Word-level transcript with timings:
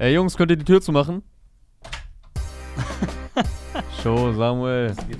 Ey, 0.00 0.14
Jungs, 0.14 0.36
könnt 0.36 0.50
ihr 0.52 0.56
die 0.56 0.64
Tür 0.64 0.80
zumachen? 0.80 1.22
Show, 4.02 4.32
Samuel. 4.32 4.90
Was 4.90 5.06
geht, 5.06 5.18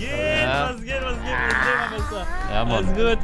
Ja. 0.00 0.70
was 0.70 0.82
geht, 0.82 0.94
was 1.00 1.14
geht, 1.14 1.30
was 1.92 2.08
geht? 2.10 2.26
Ja, 2.50 2.62
Alles 2.64 2.86
Mann. 2.86 2.94
gut? 2.96 3.18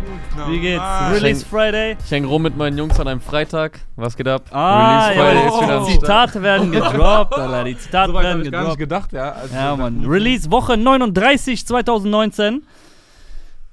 Wie 0.49 0.61
geht's? 0.61 0.83
Release 1.13 1.45
Friday. 1.45 1.97
Ich 2.05 2.11
häng 2.11 2.25
rum 2.25 2.43
mit 2.43 2.57
meinen 2.57 2.79
Jungs 2.79 2.99
an 3.01 3.09
einem 3.09 3.21
Freitag. 3.21 3.81
Was 3.97 4.17
geht 4.17 4.29
ab? 4.29 4.45
Ah, 4.53 5.09
Release 5.09 5.21
Friday 5.21 5.35
ja, 5.43 5.49
ist 5.49 5.61
wieder 5.63 5.77
am 5.79 5.85
Start. 5.85 6.01
Zitate 6.01 6.43
werden 6.43 6.71
gedroppt, 6.73 7.35
Alter. 7.35 7.65
Die 7.65 7.79
Zitate 7.79 8.09
So 8.13 8.15
weit 8.15 8.25
werden 8.25 8.45
ich 8.45 8.53
gar 8.53 8.65
nicht 8.65 8.79
gedroppt. 8.79 9.11
gedacht, 9.11 9.13
ja. 9.13 9.33
Also 9.33 9.55
Ja, 9.55 9.77
Mann. 9.77 10.05
Release 10.07 10.51
Woche 10.51 10.77
39 10.77 11.67
2019. 11.67 12.63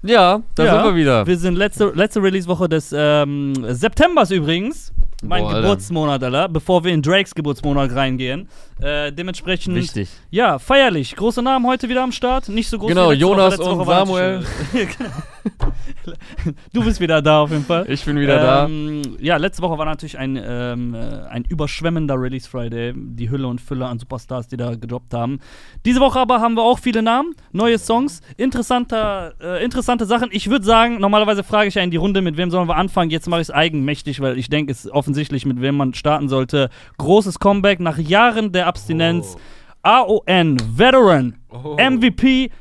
Ja, 0.02 0.42
da 0.56 0.64
ja, 0.66 0.76
sind 0.76 0.84
wir 0.86 0.96
wieder. 0.96 1.28
Wir 1.28 1.38
sind 1.38 1.56
letzte, 1.56 1.92
letzte 1.94 2.24
Release-Woche 2.24 2.70
des 2.70 2.94
ähm, 2.98 3.54
Septembers 3.68 4.32
übrigens. 4.32 4.94
Mein 5.22 5.44
Boah. 5.44 5.62
Geburtsmonat, 5.62 6.24
Alter. 6.24 6.48
Bevor 6.48 6.84
wir 6.84 6.94
in 6.94 7.02
Drakes 7.02 7.36
Geburtsmonat 7.36 7.94
reingehen. 7.94 8.48
Äh, 8.82 9.12
dementsprechend. 9.12 9.76
Wichtig. 9.76 10.10
Ja, 10.30 10.60
feierlich. 10.60 11.16
Große 11.16 11.42
Namen 11.42 11.68
heute 11.68 11.90
wieder 11.90 12.04
am 12.04 12.14
Start. 12.14 12.48
Nicht 12.48 12.70
so 12.70 12.80
groß 12.80 12.88
Genau, 12.88 13.12
Jonas 13.12 13.60
Woche. 13.60 13.72
Und 13.72 13.86
Samuel. 13.86 14.46
du 16.74 16.84
bist 16.84 17.00
wieder 17.00 17.22
da 17.22 17.42
auf 17.42 17.52
jeden 17.52 17.64
Fall. 17.66 17.86
Ich 17.90 18.04
bin 18.06 18.20
wieder 18.20 18.66
ähm, 18.66 19.02
Ja, 19.20 19.38
letzte 19.38 19.62
Woche 19.62 19.78
war 19.78 19.86
natürlich 19.86 20.18
ein, 20.18 20.40
ähm, 20.42 20.94
äh, 20.94 20.98
ein 21.30 21.46
überschwemmender 21.46 22.16
Release 22.20 22.50
Friday. 22.50 22.94
Die 22.96 23.30
Hülle 23.30 23.48
und 23.48 23.62
Fülle 23.62 23.86
an 23.86 24.00
Superstars, 24.00 24.48
die 24.48 24.58
da 24.58 24.76
gedroppt 24.76 25.14
haben. 25.14 25.40
Diese 25.86 26.00
Woche 26.00 26.20
aber 26.20 26.42
haben 26.42 26.56
wir 26.56 26.64
auch 26.64 26.80
viele 26.80 27.02
Namen, 27.02 27.34
neue 27.52 27.78
Songs, 27.78 28.22
interessanter, 28.38 29.34
äh, 29.42 29.64
interessante 29.64 30.06
Sachen. 30.06 30.30
Ich 30.32 30.50
würde 30.50 30.66
sagen, 30.66 31.00
normalerweise 31.00 31.44
frage 31.44 31.68
ich 31.68 31.76
ja 31.76 31.82
in 31.84 31.92
die 31.92 31.98
Runde, 31.98 32.22
mit 32.22 32.38
wem 32.38 32.52
sollen 32.52 32.68
wir 32.68 32.76
anfangen. 32.76 33.12
Jetzt 33.12 33.28
mache 33.28 33.42
ich 33.42 33.48
es 33.48 33.52
eigenmächtig, 33.52 34.20
weil 34.22 34.38
ich 34.38 34.50
denke, 34.50 34.72
es 34.72 34.86
ist 34.86 34.92
offensichtlich, 34.92 35.46
mit 35.46 35.62
wem 35.62 35.78
man 35.78 35.94
starten 35.94 36.30
sollte. 36.30 36.70
Großes 36.98 37.40
Comeback 37.40 37.80
nach 37.80 37.98
Jahren 37.98 38.52
der 38.52 38.68
Abstinenz. 38.68 39.38
AON, 39.82 40.58
Veteran, 40.78 41.36
Oh. 41.52 41.78
MVP, 41.80 42.52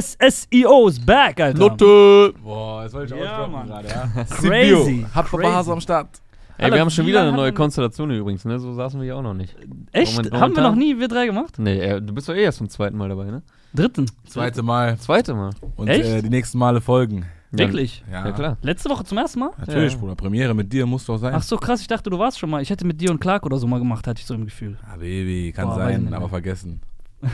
SSEO 0.00 0.88
ist 0.88 1.04
back, 1.04 1.40
Alter. 1.40 1.58
Nutte. 1.58 2.34
Boah, 2.42 2.82
das 2.84 2.92
wollte 2.92 3.14
ich 3.14 3.20
Ja, 3.22 3.46
Mann. 3.46 3.66
gerade, 3.66 3.88
ja. 3.88 4.24
Crazy. 4.24 5.06
Hat. 5.14 5.30
Papa 5.30 5.52
Hase 5.52 5.72
am 5.72 5.80
Start. 5.80 6.08
Ey, 6.56 6.64
Alter, 6.66 6.76
wir 6.76 6.80
haben 6.82 6.90
schon 6.90 7.04
wie 7.04 7.08
wieder 7.10 7.22
eine 7.22 7.32
neue 7.32 7.52
Konstellation 7.52 8.10
übrigens, 8.12 8.44
ne? 8.44 8.58
So 8.60 8.72
saßen 8.74 9.00
wir 9.00 9.04
hier 9.04 9.16
auch 9.16 9.22
noch 9.22 9.34
nicht. 9.34 9.56
Echt? 9.92 10.16
Moment, 10.16 10.34
Haben 10.40 10.54
wir 10.54 10.62
noch 10.62 10.76
nie 10.76 10.98
wir 10.98 11.08
drei 11.08 11.26
gemacht? 11.26 11.54
Nee, 11.58 11.78
äh, 11.80 12.00
du 12.00 12.14
bist 12.14 12.28
doch 12.28 12.34
eh 12.34 12.42
erst 12.44 12.58
zum 12.58 12.68
zweiten 12.68 12.96
Mal 12.96 13.08
dabei, 13.08 13.24
ne? 13.24 13.42
Dritten. 13.74 14.06
Zweite 14.28 14.62
Mal. 14.62 14.96
Zweite 14.98 15.34
Mal. 15.34 15.50
Und 15.76 15.88
Echt? 15.88 16.04
äh, 16.08 16.22
die 16.22 16.30
nächsten 16.30 16.58
Male 16.58 16.80
folgen. 16.80 17.26
Wirklich? 17.50 18.04
Ja, 18.10 18.24
Ja, 18.26 18.32
klar. 18.32 18.56
Letzte 18.62 18.88
Woche 18.90 19.04
zum 19.04 19.18
ersten 19.18 19.40
Mal? 19.40 19.50
Natürlich, 19.58 19.94
Ja. 19.94 19.98
Bruder. 19.98 20.14
Premiere 20.14 20.54
mit 20.54 20.72
dir 20.72 20.86
muss 20.86 21.04
doch 21.06 21.18
sein. 21.18 21.34
Ach 21.36 21.42
so, 21.42 21.56
krass, 21.56 21.80
ich 21.80 21.86
dachte, 21.88 22.08
du 22.10 22.18
warst 22.18 22.38
schon 22.38 22.50
mal. 22.50 22.62
Ich 22.62 22.70
hätte 22.70 22.84
mit 22.86 23.00
dir 23.00 23.10
und 23.10 23.20
Clark 23.20 23.44
oder 23.46 23.56
so 23.58 23.66
mal 23.66 23.78
gemacht, 23.78 24.06
hatte 24.06 24.20
ich 24.20 24.26
so 24.26 24.34
im 24.34 24.44
Gefühl. 24.44 24.76
Ah, 24.88 24.96
Baby, 24.96 25.52
kann 25.52 25.66
Boah, 25.68 25.74
sein, 25.76 26.12
aber 26.14 26.28
vergessen. 26.28 26.80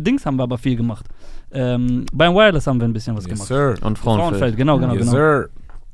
Dings 0.00 0.26
haben 0.26 0.36
wir 0.36 0.42
aber 0.44 0.58
viel 0.58 0.76
gemacht. 0.76 1.06
Ähm, 1.52 2.04
beim 2.12 2.34
Wireless 2.34 2.66
haben 2.66 2.80
wir 2.80 2.86
ein 2.88 2.92
bisschen 2.92 3.16
was 3.16 3.24
Yes, 3.24 3.32
gemacht. 3.34 3.48
sir. 3.48 3.74
Und 3.86 3.98
Frauenfeld. 3.98 4.28
Frauenfeld, 4.30 4.56
genau, 4.56 4.78
genau, 4.78 4.92
yes, 4.94 5.00
genau. 5.02 5.12
sir. 5.12 5.48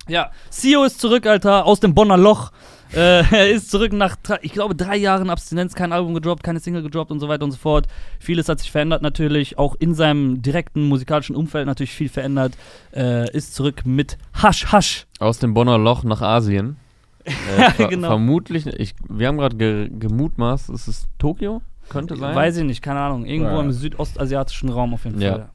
Ja, 0.06 0.30
Sio 0.50 0.84
ist 0.84 1.00
zurück, 1.00 1.26
Alter, 1.26 1.64
aus 1.64 1.80
dem 1.80 1.94
Bonner 1.94 2.16
Loch. 2.18 2.50
Äh, 2.92 3.22
er 3.34 3.48
ist 3.50 3.70
zurück 3.70 3.92
nach, 3.92 4.16
ich 4.42 4.52
glaube, 4.52 4.74
drei 4.74 4.96
Jahren 4.96 5.30
Abstinenz, 5.30 5.74
kein 5.74 5.92
Album 5.92 6.12
gedroppt, 6.14 6.42
keine 6.42 6.60
Single 6.60 6.82
gedroppt 6.82 7.10
und 7.10 7.20
so 7.20 7.28
weiter 7.28 7.44
und 7.44 7.52
so 7.52 7.56
fort. 7.58 7.86
Vieles 8.20 8.48
hat 8.48 8.58
sich 8.60 8.70
verändert 8.70 9.00
natürlich, 9.02 9.58
auch 9.58 9.74
in 9.78 9.94
seinem 9.94 10.42
direkten 10.42 10.82
musikalischen 10.88 11.34
Umfeld 11.34 11.66
natürlich 11.66 11.92
viel 11.92 12.08
verändert. 12.10 12.52
Äh, 12.94 13.30
ist 13.34 13.54
zurück 13.54 13.82
mit 13.86 14.18
Hasch 14.34 14.66
Hasch. 14.72 15.06
Aus 15.20 15.38
dem 15.38 15.54
Bonner 15.54 15.78
Loch 15.78 16.04
nach 16.04 16.20
Asien. 16.22 16.76
Äh, 17.26 17.62
Ja, 17.62 17.70
ver 17.70 17.88
genau. 17.88 18.08
Vermutlich, 18.08 18.66
ich, 18.66 18.94
wir 19.08 19.28
haben 19.28 19.38
gerade 19.38 19.56
ge 19.56 19.88
gemutmaßt, 19.98 20.68
ist 20.68 20.88
es 20.88 21.06
Tokio? 21.18 21.62
Könnte 21.88 22.16
sein. 22.16 22.34
Weiß 22.34 22.58
ich 22.58 22.64
nicht, 22.64 22.82
keine 22.82 23.00
Ahnung. 23.00 23.24
Irgendwo 23.24 23.54
Ja. 23.56 23.60
im 23.62 23.72
südostasiatischen 23.72 24.68
Raum 24.68 24.92
auf 24.92 25.04
jeden 25.06 25.22
Ja. 25.22 25.48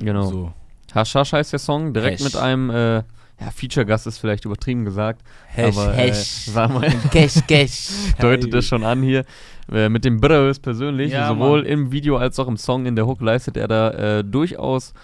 Genau. 0.00 0.22
So. 0.30 0.52
Hashash 0.94 1.32
heißt 1.32 1.52
der 1.52 1.58
Song, 1.58 1.92
direkt 1.92 2.18
Hash. 2.20 2.24
mit 2.24 2.36
einem, 2.36 2.70
äh, 2.70 2.94
ja, 3.40 3.50
Feature-Gast 3.54 4.06
ist 4.06 4.18
vielleicht 4.18 4.44
übertrieben 4.46 4.84
gesagt. 4.84 5.22
Hash, 5.48 5.76
aber, 5.76 5.94
Äh, 5.94 6.08
hash. 6.10 6.46
Samuel 6.46 6.92
Cash, 7.10 7.40
cash. 7.46 7.88
deutet 8.20 8.52
das 8.54 8.64
schon 8.66 8.82
an 8.84 9.02
hier. 9.02 9.24
Äh, 9.70 9.88
mit 9.90 10.04
dem 10.04 10.18
Brothers 10.18 10.58
persönlich, 10.58 11.12
Ja, 11.12 11.28
sowohl 11.28 11.58
Mann. 11.62 11.66
im 11.70 11.92
Video 11.92 12.16
als 12.16 12.38
auch 12.38 12.48
im 12.48 12.56
Song 12.56 12.86
in 12.86 12.96
der 12.96 13.06
Hook 13.06 13.20
leistet 13.20 13.56
er 13.58 13.68
da 13.68 13.90
äh, 14.18 14.24
durchaus, 14.24 14.94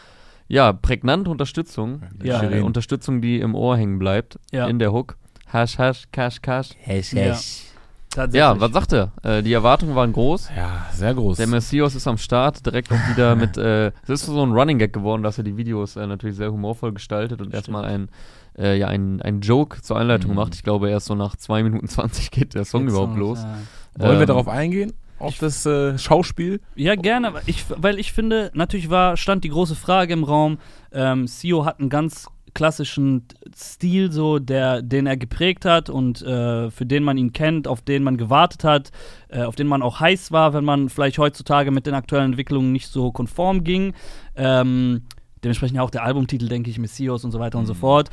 ja, 0.48 0.72
prägnante 0.72 1.30
Unterstützung. 1.30 2.02
Ja. 2.22 2.42
Äh, 2.42 2.60
Unterstützung, 2.62 3.20
die 3.20 3.40
im 3.40 3.54
Ohr 3.54 3.76
hängen 3.76 3.98
bleibt, 3.98 4.38
Ja. 4.52 4.66
in 4.66 4.78
der 4.78 4.92
Hook. 4.92 5.16
Hash, 5.46 5.78
hash, 5.78 6.04
cash, 6.10 6.40
cash. 6.40 6.70
Hash, 6.80 7.12
Ja. 7.12 7.36
Tatsächlich. 8.14 8.38
Ja, 8.38 8.60
was 8.60 8.72
sagt 8.72 8.92
er? 8.92 9.10
Äh, 9.22 9.42
die 9.42 9.52
Erwartungen 9.52 9.94
waren 9.96 10.12
groß. 10.12 10.50
Ja, 10.56 10.86
sehr 10.92 11.14
groß. 11.14 11.36
Der 11.36 11.48
Messias 11.48 11.94
ist 11.94 12.06
am 12.06 12.16
Start, 12.16 12.64
direkt 12.64 12.92
auch 12.92 13.08
wieder 13.10 13.34
mit, 13.36 13.56
äh, 13.56 13.88
es 14.04 14.08
ist 14.10 14.26
so 14.26 14.42
ein 14.44 14.52
Running 14.52 14.78
Gag 14.78 14.92
geworden, 14.92 15.22
dass 15.22 15.36
er 15.38 15.44
die 15.44 15.56
Videos 15.56 15.96
äh, 15.96 16.06
natürlich 16.06 16.36
sehr 16.36 16.52
humorvoll 16.52 16.92
gestaltet 16.92 17.40
und 17.40 17.52
erstmal 17.52 17.84
ein, 17.84 18.08
äh, 18.56 18.78
ja, 18.78 18.86
ein, 18.86 19.20
ein 19.20 19.40
Joke 19.40 19.82
zur 19.82 19.98
Einleitung 19.98 20.30
Mhm. 20.30 20.36
macht. 20.36 20.54
Ich 20.54 20.62
glaube, 20.62 20.88
erst 20.90 21.06
so 21.06 21.14
nach 21.16 21.34
2 21.36 21.64
Minuten 21.64 21.88
20 21.88 22.30
geht 22.30 22.54
der 22.54 22.64
Song 22.64 22.82
Geht's 22.82 22.94
überhaupt 22.94 23.16
los, 23.18 23.38
los. 23.40 23.46
Ja. 23.98 24.04
Wollen 24.06 24.14
wir 24.18 24.20
Ähm, 24.22 24.26
darauf 24.28 24.48
eingehen? 24.48 24.92
Auf 25.18 25.38
das 25.38 25.64
äh, 25.64 25.96
Schauspiel? 25.96 26.60
Ja, 26.74 26.96
gerne. 26.96 27.32
Ich, 27.46 27.64
weil 27.68 27.98
ich 27.98 28.12
finde, 28.12 28.50
natürlich 28.54 28.90
war, 28.90 29.16
stand 29.16 29.44
die 29.44 29.48
große 29.48 29.74
Frage 29.76 30.12
im 30.12 30.24
Raum. 30.24 30.58
Ähm, 30.92 31.26
Sio 31.28 31.64
hat 31.64 31.80
einen 31.80 31.88
ganz 31.88 32.26
klassischen 32.54 33.26
Stil, 33.56 34.10
so, 34.10 34.38
der, 34.38 34.82
den 34.82 35.06
er 35.06 35.16
geprägt 35.16 35.64
hat 35.64 35.90
und 35.90 36.22
äh, 36.22 36.70
für 36.70 36.86
den 36.86 37.02
man 37.02 37.18
ihn 37.18 37.32
kennt, 37.32 37.68
auf 37.68 37.82
den 37.82 38.02
man 38.02 38.16
gewartet 38.16 38.64
hat, 38.64 38.90
äh, 39.28 39.42
auf 39.42 39.56
den 39.56 39.66
man 39.66 39.82
auch 39.82 40.00
heiß 40.00 40.32
war, 40.32 40.54
wenn 40.54 40.64
man 40.64 40.88
vielleicht 40.88 41.18
heutzutage 41.18 41.70
mit 41.70 41.86
den 41.86 41.94
aktuellen 41.94 42.26
Entwicklungen 42.26 42.72
nicht 42.72 42.88
so 42.88 43.12
konform 43.12 43.64
ging. 43.64 43.94
Ähm, 44.36 45.02
dementsprechend 45.42 45.76
ja 45.76 45.82
auch 45.82 45.90
der 45.90 46.04
Albumtitel, 46.04 46.48
denke 46.48 46.70
ich, 46.70 46.78
Messias 46.78 47.24
und 47.24 47.32
so 47.32 47.38
weiter 47.38 47.58
und 47.58 47.66
so 47.66 47.74
fort. 47.74 48.10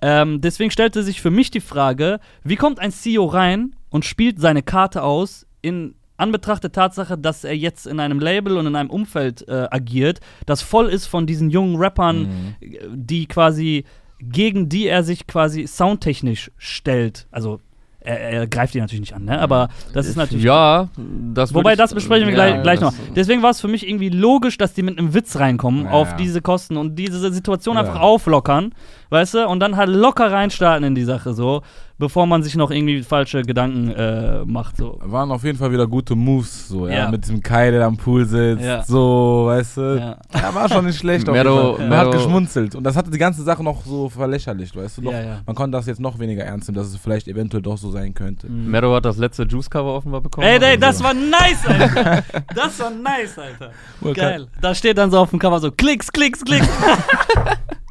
Ähm, 0.00 0.40
deswegen 0.40 0.70
stellte 0.72 1.02
sich 1.02 1.20
für 1.20 1.30
mich 1.30 1.50
die 1.50 1.60
Frage, 1.60 2.18
wie 2.42 2.56
kommt 2.56 2.80
ein 2.80 2.90
CEO 2.90 3.26
rein 3.26 3.76
und 3.88 4.04
spielt 4.04 4.40
seine 4.40 4.62
Karte 4.62 5.02
aus 5.02 5.46
in 5.60 5.94
Anbetracht 6.16 6.62
der 6.62 6.72
Tatsache, 6.72 7.18
dass 7.18 7.44
er 7.44 7.56
jetzt 7.56 7.86
in 7.86 8.00
einem 8.00 8.20
Label 8.20 8.56
und 8.56 8.66
in 8.66 8.76
einem 8.76 8.90
Umfeld 8.90 9.46
äh, 9.48 9.68
agiert, 9.70 10.20
das 10.46 10.62
voll 10.62 10.88
ist 10.88 11.06
von 11.06 11.26
diesen 11.26 11.50
jungen 11.50 11.76
Rappern, 11.76 12.56
äh, 12.60 12.78
die 12.92 13.26
quasi, 13.26 13.84
gegen 14.20 14.68
die 14.68 14.86
er 14.86 15.02
sich 15.02 15.26
quasi 15.26 15.66
soundtechnisch 15.66 16.50
stellt. 16.58 17.26
Also 17.30 17.60
er, 18.04 18.18
er 18.18 18.46
greift 18.46 18.74
die 18.74 18.80
natürlich 18.80 19.00
nicht 19.00 19.14
an, 19.14 19.24
ne? 19.24 19.38
Aber 19.38 19.68
das 19.92 20.06
ist 20.06 20.16
natürlich. 20.16 20.44
Ja, 20.44 20.88
das 21.34 21.54
Wobei, 21.54 21.76
das 21.76 21.94
besprechen 21.94 22.26
wir 22.26 22.34
ja, 22.34 22.46
gleich, 22.50 22.62
gleich 22.62 22.80
noch. 22.80 22.92
Deswegen 23.14 23.42
war 23.42 23.50
es 23.50 23.60
für 23.60 23.68
mich 23.68 23.86
irgendwie 23.88 24.08
logisch, 24.08 24.58
dass 24.58 24.74
die 24.74 24.82
mit 24.82 24.98
einem 24.98 25.14
Witz 25.14 25.36
reinkommen 25.36 25.84
Ja, 25.84 25.92
auf 25.92 26.16
diese 26.16 26.42
Kosten 26.42 26.76
und 26.76 26.96
diese 26.96 27.32
Situation 27.32 27.76
einfach 27.76 28.00
auflockern, 28.00 28.74
weißt 29.12 29.34
du? 29.34 29.46
Und 29.46 29.60
dann 29.60 29.76
halt 29.76 29.90
locker 29.90 30.32
reinstarten 30.32 30.84
in 30.84 30.94
die 30.94 31.04
Sache 31.04 31.34
so, 31.34 31.62
bevor 31.98 32.26
man 32.26 32.42
sich 32.42 32.56
noch 32.56 32.70
irgendwie 32.72 33.02
falsche 33.02 33.42
Gedanken 33.42 33.90
äh, 33.90 34.44
macht. 34.44 34.78
So. 34.78 34.98
Waren 35.04 35.30
auf 35.30 35.44
jeden 35.44 35.56
Fall 35.58 35.70
wieder 35.70 35.86
gute 35.86 36.16
Moves, 36.16 36.66
so, 36.68 36.88
ja. 36.88 36.94
Ja. 36.94 37.10
Mit 37.10 37.22
diesem 37.24 37.40
Kai, 37.42 37.70
der 37.70 37.84
am 37.86 37.96
Pool 37.96 38.24
sitzt, 38.24 38.64
Ja. 38.64 38.82
so, 38.82 39.44
weißt 39.46 39.76
du. 39.76 39.80
Ja. 40.00 40.16
Ja, 40.34 40.54
war 40.54 40.68
schon 40.68 40.86
nicht 40.86 40.98
schlecht. 40.98 41.28
auf 41.28 41.34
Mero- 41.34 41.72
jeden 41.72 41.76
Fall. 41.76 41.88
Man 41.88 41.98
hat 41.98 42.12
geschmunzelt. 42.12 42.74
Und 42.74 42.82
das 42.84 42.96
hatte 42.96 43.10
die 43.10 43.18
ganze 43.18 43.42
Sache 43.42 43.62
noch 43.62 43.84
so 43.84 44.08
verlächerlicht, 44.08 44.74
weißt 44.74 44.98
du. 44.98 45.02
Noch, 45.02 45.12
Ja, 45.12 45.20
ja. 45.22 45.40
Man 45.46 45.54
konnte 45.54 45.76
das 45.76 45.86
jetzt 45.86 46.00
noch 46.00 46.18
weniger 46.18 46.42
ernst 46.44 46.68
nehmen, 46.68 46.78
dass 46.78 46.88
es 46.88 46.96
vielleicht 46.96 47.28
eventuell 47.28 47.62
doch 47.62 47.76
so 47.78 47.90
sein 47.90 48.14
könnte. 48.14 48.48
Mero 48.48 48.94
hat 48.96 49.04
das 49.04 49.18
letzte 49.18 49.44
Juice-Cover 49.44 49.94
offenbar 49.94 50.22
bekommen. 50.22 50.46
Ey, 50.46 50.56
ey, 50.58 50.64
Also- 50.70 50.80
das 50.80 51.02
war 51.04 51.14
nice, 51.14 51.66
Alter. 51.66 52.22
Das 52.56 52.80
war 52.80 52.90
nice, 52.90 53.38
Alter. 53.38 53.70
Geil. 54.14 54.48
Da 54.60 54.74
steht 54.74 54.96
dann 54.98 55.10
so 55.10 55.18
auf 55.18 55.30
dem 55.30 55.38
Cover 55.38 55.60
so 55.60 55.70
Klicks, 55.70 56.10
Klicks, 56.10 56.44
Klicks. 56.44 56.68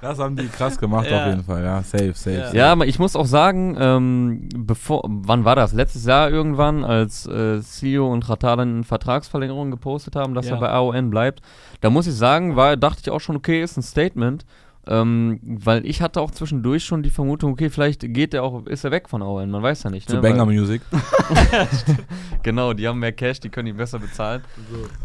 Das 0.00 0.18
haben 0.18 0.36
die 0.36 0.48
krass 0.48 0.78
gemacht 0.78 1.06
Ja. 1.10 1.20
auf 1.22 1.26
jeden 1.28 1.44
Fall, 1.44 1.62
ja. 1.62 1.82
Safe, 1.82 2.12
safe. 2.14 2.36
Ja. 2.36 2.44
safe. 2.46 2.56
Ja, 2.56 2.80
ich 2.84 2.98
muss 2.98 3.16
auch 3.16 3.26
sagen, 3.26 3.76
ähm, 3.78 4.48
bevor, 4.56 5.02
wann 5.06 5.44
war 5.44 5.56
das? 5.56 5.72
Letztes 5.72 6.06
Jahr 6.06 6.30
irgendwann, 6.30 6.84
als 6.84 7.26
äh, 7.26 7.60
CEO 7.60 8.10
und 8.10 8.28
Ratar 8.28 8.56
dann 8.56 8.74
eine 8.76 8.84
Vertragsverlängerung 8.84 9.70
gepostet 9.70 10.16
haben, 10.16 10.34
dass 10.34 10.48
Ja. 10.48 10.54
er 10.56 10.60
bei 10.60 10.70
AON 10.70 11.10
bleibt. 11.10 11.40
Da 11.80 11.90
muss 11.90 12.06
ich 12.06 12.14
sagen, 12.14 12.56
war, 12.56 12.76
dachte 12.76 13.00
ich 13.02 13.10
auch 13.10 13.20
schon, 13.20 13.36
okay, 13.36 13.62
ist 13.62 13.76
ein 13.76 13.82
Statement. 13.82 14.44
Ähm, 14.86 15.40
weil 15.42 15.84
ich 15.84 16.00
hatte 16.00 16.22
auch 16.22 16.30
zwischendurch 16.30 16.84
schon 16.84 17.02
die 17.02 17.10
Vermutung, 17.10 17.52
okay, 17.52 17.68
vielleicht 17.68 18.00
geht 18.14 18.32
er 18.32 18.42
auch, 18.42 18.64
ist 18.66 18.82
er 18.82 18.90
weg 18.90 19.10
von 19.10 19.20
AON, 19.22 19.50
man 19.50 19.62
weiß 19.62 19.82
ja 19.82 19.90
nicht. 19.90 20.08
Zu 20.08 20.16
ne? 20.16 20.22
Banger 20.22 20.46
Weil- 20.46 20.54
Music. 20.56 20.80
Genau, 22.42 22.72
die 22.72 22.88
haben 22.88 22.98
mehr 22.98 23.12
Cash, 23.12 23.40
die 23.40 23.50
können 23.50 23.68
ihn 23.68 23.76
besser 23.76 23.98
bezahlen. 23.98 24.42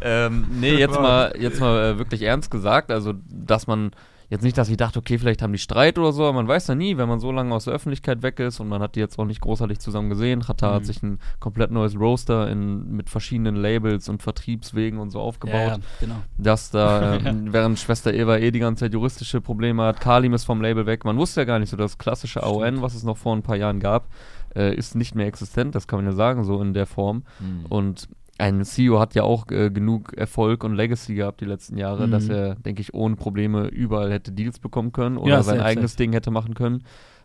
Ähm, 0.01 0.47
nee, 0.51 0.75
jetzt 0.75 0.99
mal, 0.99 1.33
jetzt 1.37 1.59
mal 1.59 1.83
äh, 1.93 1.97
wirklich 1.97 2.21
ernst 2.21 2.49
gesagt, 2.49 2.91
also 2.91 3.13
dass 3.29 3.67
man 3.67 3.91
jetzt 4.35 4.43
nicht, 4.43 4.57
dass 4.57 4.69
ich 4.69 4.77
dachte, 4.77 4.99
okay, 4.99 5.17
vielleicht 5.17 5.41
haben 5.41 5.51
die 5.53 5.59
Streit 5.59 5.97
oder 5.97 6.11
so, 6.13 6.23
aber 6.23 6.33
man 6.33 6.47
weiß 6.47 6.67
ja 6.67 6.75
nie, 6.75 6.97
wenn 6.97 7.09
man 7.09 7.19
so 7.19 7.31
lange 7.31 7.53
aus 7.53 7.65
der 7.65 7.73
Öffentlichkeit 7.73 8.21
weg 8.21 8.39
ist 8.39 8.59
und 8.59 8.67
man 8.67 8.81
hat 8.81 8.95
die 8.95 8.99
jetzt 8.99 9.17
auch 9.19 9.25
nicht 9.25 9.41
großartig 9.41 9.79
zusammen 9.79 10.09
gesehen. 10.09 10.41
Qatar 10.41 10.73
hat 10.75 10.81
Mhm. 10.83 10.85
sich 10.85 11.03
ein 11.03 11.19
komplett 11.39 11.71
neues 11.71 11.99
Roaster 11.99 12.49
in, 12.49 12.91
mit 12.91 13.09
verschiedenen 13.09 13.55
Labels 13.55 14.07
und 14.09 14.21
Vertriebswegen 14.21 14.99
und 14.99 15.09
so 15.09 15.19
aufgebaut. 15.19 15.55
Ja, 15.55 15.67
ja, 15.67 15.77
genau. 15.99 16.15
Dass 16.37 16.69
da, 16.71 17.15
äh, 17.17 17.21
während 17.51 17.79
Schwester 17.79 18.13
Eva 18.13 18.37
eh 18.37 18.51
die 18.51 18.59
ganze 18.59 18.85
Zeit 18.85 18.93
juristische 18.93 19.41
Probleme 19.41 19.83
hat, 19.83 19.99
Kalim 19.99 20.33
ist 20.33 20.43
vom 20.43 20.61
Label 20.61 20.85
weg. 20.85 21.05
Man 21.05 21.17
wusste 21.17 21.41
ja 21.41 21.45
gar 21.45 21.59
nicht 21.59 21.69
so 21.69 21.77
das 21.77 21.97
klassische 21.97 22.43
AON, 22.43 22.81
was 22.81 22.93
es 22.95 23.03
noch 23.03 23.17
vor 23.17 23.35
ein 23.35 23.41
paar 23.43 23.55
Jahren 23.57 23.79
gab. 23.79 24.07
äh, 24.55 24.73
ist 24.73 24.95
nicht 24.95 25.15
mehr 25.15 25.27
existent, 25.27 25.75
das 25.75 25.85
kann 25.85 25.97
man 25.99 26.05
ja 26.05 26.11
sagen, 26.13 26.45
so 26.45 26.61
in 26.61 26.73
der 26.73 26.85
Form. 26.85 27.23
Mhm. 27.41 27.65
Und 27.67 28.07
ein 28.37 28.63
CEO 28.65 28.99
hat 28.99 29.15
ja 29.15 29.23
auch 29.23 29.49
äh, 29.51 29.69
genug 29.69 30.13
Erfolg 30.17 30.63
und 30.63 30.75
Legacy 30.75 31.15
gehabt 31.15 31.39
die 31.41 31.45
letzten 31.45 31.77
Jahre, 31.77 32.07
Mhm. 32.07 32.11
dass 32.11 32.27
er, 32.29 32.55
denke 32.55 32.81
ich, 32.81 32.93
ohne 32.93 33.15
Probleme 33.15 33.67
überall 33.67 34.11
hätte 34.11 34.31
Deals 34.31 34.59
bekommen 34.59 34.91
können 34.91 35.17
oder 35.17 35.35
Ja, 35.35 35.43
sein 35.43 35.57
safe, 35.57 35.67
eigenes 35.69 35.91
safe. 35.91 35.97
Ding 36.03 36.13
hätte 36.13 36.31
machen 36.31 36.53
können, 36.53 36.83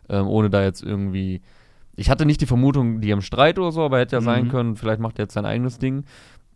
ähm, 0.08 0.26
ohne 0.28 0.50
da 0.50 0.62
jetzt 0.62 0.82
irgendwie. 0.82 1.40
Ich 1.96 2.08
hatte 2.08 2.24
nicht 2.24 2.40
die 2.40 2.46
Vermutung, 2.46 3.00
die 3.00 3.12
haben 3.12 3.20
Streit 3.22 3.58
oder 3.58 3.72
so, 3.72 3.82
aber 3.82 3.98
hätte 3.98 4.16
ja 4.16 4.20
sein 4.22 4.44
Mhm. 4.44 4.48
können, 4.48 4.76
vielleicht 4.76 5.00
macht 5.00 5.18
er 5.18 5.24
jetzt 5.24 5.34
sein 5.34 5.44
eigenes 5.44 5.78
Ding. 5.78 6.04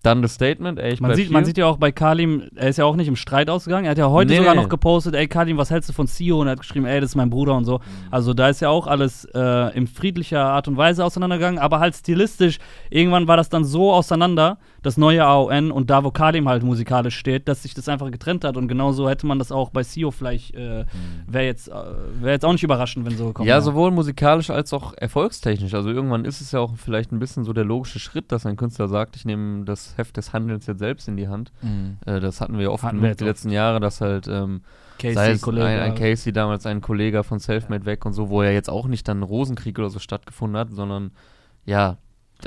Dann 0.05 0.21
das 0.21 0.35
Statement, 0.35 0.79
ey, 0.79 0.93
ich 0.93 1.01
Man 1.01 1.15
sieht, 1.15 1.27
hier. 1.27 1.33
man 1.33 1.45
sieht 1.45 1.57
ja 1.57 1.67
auch 1.67 1.79
bei 1.79 1.91
Kalim, 1.91 2.45
er 2.55 2.69
ist 2.69 2.77
ja 2.77 2.85
auch 2.85 2.95
nicht 2.95 3.09
im 3.09 3.17
Streit 3.17 3.49
ausgegangen. 3.49 3.87
Er 3.87 3.93
hat 3.93 3.99
ja 3.99 4.11
heute 4.11 4.33
Nee, 4.33 4.39
sogar 4.39 4.55
noch 4.55 4.69
gepostet, 4.69 5.15
ey 5.15 5.27
Kalim, 5.27 5.57
was 5.57 5.71
hältst 5.71 5.89
du 5.89 5.95
von 5.95 6.07
CEO? 6.07 6.41
Und 6.41 6.47
er 6.47 6.53
hat 6.53 6.61
geschrieben, 6.61 6.85
ey, 6.85 7.01
das 7.01 7.11
ist 7.11 7.17
mein 7.17 7.31
Bruder 7.31 7.55
und 7.57 7.65
so. 7.65 7.81
Also 8.11 8.35
da 8.35 8.49
ist 8.51 8.61
ja 8.61 8.69
auch 8.69 8.87
alles 8.87 9.25
äh, 9.35 9.75
in 9.77 9.87
friedlicher 9.87 10.45
Art 10.45 10.69
und 10.69 10.77
Weise 10.77 11.05
auseinandergegangen, 11.05 11.59
aber 11.59 11.81
halt 11.81 11.95
stilistisch. 11.97 12.59
Irgendwann 12.91 13.27
war 13.29 13.39
das 13.39 13.49
dann 13.49 13.65
so 13.65 13.93
auseinander, 13.93 14.59
das 14.85 14.97
neue 14.99 15.25
AON 15.25 15.73
und 15.73 15.89
da, 15.91 16.05
wo 16.05 16.11
Kalim 16.11 16.47
halt 16.49 16.63
musikalisch 16.63 17.17
steht, 17.17 17.49
dass 17.49 17.63
sich 17.63 17.73
das 17.75 17.89
einfach 17.89 18.11
getrennt 18.11 18.45
hat. 18.45 18.57
Und 18.59 18.69
genauso 18.69 19.09
hätte 19.09 19.27
man 19.27 19.39
das 19.39 19.51
auch 19.51 19.71
bei 19.71 19.83
CEO 19.83 20.11
vielleicht, 20.11 20.55
äh, 20.55 20.85
wäre 21.27 21.45
jetzt, 21.47 21.69
äh, 21.69 21.73
wär 22.21 22.33
jetzt 22.33 22.45
auch 22.45 22.53
nicht 22.53 22.63
überraschend, 22.63 23.07
wenn 23.07 23.17
so 23.17 23.29
gekommen 23.29 23.49
Ja, 23.49 23.55
wäre. 23.55 23.63
sowohl 23.63 23.91
musikalisch 23.91 24.51
als 24.51 24.73
auch 24.75 24.93
erfolgstechnisch. 24.97 25.73
Also 25.75 25.89
irgendwann 25.91 26.27
ist 26.27 26.41
es 26.43 26.53
ja 26.53 26.61
auch 26.61 26.77
vielleicht 26.77 27.13
ein 27.13 27.19
bisschen 27.19 27.45
so 27.45 27.53
der 27.55 27.65
logische 27.65 27.99
Schritt, 27.99 28.31
dass 28.31 28.45
ein 28.45 28.57
Künstler 28.57 28.87
sagt, 28.89 29.17
ich 29.17 29.25
nehme 29.25 29.65
das 29.65 29.97
Heft 29.97 30.17
des 30.19 30.33
Handelns 30.35 30.67
jetzt 30.67 30.81
selbst 30.81 31.09
in 31.09 31.17
die 31.17 31.29
Hand. 31.29 31.51
Mhm. 31.63 31.97
Äh, 32.05 32.21
das 32.21 32.43
hatten 32.43 32.59
wir 32.59 32.71
oft 32.71 32.85
Hatten 32.85 32.99
in 32.99 33.03
wir 33.03 33.13
auch. 33.13 33.21
letzten 33.21 33.51
Jahren, 33.51 33.81
dass 33.81 34.03
halt 34.03 34.29
ähm, 34.29 34.61
Casey, 34.99 35.15
sei 35.15 35.31
es 35.33 35.41
Kollege, 35.41 35.67
ein, 35.67 35.81
ein 35.81 35.95
Casey 35.95 36.33
damals 36.33 36.67
ein 36.67 36.83
Kollege 36.83 37.25
von 37.25 37.39
Selfmade 37.39 37.87
weg 37.87 38.05
und 38.05 38.13
so, 38.13 38.29
wo 38.29 38.43
ja 38.43 38.51
jetzt 38.51 38.69
auch 38.69 38.87
nicht 38.87 39.09
dann 39.09 39.21
ein 39.21 39.23
Rosenkrieg 39.23 39.79
oder 39.79 39.89
so 39.89 39.99
stattgefunden 39.99 40.59
hat, 40.59 40.71
sondern 40.73 41.11
ja, 41.65 41.97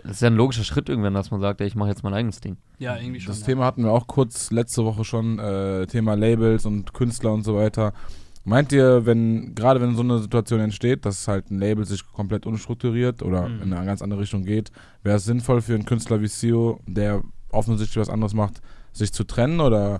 das 0.03 0.11
ist 0.13 0.21
ja 0.21 0.27
ein 0.27 0.35
logischer 0.35 0.63
Schritt 0.63 0.89
irgendwann, 0.89 1.13
dass 1.13 1.31
man 1.31 1.41
sagt, 1.41 1.61
ey, 1.61 1.67
ich 1.67 1.75
mache 1.75 1.89
jetzt 1.89 2.03
mein 2.03 2.13
eigenes 2.13 2.39
Ding. 2.39 2.57
Ja, 2.77 2.97
irgendwie 2.97 3.19
schon. 3.19 3.29
Das 3.31 3.39
ja. 3.41 3.45
Thema 3.47 3.65
hatten 3.65 3.83
wir 3.83 3.91
auch 3.91 4.07
kurz 4.07 4.51
letzte 4.51 4.83
Woche 4.85 5.03
schon, 5.03 5.39
äh, 5.39 5.87
Thema 5.87 6.15
Labels 6.15 6.65
und 6.65 6.93
Künstler 6.93 7.33
und 7.33 7.43
so 7.43 7.55
weiter. 7.55 7.93
Meint 8.43 8.71
ihr, 8.71 9.05
wenn, 9.05 9.55
gerade 9.55 9.81
wenn 9.81 9.95
so 9.95 10.03
eine 10.03 10.19
Situation 10.19 10.59
entsteht, 10.61 11.05
dass 11.05 11.27
halt 11.27 11.51
ein 11.51 11.59
Label 11.59 11.85
sich 11.85 12.05
komplett 12.13 12.45
unstrukturiert 12.45 13.21
oder 13.23 13.49
Mhm. 13.49 13.61
in 13.63 13.73
eine 13.73 13.85
ganz 13.85 14.01
andere 14.01 14.21
Richtung 14.21 14.43
geht, 14.45 14.71
wäre 15.03 15.17
es 15.17 15.25
sinnvoll 15.25 15.61
für 15.61 15.73
einen 15.73 15.85
Künstler 15.85 16.21
wie 16.21 16.27
Sio, 16.27 16.79
der 16.85 17.23
offensichtlich 17.49 17.97
was 17.97 18.09
anderes 18.09 18.33
macht, 18.33 18.61
sich 18.93 19.11
zu 19.11 19.23
trennen 19.25 19.59
oder 19.59 19.99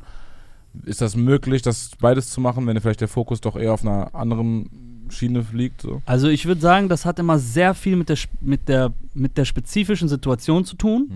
ist 0.86 1.02
das 1.02 1.16
möglich, 1.16 1.62
das 1.62 1.92
beides 2.00 2.30
zu 2.30 2.40
machen, 2.40 2.68
wenn 2.68 2.80
vielleicht 2.80 3.02
der 3.02 3.08
Fokus 3.08 3.42
doch 3.42 3.56
eher 3.56 3.74
auf 3.74 3.82
einer 3.82 4.14
anderen 4.14 4.70
Schiene 5.12 5.46
liegt? 5.54 5.82
So? 5.82 6.02
Also 6.06 6.28
ich 6.28 6.46
würde 6.46 6.62
sagen, 6.62 6.90
das 6.90 7.06
hat 7.06 7.20
immer 7.20 7.40
sehr 7.40 7.74
viel 7.74 7.96
mit 7.96 8.10
der, 8.10 8.18
mit 8.42 8.68
der, 8.68 8.94
mit 9.14 9.38
der 9.38 9.46
spezifischen 9.46 10.08
Situation 10.08 10.66
zu 10.66 10.76
tun. 10.76 11.10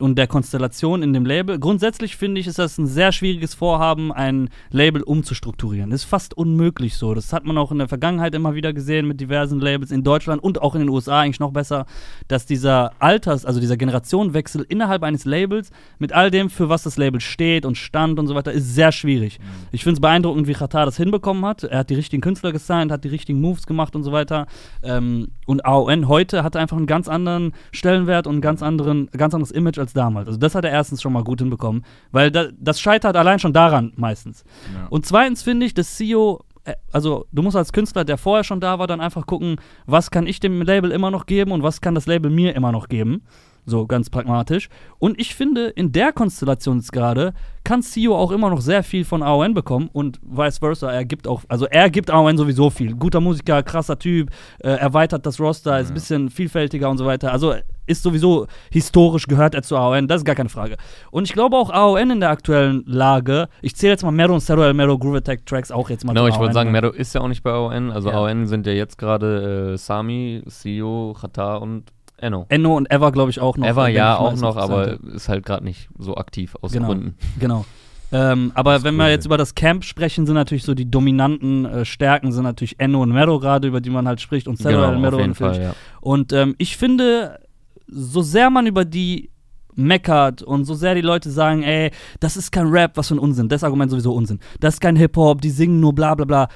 und 0.00 0.16
der 0.16 0.26
Konstellation 0.26 1.02
in 1.02 1.12
dem 1.12 1.24
Label. 1.24 1.58
Grundsätzlich 1.58 2.16
finde 2.16 2.40
ich, 2.40 2.46
ist 2.46 2.58
das 2.58 2.78
ein 2.78 2.86
sehr 2.86 3.12
schwieriges 3.12 3.54
Vorhaben, 3.54 4.12
ein 4.12 4.50
Label 4.70 5.02
umzustrukturieren. 5.02 5.90
Das 5.90 6.02
ist 6.02 6.08
fast 6.08 6.34
unmöglich 6.36 6.96
so. 6.96 7.14
Das 7.14 7.32
hat 7.32 7.44
man 7.44 7.58
auch 7.58 7.70
in 7.70 7.78
der 7.78 7.88
Vergangenheit 7.88 8.34
immer 8.34 8.54
wieder 8.54 8.72
gesehen 8.72 9.06
mit 9.06 9.20
diversen 9.20 9.60
Labels 9.60 9.90
in 9.90 10.02
Deutschland 10.02 10.42
und 10.42 10.60
auch 10.60 10.74
in 10.74 10.80
den 10.80 10.88
USA 10.88 11.20
eigentlich 11.20 11.40
noch 11.40 11.52
besser, 11.52 11.86
dass 12.28 12.46
dieser 12.46 12.92
Alters, 12.98 13.44
also 13.44 13.60
dieser 13.60 13.76
Generationenwechsel 13.76 14.66
innerhalb 14.68 15.02
eines 15.02 15.24
Labels 15.24 15.70
mit 15.98 16.12
all 16.12 16.30
dem, 16.30 16.50
für 16.50 16.68
was 16.68 16.82
das 16.82 16.96
Label 16.96 17.20
steht 17.20 17.64
und 17.64 17.76
stand 17.76 18.18
und 18.18 18.26
so 18.26 18.34
weiter, 18.34 18.52
ist 18.52 18.74
sehr 18.74 18.92
schwierig. 18.92 19.38
Ich 19.72 19.82
finde 19.84 19.94
es 19.94 20.00
beeindruckend, 20.00 20.46
wie 20.46 20.54
Qatar 20.54 20.86
das 20.86 20.96
hinbekommen 20.96 21.44
hat. 21.44 21.64
Er 21.64 21.78
hat 21.78 21.90
die 21.90 21.94
richtigen 21.94 22.20
Künstler 22.20 22.52
gesigned, 22.52 22.90
hat 22.90 23.04
die 23.04 23.08
richtigen 23.08 23.33
Moves 23.40 23.66
gemacht 23.66 23.94
und 23.96 24.02
so 24.02 24.12
weiter. 24.12 24.46
Ähm, 24.82 25.28
und 25.46 25.64
AON 25.64 26.08
heute 26.08 26.42
hat 26.42 26.56
einfach 26.56 26.76
einen 26.76 26.86
ganz 26.86 27.08
anderen 27.08 27.52
Stellenwert 27.72 28.26
und 28.26 28.34
einen 28.34 28.40
ganz, 28.40 28.62
anderen, 28.62 29.08
ganz 29.12 29.34
anderes 29.34 29.50
Image 29.50 29.78
als 29.78 29.92
damals. 29.92 30.28
Also 30.28 30.38
das 30.38 30.54
hat 30.54 30.64
er 30.64 30.70
erstens 30.70 31.02
schon 31.02 31.12
mal 31.12 31.24
gut 31.24 31.40
hinbekommen, 31.40 31.84
weil 32.12 32.30
da, 32.30 32.46
das 32.58 32.80
scheitert 32.80 33.16
allein 33.16 33.38
schon 33.38 33.52
daran 33.52 33.92
meistens. 33.96 34.44
Ja. 34.74 34.86
Und 34.88 35.06
zweitens 35.06 35.42
finde 35.42 35.66
ich, 35.66 35.74
dass 35.74 35.96
CEO, 35.96 36.44
äh, 36.64 36.74
also 36.92 37.26
du 37.32 37.42
musst 37.42 37.56
als 37.56 37.72
Künstler, 37.72 38.04
der 38.04 38.18
vorher 38.18 38.44
schon 38.44 38.60
da 38.60 38.78
war, 38.78 38.86
dann 38.86 39.00
einfach 39.00 39.26
gucken, 39.26 39.56
was 39.86 40.10
kann 40.10 40.26
ich 40.26 40.40
dem 40.40 40.62
Label 40.62 40.90
immer 40.90 41.10
noch 41.10 41.26
geben 41.26 41.52
und 41.52 41.62
was 41.62 41.80
kann 41.80 41.94
das 41.94 42.06
Label 42.06 42.30
mir 42.30 42.54
immer 42.54 42.72
noch 42.72 42.88
geben. 42.88 43.22
So 43.66 43.86
ganz 43.86 44.10
pragmatisch. 44.10 44.68
Und 44.98 45.18
ich 45.18 45.34
finde, 45.34 45.68
in 45.68 45.92
der 45.92 46.12
Konstellation 46.12 46.78
jetzt 46.78 46.92
gerade 46.92 47.32
kann 47.64 47.82
CEO 47.82 48.14
auch 48.14 48.30
immer 48.30 48.50
noch 48.50 48.60
sehr 48.60 48.82
viel 48.82 49.04
von 49.06 49.22
AON 49.22 49.54
bekommen 49.54 49.88
und 49.92 50.20
vice 50.22 50.58
versa. 50.58 50.92
Er 50.92 51.06
gibt 51.06 51.26
auch, 51.26 51.42
also 51.48 51.66
er 51.66 51.88
gibt 51.88 52.10
AON 52.10 52.36
sowieso 52.36 52.68
viel. 52.68 52.94
Guter 52.94 53.20
Musiker, 53.20 53.62
krasser 53.62 53.98
Typ, 53.98 54.30
äh, 54.58 54.68
erweitert 54.68 55.24
das 55.24 55.40
Roster, 55.40 55.80
ist 55.80 55.88
ein 55.88 55.94
bisschen 55.94 56.28
vielfältiger 56.28 56.90
und 56.90 56.98
so 56.98 57.06
weiter. 57.06 57.32
Also 57.32 57.54
ist 57.86 58.02
sowieso 58.02 58.46
historisch 58.70 59.26
gehört 59.26 59.54
er 59.54 59.62
zu 59.62 59.76
AON, 59.76 60.08
das 60.08 60.20
ist 60.20 60.24
gar 60.24 60.34
keine 60.34 60.48
Frage. 60.50 60.76
Und 61.10 61.24
ich 61.24 61.32
glaube 61.32 61.56
auch 61.56 61.70
AON 61.70 62.10
in 62.10 62.20
der 62.20 62.30
aktuellen 62.30 62.82
Lage, 62.86 63.48
ich 63.62 63.76
zähle 63.76 63.92
jetzt 63.92 64.02
mal 64.04 64.10
Mero 64.10 64.34
und 64.34 64.40
Zero 64.40 64.62
El 64.62 64.74
Mero 64.74 64.98
Groove 64.98 65.16
Attack 65.16 65.46
Tracks 65.46 65.70
auch 65.70 65.88
jetzt 65.90 66.04
mal 66.04 66.12
Genau, 66.12 66.26
ich 66.26 66.38
wollte 66.38 66.54
sagen? 66.54 66.70
Mero 66.70 66.90
ist 66.90 67.14
ja 67.14 67.22
auch 67.22 67.28
nicht 67.28 67.42
bei 67.42 67.50
AON. 67.50 67.90
Also 67.90 68.10
Ja. 68.10 68.16
AON 68.16 68.46
sind 68.46 68.66
ja 68.66 68.72
jetzt 68.72 68.98
gerade 68.98 69.72
äh, 69.74 69.78
Sami, 69.78 70.42
Sio, 70.46 71.14
Qatar 71.18 71.62
und 71.62 71.84
Enno. 72.16 72.46
Enno 72.48 72.76
und 72.76 72.90
Ever, 72.90 73.12
glaube 73.12 73.30
ich, 73.30 73.40
auch 73.40 73.56
noch. 73.56 73.66
Ever 73.66 73.88
ja 73.88 74.16
auch 74.16 74.36
noch, 74.36 74.56
aber 74.56 74.98
ist 75.14 75.28
halt 75.28 75.44
gerade 75.44 75.64
nicht 75.64 75.88
so 75.98 76.16
aktiv 76.16 76.56
aus 76.60 76.72
Genau. 76.72 76.88
Gründen. 76.88 77.16
Genau. 77.38 77.64
Ähm, 78.12 78.52
aber 78.54 78.84
wenn 78.84 78.94
wir 78.96 79.04
cool, 79.04 79.10
jetzt 79.10 79.24
ey. 79.24 79.28
über 79.28 79.38
das 79.38 79.54
Camp 79.56 79.84
sprechen, 79.84 80.24
sind 80.24 80.36
natürlich 80.36 80.62
so 80.62 80.74
die 80.74 80.88
dominanten 80.88 81.64
äh, 81.64 81.84
Stärken 81.84 82.30
sind 82.30 82.44
natürlich 82.44 82.78
Enno 82.78 83.02
und 83.02 83.10
Mero 83.12 83.40
gerade, 83.40 83.66
über 83.66 83.80
die 83.80 83.90
man 83.90 84.06
halt 84.06 84.20
spricht 84.20 84.46
und 84.46 84.56
Sarah 84.58 84.90
Genau, 84.90 85.00
Mero 85.00 85.16
auf 85.16 85.20
jeden 85.20 85.32
natürlich. 85.32 85.56
Fall, 85.56 85.64
ja. 85.66 85.74
Und 86.00 86.32
ähm, 86.32 86.54
ich 86.58 86.76
finde, 86.76 87.40
so 87.88 88.22
sehr 88.22 88.50
man 88.50 88.66
über 88.66 88.84
die 88.84 89.30
meckert 89.74 90.42
und 90.42 90.64
so 90.64 90.74
sehr 90.74 90.94
die 90.94 91.00
Leute 91.00 91.30
sagen, 91.30 91.64
ey, 91.64 91.90
das 92.20 92.36
ist 92.36 92.52
kein 92.52 92.68
Rap, 92.68 92.92
was 92.96 93.08
für 93.08 93.16
ein 93.16 93.18
Unsinn, 93.18 93.48
das 93.48 93.64
Argument 93.64 93.90
sowieso 93.90 94.12
Unsinn. 94.14 94.38
Das 94.60 94.74
ist 94.74 94.80
kein 94.80 94.94
Hip-Hop, 94.94 95.40
die 95.40 95.50
singen 95.50 95.80
nur 95.80 95.92
bla 95.94 96.14
bla 96.14 96.24
bla. 96.24 96.48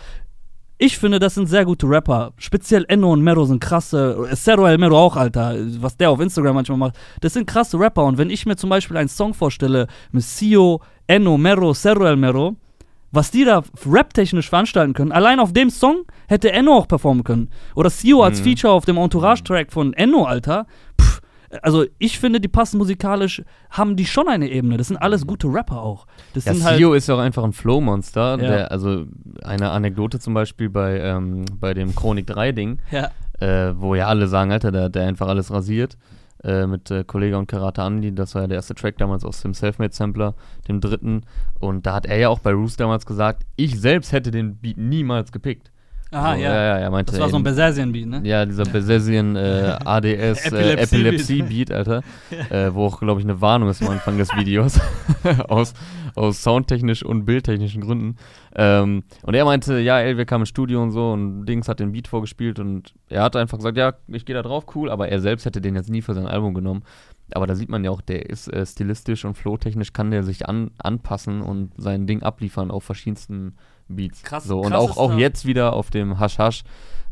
Ich 0.80 0.96
finde, 0.96 1.18
das 1.18 1.34
sind 1.34 1.48
sehr 1.48 1.64
gute 1.64 1.88
Rapper. 1.88 2.32
Speziell 2.36 2.84
Enno 2.88 3.12
und 3.12 3.20
Mero 3.22 3.44
sind 3.44 3.60
krasse. 3.60 4.28
Zero 4.34 4.64
El 4.66 4.78
Mero 4.78 4.96
auch, 4.96 5.16
Alter. 5.16 5.56
Was 5.80 5.96
der 5.96 6.10
auf 6.10 6.20
Instagram 6.20 6.54
manchmal 6.54 6.78
macht. 6.78 6.94
Das 7.20 7.32
sind 7.32 7.46
krasse 7.48 7.78
Rapper. 7.80 8.04
Und 8.04 8.16
wenn 8.16 8.30
ich 8.30 8.46
mir 8.46 8.54
zum 8.56 8.70
Beispiel 8.70 8.96
einen 8.96 9.08
Song 9.08 9.34
vorstelle 9.34 9.88
mit 10.12 10.22
Sio, 10.22 10.80
Enno, 11.08 11.36
Mero, 11.36 11.72
Zero 11.74 12.04
El 12.04 12.16
Mero, 12.16 12.54
was 13.10 13.30
die 13.32 13.44
da 13.44 13.62
rap-technisch 13.90 14.48
veranstalten 14.50 14.92
können, 14.92 15.10
allein 15.12 15.40
auf 15.40 15.52
dem 15.52 15.70
Song 15.70 16.02
hätte 16.28 16.52
Enno 16.52 16.76
auch 16.76 16.86
performen 16.86 17.24
können. 17.24 17.50
Oder 17.74 17.90
Sio 17.90 18.22
als 18.22 18.38
Mhm. 18.40 18.44
Feature 18.44 18.72
auf 18.72 18.84
dem 18.84 18.98
Entourage-Track 18.98 19.72
von 19.72 19.94
Enno, 19.94 20.26
Alter. 20.26 20.66
Pff, 21.00 21.20
also 21.62 21.84
ich 21.98 22.18
finde, 22.18 22.40
die 22.40 22.48
passen 22.48 22.78
musikalisch, 22.78 23.42
haben 23.70 23.96
die 23.96 24.06
schon 24.06 24.28
eine 24.28 24.48
Ebene. 24.48 24.76
Das 24.76 24.88
sind 24.88 24.96
alles 24.98 25.26
gute 25.26 25.48
Rapper 25.48 25.82
auch. 25.82 26.06
Das 26.34 26.44
Ja, 26.44 26.52
halt. 26.62 26.78
Sio 26.78 26.92
ist 26.94 27.08
ja 27.08 27.14
auch 27.14 27.20
einfach 27.20 27.44
ein 27.44 27.52
Flow-Monster. 27.52 28.38
Ja. 28.40 28.64
Also 28.66 29.06
eine 29.42 29.70
Anekdote 29.70 30.18
zum 30.18 30.34
Beispiel 30.34 30.68
bei, 30.68 31.00
ähm, 31.00 31.44
bei 31.58 31.74
dem 31.74 31.94
Chronik 31.94 32.26
3-Ding, 32.28 32.78
Ja. 32.90 33.10
äh, 33.40 33.74
wo 33.76 33.94
ja 33.94 34.06
alle 34.06 34.28
sagen, 34.28 34.52
Alter, 34.52 34.72
der, 34.72 34.88
der 34.88 35.06
einfach 35.06 35.28
alles 35.28 35.50
rasiert. 35.50 35.96
Äh, 36.44 36.68
mit 36.68 36.88
äh, 36.92 37.02
Kollega 37.02 37.36
und 37.36 37.48
Karate 37.48 37.82
Andy, 37.82 38.14
das 38.14 38.36
war 38.36 38.42
ja 38.42 38.48
der 38.48 38.56
erste 38.58 38.76
Track 38.76 38.96
damals 38.98 39.24
aus 39.24 39.40
dem 39.42 39.54
Selfmade-Sampler, 39.54 40.34
dem 40.68 40.80
dritten. 40.80 41.22
Und 41.58 41.84
da 41.84 41.94
hat 41.94 42.06
er 42.06 42.16
ja 42.16 42.28
auch 42.28 42.38
bei 42.38 42.52
Roos 42.52 42.76
damals 42.76 43.06
gesagt, 43.06 43.44
ich 43.56 43.80
selbst 43.80 44.12
hätte 44.12 44.30
den 44.30 44.56
Beat 44.56 44.76
niemals 44.76 45.32
gepickt. 45.32 45.72
Aha, 46.10 46.36
so, 46.36 46.42
ja. 46.42 46.54
ja, 46.54 46.62
ja, 46.62 46.78
er 46.78 46.90
meinte, 46.90 47.12
Das 47.12 47.20
war 47.20 47.28
so 47.28 47.36
ein 47.36 47.42
Besesien-Beat, 47.42 48.06
ne? 48.06 48.20
Ja, 48.24 48.46
dieser 48.46 48.64
Besesien 48.64 49.36
äh, 49.36 49.76
ADS 49.84 50.06
äh, 50.06 50.72
Epilepsie-Beat. 50.74 50.80
Epilepsie-Beat, 50.80 51.72
Alter. 51.72 52.02
äh, 52.50 52.72
wo 52.72 52.86
auch, 52.86 53.00
glaube 53.00 53.20
ich, 53.20 53.26
eine 53.26 53.40
Warnung 53.40 53.68
ist 53.68 53.82
am 53.82 53.90
Anfang 53.90 54.16
des 54.16 54.34
Videos. 54.34 54.80
aus, 55.48 55.74
aus 56.14 56.42
soundtechnischen 56.42 57.06
und 57.06 57.26
bildtechnischen 57.26 57.82
Gründen. 57.82 58.16
Ähm, 58.56 59.02
und 59.22 59.34
er 59.34 59.44
meinte, 59.44 59.78
ja, 59.80 60.00
ey, 60.00 60.16
wir 60.16 60.24
kamen 60.24 60.42
ins 60.42 60.48
Studio 60.48 60.82
und 60.82 60.92
so 60.92 61.12
und 61.12 61.44
Dings 61.44 61.68
hat 61.68 61.80
den 61.80 61.92
Beat 61.92 62.08
vorgespielt 62.08 62.58
und 62.58 62.94
er 63.08 63.22
hat 63.22 63.36
einfach 63.36 63.58
gesagt, 63.58 63.76
ja, 63.76 63.92
ich 64.08 64.24
gehe 64.24 64.34
da 64.34 64.42
drauf, 64.42 64.64
cool, 64.74 64.90
aber 64.90 65.08
er 65.08 65.20
selbst 65.20 65.44
hätte 65.44 65.60
den 65.60 65.74
jetzt 65.74 65.90
nie 65.90 66.02
für 66.02 66.14
sein 66.14 66.26
Album 66.26 66.54
genommen. 66.54 66.82
Aber 67.34 67.46
da 67.46 67.54
sieht 67.54 67.68
man 67.68 67.84
ja 67.84 67.90
auch, 67.90 68.00
der 68.00 68.28
ist 68.30 68.52
äh, 68.52 68.64
stilistisch 68.64 69.24
und 69.24 69.34
flowtechnisch 69.36 69.92
kann 69.92 70.10
der 70.10 70.22
sich 70.22 70.48
an, 70.48 70.70
anpassen 70.78 71.42
und 71.42 71.72
sein 71.76 72.06
Ding 72.06 72.22
abliefern 72.22 72.70
auf 72.70 72.84
verschiedensten 72.84 73.56
Beats. 73.88 74.22
Krass- 74.22 74.44
so, 74.44 74.60
und 74.60 74.72
auch, 74.72 74.96
auch 74.96 75.14
jetzt 75.16 75.44
wieder 75.46 75.72
auf 75.74 75.90
dem 75.90 76.18
Hash 76.18 76.38
Hash. 76.38 76.62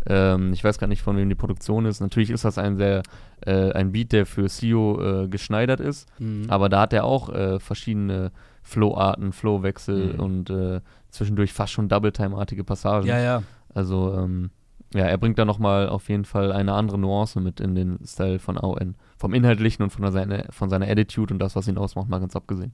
Ähm, 0.09 0.53
ich 0.53 0.63
weiß 0.63 0.79
gar 0.79 0.87
nicht, 0.87 1.03
von 1.03 1.17
wem 1.17 1.29
die 1.29 1.35
Produktion 1.35 1.85
ist. 1.85 2.01
Natürlich 2.01 2.31
ist 2.31 2.45
das 2.45 2.59
ein 2.59 2.77
sehr 2.77 3.03
äh, 3.45 3.73
ein 3.73 3.93
Beat, 3.93 4.13
der 4.13 4.25
für 4.25 4.49
Sio 4.49 5.01
äh, 5.25 5.29
geschneidert 5.29 5.81
ist. 5.81 6.09
Mhm. 6.19 6.47
Aber 6.49 6.69
da 6.69 6.81
hat 6.83 6.93
er 6.93 7.05
auch 7.05 7.29
äh, 7.29 7.59
verschiedene 7.59 8.31
Flowarten, 8.63 9.33
Flowwechsel 9.33 10.15
Mhm. 10.15 10.21
und 10.21 10.51
äh, 10.51 10.81
zwischendurch 11.11 11.53
fast 11.53 11.73
schon 11.73 11.89
Double-Time-artige 11.89 12.63
Passagen. 12.65 13.07
Ja, 13.07 13.19
ja. 13.19 13.43
Also, 13.75 14.15
ähm, 14.17 14.51
ja, 14.97 15.05
er 15.05 15.19
bringt 15.19 15.39
da 15.39 15.45
nochmal 15.45 15.89
auf 15.89 16.09
jeden 16.09 16.25
Fall 16.25 16.53
eine 16.53 16.73
andere 16.73 16.99
Nuance 16.99 17.41
mit 17.41 17.61
in 17.61 17.75
den 17.75 17.99
Style 18.05 18.39
von 18.39 18.59
AON. 18.59 18.95
Vom 19.17 19.35
Inhaltlichen 19.35 19.83
und 19.83 19.91
von, 19.91 20.03
der, 20.03 20.13
seine, 20.13 20.47
von 20.51 20.69
seiner 20.69 20.87
Attitude 20.89 21.33
und 21.35 21.39
das, 21.41 21.57
was 21.57 21.69
ihn 21.69 21.79
ausmacht, 21.79 22.09
mal 22.09 22.19
ganz 22.21 22.37
abgesehen. 22.37 22.73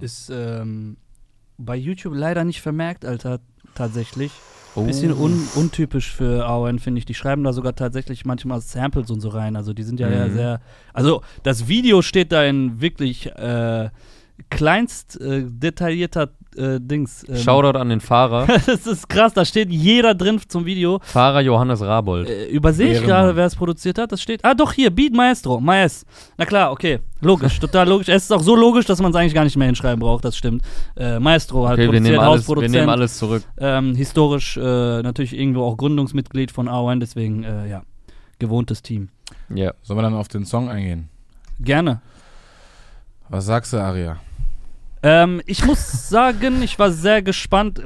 Ist, 0.00 0.30
ähm, 0.30 0.96
bei 1.56 1.76
YouTube 1.76 2.14
leider 2.14 2.44
nicht 2.44 2.60
vermerkt, 2.60 3.04
Alter, 3.04 3.40
tatsächlich. 3.74 4.32
Oh. 4.74 4.84
Bisschen 4.84 5.12
un 5.12 5.48
untypisch 5.56 6.12
für 6.12 6.46
AON, 6.46 6.78
finde 6.78 6.98
ich. 6.98 7.06
Die 7.06 7.14
schreiben 7.14 7.42
da 7.42 7.52
sogar 7.52 7.74
tatsächlich 7.74 8.24
manchmal 8.24 8.60
Samples 8.60 9.10
und 9.10 9.20
so 9.20 9.30
rein. 9.30 9.56
Also 9.56 9.72
die 9.72 9.82
sind 9.82 9.98
ja, 9.98 10.08
ja 10.08 10.26
Mhm. 10.28 10.32
sehr. 10.34 10.60
Also 10.92 11.22
das 11.42 11.66
Video 11.68 12.02
steht 12.02 12.30
da 12.32 12.44
in 12.44 12.80
wirklich 12.80 13.26
äh, 13.34 13.90
kleinst 14.50 15.20
äh, 15.20 15.44
detaillierter 15.46 16.30
äh, 16.56 16.80
Dings. 16.80 17.24
ähm, 17.28 17.36
Shoutout 17.36 17.78
an 17.78 17.88
den 17.88 18.00
Fahrer. 18.00 18.46
das 18.66 18.86
ist 18.86 19.08
krass, 19.08 19.32
da 19.32 19.44
steht 19.44 19.70
jeder 19.70 20.14
drin 20.14 20.40
zum 20.48 20.64
Video. 20.64 21.00
Fahrer 21.02 21.40
Johannes 21.40 21.80
Rabold. 21.82 22.28
Äh, 22.28 22.46
übersehe 22.46 22.92
ich 22.98 23.04
gerade, 23.04 23.36
wer 23.36 23.46
es 23.46 23.54
produziert 23.54 23.98
hat. 23.98 24.12
Das 24.12 24.20
steht. 24.22 24.44
Ah, 24.44 24.54
doch, 24.54 24.72
hier, 24.72 24.90
Beat 24.90 25.12
Maestro. 25.12 25.60
Maes. 25.60 26.04
Na 26.36 26.44
klar, 26.44 26.72
okay. 26.72 27.00
Logisch, 27.20 27.58
total 27.60 27.88
logisch. 27.88 28.08
Es 28.08 28.24
ist 28.24 28.32
auch 28.32 28.42
so 28.42 28.56
logisch, 28.56 28.86
dass 28.86 29.00
man 29.00 29.10
es 29.10 29.16
eigentlich 29.16 29.34
gar 29.34 29.44
nicht 29.44 29.56
mehr 29.56 29.66
hinschreiben 29.66 30.00
braucht, 30.00 30.24
das 30.24 30.36
stimmt. 30.36 30.62
Äh, 30.96 31.18
Maestro 31.18 31.68
halt 31.68 31.78
Okay, 31.78 31.82
wir 31.82 31.88
produziert, 31.92 32.12
nehmen, 32.12 32.18
alles, 32.18 32.28
wir 32.28 32.38
Hausproduzent. 32.38 32.74
nehmen 32.74 32.88
alles 32.88 33.18
zurück. 33.18 33.42
Ähm, 33.58 33.94
historisch 33.94 34.56
äh, 34.56 34.60
natürlich 35.02 35.36
irgendwo 35.38 35.64
auch 35.64 35.76
Gründungsmitglied 35.76 36.50
von 36.50 36.68
AON, 36.68 37.00
deswegen, 37.00 37.44
äh, 37.44 37.68
ja, 37.68 37.82
gewohntes 38.38 38.82
Team. 38.82 39.08
Ja. 39.54 39.74
Sollen 39.82 39.98
wir 39.98 40.02
dann 40.02 40.14
auf 40.14 40.28
den 40.28 40.44
Song 40.44 40.68
eingehen? 40.68 41.08
Gerne. 41.60 42.00
Was 43.28 43.46
sagst 43.46 43.72
du, 43.72 43.78
Aria? 43.78 44.18
Ähm, 45.02 45.40
ich 45.46 45.64
muss 45.64 46.08
sagen, 46.08 46.60
ich 46.62 46.78
war 46.78 46.90
sehr 46.90 47.22
gespannt. 47.22 47.80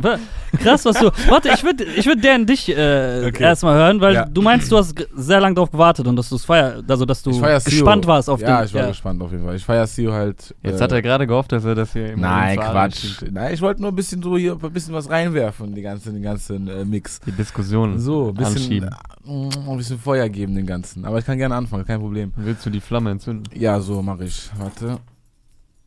Krass, 0.59 0.85
was 0.85 0.99
du. 0.99 1.11
Warte, 1.29 1.51
ich 1.51 1.63
würde 1.63 1.85
ich 1.85 2.07
würd 2.07 2.23
der 2.25 2.37
in 2.37 2.47
dich 2.47 2.69
äh, 2.71 3.27
Okay. 3.29 3.43
erstmal 3.43 3.75
hören, 3.75 4.01
weil 4.01 4.15
Ja. 4.15 4.25
du 4.25 4.41
meinst, 4.43 4.71
du 4.73 4.79
hast 4.79 4.95
sehr 5.15 5.41
lange 5.41 5.55
darauf 5.55 5.71
gewartet 5.71 6.07
und 6.07 6.17
dass 6.17 6.29
du 6.31 6.37
es 6.37 6.45
feier, 6.45 6.83
also 6.89 7.05
dass 7.05 7.23
du 7.23 7.31
Ich 7.31 7.65
gespannt 7.65 8.07
warst 8.07 8.31
auf 8.31 8.41
Ja, 8.41 8.59
den. 8.61 8.67
ich 8.67 8.75
war 8.75 8.87
gespannt 8.89 9.23
auf 9.23 9.31
jeden 9.31 9.45
Fall. 9.45 9.57
Ich 9.57 9.65
feier 9.65 9.87
Sio 9.87 10.13
halt. 10.13 10.55
Jetzt 10.63 10.81
äh, 10.81 10.85
hat 10.85 10.93
er 10.93 11.03
gerade 11.03 11.27
gehofft, 11.27 11.53
dass 11.53 11.65
er 11.65 11.75
das 11.75 11.93
hier 11.93 12.13
immer 12.13 12.29
Nein, 12.29 12.59
Quatsch. 12.59 13.23
Nein, 13.31 13.53
ich 13.55 13.61
wollte 13.61 13.83
nur 13.83 13.91
ein 13.93 13.97
bisschen 13.97 14.23
so 14.23 14.37
hier 14.37 14.53
ein 14.63 14.73
bisschen 14.73 14.95
was 14.95 15.09
reinwerfen, 15.11 15.69
in 15.69 15.75
die 15.75 15.83
ganzen, 15.83 16.15
den 16.15 16.23
ganzen 16.23 16.69
äh, 16.69 16.85
Mix. 16.85 17.21
Die 17.21 17.33
Diskussion 17.33 17.99
So, 17.99 18.29
ein 18.29 18.35
bisschen, 18.35 18.57
anschieben. 18.57 18.89
äh, 19.27 19.71
ein 19.71 19.77
bisschen 19.77 19.99
Feuer 19.99 20.29
geben 20.29 20.55
den 20.55 20.67
ganzen. 20.67 21.05
Aber 21.05 21.19
ich 21.19 21.25
kann 21.27 21.37
gerne 21.39 21.55
anfangen, 21.57 21.85
kein 21.85 22.01
Problem. 22.01 22.33
Willst 22.37 22.65
du 22.65 22.71
die 22.71 22.81
Flamme 22.81 23.11
entzünden? 23.11 23.45
Ja, 23.55 23.81
so 23.81 24.01
mache 24.03 24.25
ich. 24.25 24.51
Warte. 24.59 24.99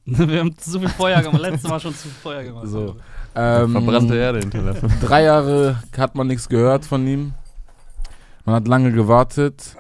Wir 0.07 0.39
haben 0.39 0.55
zu 0.57 0.79
viel 0.79 0.89
Feuer 0.89 1.21
gemacht. 1.21 1.41
Letztes 1.41 1.69
Mal 1.69 1.79
schon 1.79 1.93
zu 1.95 2.03
viel 2.03 2.11
Feuer 2.11 2.43
gemacht. 2.43 2.67
So. 2.67 2.95
Ähm, 3.35 3.71
Verbrannte 3.71 4.15
Erde 4.15 4.39
hinterlassen. 4.39 4.93
Drei 5.01 5.23
Jahre 5.23 5.81
hat 5.97 6.15
man 6.15 6.27
nichts 6.27 6.47
gehört 6.47 6.85
von 6.85 7.05
ihm. 7.07 7.33
Man 8.45 8.55
hat 8.55 8.67
lange 8.67 8.91
gewartet. 8.91 9.75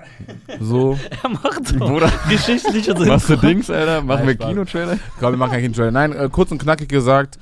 So. 0.59 0.97
Er 1.23 1.29
macht 1.29 1.69
doch 1.69 1.87
Bruder, 1.87 2.11
geschichtliche 2.27 2.95
machst 3.05 3.29
du 3.29 3.35
Dings, 3.35 3.69
Alter? 3.69 4.01
Machen 4.01 4.25
Nein, 4.25 4.39
wir. 4.39 4.47
Kinotrailer? 4.47 4.93
Ich 4.93 5.19
glaube, 5.19 5.33
wir 5.33 5.37
machen 5.37 5.51
keinen 5.51 5.73
Trailer. 5.73 5.91
Nein, 5.91 6.13
äh, 6.13 6.27
kurz 6.31 6.51
und 6.51 6.57
knackig 6.57 6.89
gesagt. 6.89 7.37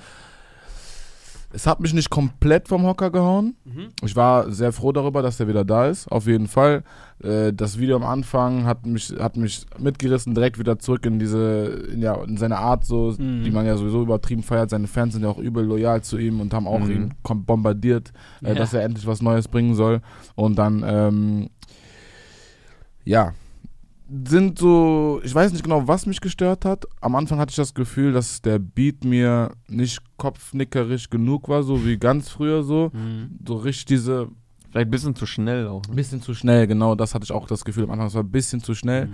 Es 1.55 1.67
hat 1.67 1.79
mich 1.79 1.93
nicht 1.93 2.10
komplett 2.10 2.67
vom 2.67 2.83
Hocker 2.83 3.12
gehauen. 3.12 3.55
Mhm. 3.63 3.89
Ich 4.03 4.15
war 4.15 4.51
sehr 4.51 4.72
froh 4.72 4.91
darüber, 4.91 5.22
dass 5.22 5.39
er 5.39 5.48
wieder 5.48 5.63
da 5.63 5.86
ist. 5.88 6.07
Auf 6.12 6.25
jeden 6.25 6.48
Fall. 6.48 6.83
Äh, 7.24 7.53
das 7.53 7.77
Video 7.77 7.95
am 7.95 8.03
Anfang 8.03 8.65
hat 8.65 8.88
mich, 8.88 9.13
hat 9.19 9.38
mich 9.38 9.65
mitgerissen, 9.77 10.33
direkt 10.33 10.57
wieder 10.57 10.79
zurück 10.79 11.05
in 11.05 11.19
diese, 11.19 11.88
in, 11.93 12.01
ja, 12.01 12.15
in 12.24 12.38
seine 12.38 12.57
Art, 12.57 12.86
so, 12.86 13.13
Mhm. 13.19 13.43
die 13.43 13.51
man 13.51 13.67
ja 13.67 13.77
sowieso 13.77 14.01
übertrieben 14.01 14.41
feiert. 14.41 14.72
Seine 14.72 14.88
Fans 14.88 15.13
sind 15.13 15.22
ja 15.22 15.29
auch 15.29 15.38
übel 15.38 15.63
loyal 15.63 16.01
zu 16.01 16.17
ihm 16.17 16.41
und 16.41 16.55
haben 16.55 16.67
auch 16.67 16.79
Mhm. 16.79 16.91
ihn 16.91 17.13
bombardiert, 17.45 18.12
äh, 18.43 18.50
Ja. 18.50 18.55
dass 18.55 18.74
er 18.74 18.81
endlich 18.81 19.05
was 19.05 19.22
Neues 19.22 19.48
bringen 19.48 19.75
soll. 19.75 20.01
Und 20.33 20.55
dann, 20.57 20.83
ähm, 20.86 21.50
ja, 23.05 23.33
sind 24.25 24.60
so, 24.60 25.22
ich 25.24 25.33
weiß 25.33 25.51
nicht 25.53 25.63
genau, 25.63 25.88
was 25.88 26.05
mich 26.05 26.19
gestört 26.22 26.65
hat. 26.65 26.86
Am 27.01 27.15
Anfang 27.15 27.39
hatte 27.39 27.51
ich 27.51 27.55
das 27.55 27.74
Gefühl, 27.74 28.12
dass 28.13 28.41
der 28.41 28.60
Beat 28.60 29.03
mir 29.05 29.51
nicht 29.67 30.00
kopfnickerisch 30.17 31.10
genug 31.10 31.48
war, 31.50 31.63
so 31.63 31.86
wie 31.86 31.98
ganz 31.98 32.29
früher 32.29 32.63
so. 32.63 32.91
So 33.45 33.55
richtig 33.55 33.86
diese, 33.86 34.27
Vielleicht 34.72 34.88
ein 34.88 34.91
bisschen 34.91 35.15
zu 35.15 35.25
schnell 35.25 35.67
auch. 35.67 35.83
ein 35.86 35.91
Ne? 35.91 35.95
bisschen 35.95 36.22
zu 36.22 36.33
schnell, 36.33 36.67
genau, 36.67 36.95
das 36.95 37.13
hatte 37.15 37.24
ich 37.25 37.31
auch 37.31 37.48
das 37.48 37.63
Gefühl 37.63 37.83
am 37.86 37.91
Anfang, 37.91 38.07
es 38.07 38.15
war 38.15 38.24
ein 38.24 38.31
bisschen 38.31 38.62
zu 38.62 38.74
schnell. 38.75 39.07
Mhm. 39.07 39.13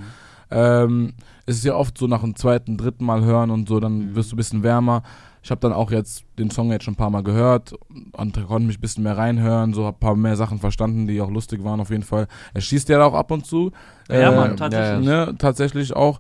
Ähm, 0.52 1.14
es 1.46 1.58
ist 1.58 1.66
ja 1.66 1.76
oft 1.76 1.96
so 1.98 2.08
nach 2.08 2.22
dem 2.22 2.36
zweiten, 2.36 2.76
dritten 2.78 3.06
Mal 3.06 3.24
hören 3.24 3.52
und 3.52 3.70
so, 3.70 3.80
dann 3.80 4.10
Mhm. 4.12 4.16
wirst 4.16 4.32
du 4.32 4.36
ein 4.36 4.38
bisschen 4.38 4.64
wärmer. 4.64 5.04
Ich 5.50 5.52
habe 5.52 5.62
dann 5.62 5.74
auch 5.74 5.90
jetzt 5.90 6.26
den 6.38 6.52
Song 6.52 6.72
jetzt 6.72 6.84
schon 6.84 6.94
ein 6.94 6.98
paar 6.98 7.10
Mal 7.10 7.24
gehört 7.24 7.74
und 8.12 8.48
konnte 8.48 8.68
mich 8.68 8.78
ein 8.78 8.82
bisschen 8.82 9.04
mehr 9.04 9.18
reinhören, 9.18 9.74
so 9.74 9.88
ein 9.88 9.96
paar 9.96 10.16
mehr 10.16 10.36
Sachen 10.36 10.60
verstanden, 10.60 11.08
die 11.08 11.20
auch 11.22 11.32
lustig 11.32 11.64
waren 11.64 11.80
auf 11.80 11.90
jeden 11.90 12.04
Fall. 12.04 12.28
Er 12.54 12.62
schießt 12.62 12.88
ja 12.88 13.04
auch 13.04 13.16
ab 13.16 13.32
und 13.32 13.48
zu. 13.48 13.72
Ja, 14.12 14.32
Äh, 14.32 14.36
Mann, 14.36 14.58
tatsächlich. 14.58 15.08
Ne, 15.08 15.34
tatsächlich 15.40 15.96
auch. 15.96 16.20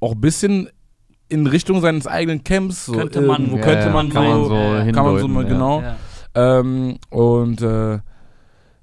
Auch 0.00 0.12
ein 0.12 0.20
bisschen 0.22 0.70
in 1.28 1.46
Richtung 1.46 1.82
seines 1.82 2.06
eigenen 2.06 2.42
Camps. 2.42 2.86
So, 2.86 2.92
Könnte 2.94 3.20
man- 3.20 3.42
irgendwo 3.42 3.58
Ja, 3.58 3.62
könnte 3.64 3.90
man 3.90 4.08
kann 4.08 4.24
man 4.24 4.38
so, 4.38 4.48
so 4.48 4.54
kann 4.54 4.64
man 4.64 5.18
so 5.18 5.26
hindeuten, 5.26 5.32
mal 5.34 5.42
ja. 5.44 5.48
genau. 5.50 5.82
Ja. 5.82 5.96
Ähm, 6.60 6.96
und 7.10 7.60
äh, 7.60 7.98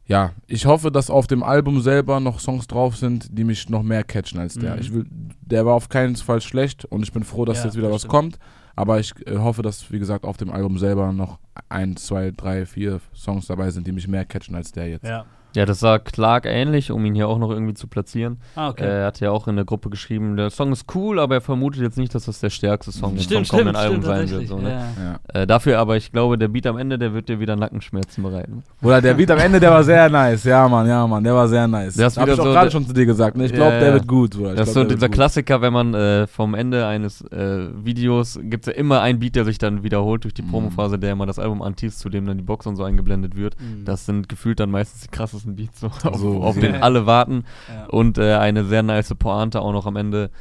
ja, 0.06 0.30
ich 0.46 0.68
hoffe, 0.68 0.92
dass 0.92 1.10
auf 1.10 1.26
dem 1.26 1.42
Album 1.42 1.82
selber 1.82 2.20
noch 2.20 2.40
Songs 2.40 2.68
drauf 2.68 2.98
sind, 2.98 3.36
die 3.36 3.44
mich 3.44 3.68
noch 3.70 3.82
mehr 3.82 4.04
catchen 4.04 4.40
als 4.40 4.54
der. 4.54 4.76
Mhm. 4.76 4.80
Ich 4.82 4.94
will, 4.94 5.06
der 5.42 5.66
war 5.66 5.74
auf 5.74 5.90
keinen 5.90 6.16
Fall 6.18 6.42
schlecht 6.42 6.86
und 6.86 7.02
ich 7.02 7.12
bin 7.12 7.24
froh, 7.24 7.46
dass 7.46 7.64
jetzt 7.64 7.76
wieder 7.76 7.88
das 7.88 7.94
was 7.96 8.02
stimmt. 8.02 8.12
kommt. 8.12 8.40
Aber 8.76 9.00
ich 9.00 9.14
äh, 9.26 9.38
hoffe, 9.38 9.62
dass, 9.62 9.92
wie 9.92 10.00
gesagt, 10.00 10.26
auf 10.26 10.38
dem 10.38 10.52
Album 10.52 10.78
selber 10.78 11.12
noch 11.12 11.40
ein, 11.70 11.96
zwei, 11.96 12.32
drei, 12.32 12.66
vier 12.66 13.00
Songs 13.16 13.48
dabei 13.48 13.72
sind, 13.72 13.88
die 13.88 13.92
mich 13.92 14.08
mehr 14.08 14.26
catchen 14.26 14.56
als 14.56 14.72
der 14.72 14.90
jetzt. 14.90 15.06
Ja. 15.06 15.26
Ja, 15.56 15.66
das 15.66 15.80
sah 15.80 16.00
Clark 16.00 16.46
ähnlich, 16.46 16.92
um 16.92 17.04
ihn 17.06 17.16
hier 17.16 17.28
auch 17.28 17.40
noch 17.40 17.50
irgendwie 17.50 17.74
zu 17.74 17.88
platzieren. 17.88 18.38
Ah, 18.56 18.70
okay. 18.70 18.84
Äh, 18.84 19.00
er 19.02 19.06
hat 19.08 19.20
ja 19.20 19.32
auch 19.32 19.48
in 19.48 19.56
der 19.56 19.66
Gruppe 19.66 19.90
geschrieben, 19.90 20.38
der 20.38 20.50
Song 20.50 20.72
ist 20.72 20.86
cool, 20.96 21.20
aber 21.20 21.36
er 21.36 21.42
vermutet 21.42 21.82
jetzt 21.82 21.98
nicht, 21.98 22.14
dass 22.14 22.26
das 22.26 22.40
der 22.40 22.50
stärkste 22.50 22.92
Song 22.92 23.12
vom 23.12 23.20
stimmt, 23.20 23.50
kommenden 23.50 23.76
stimmt, 23.76 23.78
Album 23.78 24.02
stimmt, 24.04 24.30
sein 24.30 24.30
wird. 24.30 24.48
So, 24.48 24.58
ne? 24.60 24.70
ja. 24.70 25.20
Ja. 25.34 25.42
äh, 25.42 25.48
dafür 25.48 25.80
aber, 25.80 25.98
ich 25.98 26.12
glaube, 26.12 26.38
der 26.38 26.48
Beat 26.50 26.68
am 26.68 26.78
Ende, 26.78 26.98
der 27.00 27.14
wird 27.14 27.30
dir 27.30 27.40
wieder 27.40 27.56
Nackenschmerzen 27.56 28.24
bereiten. 28.24 28.64
Oder 28.82 29.02
der 29.02 29.14
Beat 29.16 29.32
am 29.32 29.40
Ende, 29.40 29.60
der 29.60 29.72
war 29.72 29.84
sehr 29.84 30.10
nice. 30.10 30.44
Ja, 30.44 30.68
Mann, 30.68 30.88
ja, 30.88 31.08
Mann, 31.08 31.24
der 31.24 31.34
war 31.34 31.48
sehr 31.48 31.68
nice. 31.68 31.96
Der 31.96 32.08
ist 32.08 32.18
Hab 32.18 32.26
wieder 32.26 32.34
ich 32.34 32.40
auch 32.40 32.46
so 32.46 32.52
gerade 32.52 32.66
der- 32.68 32.72
schon 32.72 32.86
zu 32.88 32.94
dir 32.94 33.06
gesagt. 33.06 33.38
Ne? 33.38 33.46
Ich 33.46 33.52
Ja, 33.52 33.58
glaube, 33.58 33.80
der 33.80 33.88
ja. 33.88 33.94
wird 33.94 34.08
gut. 34.08 34.32
Bruder. 34.36 34.52
Ich 34.52 34.56
Das 34.58 34.68
ist 34.68 34.74
so 34.74 34.84
der 34.84 34.96
dieser 34.96 35.08
gut. 35.08 35.16
Klassiker, 35.16 35.62
wenn 35.62 35.72
man 35.74 35.94
äh, 35.94 36.28
vom 36.28 36.54
Ende 36.54 36.86
eines 36.86 37.22
äh, 37.32 37.68
Videos 37.86 38.38
gibt 38.42 38.68
es 38.68 38.74
ja 38.74 38.80
immer 38.80 39.02
einen 39.02 39.20
Beat, 39.20 39.36
der 39.36 39.46
sich 39.46 39.58
dann 39.58 39.84
wiederholt 39.84 40.24
durch 40.26 40.34
die 40.34 40.42
Mhm. 40.42 40.50
Promophase, 40.52 41.00
der 41.00 41.12
immer 41.14 41.26
das 41.26 41.40
Album 41.40 41.62
anteast, 41.62 42.00
zu 42.00 42.10
dem 42.10 42.26
dann 42.26 42.38
die 42.38 42.44
Box 42.44 42.66
und 42.68 42.76
so 42.76 42.84
eingeblendet 42.84 43.36
wird. 43.36 43.56
Mhm. 43.62 43.86
Das 43.86 44.06
sind 44.06 44.28
gefühlt 44.28 44.60
dann 44.60 44.72
meistens 44.72 45.02
die 45.02 45.08
krassesten 45.10 45.45
Beats, 45.46 45.80
so, 45.80 45.88
auf, 45.88 46.18
So, 46.18 46.42
auf 46.42 46.56
ja. 46.56 46.62
den 46.64 46.76
alle 46.76 47.06
warten. 47.06 47.44
ja. 47.70 47.86
Und 47.88 48.18
äh, 48.18 48.34
eine 48.36 48.66
sehr 48.66 48.84
nice 48.84 49.14
Pointe 49.16 49.62
auch 49.62 49.72
noch 49.74 49.86
am 49.86 49.96
Ende. 49.96 50.32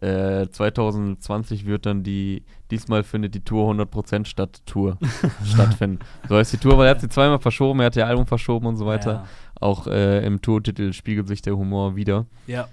Äh, 0.00 0.48
2020 0.50 1.66
wird 1.66 1.86
dann 1.86 2.02
die, 2.02 2.42
diesmal 2.70 3.04
findet 3.04 3.34
die 3.34 3.40
Tour 3.44 3.72
100% 3.72 4.26
statt 4.26 4.60
Tour 4.66 4.98
stattfinden. 5.44 6.00
So 6.28 6.36
heißt 6.36 6.52
die 6.52 6.58
Tour, 6.58 6.76
weil 6.76 6.86
er 6.86 6.90
hat 6.90 7.00
sie 7.00 7.08
zweimal 7.08 7.38
verschoben, 7.38 7.80
er 7.80 7.86
hat 7.86 7.96
ihr 7.96 8.06
Album 8.06 8.26
verschoben 8.26 8.66
und 8.66 8.76
so 8.76 8.86
weiter. 8.86 9.24
Auch 9.60 9.86
äh, 9.86 10.24
im 10.26 10.42
Tourtitel 10.42 10.92
spiegelt 10.92 11.28
sich 11.28 11.42
der 11.42 11.56
Humor 11.56 11.96
wieder. 11.96 12.26
Ja. 12.46 12.68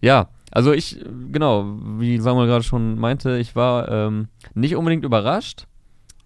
Ja, 0.00 0.28
also 0.50 0.72
ich, 0.72 1.04
genau, 1.32 1.66
wie 1.98 2.18
Samuel 2.18 2.46
gerade 2.46 2.62
schon 2.64 2.98
meinte, 2.98 3.38
ich 3.38 3.56
war 3.56 3.88
ähm, 3.88 4.28
nicht 4.54 4.76
unbedingt 4.76 5.04
überrascht, 5.04 5.66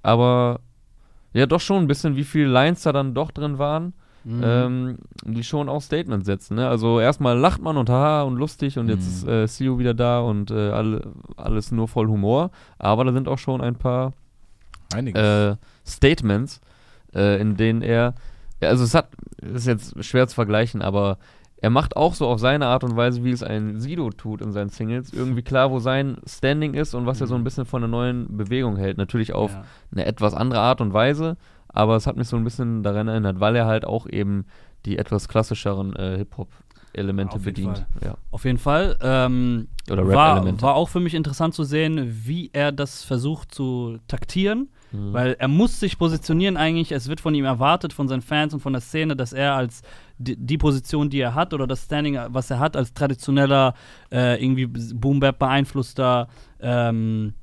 aber 0.03 0.61
ja 1.33 1.47
doch 1.47 1.61
schon 1.61 1.85
ein 1.85 1.87
bisschen, 1.87 2.17
wie 2.17 2.25
viele 2.25 2.47
Lines 2.47 2.83
da 2.83 2.93
dann 2.93 3.15
doch 3.15 3.31
drin 3.31 3.59
waren, 3.59 3.95
Mhm. 4.25 4.41
ähm, 4.45 4.99
die 5.25 5.43
schon 5.43 5.69
auch 5.69 5.83
Statements 5.83 6.27
setzen. 6.27 6.55
Ne? 6.57 6.69
Also 6.69 7.01
erstmal 7.01 7.37
lacht 7.37 7.61
man 7.61 7.77
und 7.77 7.91
haha 7.91 8.23
und 8.23 8.37
lustig 8.37 8.79
und 8.79 8.89
jetzt 8.89 9.25
Mhm. 9.25 9.29
ist 9.29 9.29
äh, 9.29 9.47
CEO 9.49 9.79
wieder 9.79 9.95
da 9.95 10.21
und 10.21 10.51
äh, 10.51 10.71
alle, 10.71 11.03
alles 11.37 11.73
nur 11.73 11.89
voll 11.89 12.07
Humor, 12.07 12.51
aber 12.79 13.05
da 13.05 13.13
sind 13.13 13.29
auch 13.29 13.39
schon 13.39 13.61
ein 13.61 13.75
paar 13.75 14.13
äh, 14.95 15.57
Statements, 15.87 16.61
äh, 17.15 17.41
in 17.41 17.57
denen 17.57 17.83
er, 17.83 18.15
also 18.61 18.85
es 18.85 18.95
hat, 18.95 19.09
ist 19.41 19.67
jetzt 19.67 20.05
schwer 20.05 20.29
zu 20.29 20.35
vergleichen, 20.35 20.83
aber 20.83 21.19
er 21.57 21.71
macht 21.71 21.97
auch 21.97 22.15
so 22.15 22.27
auf 22.27 22.41
seine 22.41 22.67
Art 22.67 22.83
und 22.85 22.97
Weise, 22.97 23.23
wie 23.23 23.31
es 23.31 23.43
ein 23.45 23.81
Sido 23.81 24.11
tut 24.11 24.43
in 24.43 24.53
seinen 24.53 24.69
Singles, 24.69 25.13
irgendwie 25.13 25.43
klar, 25.43 25.71
wo 25.71 25.79
sein 25.79 26.17
Standing 26.27 26.75
ist 26.75 26.93
und 26.95 27.07
was 27.07 27.21
er 27.21 27.29
so 27.29 27.37
ein 27.37 27.45
bisschen 27.45 27.67
von 27.67 27.83
einer 27.85 27.91
neuen 27.91 28.37
Bewegung 28.37 28.77
hält. 28.77 28.99
Natürlich 28.99 29.33
auf 29.33 29.53
ja. 29.53 29.65
eine 29.93 30.05
etwas 30.07 30.35
andere 30.35 30.61
Art 30.61 30.81
und 30.81 30.93
Weise, 30.93 31.37
aber 31.73 31.97
es 31.97 32.07
hat 32.07 32.17
mich 32.17 32.29
so 32.29 32.37
ein 32.37 32.45
bisschen 32.45 32.83
daran 32.83 33.09
erinnert, 33.09 33.41
weil 33.41 33.57
er 33.57 33.67
halt 33.67 33.85
auch 33.85 34.07
eben 34.09 34.47
die 34.85 34.99
etwas 34.99 35.29
klassischeren 35.29 35.95
äh, 35.97 36.19
Hip-Hop-Elemente 36.19 37.37
Auf 37.37 37.47
jeden 37.47 37.55
bedient. 37.55 37.87
Ja. 38.05 38.17
Auf 38.31 38.45
jeden 38.45 38.59
Fall. 38.59 38.97
Ähm, 39.01 39.69
Oder 39.91 40.07
war, 40.09 40.35
Rap-Elemente. 40.35 40.63
war 40.63 40.75
auch 40.75 40.89
für 40.89 41.01
mich 41.01 41.15
interessant 41.15 41.55
zu 41.55 41.65
sehen, 41.65 42.23
wie 42.25 42.51
er 42.53 42.73
das 42.73 43.05
versucht 43.05 43.55
zu 43.55 43.99
taktieren. 44.09 44.69
Mhm. 44.93 45.13
Weil 45.13 45.37
er 45.39 45.49
muss 45.49 45.81
sich 45.81 45.99
positionieren 45.99 46.57
eigentlich. 46.57 46.93
Es 46.93 47.09
wird 47.09 47.21
von 47.21 47.35
ihm 47.35 47.45
erwartet, 47.45 47.93
von 47.93 48.09
seinen 48.09 48.23
Fans 48.23 48.53
und 48.53 48.61
von 48.61 48.73
der 48.73 48.83
Szene, 48.83 49.17
dass 49.17 49.33
er 49.33 49.55
als 49.55 49.83
die, 50.19 50.37
die 50.37 50.59
Position, 50.59 51.09
die 51.11 51.21
er 51.21 51.35
hat 51.35 51.55
oder 51.55 51.67
das 51.67 51.85
Standing, 51.85 52.19
was 52.29 52.51
er 52.51 52.59
hat, 52.59 52.77
als 52.77 52.93
traditioneller, 52.93 53.75
äh, 54.13 54.43
irgendwie 54.43 54.67
Boom-Bap 54.67 55.39
beeinflusster, 55.39 56.29
ähm, 56.61 57.35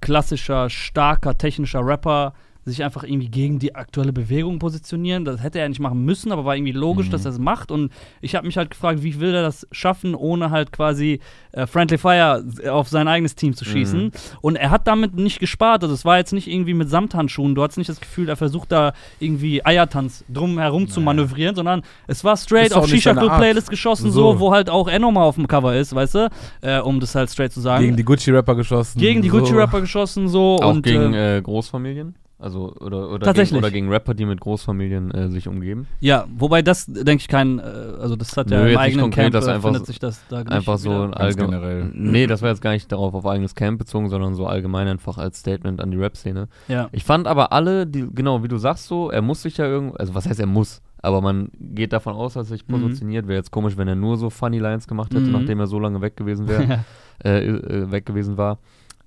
klassischer, 0.00 0.70
starker, 0.70 1.36
technischer 1.36 1.84
Rapper 1.84 2.34
sich 2.64 2.84
einfach 2.84 3.02
irgendwie 3.04 3.28
gegen 3.28 3.58
die 3.58 3.74
aktuelle 3.74 4.12
Bewegung 4.12 4.58
positionieren. 4.58 5.24
Das 5.24 5.42
hätte 5.42 5.58
er 5.58 5.68
nicht 5.68 5.80
machen 5.80 6.04
müssen, 6.04 6.30
aber 6.32 6.44
war 6.44 6.54
irgendwie 6.56 6.72
logisch, 6.72 7.06
Mhm. 7.08 7.10
dass 7.12 7.24
er 7.24 7.32
es 7.32 7.38
macht. 7.38 7.70
Und 7.70 7.92
ich 8.20 8.34
habe 8.34 8.46
mich 8.46 8.56
halt 8.56 8.70
gefragt, 8.70 9.02
wie 9.02 9.18
will 9.20 9.34
er 9.34 9.42
das 9.42 9.66
schaffen, 9.72 10.14
ohne 10.14 10.50
halt 10.50 10.72
quasi 10.72 11.20
äh, 11.52 11.66
Friendly 11.66 11.98
Fire 11.98 12.42
auf 12.70 12.88
sein 12.88 13.08
eigenes 13.08 13.34
Team 13.34 13.54
zu 13.54 13.64
schießen. 13.64 14.04
Mhm. 14.04 14.10
Und 14.40 14.56
er 14.56 14.70
hat 14.70 14.86
damit 14.86 15.14
nicht 15.14 15.38
gespart. 15.40 15.82
Also 15.82 15.94
es 15.94 16.04
war 16.04 16.16
jetzt 16.18 16.32
nicht 16.32 16.48
irgendwie 16.48 16.72
mit 16.74 16.88
Samthandschuhen. 16.88 17.54
Du 17.54 17.62
hattest 17.62 17.78
nicht 17.78 17.90
das 17.90 18.00
Gefühl, 18.00 18.28
er 18.28 18.36
versucht 18.36 18.72
da 18.72 18.92
irgendwie 19.20 19.64
Eiertanz 19.64 20.24
drum 20.32 20.58
herum 20.58 20.88
zu 20.88 21.00
manövrieren, 21.00 21.54
sondern 21.54 21.82
es 22.06 22.24
war 22.24 22.36
straight 22.36 22.66
Ist 22.68 22.76
auf 22.76 22.88
Shisha. 22.88 23.12
Playlist 23.12 23.68
geschossen, 23.70 24.10
so. 24.10 24.32
So. 24.32 24.40
wo 24.40 24.52
halt 24.52 24.70
auch 24.70 24.88
Enoma 24.88 25.22
auf 25.24 25.34
dem 25.34 25.46
Cover 25.48 25.74
ist, 25.76 25.94
weißt 25.94 26.14
du? 26.14 26.30
Äh, 26.60 26.78
um 26.80 27.00
das 27.00 27.14
halt 27.14 27.28
straight 27.30 27.52
zu 27.52 27.60
sagen. 27.60 27.84
Gegen 27.84 27.96
die 27.96 28.04
Gucci-Rapper 28.04 28.54
geschossen. 28.54 28.98
Gegen 29.00 29.20
die 29.22 29.28
so. 29.28 29.38
Gucci-Rapper 29.38 29.80
geschossen, 29.80 30.28
so. 30.28 30.58
Auch 30.62 30.74
und, 30.74 30.82
gegen 30.82 31.12
äh, 31.12 31.38
äh, 31.38 31.42
Großfamilien? 31.42 32.14
Also, 32.42 32.74
oder, 32.80 33.08
oder, 33.10 33.24
Tatsächlich. 33.24 33.50
Gegen, 33.50 33.58
oder 33.64 33.70
gegen 33.70 33.88
Rapper, 33.88 34.14
die 34.14 34.26
mit 34.26 34.40
Großfamilien 34.40 35.10
äh, 35.12 35.28
sich 35.30 35.46
umgeben? 35.46 35.86
ja, 36.00 36.26
wobei 36.36 36.60
das, 36.62 36.86
denke 36.86 37.20
ich, 37.22 37.28
kein, 37.28 37.58
äh, 37.60 37.62
also 37.62 38.16
das 38.16 38.36
hat 38.36 38.50
ja 38.50 38.56
Nö, 38.58 38.62
im 38.64 38.68
jetzt 38.70 38.76
nicht 38.78 38.80
eigenen 38.80 39.02
konkret, 39.04 39.22
Camp, 39.24 39.32
das 39.34 39.46
äh, 39.46 39.50
einfach 39.52 39.68
findet 39.68 39.82
so- 39.86 39.92
sich 39.92 39.98
das 40.00 40.20
da 40.28 40.38
nicht 40.40 40.50
Einfach 40.50 40.78
so 40.78 41.08
generell. 41.36 41.90
Nee, 41.94 42.26
das 42.26 42.42
war 42.42 42.48
jetzt 42.50 42.60
gar 42.60 42.72
nicht 42.72 42.90
darauf 42.90 43.14
auf 43.14 43.26
eigenes 43.26 43.54
Camp 43.54 43.78
bezogen, 43.78 44.08
sondern 44.08 44.34
so 44.34 44.46
allgemein 44.46 44.88
einfach 44.88 45.18
als 45.18 45.38
Statement 45.38 45.80
an 45.80 45.90
die 45.92 45.96
Rap-Szene. 45.98 46.48
Ja. 46.68 46.88
Ich 46.92 47.04
fand 47.04 47.26
aber 47.28 47.52
alle, 47.52 47.86
die, 47.86 48.08
genau 48.12 48.42
wie 48.42 48.48
du 48.48 48.56
sagst 48.58 48.86
so, 48.88 49.10
er 49.10 49.22
muss 49.22 49.42
sich 49.42 49.56
ja 49.58 49.66
irgendwie, 49.66 49.98
also 50.00 50.14
was 50.14 50.28
heißt 50.28 50.40
er 50.40 50.46
muss, 50.46 50.82
aber 51.00 51.20
man 51.20 51.50
geht 51.60 51.92
davon 51.92 52.14
aus, 52.14 52.34
dass 52.34 52.48
er 52.48 52.56
sich 52.56 52.66
Mhm. 52.66 52.72
positioniert. 52.72 53.28
Wäre 53.28 53.38
jetzt 53.38 53.50
komisch, 53.52 53.76
wenn 53.76 53.86
er 53.88 53.94
nur 53.96 54.16
so 54.16 54.30
Funny 54.30 54.58
Lines 54.58 54.88
gemacht 54.88 55.14
hätte, 55.14 55.26
Mhm. 55.26 55.32
nachdem 55.32 55.60
er 55.60 55.66
so 55.68 55.78
lange 55.78 56.00
weg 56.00 56.16
gewesen 56.16 56.48
wäre, 56.48 56.84
äh, 57.24 57.46
äh, 57.46 57.90
weg 57.92 58.04
gewesen 58.06 58.36
war. 58.36 58.58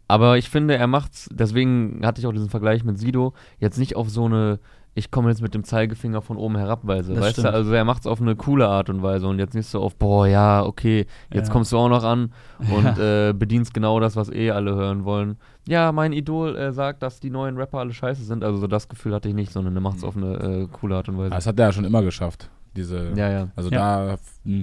Aber 0.08 0.38
ich 0.38 0.50
finde, 0.50 0.76
er 0.76 0.88
macht's, 0.88 1.30
deswegen 1.32 2.02
hatte 2.06 2.22
ich 2.22 2.28
auch 2.28 2.32
diesen 2.34 2.50
Vergleich 2.50 2.84
mit 2.84 3.00
Sido, 3.00 3.34
jetzt 3.60 3.78
nicht 3.80 3.96
auf 3.96 4.10
so 4.10 4.26
eine, 4.26 4.60
ich 4.94 5.10
komme 5.12 5.30
jetzt 5.30 5.42
mit 5.42 5.54
dem 5.56 5.64
Zeigefinger 5.64 6.22
von 6.22 6.38
oben 6.38 6.56
herabweise, 6.58 7.14
Das 7.14 7.24
weißt 7.24 7.32
stimmt. 7.40 7.48
du? 7.48 7.54
Also 7.54 7.74
er 7.74 7.84
macht's 7.86 8.06
auf 8.08 8.22
eine 8.22 8.36
coole 8.36 8.68
Art 8.68 8.90
und 8.90 9.02
Weise 9.02 9.28
und 9.28 9.40
jetzt 9.40 9.56
nicht 9.56 9.68
so 9.68 9.82
auf, 9.82 9.96
boah, 9.96 10.28
ja, 10.28 10.64
okay, 10.64 11.06
jetzt 11.34 11.48
Ja. 11.48 11.54
kommst 11.54 11.72
du 11.72 11.78
auch 11.78 11.90
noch 11.90 12.04
an 12.04 12.32
und 12.70 12.86
äh, 13.00 13.34
bedienst 13.34 13.74
genau 13.74 14.00
das, 14.00 14.16
was 14.16 14.30
eh 14.32 14.52
alle 14.52 14.76
hören 14.76 15.06
wollen. 15.06 15.38
Ja, 15.68 15.92
mein 15.92 16.14
Idol 16.14 16.56
äh, 16.56 16.72
sagt, 16.72 17.02
dass 17.02 17.20
die 17.20 17.32
neuen 17.32 17.58
Rapper 17.58 17.80
alle 17.80 17.94
scheiße 17.94 18.24
sind, 18.24 18.44
also 18.44 18.60
so 18.60 18.68
das 18.68 18.88
Gefühl 18.88 19.14
hatte 19.16 19.28
ich 19.28 19.36
nicht, 19.36 19.52
sondern 19.52 19.76
er 19.76 19.82
macht's 19.82 20.04
auf 20.04 20.16
eine 20.16 20.36
äh, 20.36 20.68
coole 20.72 20.96
Art 20.98 21.10
und 21.10 21.18
Weise. 21.18 21.32
Das 21.32 21.48
hat 21.48 21.60
er 21.60 21.66
ja 21.66 21.72
schon 21.74 21.84
immer 21.86 22.04
geschafft. 22.04 22.50
Diese, 22.76 23.14
ja, 23.16 23.30
ja. 23.32 23.48
Also 23.56 23.70
Ja. 23.70 24.18
da 24.18 24.18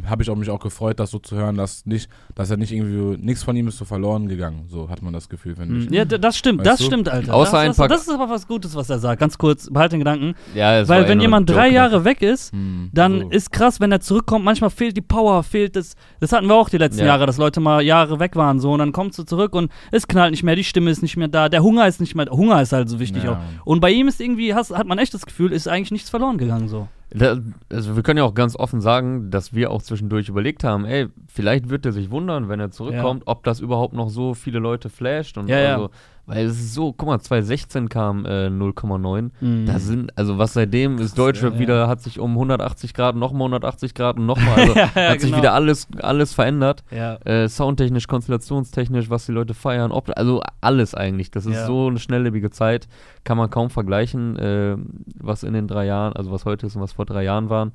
habe 0.09 0.23
ich 0.23 0.31
auch 0.31 0.37
mich 0.37 0.51
auch 0.51 0.61
gefreut, 0.61 1.01
das 1.01 1.11
so 1.11 1.19
zu 1.19 1.35
hören, 1.35 1.57
dass 1.57 1.87
nicht, 1.87 2.09
dass 2.35 2.51
er 2.51 2.57
nicht 2.57 2.71
irgendwie, 2.73 3.17
nichts 3.25 3.43
von 3.43 3.57
ihm 3.57 3.67
ist 3.69 3.79
so 3.79 3.85
verloren 3.85 4.29
gegangen. 4.29 4.67
So 4.69 4.89
hat 4.91 5.03
man 5.03 5.13
das 5.13 5.29
Gefühl, 5.29 5.57
finde 5.57 5.79
ich. 5.79 5.89
Mhm. 5.89 5.95
Ja, 5.95 6.05
das 6.05 6.37
stimmt, 6.37 6.61
Weißt 6.61 6.69
das 6.71 6.79
du? 6.81 6.85
stimmt, 6.85 7.09
Alter. 7.09 7.35
Außer 7.35 7.53
das, 7.53 7.61
ein 7.61 7.67
das, 7.69 7.77
paar- 7.79 7.89
das 7.89 8.03
ist 8.03 8.11
aber 8.11 8.29
was 8.31 8.47
Gutes, 8.47 8.77
was 8.77 8.91
er 8.91 8.99
sagt. 8.99 9.19
Ganz 9.19 9.39
kurz, 9.39 9.69
behalte 9.71 9.95
den 9.97 10.01
Gedanken. 10.01 10.35
ja 10.55 10.79
es 10.81 10.89
Weil 10.89 11.09
wenn 11.09 11.21
jemand 11.21 11.49
drei 11.49 11.55
Joke, 11.65 11.69
ne? 11.71 11.75
Jahre 11.75 12.05
weg 12.05 12.23
ist, 12.23 12.53
Hm, 12.53 12.91
dann 12.93 13.23
so. 13.23 13.29
ist 13.31 13.51
krass, 13.51 13.81
wenn 13.81 13.91
er 13.91 14.01
zurückkommt. 14.01 14.45
Manchmal 14.45 14.71
fehlt 14.71 14.97
die 14.97 15.01
Power, 15.01 15.43
fehlt 15.43 15.75
das. 15.75 15.95
Das 16.21 16.33
hatten 16.33 16.47
wir 16.49 16.55
auch 16.55 16.69
die 16.69 16.79
letzten 16.79 17.01
Ja. 17.01 17.07
Jahre, 17.07 17.27
dass 17.27 17.39
Leute 17.39 17.61
mal 17.61 17.83
Jahre 17.83 18.21
weg 18.21 18.37
waren 18.37 18.61
so 18.61 18.73
und 18.73 18.79
dann 18.79 18.93
kommst 18.93 19.19
du 19.19 19.25
zurück 19.25 19.55
und 19.55 19.73
es 19.91 20.07
knallt 20.07 20.31
nicht 20.33 20.43
mehr, 20.43 20.55
die 20.55 20.65
Stimme 20.65 20.91
ist 20.91 21.03
nicht 21.03 21.17
mehr 21.17 21.29
da, 21.29 21.49
der 21.49 21.63
Hunger 21.63 21.89
ist 21.89 22.01
nicht 22.01 22.15
mehr. 22.15 22.27
Hunger 22.31 22.61
ist 22.63 22.73
halt 22.73 22.89
so 22.89 23.01
wichtig 23.01 23.25
Ja. 23.25 23.33
auch. 23.33 23.39
Und 23.67 23.81
bei 23.81 23.91
ihm 23.91 24.07
ist 24.07 24.21
irgendwie 24.21 24.55
hast, 24.55 24.71
hat 24.77 24.87
man 24.87 24.99
echt 24.99 25.15
das 25.15 25.25
Gefühl, 25.27 25.51
ist 25.53 25.67
eigentlich 25.67 25.91
nichts 25.93 26.11
verloren 26.11 26.37
gegangen 26.39 26.69
so. 26.69 26.89
Da, 27.15 27.39
also 27.71 27.97
wir 27.97 28.03
können 28.03 28.19
ja 28.19 28.25
auch 28.25 28.35
ganz 28.35 28.57
offen 28.57 28.81
sagen, 28.81 29.31
dass 29.31 29.55
wir 29.55 29.71
auch 29.71 29.83
zwischendurch 29.83 30.29
überlegt 30.29 30.65
haben, 30.65 30.85
ey, 30.85 31.09
vielleicht 31.29 31.69
wird 31.69 31.85
er 31.85 31.93
sich 31.93 32.11
wundern, 32.11 32.49
wenn 32.49 32.61
er 32.61 32.71
zurückkommt, 32.71 33.25
ob 33.27 33.45
das 33.45 33.61
überhaupt 33.61 33.95
noch 33.95 34.09
so 34.09 34.35
viele 34.35 34.59
Leute 34.59 34.89
flasht 34.89 35.37
und 35.37 35.49
Ja, 35.49 35.59
ja. 35.61 35.89
Weil 36.27 36.47
es 36.47 36.59
ist 36.59 36.75
so, 36.75 36.93
guck 36.93 37.09
mal, 37.09 37.19
2016 37.19 37.89
kam 37.89 38.25
äh, 38.25 38.47
0,9. 38.47 39.31
Mhm. 39.41 39.67
Da 39.67 39.79
sind, 39.79 40.17
also 40.17 40.39
was 40.39 40.53
seitdem 40.53 40.99
ist 40.99 41.19
Deutschrap 41.19 41.55
ja. 41.55 41.59
wieder, 41.59 41.89
hat 41.89 42.01
sich 42.01 42.21
um 42.21 42.33
180 42.33 42.95
Grad, 42.95 43.17
nochmal 43.17 43.47
180 43.49 43.95
Grad 43.95 44.17
und 44.17 44.27
nochmal, 44.27 44.61
also 44.61 44.75
Ja, 44.77 44.95
hat 44.95 45.21
sich 45.21 45.31
genau. 45.31 45.39
wieder 45.39 45.53
alles, 45.55 45.89
alles 46.01 46.33
verändert. 46.33 46.85
Äh, 47.25 47.49
soundtechnisch, 47.49 48.07
konstellationstechnisch, 48.07 49.11
was 49.11 49.27
die 49.27 49.33
Leute 49.33 49.55
feiern, 49.55 49.91
ob, 49.91 50.11
also 50.17 50.43
alles 50.61 50.95
eigentlich. 50.95 51.31
Das 51.31 51.45
ist 51.47 51.67
so 51.67 51.89
eine 51.89 51.99
schnelllebige 51.99 52.51
Zeit, 52.51 52.89
kann 53.25 53.37
man 53.37 53.51
kaum 53.51 53.71
vergleichen, 53.71 54.37
äh, 54.39 54.77
was 55.19 55.43
in 55.43 55.55
den 55.55 55.67
drei 55.67 55.87
Jahren, 55.87 56.13
also 56.13 56.31
was 56.31 56.45
heute 56.45 56.67
ist 56.67 56.77
und 56.77 56.83
was 56.83 56.93
vor 56.93 57.05
drei 57.05 57.25
Jahren 57.25 57.51
waren. 57.51 57.73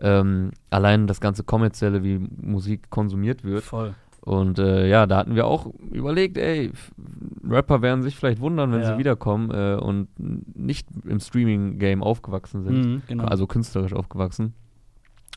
Ähm, 0.00 0.50
allein 0.70 1.06
das 1.06 1.20
ganze 1.20 1.44
Kommerzielle, 1.44 2.02
wie 2.02 2.18
Musik 2.40 2.90
konsumiert 2.90 3.44
wird. 3.44 3.64
voll. 3.64 3.94
Und 4.24 4.60
äh, 4.60 4.88
ja, 4.88 5.06
da 5.06 5.16
hatten 5.16 5.34
wir 5.34 5.46
auch 5.48 5.66
überlegt, 5.90 6.38
ey, 6.38 6.70
Rapper 7.48 7.82
werden 7.82 8.02
sich 8.02 8.14
vielleicht 8.16 8.40
wundern, 8.40 8.70
wenn 8.72 8.80
Ja. 8.82 8.92
sie 8.92 8.98
wiederkommen 8.98 9.50
äh, 9.50 9.74
und 9.82 10.06
nicht 10.56 10.86
im 11.06 11.18
Streaming-Game 11.18 12.02
aufgewachsen 12.04 12.62
sind. 12.62 12.74
Mhm, 12.86 13.02
genau. 13.08 13.24
Also 13.24 13.46
künstlerisch 13.48 13.92
aufgewachsen. 13.92 14.54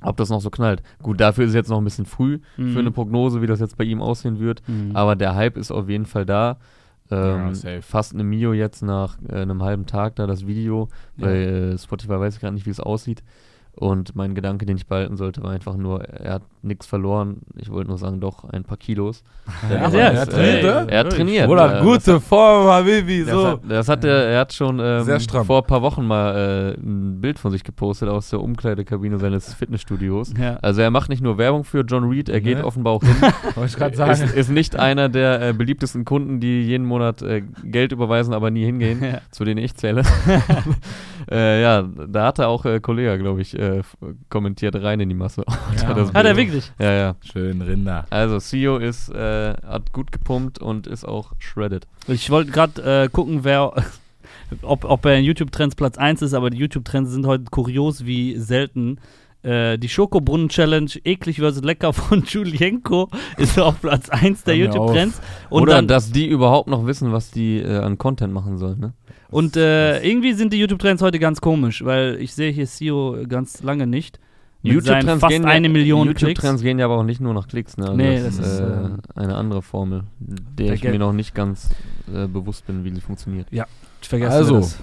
Ob 0.01 0.17
das 0.17 0.29
noch 0.29 0.41
so 0.41 0.49
knallt. 0.51 0.83
Gut, 1.01 1.19
dafür 1.19 1.45
ist 1.45 1.49
es 1.51 1.55
jetzt 1.55 1.69
noch 1.69 1.79
ein 1.79 1.83
bisschen 1.83 2.05
früh 2.05 2.39
Mhm. 2.57 2.73
für 2.73 2.79
eine 2.79 2.91
Prognose, 2.91 3.41
wie 3.41 3.47
das 3.47 3.59
jetzt 3.59 3.77
bei 3.77 3.85
ihm 3.85 4.01
aussehen 4.01 4.39
wird. 4.39 4.61
Mhm. 4.67 4.91
Aber 4.95 5.15
der 5.15 5.33
Hype 5.35 5.57
ist 5.57 5.71
auf 5.71 5.89
jeden 5.89 6.05
Fall 6.05 6.25
da. 6.25 6.57
Ja, 7.09 7.47
Ähm, 7.47 7.53
safe. 7.55 7.81
fast 7.81 8.13
eine 8.13 8.23
Mio 8.23 8.53
jetzt 8.53 8.81
nach 8.83 9.17
äh, 9.29 9.35
einem 9.41 9.63
halben 9.63 9.85
Tag 9.85 10.15
da 10.17 10.27
das 10.27 10.45
Video. 10.47 10.89
Ja. 11.17 11.25
Bei 11.25 11.35
äh, 11.37 11.77
Spotify 11.77 12.19
weiß 12.19 12.35
ich 12.35 12.41
gerade 12.41 12.53
nicht, 12.55 12.65
wie 12.65 12.71
es 12.71 12.79
aussieht. 12.79 13.23
Und 13.77 14.15
mein 14.15 14.35
Gedanke, 14.35 14.65
den 14.65 14.77
ich 14.77 14.87
behalten 14.87 15.17
sollte, 15.17 15.43
war 15.43 15.51
einfach 15.51 15.75
nur, 15.75 16.01
er 16.05 16.35
hat 16.35 16.43
nichts 16.61 16.85
verloren. 16.87 17.41
Ich 17.57 17.69
wollte 17.69 17.89
nur 17.89 17.97
sagen, 17.97 18.21
doch, 18.21 18.45
ein 18.45 18.63
paar 18.63 18.77
Kilos. 18.77 19.21
Ja, 19.69 19.75
Ja, 19.75 19.81
Mann, 19.81 19.93
ja, 19.93 19.99
er 19.99 20.23
ist- 20.23 20.31
trainiert, 20.31 20.63
ne? 20.63 20.85
Er 20.89 20.99
hat 21.01 21.09
trainiert. 21.11 21.49
Oder 21.49 21.79
äh, 21.79 21.83
gute 21.83 22.19
Form, 22.21 22.67
Habibi, 22.67 23.25
das, 23.25 23.31
so. 23.33 23.47
hat, 23.47 23.59
das 23.67 23.89
hat 23.89 24.03
er, 24.05 24.15
er 24.27 24.39
hat 24.39 24.53
schon 24.53 24.79
ähm, 24.81 25.05
vor 25.45 25.61
ein 25.61 25.67
paar 25.67 25.81
Wochen 25.81 26.05
mal 26.07 26.73
äh, 26.77 26.79
ein 26.81 27.19
Bild 27.19 27.37
von 27.37 27.51
sich 27.51 27.63
gepostet 27.65 28.07
aus 28.09 28.29
der 28.29 28.41
Umkleidekabine 28.41 29.19
seines 29.19 29.53
Fitnessstudios. 29.53 30.33
Ja. 30.39 30.57
Also 30.61 30.81
er 30.81 30.89
macht 30.89 31.09
nicht 31.09 31.21
nur 31.21 31.37
Werbung 31.37 31.63
für 31.65 31.81
John 31.81 32.05
Reed, 32.09 32.29
er 32.29 32.39
geht 32.41 32.59
Ne? 32.59 32.65
offenbar 32.65 32.93
auch 32.93 33.03
hin. 33.03 33.15
Wollte 33.55 33.65
ich 33.69 33.75
gerade 33.75 33.91
ist, 33.91 33.97
sagen. 33.97 34.31
ist 34.33 34.49
nicht 34.49 34.77
einer 34.77 35.09
der 35.09 35.49
äh, 35.49 35.53
beliebtesten 35.53 36.05
Kunden, 36.05 36.39
die 36.39 36.61
jeden 36.63 36.85
Monat 36.85 37.21
äh, 37.21 37.41
Geld 37.63 37.91
überweisen, 37.91 38.33
aber 38.33 38.51
nie 38.51 38.63
hingehen, 38.65 39.17
zu 39.31 39.43
denen 39.43 39.57
ich 39.63 39.75
zähle. 39.75 40.03
äh, 41.31 41.61
ja, 41.61 41.81
da 41.81 42.27
hat 42.27 42.39
er 42.39 42.47
auch 42.49 42.65
äh, 42.65 42.79
Kollege, 42.79 43.17
glaube 43.17 43.41
ich, 43.41 43.57
äh, 43.57 43.81
kommentiert 44.29 44.75
rein 44.75 44.99
in 44.99 45.09
die 45.09 45.15
Masse. 45.15 45.43
Ja. 45.81 46.13
Hat 46.13 46.25
er 46.25 46.37
wirklich? 46.37 46.71
Ja, 46.79 46.91
ja. 46.93 47.15
Schön 47.21 47.61
Rinder. 47.61 48.05
Also 48.09 48.39
CEO 48.39 48.77
ist, 48.77 49.09
äh, 49.09 49.53
hat 49.53 49.91
gut 49.91 50.11
gepumpt 50.11 50.59
und 50.59 50.87
ist 50.87 51.05
auch 51.05 51.33
shredded. 51.39 51.87
Ich 52.07 52.29
wollte 52.29 52.51
gerade 52.51 53.03
äh, 53.03 53.09
gucken, 53.09 53.43
wer, 53.43 53.73
ob, 54.61 54.85
ob 54.85 55.05
er 55.05 55.17
in 55.17 55.25
YouTube-Trends 55.25 55.75
Platz 55.75 55.97
1 55.97 56.21
ist, 56.21 56.33
aber 56.33 56.49
die 56.49 56.57
YouTube-Trends 56.57 57.11
sind 57.11 57.25
heute 57.25 57.45
kurios 57.51 58.05
wie 58.05 58.37
selten. 58.37 58.99
Äh, 59.45 59.77
die 59.77 59.89
Schokobrunnen-Challenge, 59.89 60.89
eklig 61.03 61.37
versus 61.37 61.63
lecker 61.63 61.93
von 61.93 62.23
Julienko, 62.27 63.09
ist 63.37 63.59
auf 63.59 63.79
Platz 63.81 64.09
1 64.09 64.43
der 64.43 64.55
YouTube-Trends. 64.57 65.21
Und, 65.49 65.61
Oder 65.63 65.73
dann, 65.75 65.87
dass 65.87 66.11
die 66.11 66.27
überhaupt 66.27 66.67
noch 66.67 66.85
wissen, 66.87 67.11
was 67.11 67.29
die 67.31 67.59
äh, 67.59 67.77
an 67.77 67.97
Content 67.97 68.33
machen 68.33 68.57
sollen, 68.57 68.79
ne? 68.79 68.93
und 69.29 69.57
äh, 69.57 70.01
irgendwie 70.03 70.33
sind 70.33 70.53
die 70.53 70.57
YouTube-Trends 70.57 71.01
heute 71.01 71.19
ganz 71.19 71.41
komisch, 71.41 71.83
weil 71.83 72.17
ich 72.21 72.33
sehe 72.33 72.51
hier 72.51 72.65
CEO 72.65 73.17
ganz 73.27 73.61
lange 73.63 73.85
nicht. 73.85 74.19
Fast 74.63 75.27
gehen 75.27 75.45
eine 75.45 75.67
ja, 75.67 75.73
Million 75.73 76.07
YouTube-Trends 76.07 76.39
Klicks. 76.41 76.61
gehen 76.63 76.79
ja 76.79 76.85
aber 76.85 76.97
auch 76.97 77.03
nicht 77.03 77.21
nur 77.21 77.33
nach 77.33 77.47
Klicks, 77.47 77.77
ne? 77.77 77.85
Also 77.85 77.97
Nee, 77.97 78.19
das, 78.19 78.37
das 78.37 78.47
ist 78.53 78.59
äh, 78.59 78.63
äh, 78.63 78.89
eine 79.15 79.35
andere 79.35 79.61
Formel, 79.61 80.05
der 80.19 80.73
ich 80.73 80.81
Verge- 80.81 80.91
mir 80.91 80.99
noch 80.99 81.13
nicht 81.13 81.35
ganz 81.35 81.69
äh, 82.11 82.27
bewusst 82.27 82.65
bin, 82.65 82.83
wie 82.83 82.91
sie 82.91 83.01
funktioniert. 83.01 83.47
Ich 83.51 84.09
vergesse 84.09 84.31
Also, 84.35 84.57
das. 84.57 84.79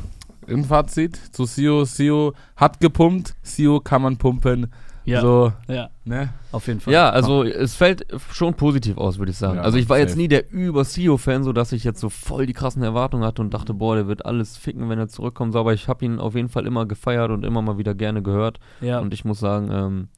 Im 0.46 0.64
Fazit 0.64 1.16
zu 1.16 1.44
Sio. 1.44 1.84
Sio 1.84 2.32
hat 2.56 2.80
gepumpt. 2.80 3.34
Sio 3.42 3.80
kann 3.80 4.02
man 4.02 4.16
pumpen. 4.16 4.72
Ja, 5.04 5.20
So, 5.20 5.52
ja, 5.66 5.90
ne? 6.04 6.32
auf 6.52 6.68
jeden 6.68 6.78
Fall. 6.78 6.94
Ja, 6.94 7.10
also 7.10 7.42
es 7.42 7.74
fällt 7.74 8.06
schon 8.30 8.54
positiv 8.54 8.98
aus, 8.98 9.18
würde 9.18 9.32
ich 9.32 9.36
sagen. 9.36 9.56
Ja, 9.56 9.62
also 9.62 9.76
ich 9.76 9.88
war 9.88 9.98
jetzt 9.98 10.10
safe. 10.10 10.20
nie 10.20 10.28
der 10.28 10.52
über-CEO-Fan, 10.52 11.42
so 11.42 11.52
dass 11.52 11.72
ich 11.72 11.82
jetzt 11.82 11.98
so 11.98 12.08
voll 12.08 12.46
die 12.46 12.52
krassen 12.52 12.84
Erwartungen 12.84 13.24
hatte 13.24 13.42
und 13.42 13.52
dachte, 13.52 13.74
boah, 13.74 13.96
der 13.96 14.06
wird 14.06 14.24
alles 14.26 14.56
ficken, 14.56 14.88
wenn 14.88 15.00
er 15.00 15.08
zurückkommt. 15.08 15.54
So, 15.54 15.58
aber 15.58 15.72
ich 15.74 15.88
habe 15.88 16.04
ihn 16.04 16.20
auf 16.20 16.36
jeden 16.36 16.48
Fall 16.48 16.66
immer 16.66 16.86
gefeiert 16.86 17.32
und 17.32 17.44
immer 17.44 17.62
mal 17.62 17.78
wieder 17.78 17.94
gerne 17.96 18.22
gehört. 18.22 18.60
ja. 18.80 19.00
Und 19.00 19.12
ich 19.12 19.24
muss 19.24 19.40
sagen, 19.40 19.70
ähm, 19.72 20.08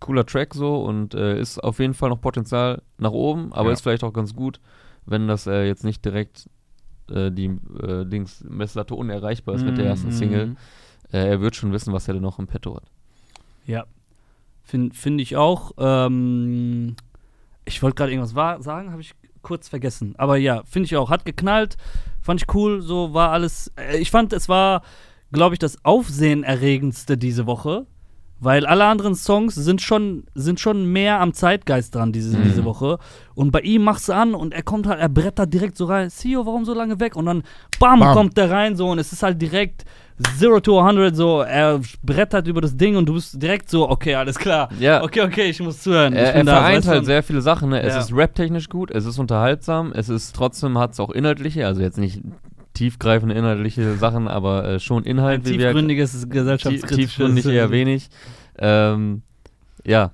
cooler 0.00 0.24
Track 0.24 0.54
so 0.54 0.82
und 0.84 1.14
äh, 1.14 1.38
ist 1.38 1.62
auf 1.62 1.78
jeden 1.78 1.92
Fall 1.94 2.08
noch 2.08 2.20
Potenzial 2.22 2.80
nach 2.96 3.12
oben, 3.12 3.52
aber 3.52 3.68
Ja. 3.68 3.72
ist 3.74 3.82
vielleicht 3.82 4.04
auch 4.04 4.12
ganz 4.14 4.34
gut, 4.34 4.58
wenn 5.04 5.28
das 5.28 5.46
äh, 5.46 5.64
jetzt 5.66 5.84
nicht 5.84 6.02
direkt 6.04 6.48
äh, 7.10 7.30
die 7.30 7.46
äh, 7.82 8.04
Dings 8.06 8.44
Messlatte 8.48 8.94
unerreichbar 8.94 9.54
ist 9.54 9.64
mit 9.64 9.78
der 9.78 9.86
ersten 9.86 10.08
Mhm. 10.08 10.12
Single. 10.12 10.56
Äh, 11.12 11.28
er 11.30 11.40
wird 11.40 11.56
schon 11.56 11.72
wissen, 11.72 11.92
was 11.92 12.06
er 12.08 12.14
denn 12.14 12.22
noch 12.22 12.38
im 12.38 12.46
Petto 12.46 12.76
hat. 12.76 12.84
Ja. 13.66 13.84
Finde 14.62 14.94
find 14.94 15.20
ich 15.20 15.36
auch. 15.36 15.72
Ähm, 15.78 16.94
ich 17.64 17.82
wollte 17.82 17.96
gerade 17.96 18.12
irgendwas 18.12 18.34
wa- 18.34 18.60
sagen, 18.62 18.90
habe 18.92 19.00
ich 19.00 19.14
kurz 19.42 19.68
vergessen. 19.68 20.14
Aber 20.18 20.36
ja, 20.36 20.62
finde 20.64 20.86
ich 20.86 20.96
auch. 20.96 21.10
Hat 21.10 21.24
geknallt. 21.24 21.76
Fand 22.20 22.40
ich 22.42 22.54
cool. 22.54 22.80
So 22.82 23.12
war 23.14 23.30
alles. 23.32 23.72
Äh, 23.76 23.98
ich 23.98 24.10
fand, 24.10 24.32
es 24.32 24.48
war, 24.48 24.82
glaube 25.32 25.54
ich, 25.54 25.58
das 25.58 25.84
Aufsehenerregendste 25.84 27.16
diese 27.18 27.46
Woche. 27.46 27.86
Weil 28.42 28.64
alle 28.64 28.86
anderen 28.86 29.14
Songs 29.14 29.54
sind 29.54 29.82
schon, 29.82 30.24
sind 30.34 30.60
schon 30.60 30.86
mehr 30.90 31.20
am 31.20 31.34
Zeitgeist 31.34 31.94
dran 31.94 32.10
diese, 32.12 32.38
Mhm. 32.38 32.44
diese 32.44 32.64
Woche. 32.64 32.98
Und 33.34 33.50
bei 33.52 33.60
ihm 33.60 33.82
machst 33.84 34.08
du 34.08 34.14
an 34.14 34.34
und 34.34 34.54
er 34.54 34.62
kommt 34.62 34.86
halt, 34.86 34.98
er 34.98 35.08
brettert 35.10 35.52
direkt 35.52 35.76
so 35.76 35.84
rein. 35.84 36.08
Sio, 36.10 36.46
warum 36.46 36.64
so 36.64 36.72
lange 36.74 36.98
weg? 37.00 37.16
Und 37.16 37.26
dann 37.26 37.42
bam, 37.78 38.00
Bam. 38.00 38.14
kommt 38.14 38.36
der 38.38 38.50
rein 38.50 38.76
so 38.76 38.88
und 38.88 38.98
es 38.98 39.12
ist 39.12 39.22
halt 39.22 39.40
direkt 39.40 39.84
Zero 40.38 40.60
to 40.60 40.78
100 40.82 41.16
so. 41.16 41.40
Er 41.40 41.80
brettert 42.02 42.46
über 42.46 42.60
das 42.60 42.76
Ding 42.76 42.96
und 42.96 43.06
du 43.06 43.14
bist 43.14 43.40
direkt 43.42 43.70
so, 43.70 43.88
okay, 43.88 44.14
alles 44.14 44.38
klar. 44.38 44.68
Ja. 44.78 45.02
Okay, 45.02 45.22
okay, 45.22 45.44
ich 45.48 45.60
muss 45.60 45.82
zuhören. 45.82 46.12
Er, 46.12 46.34
er 46.34 46.44
da, 46.44 46.56
vereint 46.56 46.86
halt 46.86 47.06
sehr 47.06 47.22
viele 47.22 47.40
Sachen. 47.40 47.70
Ne? 47.70 47.80
Es 47.82 47.94
Ja. 47.94 48.00
ist 48.00 48.12
raptechnisch 48.14 48.68
gut, 48.68 48.90
es 48.90 49.06
ist 49.06 49.18
unterhaltsam, 49.18 49.92
es 49.94 50.08
ist 50.10 50.34
trotzdem 50.36 50.76
hat 50.78 50.92
es 50.92 51.00
auch 51.00 51.10
inhaltliche, 51.10 51.66
also 51.66 51.80
jetzt 51.80 51.96
nicht 51.98 52.20
tiefgreifende 52.74 53.34
inhaltliche 53.34 53.94
Sachen, 53.96 54.28
aber 54.28 54.64
äh, 54.64 54.80
schon 54.80 55.04
Inhalt, 55.04 55.40
Ein 55.40 55.44
wie 55.46 55.58
wir 55.58 55.66
tiefgründiges 55.66 56.20
Tie- 56.22 56.28
gesellschaftskritisches 56.28 57.16
tiefgründig 57.16 57.46
eher 57.46 57.70
wenig. 57.70 58.08
Ähm, 58.58 59.22
ja, 59.84 60.12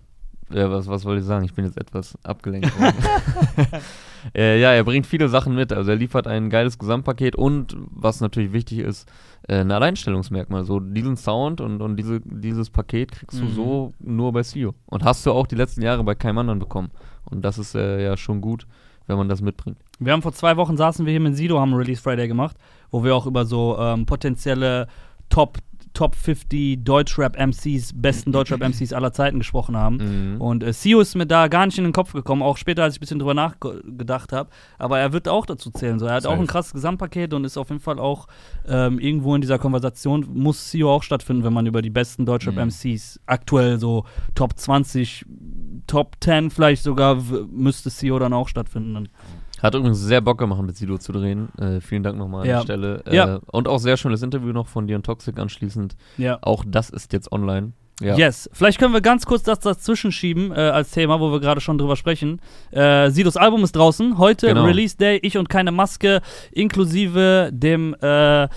ja 0.52 0.70
was, 0.70 0.86
was 0.88 1.04
wollte 1.04 1.20
ich 1.20 1.26
sagen? 1.26 1.44
Ich 1.44 1.54
bin 1.54 1.64
jetzt 1.64 1.78
etwas 1.78 2.16
abgelenkt 2.24 2.72
äh, 4.34 4.60
ja, 4.60 4.72
er 4.72 4.84
bringt 4.84 5.06
viele 5.06 5.28
Sachen 5.28 5.54
mit. 5.54 5.72
Also 5.72 5.90
er 5.90 5.96
liefert 5.96 6.26
ein 6.26 6.50
geiles 6.50 6.78
Gesamtpaket 6.78 7.36
und 7.36 7.76
was 7.90 8.20
natürlich 8.20 8.52
wichtig 8.52 8.78
ist, 8.80 9.08
äh, 9.48 9.56
ein 9.60 9.70
Alleinstellungsmerkmal. 9.70 10.64
So 10.64 10.80
diesen 10.80 11.16
Sound 11.16 11.60
und, 11.60 11.80
und 11.82 11.96
diese, 11.96 12.20
dieses 12.24 12.70
Paket 12.70 13.12
kriegst 13.12 13.38
du 13.40 13.44
Mhm. 13.44 13.54
so 13.54 13.94
nur 14.00 14.32
bei 14.32 14.42
Sio. 14.42 14.74
Und 14.86 15.04
hast 15.04 15.24
du 15.26 15.32
auch 15.32 15.46
die 15.46 15.56
letzten 15.56 15.82
Jahre 15.82 16.02
bei 16.04 16.14
keinem 16.14 16.38
anderen 16.38 16.58
bekommen. 16.58 16.90
Und 17.24 17.44
das 17.44 17.58
ist 17.58 17.74
äh, 17.74 18.02
ja 18.04 18.16
schon 18.16 18.40
gut, 18.40 18.66
wenn 19.06 19.16
man 19.16 19.28
das 19.28 19.40
mitbringt. 19.40 19.78
Wir 19.98 20.12
haben 20.12 20.22
vor 20.22 20.32
zwei 20.32 20.56
Wochen 20.56 20.76
saßen 20.76 21.06
wir 21.06 21.10
hier 21.10 21.20
mit 21.20 21.36
Sido, 21.36 21.60
haben 21.60 21.74
Release 21.74 22.02
Friday 22.02 22.28
gemacht, 22.28 22.56
wo 22.90 23.04
wir 23.04 23.14
auch 23.14 23.26
über 23.26 23.44
so 23.44 23.76
ähm, 23.78 24.06
potenzielle 24.06 24.88
Top, 25.28 25.58
Top 25.96 26.14
50 26.14 26.84
Deutschrap-MCs, 26.84 27.92
besten 27.94 28.30
Deutschrap-MCs 28.30 28.92
aller 28.92 29.14
Zeiten 29.14 29.38
gesprochen 29.38 29.78
haben. 29.78 30.34
Mhm. 30.34 30.40
Und 30.42 30.62
äh, 30.62 30.74
Sio 30.74 31.00
ist 31.00 31.14
mir 31.14 31.26
da 31.26 31.48
gar 31.48 31.64
nicht 31.64 31.78
in 31.78 31.84
den 31.84 31.94
Kopf 31.94 32.12
gekommen, 32.12 32.42
auch 32.42 32.58
später, 32.58 32.82
als 32.82 32.94
ich 32.94 32.98
ein 32.98 33.00
bisschen 33.00 33.18
drüber 33.18 33.32
nachgedacht 33.32 34.34
habe. 34.34 34.50
Aber 34.78 34.98
er 34.98 35.14
wird 35.14 35.26
auch 35.26 35.46
dazu 35.46 35.70
zählen. 35.70 35.98
So. 35.98 36.04
Er 36.04 36.16
hat 36.16 36.24
Safe. 36.24 36.34
auch 36.34 36.38
ein 36.38 36.46
krasses 36.46 36.74
Gesamtpaket 36.74 37.32
und 37.32 37.44
ist 37.44 37.56
auf 37.56 37.70
jeden 37.70 37.80
Fall 37.80 37.98
auch 37.98 38.26
ähm, 38.68 38.98
irgendwo 38.98 39.34
in 39.34 39.40
dieser 39.40 39.58
Konversation, 39.58 40.26
muss 40.34 40.70
Sio 40.70 40.92
auch 40.92 41.02
stattfinden, 41.02 41.44
wenn 41.44 41.54
man 41.54 41.64
über 41.64 41.80
die 41.80 41.88
besten 41.88 42.26
Deutschrap-MCs 42.26 43.20
aktuell 43.24 43.78
so 43.78 44.04
Top 44.34 44.58
20, 44.58 45.24
Top 45.86 46.16
10 46.20 46.50
vielleicht 46.50 46.82
sogar, 46.82 47.16
müsste 47.50 47.88
Sio 47.88 48.18
dann 48.18 48.34
auch 48.34 48.48
stattfinden. 48.48 49.08
Hat 49.62 49.74
übrigens 49.74 50.00
sehr 50.00 50.20
Bock 50.20 50.38
gemacht, 50.38 50.62
mit 50.62 50.76
Sido 50.76 50.98
zu 50.98 51.12
drehen. 51.12 51.48
Äh, 51.58 51.80
vielen 51.80 52.02
Dank 52.02 52.18
nochmal 52.18 52.42
an 52.42 52.48
Ja. 52.48 52.56
der 52.58 52.62
Stelle. 52.62 53.02
Äh, 53.06 53.16
Ja. 53.16 53.38
Und 53.50 53.68
auch 53.68 53.78
sehr 53.78 53.96
schönes 53.96 54.22
Interview 54.22 54.52
noch 54.52 54.68
von 54.68 54.86
dir 54.86 54.96
und 54.96 55.06
Toxic 55.06 55.38
anschließend. 55.38 55.96
Ja. 56.18 56.38
Auch 56.42 56.64
das 56.66 56.90
ist 56.90 57.12
jetzt 57.12 57.32
online. 57.32 57.72
Ja. 58.02 58.14
Yes. 58.16 58.50
Vielleicht 58.52 58.78
können 58.78 58.92
wir 58.92 59.00
ganz 59.00 59.24
kurz 59.24 59.42
das 59.44 59.60
dazwischen 59.60 60.12
schieben 60.12 60.52
äh, 60.52 60.56
als 60.56 60.90
Thema, 60.90 61.18
wo 61.18 61.32
wir 61.32 61.40
gerade 61.40 61.62
schon 61.62 61.78
drüber 61.78 61.96
sprechen. 61.96 62.42
Äh, 62.70 63.08
Sidos 63.10 63.38
Album 63.38 63.64
ist 63.64 63.72
draußen. 63.74 64.18
Heute 64.18 64.48
Genau. 64.48 64.64
Release 64.66 64.98
Day, 64.98 65.18
ich 65.22 65.38
und 65.38 65.48
keine 65.48 65.72
Maske, 65.72 66.20
inklusive 66.52 67.50
dem 67.52 67.94
äh, 68.02 68.48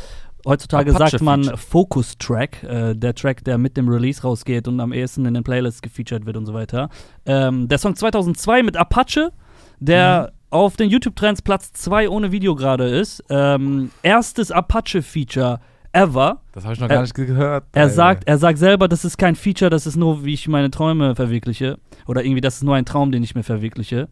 Heutzutage 0.45 0.91
Apache 0.95 1.11
sagt 1.11 1.23
man 1.23 1.43
Feature. 1.43 1.57
Focus-Track, 1.57 2.63
äh, 2.63 2.95
der 2.95 3.13
Track, 3.13 3.43
der 3.43 3.57
mit 3.57 3.77
dem 3.77 3.87
Release 3.89 4.21
rausgeht 4.23 4.67
und 4.67 4.79
am 4.79 4.91
ehesten 4.93 5.25
in 5.25 5.33
den 5.33 5.43
Playlists 5.43 5.81
gefeatured 5.81 6.25
wird 6.25 6.35
und 6.37 6.45
so 6.45 6.53
weiter. 6.53 6.89
Ähm, 7.25 7.67
der 7.67 7.77
Song 7.77 7.95
2002 7.95 8.63
mit 8.63 8.75
Apache, 8.77 9.31
der 9.79 10.31
auf 10.49 10.75
den 10.77 10.89
YouTube-Trends 10.89 11.41
Platz 11.41 11.71
2 11.73 12.09
ohne 12.09 12.31
Video 12.31 12.55
gerade 12.55 12.87
ist. 12.87 13.23
Ähm, 13.29 13.91
erstes 14.03 14.51
Apache-Feature 14.51 15.59
ever. 15.91 16.41
Das 16.51 16.63
habe 16.63 16.73
ich 16.73 16.79
noch 16.79 16.89
Er- 16.89 16.95
gar 16.95 17.01
nicht 17.01 17.13
gehört. 17.13 17.65
Er 17.73 17.89
sagt, 17.89 18.23
er 18.27 18.37
sagt 18.37 18.57
selber, 18.59 18.87
das 18.87 19.05
ist 19.05 19.17
kein 19.17 19.35
Feature, 19.35 19.69
das 19.69 19.85
ist 19.87 19.95
nur, 19.95 20.23
wie 20.25 20.33
ich 20.33 20.47
meine 20.47 20.69
Träume 20.71 21.15
verwirkliche. 21.15 21.77
Oder 22.07 22.23
irgendwie, 22.23 22.41
das 22.41 22.55
ist 22.55 22.63
nur 22.63 22.75
ein 22.75 22.85
Traum, 22.85 23.11
den 23.11 23.23
ich 23.23 23.35
mir 23.35 23.43
verwirkliche. 23.43 24.07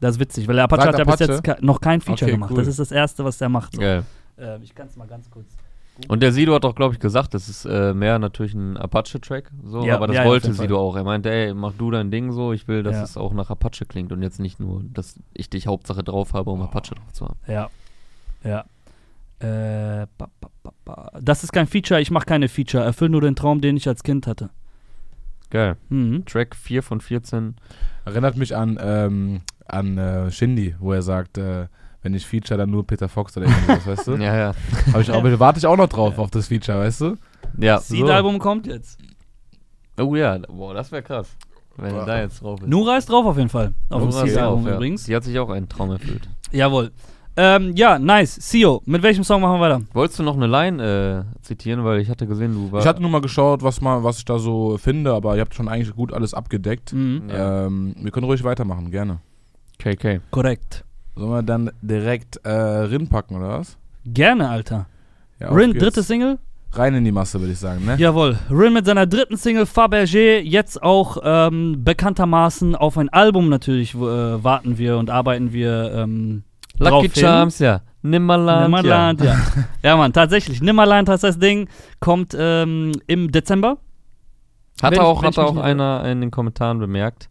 Das 0.00 0.12
ist 0.16 0.20
witzig, 0.20 0.48
weil 0.48 0.54
der 0.56 0.64
Apache 0.64 0.82
Sagt 0.82 0.92
hat 0.94 0.98
ja 0.98 1.04
bis 1.04 1.44
jetzt 1.44 1.62
noch 1.62 1.80
kein 1.80 2.00
Feature 2.00 2.24
Okay, 2.26 2.32
gemacht. 2.32 2.50
cool. 2.52 2.58
Das 2.58 2.66
ist 2.68 2.78
das 2.78 2.90
Erste, 2.92 3.24
was 3.24 3.38
der 3.38 3.48
macht. 3.48 3.74
So. 3.74 3.80
Geil. 3.80 4.04
Ähm, 4.38 4.62
ich 4.62 4.74
kann 4.74 4.86
es 4.86 4.96
mal 4.96 5.06
ganz 5.06 5.30
kurz. 5.30 5.46
Und 6.08 6.22
der 6.22 6.32
Sido 6.32 6.54
hat 6.54 6.64
auch, 6.64 6.74
glaube 6.74 6.94
ich, 6.94 7.00
gesagt, 7.00 7.34
das 7.34 7.48
ist 7.50 7.66
äh, 7.66 7.92
mehr 7.92 8.18
natürlich 8.18 8.54
ein 8.54 8.76
Apache-Track, 8.78 9.50
so, 9.64 9.84
Ja, 9.84 9.96
aber 9.96 10.06
das 10.06 10.16
ja, 10.16 10.24
wollte. 10.24 10.54
Sido 10.54 10.78
auch. 10.78 10.96
Er 10.96 11.04
meinte, 11.04 11.30
ey, 11.30 11.52
mach 11.52 11.72
du 11.74 11.90
dein 11.90 12.10
Ding 12.10 12.32
so, 12.32 12.52
ich 12.54 12.66
will, 12.68 12.82
dass 12.82 12.96
Ja. 12.96 13.02
es 13.02 13.16
auch 13.18 13.34
nach 13.34 13.50
Apache 13.50 13.84
klingt 13.86 14.10
und 14.10 14.22
jetzt 14.22 14.40
nicht 14.40 14.58
nur, 14.60 14.82
dass 14.84 15.16
ich 15.34 15.50
dich 15.50 15.66
Hauptsache 15.66 16.02
drauf 16.02 16.32
habe, 16.32 16.50
um 16.50 16.62
Apache 16.62 16.94
drauf 16.94 17.12
zu 17.12 17.26
haben. 17.26 17.38
Ja. 17.46 17.68
Ja. 18.42 18.64
Äh, 19.40 20.06
ba, 20.18 20.28
ba, 20.40 20.48
ba, 20.62 20.72
ba. 20.84 21.10
Das 21.20 21.44
ist 21.44 21.52
kein 21.52 21.66
Feature, 21.66 22.00
ich 22.00 22.10
mache 22.10 22.26
keine 22.26 22.48
Feature. 22.48 22.82
Erfüll 22.84 23.08
nur 23.10 23.20
den 23.20 23.36
Traum, 23.36 23.60
den 23.60 23.76
ich 23.76 23.86
als 23.86 24.02
Kind 24.02 24.26
hatte. 24.26 24.50
Geil. 25.50 25.76
Mhm. 25.88 26.24
Track 26.26 26.54
4 26.56 26.82
von 26.82 27.00
14. 27.00 27.56
Erinnert 28.04 28.36
mich 28.36 28.56
an, 28.56 28.78
ähm, 28.82 29.40
an 29.66 29.98
äh, 29.98 30.30
Shindy, 30.30 30.74
wo 30.78 30.92
er 30.92 31.02
sagt, 31.02 31.38
äh, 31.38 31.66
wenn 32.02 32.14
ich 32.14 32.26
Feature, 32.26 32.58
dann 32.58 32.70
nur 32.70 32.86
Peter 32.86 33.08
Fox 33.08 33.36
oder 33.36 33.46
irgendwas, 33.46 33.86
weißt 33.86 34.08
du? 34.08 34.16
Ja, 34.20 34.36
ja. 34.36 34.54
Hab 34.92 35.00
ich 35.00 35.10
auch, 35.10 35.22
warte 35.22 35.58
ich 35.58 35.66
auch 35.66 35.76
noch 35.76 35.88
drauf 35.88 36.18
auf 36.18 36.30
das 36.30 36.48
Feature, 36.48 36.78
weißt 36.78 37.00
du? 37.02 37.16
Ja. 37.58 37.76
Das 37.76 37.88
Seed-Album 37.88 38.38
kommt 38.38 38.66
jetzt. 38.66 38.98
Oh 39.98 40.14
ja, 40.14 40.38
boah, 40.38 40.74
das 40.74 40.92
wäre 40.92 41.02
krass. 41.02 41.36
Wenn 41.76 41.94
er 41.94 42.04
da 42.04 42.20
jetzt 42.20 42.42
drauf 42.42 42.60
ist. 42.60 42.68
Nura 42.68 42.96
ist 42.96 43.08
drauf 43.08 43.24
auf 43.26 43.36
jeden 43.36 43.48
Fall. 43.48 43.72
Auf 43.88 44.02
dem 44.02 44.10
Nora 44.10 44.24
ist 44.24 44.30
Seed-Album 44.30 44.60
drauf, 44.60 44.70
ja. 44.70 44.76
übrigens. 44.76 45.04
Sie 45.04 45.16
hat 45.16 45.24
sich 45.24 45.38
auch 45.38 45.50
einen 45.50 45.68
Traum 45.68 45.90
erfüllt. 45.90 46.28
Jawohl. 46.52 46.90
Ähm, 47.36 47.74
ja, 47.76 47.98
nice. 47.98 48.36
Sio, 48.36 48.82
mit 48.86 49.02
welchem 49.02 49.24
Song 49.24 49.40
machen 49.40 49.60
wir 49.60 49.60
weiter? 49.60 49.82
Wolltest 49.92 50.18
du 50.18 50.22
noch 50.22 50.36
eine 50.36 50.46
Line 50.46 51.24
äh, 51.38 51.42
zitieren, 51.42 51.84
weil 51.84 52.00
ich 52.00 52.10
hatte 52.10 52.26
gesehen, 52.26 52.52
du 52.52 52.72
warst. 52.72 52.84
Ich 52.84 52.88
hatte 52.88 53.00
nur 53.00 53.10
mal 53.10 53.20
geschaut, 53.20 53.62
was, 53.62 53.80
mal, 53.80 54.02
was 54.02 54.18
ich 54.18 54.24
da 54.24 54.38
so 54.38 54.76
finde, 54.78 55.14
aber 55.14 55.36
ihr 55.36 55.40
habt 55.40 55.54
schon 55.54 55.68
eigentlich 55.68 55.94
gut 55.94 56.12
alles 56.12 56.34
abgedeckt. 56.34 56.92
Mhm. 56.92 57.30
Ja. 57.30 57.66
Ähm, 57.66 57.94
wir 57.98 58.10
können 58.10 58.26
ruhig 58.26 58.42
weitermachen, 58.44 58.90
gerne. 58.90 59.20
KK. 59.78 60.20
Korrekt. 60.30 60.84
Sollen 61.16 61.30
wir 61.30 61.42
dann 61.42 61.70
direkt 61.82 62.36
äh, 62.44 62.50
Rin 62.50 63.08
packen, 63.08 63.36
oder 63.36 63.60
was? 63.60 63.76
Gerne, 64.04 64.48
Alter. 64.48 64.86
Ja, 65.38 65.50
Rin, 65.50 65.72
geht's. 65.72 65.84
dritte 65.84 66.02
Single? 66.02 66.38
Rein 66.72 66.94
in 66.94 67.04
die 67.04 67.10
Masse, 67.12 67.40
würde 67.40 67.52
ich 67.52 67.58
sagen, 67.58 67.84
ne? 67.84 67.96
Jawohl. 67.96 68.38
Rin 68.48 68.72
mit 68.72 68.86
seiner 68.86 69.06
dritten 69.06 69.36
Single 69.36 69.64
Fabergé, 69.64 70.38
jetzt 70.38 70.82
auch 70.82 71.18
ähm, 71.22 71.82
bekanntermaßen 71.82 72.76
auf 72.76 72.96
ein 72.96 73.08
Album 73.08 73.48
natürlich 73.48 73.94
äh, 73.94 73.98
warten 73.98 74.78
wir 74.78 74.98
und 74.98 75.10
arbeiten 75.10 75.52
wir 75.52 75.92
ähm, 75.92 76.44
drauf 76.78 77.02
Lucky 77.02 77.08
hin. 77.08 77.22
Charms, 77.22 77.58
ja. 77.58 77.80
Nimmerland, 78.02 78.62
Nimmerland, 78.62 79.20
ja. 79.20 79.36
ja, 79.82 79.96
Mann, 79.96 80.12
tatsächlich. 80.12 80.62
Nimmerland 80.62 81.08
heißt 81.08 81.24
das 81.24 81.38
Ding, 81.38 81.68
kommt 81.98 82.36
ähm, 82.38 82.92
im 83.08 83.32
Dezember. 83.32 83.78
ja. 84.80 84.86
Hat 84.86 84.92
Wenn 84.92 85.00
auch, 85.00 85.22
hat 85.22 85.32
ich 85.32 85.36
mich 85.38 85.46
auch 85.46 85.56
einer 85.56 86.04
in 86.04 86.20
den 86.20 86.30
Kommentaren 86.30 86.78
bemerkt. 86.78 87.28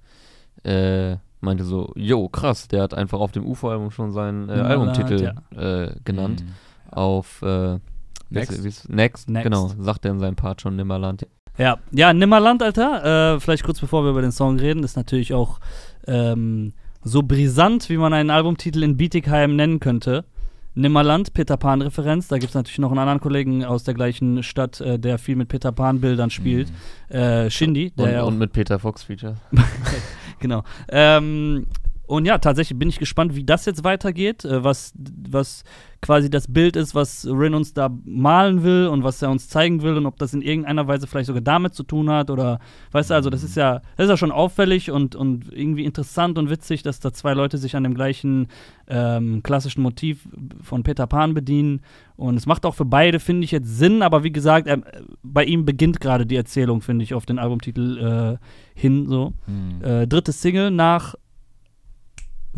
Äh, 0.63 1.15
meinte 1.41 1.63
so, 1.63 1.91
yo, 1.95 2.27
krass, 2.29 2.67
der 2.67 2.83
hat 2.83 2.93
einfach 2.93 3.19
auf 3.19 3.31
dem 3.31 3.45
UFO-Album 3.45 3.91
schon 3.91 4.11
seinen 4.11 4.49
äh, 4.49 4.53
Albumtitel 4.53 5.33
äh, 5.55 5.91
genannt. 6.03 6.43
Mhm. 6.43 6.91
Auf 6.91 7.41
äh, 7.41 7.79
Next. 8.29 8.89
Next, 8.89 9.29
Next. 9.29 9.43
genau, 9.43 9.71
sagt 9.79 10.05
er 10.05 10.11
in 10.11 10.19
seinem 10.19 10.35
Part 10.35 10.61
schon 10.61 10.75
Nimmerland. 10.75 11.25
Ja, 11.57 11.77
ja, 11.91 12.13
Nimmerland, 12.13 12.63
Alter. 12.63 13.35
Äh, 13.35 13.39
vielleicht 13.39 13.63
kurz 13.63 13.79
bevor 13.79 14.03
wir 14.03 14.11
über 14.11 14.21
den 14.21 14.31
Song 14.31 14.59
reden, 14.59 14.83
ist 14.83 14.95
natürlich 14.95 15.33
auch 15.33 15.59
ähm, 16.07 16.73
so 17.03 17.23
brisant, 17.23 17.89
wie 17.89 17.97
man 17.97 18.13
einen 18.13 18.29
Albumtitel 18.29 18.83
in 18.83 18.97
Bietigheim 18.97 19.55
nennen 19.55 19.79
könnte. 19.79 20.25
Nimmerland, 20.75 21.33
Peter 21.33 21.57
Pan-Referenz. 21.57 22.27
Da 22.27 22.37
gibt 22.37 22.49
es 22.49 22.55
natürlich 22.55 22.79
noch 22.79 22.91
einen 22.91 22.99
anderen 22.99 23.19
Kollegen 23.19 23.65
aus 23.65 23.83
der 23.83 23.95
gleichen 23.95 24.43
Stadt, 24.43 24.79
äh, 24.79 24.99
der 24.99 25.17
viel 25.17 25.35
mit 25.35 25.49
Peter 25.49 25.71
Pan-Bildern 25.71 26.29
spielt. 26.29 26.71
Äh, 27.09 27.49
Shindy, 27.49 27.91
der 27.91 28.05
Und, 28.05 28.11
ja 28.11 28.23
und 28.23 28.37
mit 28.37 28.53
Peter 28.53 28.79
Fox 28.79 29.03
Feature. 29.03 29.35
Genau. 30.39 30.63
Ähm, 30.89 31.67
und 32.09 32.25
ja, 32.25 32.39
tatsächlich 32.39 32.79
bin 32.79 32.89
ich 32.89 32.97
gespannt, 32.97 33.35
wie 33.35 33.43
das 33.43 33.65
jetzt 33.65 33.83
weitergeht, 33.83 34.43
äh, 34.43 34.63
was, 34.63 34.93
was 35.29 35.63
quasi 36.01 36.29
das 36.29 36.47
Bild 36.51 36.75
ist, 36.75 36.95
was 36.95 37.27
Rin 37.29 37.53
uns 37.53 37.73
da 37.73 37.89
malen 38.03 38.63
will 38.63 38.87
und 38.87 39.03
was 39.03 39.21
er 39.21 39.29
uns 39.29 39.47
zeigen 39.47 39.83
will 39.83 39.95
und 39.95 40.05
ob 40.07 40.17
das 40.17 40.33
in 40.33 40.41
irgendeiner 40.41 40.87
Weise 40.87 41.05
vielleicht 41.05 41.27
sogar 41.27 41.41
damit 41.43 41.75
zu 41.75 41.83
tun 41.83 42.09
hat 42.09 42.31
oder, 42.31 42.59
weißt 42.93 43.11
du, 43.11 43.13
also 43.13 43.29
das 43.29 43.43
ist 43.43 43.55
ja, 43.55 43.81
das 43.95 44.05
ist 44.05 44.09
ja 44.09 44.17
schon 44.17 44.31
auffällig 44.31 44.89
und, 44.89 45.15
und 45.15 45.53
irgendwie 45.53 45.83
interessant 45.85 46.39
und 46.39 46.49
witzig, 46.49 46.81
dass 46.81 46.99
da 46.99 47.13
zwei 47.13 47.33
Leute 47.33 47.59
sich 47.59 47.75
an 47.75 47.83
dem 47.83 47.93
gleichen 47.93 48.47
ähm, 48.87 49.43
klassischen 49.43 49.83
Motiv 49.83 50.27
von 50.63 50.81
Peter 50.81 51.05
Pan 51.05 51.35
bedienen 51.35 51.81
und 52.15 52.37
es 52.37 52.47
macht 52.47 52.65
auch 52.65 52.75
für 52.75 52.85
beide, 52.85 53.19
finde 53.19 53.43
ich, 53.43 53.51
jetzt 53.51 53.77
Sinn, 53.77 54.01
aber 54.01 54.23
wie 54.23 54.31
gesagt, 54.31 54.65
er, 54.65 54.81
bei 55.21 55.43
ihm 55.43 55.63
beginnt 55.65 55.99
gerade 55.99 56.25
die 56.25 56.37
Erzählung, 56.37 56.81
finde 56.81 57.03
ich, 57.03 57.13
auf 57.13 57.25
den 57.27 57.37
Albumtitel 57.37 58.37
äh, 58.39 58.79
hin 58.79 59.05
so 59.07 59.33
Mhm. 59.47 59.83
äh, 59.83 60.07
drittes 60.07 60.41
Single 60.41 60.71
nach 60.71 61.13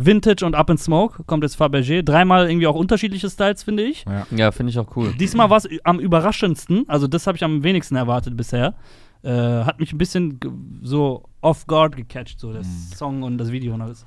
Vintage 0.06 0.46
und 0.46 0.56
Up 0.56 0.70
in 0.70 0.78
Smoke 0.78 1.24
kommt 1.26 1.44
jetzt 1.44 1.60
Fabergé. 1.60 2.02
Dreimal 2.04 2.50
irgendwie 2.50 2.68
auch 2.68 2.76
unterschiedliche 2.76 3.30
Styles, 3.30 3.64
finde 3.64 3.84
ich. 3.84 4.06
Ja. 4.06 4.26
Ja, 4.32 4.52
finde 4.52 4.72
ich 4.72 4.80
auch 4.80 4.96
cool. 4.96 5.14
Diesmal 5.20 5.50
war 5.50 5.58
es 5.58 5.68
am 5.84 6.00
überraschendsten, 6.00 6.86
also 6.88 7.08
das 7.08 7.28
habe 7.28 7.38
ich 7.38 7.44
am 7.44 7.64
wenigsten 7.64 7.96
erwartet 7.96 8.36
bisher. 8.38 8.76
Äh, 9.24 9.30
hat 9.64 9.80
mich 9.80 9.94
ein 9.94 9.98
bisschen 10.00 10.40
so 10.82 11.24
off 11.42 11.68
guard 11.68 11.96
gecatcht, 11.96 12.40
so 12.40 12.52
das 12.54 12.66
Mhm. 12.68 12.96
Song 12.96 13.24
und 13.24 13.38
das 13.38 13.52
Video 13.52 13.74
und 13.76 13.82
alles. 13.82 14.06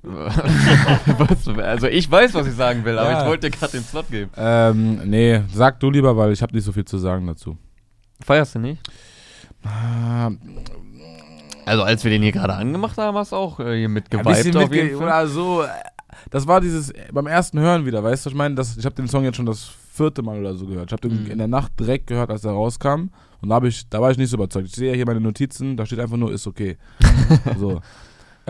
Was? 0.02 1.48
also 1.58 1.86
ich 1.88 2.10
weiß, 2.10 2.32
was 2.34 2.46
ich 2.46 2.54
sagen 2.54 2.84
will, 2.84 2.98
aber 2.98 3.10
Ja. 3.10 3.20
ich 3.22 3.26
wollte 3.26 3.50
dir 3.50 3.56
gerade 3.56 3.72
den 3.72 3.82
Slot 3.82 4.08
geben. 4.10 4.30
Ähm, 4.36 5.00
nee, 5.10 5.42
sag 5.52 5.80
du 5.80 5.90
lieber, 5.90 6.16
weil 6.16 6.32
ich 6.32 6.40
habe 6.40 6.54
nicht 6.54 6.64
so 6.64 6.72
viel 6.72 6.84
zu 6.84 6.98
sagen 6.98 7.26
dazu. 7.26 7.56
Feierst 8.24 8.54
du 8.54 8.60
nicht? 8.60 8.80
Also 11.68 11.82
als 11.84 12.02
wir 12.04 12.10
den 12.10 12.22
hier 12.22 12.32
gerade 12.32 12.54
angemacht 12.54 12.96
haben, 12.98 13.16
hast 13.16 13.32
du 13.32 13.36
auch 13.36 13.60
äh, 13.60 13.76
hier 13.78 13.88
ein 13.88 13.92
mitgeweibt 13.92 14.28
bisschen 14.28 14.56
auf 14.56 14.70
mitge- 14.70 14.74
jeden 14.84 14.98
Fall. 14.98 15.06
oder 15.06 15.26
so. 15.28 15.62
äh, 15.62 15.66
Das 16.30 16.46
war 16.46 16.60
dieses 16.60 16.90
äh, 16.90 17.06
beim 17.12 17.26
ersten 17.26 17.58
Hören 17.60 17.86
wieder, 17.86 18.02
weißt 18.02 18.24
du, 18.24 18.28
was 18.28 18.32
ich 18.32 18.36
meine, 18.38 18.54
das, 18.54 18.76
ich 18.76 18.84
habe 18.84 18.94
den 18.96 19.08
Song 19.08 19.24
jetzt 19.24 19.36
schon 19.36 19.46
das 19.46 19.70
vierte 19.92 20.22
Mal 20.22 20.38
oder 20.40 20.54
so 20.54 20.66
gehört. 20.66 20.86
Ich 20.88 20.92
habe 20.92 21.08
den 21.08 21.24
Mhm. 21.24 21.30
in 21.30 21.38
der 21.38 21.48
Nacht 21.48 21.72
direkt 21.78 22.06
gehört, 22.06 22.30
als 22.30 22.44
er 22.44 22.52
rauskam 22.52 23.10
und 23.40 23.48
da 23.50 23.54
habe 23.56 23.68
ich, 23.68 23.88
da 23.88 24.00
war 24.00 24.10
ich 24.10 24.18
nicht 24.18 24.30
so 24.30 24.36
überzeugt. 24.36 24.66
Ich 24.68 24.74
sehe 24.74 24.90
ja 24.90 24.94
hier 24.96 25.06
meine 25.06 25.20
Notizen, 25.20 25.76
da 25.76 25.86
steht 25.86 26.00
einfach 26.00 26.16
nur 26.16 26.32
ist 26.32 26.46
okay. 26.46 26.76
so. 27.58 27.80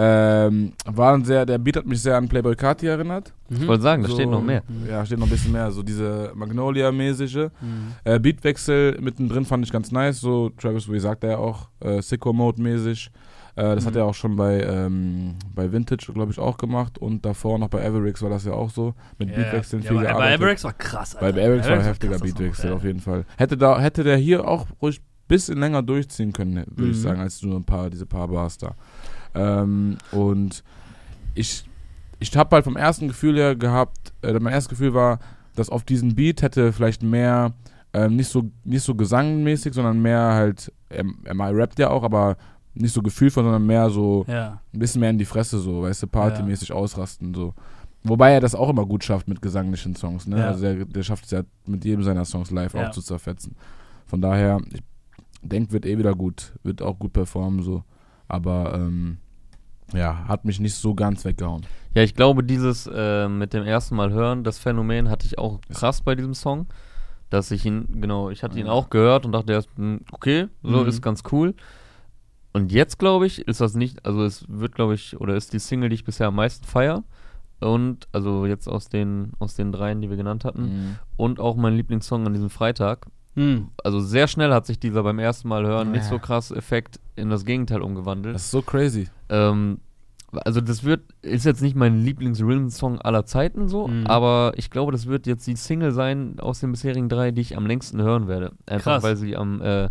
Ähm, 0.00 0.72
war 0.86 1.14
ein 1.14 1.24
sehr, 1.24 1.44
der 1.44 1.58
Beat 1.58 1.76
hat 1.76 1.86
mich 1.86 2.00
sehr 2.00 2.16
an 2.16 2.28
Playboy 2.28 2.54
Carti 2.54 2.86
erinnert. 2.86 3.34
Ich 3.50 3.66
wollte 3.66 3.82
sagen, 3.82 4.02
da 4.02 4.08
so, 4.08 4.14
steht 4.14 4.28
noch 4.30 4.42
mehr. 4.42 4.62
Ja, 4.88 5.04
steht 5.04 5.18
noch 5.18 5.26
ein 5.26 5.30
bisschen 5.30 5.50
mehr, 5.50 5.72
so 5.72 5.82
diese 5.82 6.30
Magnolia-mäßige. 6.36 7.48
Mhm. 7.60 7.94
Äh, 8.04 8.20
Beatwechsel 8.20 8.96
mittendrin 9.00 9.44
fand 9.44 9.64
ich 9.64 9.72
ganz 9.72 9.90
nice, 9.90 10.20
so 10.20 10.50
Travis 10.50 10.88
Way 10.88 11.00
sagt 11.00 11.24
er 11.24 11.30
ja 11.30 11.38
auch, 11.38 11.68
äh, 11.80 12.00
Sicko-Mode-mäßig. 12.00 13.10
Äh, 13.56 13.74
das 13.74 13.86
hat 13.86 13.94
Mhm. 13.94 13.98
er 13.98 14.04
auch 14.04 14.14
schon 14.14 14.36
bei, 14.36 14.60
ähm, 14.62 15.34
bei 15.52 15.72
Vintage, 15.72 16.12
glaube 16.14 16.30
ich, 16.30 16.38
auch 16.38 16.58
gemacht 16.58 16.96
und 16.98 17.24
davor 17.26 17.58
noch 17.58 17.68
bei 17.68 17.84
Averix 17.84 18.22
war 18.22 18.30
das 18.30 18.44
ja 18.44 18.52
auch 18.52 18.70
so, 18.70 18.94
mit 19.18 19.34
Beatwechseln 19.34 19.82
ja, 19.82 19.88
viel 19.88 19.98
aber, 19.98 20.06
gearbeitet. 20.06 20.40
Averix 20.40 20.62
war 20.64 20.72
krass, 20.74 21.16
bei 21.18 21.26
Alter. 21.26 21.40
Averix 21.42 21.66
war 21.66 21.72
ein 21.72 21.78
ein 21.80 21.84
heftiger 21.86 22.18
Beatwechsel, 22.20 22.72
auf 22.72 22.84
jeden 22.84 23.00
Fall. 23.00 23.24
Hätte, 23.36 23.56
da, 23.56 23.80
hätte 23.80 24.04
der 24.04 24.16
hier 24.16 24.46
auch 24.46 24.66
ruhig 24.80 25.00
ein 25.00 25.04
bisschen 25.26 25.58
länger 25.58 25.82
durchziehen 25.82 26.32
können, 26.32 26.54
würde 26.76 26.90
ich 26.92 26.96
Mhm. 26.98 27.02
sagen, 27.02 27.20
als 27.20 27.42
nur 27.42 27.56
ein 27.56 27.64
paar, 27.64 27.90
diese 27.90 28.06
paar 28.06 28.28
Bars 28.28 28.58
da. 28.58 28.76
Ähm, 29.38 29.98
und 30.10 30.62
ich, 31.34 31.64
ich 32.18 32.36
habe 32.36 32.56
halt 32.56 32.64
vom 32.64 32.76
ersten 32.76 33.08
Gefühl 33.08 33.36
her 33.36 33.54
gehabt, 33.56 34.12
äh, 34.22 34.32
mein 34.40 34.52
erstes 34.52 34.68
Gefühl 34.70 34.94
war, 34.94 35.18
dass 35.54 35.68
auf 35.70 35.84
diesen 35.84 36.14
Beat 36.14 36.42
hätte 36.42 36.72
vielleicht 36.72 37.02
mehr, 37.02 37.52
ähm, 37.92 38.16
nicht 38.16 38.28
so 38.28 38.50
nicht 38.64 38.82
so 38.82 38.94
gesangmäßig, 38.94 39.72
sondern 39.74 40.00
mehr 40.02 40.20
halt, 40.34 40.72
er, 40.88 41.04
er 41.24 41.34
mal 41.34 41.54
rappt 41.54 41.78
ja 41.78 41.90
auch, 41.90 42.02
aber 42.02 42.36
nicht 42.74 42.92
so 42.92 43.02
gefühlvoll, 43.02 43.42
sondern 43.44 43.66
mehr 43.66 43.90
so 43.90 44.24
Ja. 44.28 44.60
ein 44.72 44.78
bisschen 44.78 45.00
mehr 45.00 45.10
in 45.10 45.18
die 45.18 45.24
Fresse, 45.24 45.58
so, 45.58 45.82
weißt 45.82 46.02
du, 46.02 46.06
partymäßig 46.06 46.72
ausrasten, 46.72 47.34
so. 47.34 47.54
Wobei 48.04 48.32
er 48.32 48.40
das 48.40 48.54
auch 48.54 48.68
immer 48.70 48.86
gut 48.86 49.02
schafft 49.02 49.26
mit 49.26 49.42
gesanglichen 49.42 49.96
Songs, 49.96 50.26
ne? 50.28 50.38
Ja. 50.38 50.46
Also 50.48 50.60
der, 50.62 50.84
der 50.84 51.02
schafft 51.02 51.24
es 51.24 51.32
ja 51.32 51.42
mit 51.66 51.84
jedem 51.84 52.04
seiner 52.04 52.24
Songs 52.24 52.50
live 52.52 52.74
Ja. 52.74 52.86
auch 52.86 52.90
zu 52.90 53.02
zerfetzen. 53.02 53.56
Von 54.06 54.20
daher, 54.20 54.60
ich 54.72 54.82
denke, 55.42 55.72
wird 55.72 55.84
eh 55.86 55.98
wieder 55.98 56.14
gut, 56.14 56.52
wird 56.62 56.80
auch 56.82 56.98
gut 56.98 57.12
performen, 57.12 57.62
so. 57.62 57.82
Aber, 58.28 58.74
ähm, 58.74 59.18
ja, 59.92 60.24
hat 60.28 60.44
mich 60.44 60.60
nicht 60.60 60.74
so 60.74 60.94
ganz 60.94 61.24
weggehauen. 61.24 61.64
Ja, 61.94 62.02
ich 62.02 62.14
glaube, 62.14 62.44
dieses 62.44 62.86
äh, 62.92 63.28
mit 63.28 63.52
dem 63.54 63.64
ersten 63.64 63.96
Mal 63.96 64.10
hören, 64.12 64.44
das 64.44 64.58
Phänomen 64.58 65.08
hatte 65.08 65.26
ich 65.26 65.38
auch 65.38 65.60
krass 65.72 66.02
bei 66.02 66.14
diesem 66.14 66.34
Song. 66.34 66.66
Dass 67.30 67.50
ich 67.50 67.66
ihn, 67.66 68.00
genau, 68.00 68.30
ich 68.30 68.42
hatte 68.42 68.58
ihn 68.58 68.68
auch 68.68 68.88
gehört 68.88 69.26
und 69.26 69.32
dachte 69.32 69.52
erst, 69.52 69.68
hm, 69.76 70.00
okay, 70.12 70.48
so 70.62 70.82
Mhm. 70.82 70.88
ist 70.88 71.02
ganz 71.02 71.22
cool. 71.30 71.54
Und 72.54 72.72
jetzt, 72.72 72.98
glaube 72.98 73.26
ich, 73.26 73.46
ist 73.46 73.60
das 73.60 73.74
nicht, 73.74 74.06
also 74.06 74.24
es 74.24 74.46
wird, 74.48 74.74
glaube 74.74 74.94
ich, 74.94 75.20
oder 75.20 75.34
ist 75.36 75.52
die 75.52 75.58
Single, 75.58 75.90
die 75.90 75.94
ich 75.96 76.04
bisher 76.04 76.28
am 76.28 76.36
meisten 76.36 76.64
feier. 76.64 77.04
Und, 77.60 78.08
also 78.12 78.46
jetzt 78.46 78.66
aus 78.68 78.88
den, 78.88 79.32
aus 79.40 79.54
den 79.54 79.72
dreien, 79.72 80.00
die 80.00 80.08
wir 80.08 80.16
genannt 80.16 80.44
hatten. 80.46 80.62
Mhm. 80.62 80.96
Und 81.16 81.40
auch 81.40 81.56
mein 81.56 81.74
Lieblingssong 81.76 82.26
an 82.26 82.32
diesem 82.32 82.48
Freitag. 82.50 83.06
Hm. 83.38 83.68
Also 83.84 84.00
sehr 84.00 84.26
schnell 84.28 84.52
hat 84.52 84.66
sich 84.66 84.78
dieser 84.80 85.02
beim 85.02 85.18
ersten 85.18 85.48
Mal 85.48 85.64
hören 85.66 85.92
nicht 85.92 86.04
so 86.04 86.18
krass 86.18 86.50
Effekt 86.50 86.98
in 87.16 87.30
das 87.30 87.44
Gegenteil 87.44 87.82
umgewandelt. 87.82 88.34
Das 88.34 88.42
ist 88.44 88.50
so 88.50 88.62
crazy. 88.62 89.08
Ähm, 89.28 89.78
also 90.44 90.60
das 90.60 90.84
wird, 90.84 91.02
ist 91.22 91.44
jetzt 91.46 91.62
nicht 91.62 91.74
mein 91.76 92.02
Lieblings-Rhythm-Song 92.02 93.00
aller 93.00 93.24
Zeiten 93.24 93.68
so, 93.68 93.88
Mhm. 93.88 94.06
aber 94.06 94.52
ich 94.56 94.70
glaube, 94.70 94.92
das 94.92 95.06
wird 95.06 95.26
jetzt 95.26 95.46
die 95.46 95.56
Single 95.56 95.92
sein 95.92 96.38
aus 96.40 96.60
den 96.60 96.72
bisherigen 96.72 97.08
drei, 97.08 97.30
die 97.30 97.40
ich 97.40 97.56
am 97.56 97.66
längsten 97.66 98.02
hören 98.02 98.28
werde. 98.28 98.52
Einfach 98.66 98.92
Krass. 98.94 99.02
weil 99.04 99.16
sie 99.16 99.36
am 99.36 99.62
äh, 99.62 99.88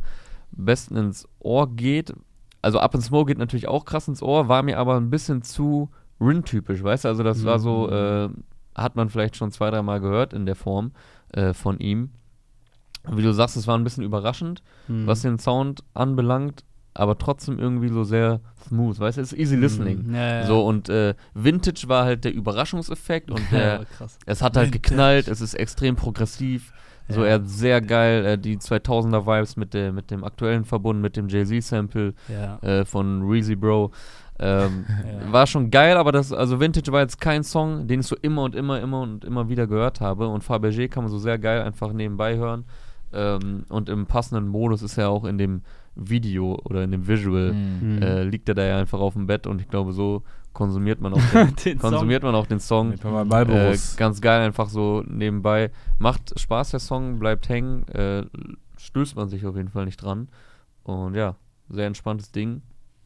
besten 0.51 0.95
ins 0.97 1.27
Ohr 1.39 1.73
geht. 1.75 2.13
Also 2.61 2.79
Up 2.79 2.93
in 2.95 3.01
Smoke 3.01 3.27
geht 3.29 3.37
natürlich 3.37 3.67
auch 3.67 3.85
krass 3.85 4.07
ins 4.07 4.21
Ohr, 4.21 4.47
war 4.47 4.61
mir 4.61 4.77
aber 4.77 4.95
ein 4.97 5.09
bisschen 5.09 5.41
zu 5.41 5.89
Rin-typisch, 6.19 6.83
weißt 6.83 7.05
du? 7.05 7.09
Also 7.09 7.23
das 7.23 7.45
war 7.45 7.59
so, 7.59 7.89
äh, 7.89 8.29
hat 8.75 8.95
man 8.95 9.09
vielleicht 9.09 9.35
schon 9.37 9.51
zwei, 9.51 9.69
dreimal 9.71 9.99
gehört 10.01 10.33
in 10.33 10.45
der 10.45 10.55
Form 10.55 10.91
äh, 11.33 11.53
von 11.53 11.79
ihm. 11.79 12.09
Wie 13.11 13.21
du 13.21 13.33
sagst, 13.33 13.57
es 13.57 13.67
war 13.67 13.77
ein 13.77 13.83
bisschen 13.83 14.03
überraschend 14.03 14.61
Hm. 14.87 15.05
was 15.07 15.21
den 15.21 15.37
Sound 15.39 15.83
anbelangt, 15.93 16.63
aber 16.93 17.17
trotzdem 17.17 17.59
irgendwie 17.59 17.89
so 17.89 18.03
sehr 18.03 18.39
smooth, 18.67 18.99
weißt 18.99 19.17
du, 19.17 19.21
es 19.21 19.33
ist 19.33 19.39
easy 19.39 19.55
listening. 19.55 20.05
Hm. 20.05 20.15
Ja, 20.15 20.39
ja. 20.41 20.45
So, 20.47 20.65
und 20.65 20.89
äh, 20.89 21.13
Vintage 21.33 21.83
war 21.87 22.05
halt 22.05 22.23
der 22.25 22.33
Überraschungseffekt 22.33 23.29
und 23.31 23.39
ja, 23.51 23.57
der, 23.77 23.85
krass. 23.85 24.17
es 24.25 24.41
hat 24.41 24.57
halt 24.57 24.67
Vintage. 24.73 24.81
geknallt, 24.89 25.27
es 25.27 25.41
ist 25.41 25.53
extrem 25.53 25.95
progressiv. 25.95 26.73
So, 27.09 27.21
Ja. 27.21 27.27
er 27.27 27.33
hat 27.35 27.47
sehr 27.47 27.79
geil 27.81 28.25
äh, 28.25 28.37
die 28.37 28.57
2000er 28.57 29.25
Vibes 29.25 29.55
mit, 29.55 29.73
der, 29.73 29.93
mit 29.93 30.11
dem 30.11 30.23
aktuellen 30.25 30.65
verbunden, 30.65 31.01
mit 31.01 31.15
dem 31.15 31.29
Jay-Z-Sample 31.29 32.13
Ja. 32.27 32.57
äh, 32.61 32.83
von 32.85 33.21
Reezy 33.23 33.55
Bro. 33.55 33.91
Ähm, 34.39 34.85
Ja. 35.05 35.31
War 35.31 35.47
schon 35.47 35.71
geil, 35.71 35.95
aber 35.97 36.11
das, 36.11 36.33
also 36.33 36.59
Vintage 36.59 36.91
war 36.91 36.99
jetzt 37.01 37.21
kein 37.21 37.43
Song, 37.43 37.87
den 37.87 38.01
ich 38.01 38.07
so 38.07 38.15
immer 38.21 38.43
und 38.43 38.55
immer, 38.55 38.81
immer 38.81 38.99
und 39.01 39.23
immer 39.23 39.47
wieder 39.49 39.67
gehört 39.67 40.01
habe. 40.01 40.27
Und 40.27 40.43
Fabergé 40.43 40.89
kann 40.89 41.03
man 41.05 41.11
so 41.11 41.17
sehr 41.19 41.37
geil 41.39 41.61
einfach 41.61 41.93
nebenbei 41.93 42.35
hören. 42.37 42.65
Ähm, 43.13 43.63
und 43.69 43.89
im 43.89 44.05
passenden 44.05 44.47
Modus 44.47 44.81
ist 44.81 44.97
er 44.97 45.09
auch 45.09 45.23
in 45.25 45.37
dem 45.37 45.61
Video 45.95 46.59
oder 46.65 46.83
in 46.83 46.91
dem 46.91 47.07
Visual, 47.07 47.51
Hm. 47.51 48.01
äh, 48.01 48.23
liegt 48.23 48.47
er 48.49 48.55
da 48.55 48.63
ja 48.65 48.77
einfach 48.77 48.99
auf 48.99 49.13
dem 49.13 49.25
Bett 49.27 49.47
und 49.47 49.61
ich 49.61 49.67
glaube, 49.69 49.93
so 49.93 50.23
konsumiert 50.53 51.01
man 51.01 51.13
auch 51.13 51.17
den, 51.33 51.55
Den 51.55 51.79
Song. 51.79 51.91
konsumiert 51.91 52.23
man 52.23 52.35
auch 52.35 52.47
den 52.47 52.59
Song. 52.59 52.93
Äh, 52.93 53.77
ganz 53.97 54.21
geil, 54.21 54.41
einfach 54.41 54.69
so 54.69 55.03
nebenbei. 55.07 55.71
Macht 55.99 56.39
Spaß, 56.39 56.71
der 56.71 56.79
Song, 56.79 57.19
bleibt 57.19 57.47
hängen, 57.49 57.87
äh, 57.89 58.25
stößt 58.77 59.15
man 59.15 59.29
sich 59.29 59.45
auf 59.45 59.55
jeden 59.55 59.69
Fall 59.69 59.85
nicht 59.85 59.97
dran. 59.97 60.27
Und 60.83 61.15
ja, 61.15 61.35
sehr 61.69 61.87
entspanntes 61.87 62.31
Ding. 62.31 62.61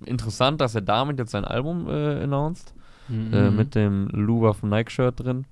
Interessant, 0.05 0.61
dass 0.61 0.75
er 0.75 0.81
damit 0.81 1.19
jetzt 1.19 1.31
sein 1.31 1.45
Album 1.45 1.87
äh, 1.89 2.23
announced, 2.23 2.73
Mhm. 3.07 3.33
äh, 3.33 3.51
mit 3.51 3.75
dem 3.75 4.07
Lou 4.13 4.51
von 4.53 4.69
Nike-Shirt 4.69 5.19
drin. 5.19 5.45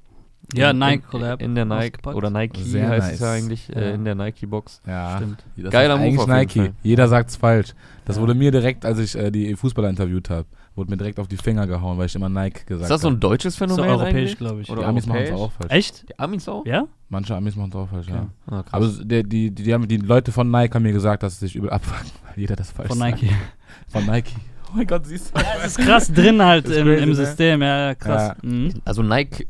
Ja, 0.54 0.72
in, 0.72 0.80
Nike 0.80 0.94
in, 1.04 1.10
Collab 1.10 1.42
in 1.42 1.56
der 1.56 1.66
Nike 1.66 1.78
ausgepackt. 1.96 2.16
oder 2.16 2.30
Nike 2.30 2.62
Sehr 2.64 2.90
heißt 2.90 3.14
es 3.14 3.20
ja 3.20 3.28
nice. 3.28 3.44
eigentlich, 3.44 3.68
Ja. 3.68 3.76
äh, 3.76 3.94
in 3.94 4.06
der 4.06 4.16
Nike-Box. 4.16 4.82
ja. 4.88 5.18
Stimmt. 5.18 5.44
Das 5.58 5.72
Geiler 5.72 5.98
Move 5.98 6.08
eigentlich 6.08 6.28
Nike. 6.28 6.60
Fall. 6.60 6.74
Jeder 6.84 7.08
sagt's 7.08 7.36
falsch. 7.36 7.74
Das 8.06 8.16
Ja. 8.16 8.22
wurde 8.22 8.34
mir 8.34 8.52
direkt, 8.52 8.86
als 8.86 8.98
ich 9.00 9.16
äh, 9.16 9.30
die 9.32 9.56
Fußballer 9.56 9.90
interviewt 9.90 10.30
habe, 10.30 10.46
wurde 10.76 10.90
mir 10.92 10.98
direkt 10.98 11.20
auf 11.20 11.28
die 11.28 11.38
Finger 11.38 11.68
gehauen, 11.68 11.98
weil 11.98 12.06
ich 12.08 12.16
immer 12.16 12.30
Nike 12.30 12.66
gesagt 12.66 12.84
Ist 12.84 12.90
das 12.90 13.02
so 13.02 13.08
ein 13.10 13.14
habe. 13.14 13.20
deutsches 13.20 13.56
So 13.56 13.66
Phänomen 13.66 13.86
europäisch, 13.90 14.14
eigentlich? 14.16 14.38
glaube 14.38 14.62
ich. 14.62 14.70
Oder 14.72 14.82
Die 14.82 14.88
Amis 14.88 15.06
machen 15.06 15.20
es 15.22 15.30
europäisch? 15.32 15.46
auch 15.46 15.52
falsch. 15.52 15.72
Echt? 15.72 16.10
Die 16.10 16.20
Amis 16.20 16.48
auch? 16.50 16.66
Ja? 16.66 16.88
Manche 17.10 17.36
Amis 17.36 17.56
machen 17.56 17.70
es 17.70 17.76
auch 17.76 17.90
falsch, 17.90 18.08
ja. 18.08 18.28
Ah, 18.48 18.64
krass. 18.64 18.68
Aber 18.72 18.88
die, 19.04 19.24
die, 19.24 19.52
die, 19.52 19.74
haben, 19.74 19.88
die 19.88 19.98
Leute 19.98 20.32
von 20.32 20.50
Nike 20.50 20.74
haben 20.76 20.84
mir 20.84 20.94
gesagt, 20.94 21.22
dass 21.24 21.40
sie 21.40 21.46
sich 21.48 21.56
übel 21.56 21.70
abfucken, 21.70 22.10
weil 22.26 22.34
jeder 22.38 22.56
das 22.56 22.72
falsch 22.72 22.88
Von 22.90 22.98
sagt. 22.98 23.22
Nike. 23.22 23.34
Von 23.90 24.06
Nike. 24.06 24.34
Oh 24.68 24.78
mein 24.78 24.88
Gott, 24.88 25.06
siehst 25.06 25.36
du. 25.36 25.42
Das 25.62 25.66
ist 25.66 25.78
krass 25.80 26.12
drin 26.14 26.42
halt 26.42 26.66
im, 26.70 26.86
crazy, 26.86 27.04
im 27.04 27.10
ne? 27.10 27.16
System, 27.16 27.62
ja, 27.62 27.88
ja, 27.90 27.96
krass. 27.96 28.36
Mhm. 28.44 28.74
also 28.86 29.02
Nike 29.04 29.48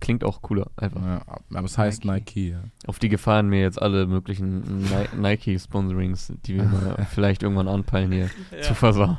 klingt 0.00 0.24
auch 0.24 0.42
cooler, 0.42 0.66
einfach. 0.76 1.00
Ja, 1.02 1.20
aber 1.54 1.64
es 1.66 1.76
heißt 1.78 2.04
Nike. 2.04 2.50
ja. 2.50 2.60
Auf 2.86 2.98
die 2.98 3.08
gefahren 3.08 3.48
mir 3.48 3.60
jetzt 3.60 3.80
alle 3.80 4.06
möglichen 4.06 4.82
Ni- 4.82 5.08
Nike-Sponsorings, 5.20 6.32
die 6.46 6.56
wir 6.56 6.64
mal 6.64 7.06
vielleicht 7.10 7.42
irgendwann 7.42 7.68
anpeilen 7.68 8.12
hier 8.12 8.30
zu 8.62 8.74
versauen. 8.74 9.18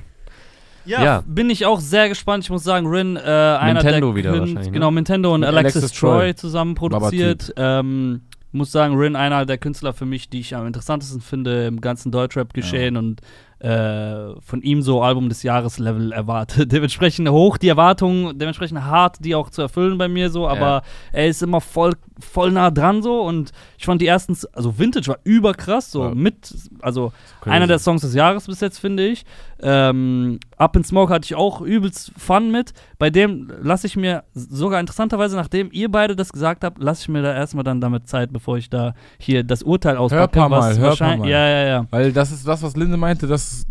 Ja, 0.85 1.03
Ja. 1.03 1.23
bin 1.27 1.49
ich 1.49 1.65
auch 1.65 1.79
sehr 1.79 2.09
gespannt. 2.09 2.43
Ich 2.45 2.49
muss 2.49 2.63
sagen, 2.63 2.87
Rin, 2.87 3.15
äh, 3.17 3.19
einer 3.19 3.81
Nintendo 3.83 4.07
der 4.07 4.15
wieder 4.15 4.31
Kün- 4.33 4.39
wahrscheinlich, 4.39 4.65
ne? 4.67 4.71
Genau, 4.71 4.91
Nintendo 4.91 5.33
und 5.33 5.41
Mit 5.41 5.49
Alexis, 5.49 5.83
Alexis 5.83 5.99
Troy 5.99 6.19
Troy. 6.19 6.35
zusammen 6.35 6.75
produziert. 6.75 7.53
Ähm, 7.57 8.21
muss 8.51 8.71
sagen, 8.71 8.95
Rin, 8.97 9.15
einer 9.15 9.45
der 9.45 9.59
Künstler 9.59 9.93
für 9.93 10.05
mich, 10.07 10.29
die 10.29 10.39
ich 10.39 10.55
am 10.55 10.65
interessantesten 10.65 11.21
finde 11.21 11.67
im 11.67 11.81
ganzen 11.81 12.11
Deutschrap-Geschehen 12.11 12.97
und 12.97 13.21
äh, 13.59 14.39
von 14.41 14.61
ihm 14.61 14.81
so 14.81 15.01
Album 15.01 15.27
des 15.29 15.43
Jahres-Level 15.43 16.11
erwarte. 16.13 16.65
Dementsprechend 16.67 17.27
hoch 17.29 17.57
die 17.57 17.67
Erwartungen, 17.67 18.37
dementsprechend 18.39 18.83
hart, 18.83 19.17
die 19.19 19.35
auch 19.35 19.49
zu 19.49 19.61
erfüllen 19.61 19.97
bei 19.97 20.07
mir 20.07 20.29
so, 20.29 20.47
aber 20.47 20.59
Ja. 20.59 20.81
er 21.11 21.27
ist 21.27 21.43
immer 21.43 21.59
voll, 21.59 21.93
voll 22.19 22.51
nah 22.51 22.71
dran 22.71 23.01
so 23.01 23.21
und 23.21 23.51
ich 23.77 23.85
fand 23.85 24.01
die 24.01 24.07
ersten, 24.07 24.37
also 24.53 24.79
Vintage 24.79 25.07
war 25.09 25.19
überkrass, 25.25 25.91
so 25.91 26.03
Ja. 26.05 26.15
mit, 26.15 26.53
also 26.81 27.11
einer 27.45 27.67
der 27.67 27.79
Songs 27.79 28.01
des 28.01 28.13
Jahres 28.13 28.47
bis 28.47 28.61
jetzt, 28.61 28.79
finde 28.79 29.05
ich. 29.07 29.25
Ähm, 29.61 30.39
Up 30.57 30.75
in 30.77 30.83
Smoke 30.85 31.13
hatte 31.13 31.25
ich 31.25 31.35
auch 31.35 31.61
übelst 31.61 32.13
Fun 32.17 32.51
mit. 32.51 32.71
Bei 32.99 33.09
dem 33.09 33.49
lasse 33.63 33.87
ich 33.87 33.95
mir 33.95 34.23
sogar 34.33 34.79
interessanterweise, 34.81 35.35
nachdem 35.37 35.69
ihr 35.71 35.89
beide 35.89 36.15
das 36.17 36.31
gesagt 36.33 36.63
habt, 36.65 36.83
lasse 36.83 37.03
ich 37.03 37.07
mir 37.09 37.21
da 37.21 37.33
erstmal 37.33 37.63
dann 37.63 37.79
damit 37.81 38.07
Zeit, 38.09 38.31
bevor 38.33 38.57
ich 38.57 38.69
da 38.69 38.93
hier 39.17 39.43
das 39.43 39.63
Urteil 39.63 39.95
auspacke. 39.97 40.37
paar 40.39 40.49
Mal, 40.49 40.77
was 40.79 40.99
hör 40.99 41.17
Mal. 41.17 41.29
Ja, 41.29 41.47
ja, 41.47 41.67
ja. 41.67 41.85
Weil 41.91 42.11
das 42.11 42.31
ist 42.31 42.45
das, 42.47 42.61
was 42.61 42.75
Linde 42.75 42.97
meinte, 42.97 43.25
das 43.25 43.65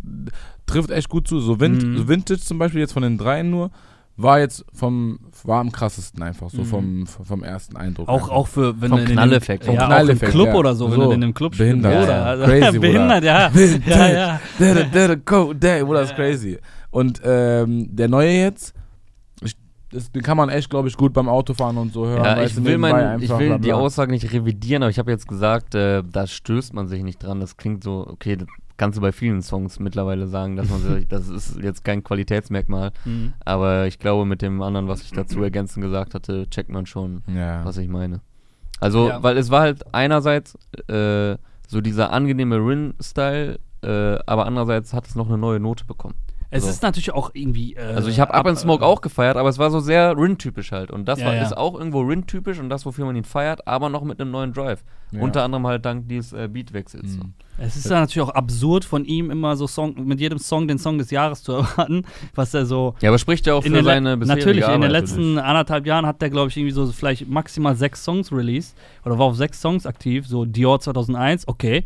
trifft 0.67 0.91
echt 0.91 1.09
gut 1.11 1.29
zu. 1.29 1.41
So, 1.41 1.61
Vin 1.61 1.75
Mhm. 1.75 1.97
so 1.99 2.09
Vintage 2.09 2.41
zum 2.41 2.59
Beispiel 2.59 2.81
jetzt 2.81 2.93
von 2.95 3.03
den 3.03 3.19
dreien 3.19 3.51
nur, 3.51 3.71
war 4.17 4.41
jetzt 4.41 4.65
vom, 4.73 5.19
war 5.45 5.61
am 5.61 5.71
krassesten 5.73 6.23
einfach, 6.23 6.49
so 6.51 6.63
Mhm. 6.63 6.67
vom, 6.67 7.07
vom 7.07 7.45
ersten 7.45 7.77
Eindruck. 7.77 8.09
Auch, 8.09 8.15
einfach. 8.23 8.31
auch 8.31 8.49
für, 8.49 8.81
wenn 8.81 8.89
Vom 8.89 8.97
du 8.99 9.03
in 9.03 9.09
dem- 9.11 9.13
Knalleffekt. 9.13 9.65
Ja, 9.67 9.73
Vom 9.73 9.79
auch 9.79 9.87
Knalleffekt, 9.89 10.23
im 10.23 10.31
Club 10.31 10.47
ja. 10.49 10.55
oder 10.55 10.75
so, 10.75 10.87
wenn 10.91 11.01
So, 11.01 11.07
du 11.07 11.13
in 11.13 11.21
dem 11.21 11.35
Club 11.35 11.57
behindert, 11.57 11.93
spielst. 11.93 12.09
ja. 12.11 12.23
Also, 12.25 12.45
Crazy, 12.47 12.79
behindert, 12.81 13.25
ja. 13.25 13.51
Ja, 13.87 14.09
ja. 14.09 15.15
Go, 15.25 15.53
da, 15.53 15.85
Bruder, 15.85 16.01
das 16.01 16.11
ist 16.11 16.17
crazy. 16.17 16.59
Und 16.91 17.21
ähm, 17.25 17.95
der 17.95 18.09
neue 18.09 18.31
jetzt, 18.31 18.75
das, 19.91 20.11
kann 20.23 20.37
man 20.37 20.49
echt, 20.49 20.71
glaube 20.71 20.89
ich, 20.89 20.97
gut 20.97 21.13
beim 21.13 21.29
Autofahren 21.29 21.77
und 21.79 21.93
so 21.93 22.07
hören. 22.07 22.25
Ja, 22.25 22.43
ich 22.43 22.63
will, 22.63 22.79
mein, 22.79 23.21
ich 23.23 23.31
will 23.31 23.47
bla, 23.49 23.59
die. 23.59 23.73
Aussage 23.73 24.11
nicht 24.13 24.33
revidieren, 24.33 24.83
aber 24.83 24.91
ich 24.91 24.99
habe 24.99 25.11
jetzt 25.11 25.27
gesagt, 25.29 25.75
äh, 25.75 26.03
da 26.05 26.27
stößt 26.27 26.75
man 26.75 26.89
sich 26.89 27.03
nicht 27.03 27.23
dran. 27.23 27.41
Das 27.41 27.57
klingt 27.57 27.83
so, 27.85 28.07
okay, 28.07 28.37
das 28.37 28.49
kannst 28.77 28.97
du 28.99 29.03
bei 29.03 29.13
vielen 29.13 29.43
Songs 29.43 29.81
mittlerweile 29.81 30.27
sagen, 30.27 30.57
dass 30.57 30.69
man 30.69 30.81
sich, 30.81 31.09
das 31.09 31.29
ist 31.29 31.59
jetzt 31.63 31.85
kein 31.85 32.05
Qualitätsmerkmal. 32.05 32.93
Mhm. 33.05 33.33
Aber 33.45 33.87
ich 33.87 33.99
glaube, 33.99 34.25
mit 34.25 34.43
dem 34.43 34.61
anderen, 34.63 34.89
was 34.89 35.03
ich 35.03 35.11
dazu 35.13 35.43
ergänzend 35.43 35.85
gesagt 35.85 36.15
hatte, 36.15 36.49
checkt 36.51 36.71
man 36.71 36.87
schon, 36.87 37.23
Ja. 37.35 37.65
was 37.65 37.77
ich 37.79 37.89
meine. 37.89 38.21
Also, 38.81 39.09
Ja. 39.09 39.23
weil 39.23 39.37
es 39.39 39.51
war 39.51 39.63
halt 39.63 39.93
einerseits 39.95 40.55
äh, 40.89 41.37
so 41.67 41.81
dieser 41.81 42.13
angenehme 42.13 42.57
Rin-Style, 42.57 43.59
äh, 43.83 44.19
aber 44.27 44.47
andererseits 44.47 44.93
hat 44.93 45.07
es 45.07 45.15
noch 45.15 45.29
eine 45.29 45.39
neue 45.39 45.61
Note 45.61 45.85
bekommen. 45.85 46.15
Es 46.51 46.63
So. 46.65 46.71
ist 46.71 46.83
natürlich 46.83 47.13
auch 47.13 47.31
irgendwie. 47.35 47.75
Äh, 47.75 47.81
Also 47.81 48.09
ich 48.09 48.21
habe 48.21 48.33
Up 48.33 48.47
and 48.47 48.59
Smoke 48.59 48.83
auch 48.85 49.03
gefeiert, 49.03 49.37
aber 49.37 49.51
es 49.51 49.59
war 49.59 49.71
so 49.71 49.81
sehr 49.81 50.17
Rin-typisch 50.17 50.73
halt. 50.73 50.91
Und 50.91 51.07
das 51.07 51.21
Ja, 51.21 51.27
war, 51.27 51.35
ja. 51.35 51.43
ist 51.43 51.55
auch 51.55 51.75
irgendwo 51.79 52.01
Rin-typisch 52.01 52.59
und 52.59 52.71
das, 52.71 52.87
wofür 52.87 53.05
man 53.05 53.17
ihn 53.17 53.25
feiert, 53.25 53.67
aber 53.69 53.91
noch 53.91 54.03
mit 54.03 54.19
einem 54.19 54.31
neuen 54.31 54.55
Drive. 54.55 54.83
Ja. 55.11 55.21
Unter 55.21 55.43
anderem 55.43 55.67
halt 55.67 55.85
dank 55.85 56.09
dieses 56.09 56.33
äh, 56.33 56.49
Beatwechsels. 56.51 57.17
Mhm. 57.17 57.35
Es 57.59 57.77
ist 57.77 57.91
ja 57.91 58.01
natürlich 58.01 58.27
auch 58.27 58.35
absurd 58.35 58.85
von 58.87 59.05
ihm 59.05 59.31
immer 59.31 59.57
so 59.57 59.67
Song 59.67 59.95
mit 60.07 60.21
jedem 60.21 60.39
Song 60.39 60.69
den 60.69 60.79
Song 60.79 60.97
des 60.97 61.11
Jahres 61.11 61.43
zu 61.43 61.53
erwarten, 61.55 62.05
was 62.35 62.55
er 62.55 62.65
so 62.65 62.95
Ja, 63.01 63.11
aber 63.11 63.19
spricht 63.19 63.47
ja 63.47 63.53
auch 63.55 63.65
in 63.65 63.75
für 63.75 63.83
seine 63.85 64.17
bisherige 64.17 64.47
natürlich 64.47 64.65
in 64.65 64.71
den 64.71 64.85
Arbeit. 64.85 64.91
letzten 64.93 65.39
anderthalb 65.39 65.85
Jahren 65.87 66.07
hat 66.07 66.23
der 66.23 66.31
glaube 66.31 66.49
ich 66.51 66.57
irgendwie 66.57 66.73
so 66.75 66.87
vielleicht 66.87 67.29
maximal 67.29 67.75
sechs 67.77 68.05
Songs 68.05 68.33
released 68.33 68.75
oder 69.05 69.19
war 69.19 69.27
auf 69.27 69.37
sechs 69.37 69.61
Songs 69.61 69.85
aktiv, 69.87 70.27
so 70.27 70.45
Dior 70.47 70.81
2001, 70.81 71.47
okay, 71.49 71.85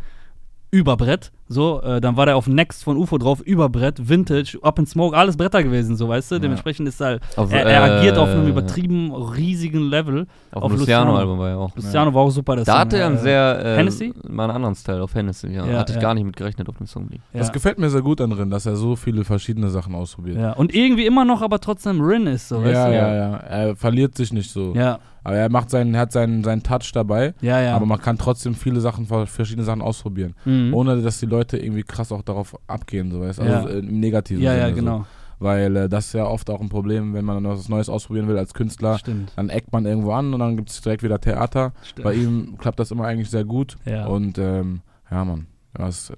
Überbrett, 0.71 1.33
so, 1.53 1.81
äh, 1.83 2.01
dann 2.01 2.17
war 2.17 2.27
der 2.27 2.37
auf 2.37 2.47
Next 2.47 2.83
von 2.85 2.97
UFO 2.97 3.19
drauf, 3.19 3.41
Überbrett, 3.41 4.09
Vintage, 4.09 4.59
Up 4.63 4.79
in 4.79 4.87
Smoke, 4.87 5.17
alles 5.17 5.37
Bretter 5.37 5.63
gewesen, 5.63 5.97
so, 5.97 6.09
weißt 6.09 6.33
du, 6.33 6.39
dementsprechend 6.41 6.89
ist 6.89 7.01
halt, 7.01 7.23
Auf, 7.37 7.53
er, 7.53 7.65
er 7.67 7.83
agiert 7.99 8.19
auf 8.19 8.29
einem 8.29 8.47
äh, 8.47 8.51
übertrieben 8.51 9.13
riesigen 9.13 9.89
Level. 9.89 10.27
Auf, 10.51 10.65
auf 10.65 10.73
dem 10.73 10.81
Luciano. 10.81 11.13
Luciano-Album 11.13 11.39
war 11.39 11.51
er 11.51 11.59
auch. 11.59 11.77
Luciano 11.77 12.13
war 12.13 12.23
auch 12.23 12.31
super, 12.31 12.57
der 12.57 12.65
Da 12.65 12.73
Song, 12.73 12.81
hatte 12.81 12.99
er 12.99 13.07
einen 13.07 13.17
äh, 13.17 13.21
sehr, 13.21 13.65
äh, 13.65 13.77
Hennessy? 13.77 14.13
mal 14.29 14.45
einen 14.45 14.57
anderen 14.57 14.75
Style 14.75 15.03
auf 15.03 15.15
Hennessy, 15.15 15.49
ja. 15.49 15.67
Ja, 15.67 15.79
hatte 15.79 15.93
ich 15.93 15.97
ja. 15.97 16.03
gar 16.03 16.15
nicht 16.15 16.25
mit 16.25 16.37
gerechnet 16.37 16.69
auf 16.69 16.77
dem 16.79 16.87
Song. 16.87 17.09
ja. 17.13 17.19
Das 17.39 17.53
gefällt 17.53 17.79
mir 17.79 17.91
sehr 17.91 18.03
gut 18.03 18.21
an 18.21 18.33
Rin, 18.33 18.51
dass 18.51 18.67
er 18.67 18.77
so 18.77 18.97
viele 18.97 19.25
verschiedene 19.25 19.69
Sachen 19.69 19.95
ausprobiert. 19.95 20.39
ja. 20.39 20.53
Und 20.53 20.75
irgendwie 20.75 21.07
immer 21.07 21.25
noch 21.25 21.43
aber 21.43 21.61
trotzdem 21.61 22.01
Rin 22.01 22.27
ist, 22.27 22.49
so, 22.49 22.63
weißt 22.63 22.73
ja, 22.73 22.89
du? 22.89 22.95
ja, 22.95 23.15
ja. 23.15 23.37
Er 23.37 23.77
verliert 23.77 24.17
sich 24.17 24.33
nicht 24.33 24.51
so. 24.51 24.73
Ja, 24.75 24.99
Aber 25.25 25.37
er 25.37 25.49
macht 25.49 25.71
seinen, 25.71 25.95
er 25.95 26.01
hat 26.01 26.13
seinen, 26.13 26.43
seinen 26.43 26.63
Touch 26.63 26.91
dabei. 26.93 27.35
ja, 27.41 27.61
ja. 27.61 27.77
Aber 27.77 27.87
man 27.87 28.01
kann 28.01 28.19
trotzdem 28.19 28.55
viele 28.55 28.81
Sachen, 28.81 29.07
verschiedene 29.27 29.65
Sachen 29.65 29.83
ausprobieren. 29.83 30.35
Mhm. 30.45 30.75
Ohne 30.75 31.01
dass 31.01 31.21
die 31.21 31.27
Leute 31.27 31.42
irgendwie 31.53 31.83
krass 31.83 32.13
auch 32.13 32.23
darauf 32.23 32.57
abgehen, 32.67 33.11
so 33.11 33.21
weißt 33.21 33.41
du? 33.41 33.45
Ja. 33.45 33.57
Also 33.59 33.69
äh, 33.69 33.79
im 33.79 34.01
negativen 34.01 34.43
ja, 34.43 34.53
Sinne. 34.53 34.63
ja, 34.63 34.69
So. 34.71 34.75
genau. 34.77 35.07
Weil 35.39 35.77
äh, 35.77 35.89
das 35.89 36.07
ist 36.07 36.13
ja 36.13 36.25
oft 36.25 36.49
auch 36.51 36.61
ein 36.61 36.69
Problem, 36.69 37.15
wenn 37.15 37.25
man 37.25 37.43
was 37.45 37.69
Neues 37.69 37.89
ausprobieren 37.89 38.29
will 38.29 38.39
als 38.39 38.55
Künstler. 38.55 38.99
Stimmt. 38.99 39.33
Dann 39.35 39.49
eckt 39.49 39.73
man 39.73 39.85
irgendwo 39.87 40.13
an 40.13 40.33
und 40.33 40.39
dann 40.39 40.57
gibt 40.57 40.71
es 40.71 40.81
direkt 40.81 41.03
wieder 41.03 41.21
Theater. 41.21 41.73
Stimmt. 41.83 42.05
Bei 42.05 42.15
ihm 42.15 42.57
klappt 42.59 42.79
das 42.79 42.93
immer 42.93 43.07
eigentlich 43.07 43.29
sehr 43.31 43.45
gut. 43.45 43.77
Ja. 43.85 44.07
Und 44.07 44.39
ähm, 44.39 44.83
ja, 45.11 45.25
Mann, 45.25 45.47
er 45.75 45.89
ist 45.89 46.13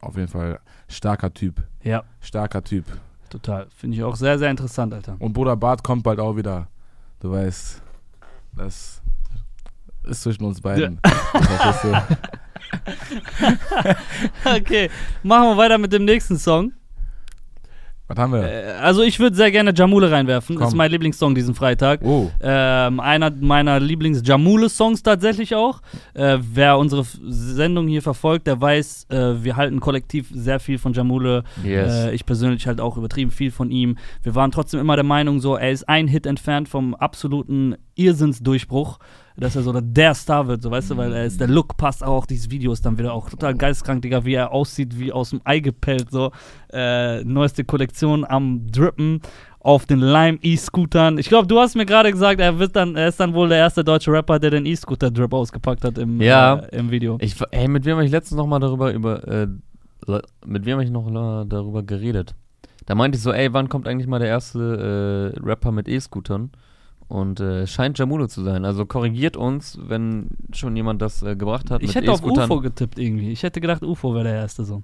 auf 0.00 0.16
jeden 0.16 0.26
Fall 0.28 0.58
starker 0.88 1.32
Typ. 1.32 1.62
Ja, 1.84 2.02
Starker 2.20 2.64
Typ. 2.64 2.84
total. 3.30 3.66
Finde 3.76 3.96
ich 3.96 4.02
auch 4.02 4.16
sehr, 4.16 4.38
sehr 4.40 4.50
interessant, 4.50 4.92
Alter. 4.92 5.14
Und 5.20 5.32
Bruder 5.34 5.56
Bart 5.56 5.84
kommt 5.84 6.02
bald 6.02 6.18
auch 6.18 6.36
wieder. 6.36 6.66
Du 7.20 7.30
weißt, 7.30 7.80
das 8.56 9.02
ist 10.04 10.22
zwischen 10.22 10.44
uns 10.44 10.60
beiden. 10.60 11.00
So. 11.82 11.92
Okay, 14.44 14.90
machen 15.22 15.48
wir 15.50 15.56
weiter 15.56 15.78
mit 15.78 15.92
dem 15.92 16.04
nächsten 16.04 16.36
Song. 16.38 16.72
Was 18.10 18.16
haben 18.16 18.32
wir? 18.32 18.42
Äh, 18.42 18.70
also 18.80 19.02
ich 19.02 19.20
würde 19.20 19.36
sehr 19.36 19.50
gerne 19.50 19.70
Jamule 19.74 20.10
reinwerfen. 20.10 20.56
Das 20.56 20.68
ist 20.68 20.70
Komm. 20.70 20.78
mein 20.78 20.90
Lieblingssong 20.90 21.34
diesen 21.34 21.54
Freitag. 21.54 22.00
Oh, 22.02 22.30
Ähm, 22.40 23.00
einer 23.00 23.30
meiner 23.30 23.78
Lieblings-Jamule-Songs 23.80 25.02
tatsächlich 25.02 25.54
auch. 25.54 25.82
Äh, 26.14 26.38
wer 26.40 26.78
unsere 26.78 27.02
F- 27.02 27.18
Sendung 27.22 27.86
hier 27.86 28.00
verfolgt, 28.00 28.46
der 28.46 28.58
weiß, 28.58 29.08
äh, 29.10 29.44
wir 29.44 29.56
halten 29.56 29.78
kollektiv 29.80 30.30
sehr 30.32 30.58
viel 30.58 30.78
von 30.78 30.94
Jamule. 30.94 31.44
Yes. 31.62 32.06
Äh, 32.06 32.14
ich 32.14 32.24
persönlich 32.24 32.66
halt 32.66 32.80
auch 32.80 32.96
übertrieben 32.96 33.30
viel 33.30 33.50
von 33.50 33.70
ihm. 33.70 33.98
Wir 34.22 34.34
waren 34.34 34.52
trotzdem 34.52 34.80
immer 34.80 34.96
der 34.96 35.04
Meinung, 35.04 35.40
so, 35.40 35.56
er 35.56 35.70
ist 35.70 35.86
ein 35.86 36.08
Hit 36.08 36.24
entfernt 36.24 36.66
vom 36.70 36.94
absoluten 36.94 37.76
Irrsinnsdurchbruch, 37.94 39.00
dass 39.40 39.56
er 39.56 39.62
so 39.62 39.72
der- 39.80 40.14
Star 40.14 40.46
wird, 40.48 40.62
so 40.62 40.70
weißt 40.70 40.90
du, 40.90 40.96
weil 40.96 41.12
er 41.12 41.24
ist, 41.24 41.40
der 41.40 41.48
Look 41.48 41.76
passt 41.76 42.02
auch, 42.04 42.26
dieses 42.26 42.50
Video 42.50 42.72
ist 42.72 42.84
dann 42.84 42.98
wieder 42.98 43.12
auch 43.12 43.30
total 43.30 43.54
geisteskrank, 43.54 44.02
Digga, 44.02 44.24
wie 44.24 44.34
er 44.34 44.52
aussieht, 44.52 44.98
wie 44.98 45.12
aus 45.12 45.30
dem 45.30 45.40
Ei 45.44 45.60
gepellt, 45.60 46.10
so. 46.10 46.32
Äh, 46.72 47.22
neueste 47.24 47.64
Kollektion 47.64 48.24
am 48.24 48.66
Drippen 48.70 49.20
auf 49.60 49.86
den 49.86 50.00
Lime 50.00 50.38
E-Scootern. 50.42 51.18
Ich 51.18 51.28
glaube, 51.28 51.46
du 51.46 51.58
hast 51.58 51.74
mir 51.76 51.84
gerade 51.86 52.10
gesagt, 52.10 52.40
er 52.40 52.58
wird 52.58 52.74
dann, 52.76 52.96
er 52.96 53.08
ist 53.08 53.20
dann 53.20 53.34
wohl 53.34 53.48
der 53.48 53.58
erste 53.58 53.84
deutsche 53.84 54.12
Rapper, 54.12 54.38
der 54.38 54.50
den 54.50 54.66
E-Scooter-Drip 54.66 55.32
ausgepackt 55.32 55.84
hat 55.84 55.98
im, 55.98 56.20
Ja. 56.20 56.56
äh, 56.56 56.76
im 56.78 56.90
Video. 56.90 57.18
Ich, 57.20 57.34
ey, 57.50 57.68
mit 57.68 57.84
wem 57.84 57.96
habe 57.96 58.04
ich 58.06 58.10
letztens 58.12 58.38
noch 58.38 58.46
mal 58.46 58.60
darüber 58.60 58.92
über, 58.92 59.26
äh, 59.28 59.46
mit 60.46 60.64
wem 60.64 60.74
habe 60.74 60.84
ich 60.84 60.90
noch 60.90 61.08
mal 61.10 61.44
darüber 61.46 61.82
geredet? 61.82 62.34
Da 62.86 62.94
meinte 62.94 63.16
ich 63.16 63.22
so, 63.22 63.32
ey, 63.32 63.52
wann 63.52 63.68
kommt 63.68 63.86
eigentlich 63.86 64.06
mal 64.06 64.18
der 64.18 64.28
erste 64.28 65.34
äh, 65.36 65.40
Rapper 65.46 65.72
mit 65.72 65.88
E-Scootern? 65.88 66.50
Und 67.08 67.40
äh, 67.40 67.66
scheint 67.66 67.98
Jamule 67.98 68.28
zu 68.28 68.42
sein. 68.42 68.66
Also 68.66 68.84
korrigiert 68.84 69.36
uns, 69.36 69.78
wenn 69.82 70.28
schon 70.52 70.76
jemand 70.76 71.00
das 71.00 71.22
äh, 71.22 71.36
gebracht 71.36 71.70
hat. 71.70 71.80
Ich 71.82 71.88
mit 71.88 71.96
hätte 71.96 72.12
auf 72.12 72.20
E-Scootern. 72.20 72.50
UFO 72.50 72.60
getippt 72.60 72.98
irgendwie. 72.98 73.30
Ich 73.32 73.42
hätte 73.42 73.60
gedacht, 73.62 73.82
UFO 73.82 74.12
wäre 74.14 74.24
der 74.24 74.34
erste 74.34 74.64
so. 74.64 74.82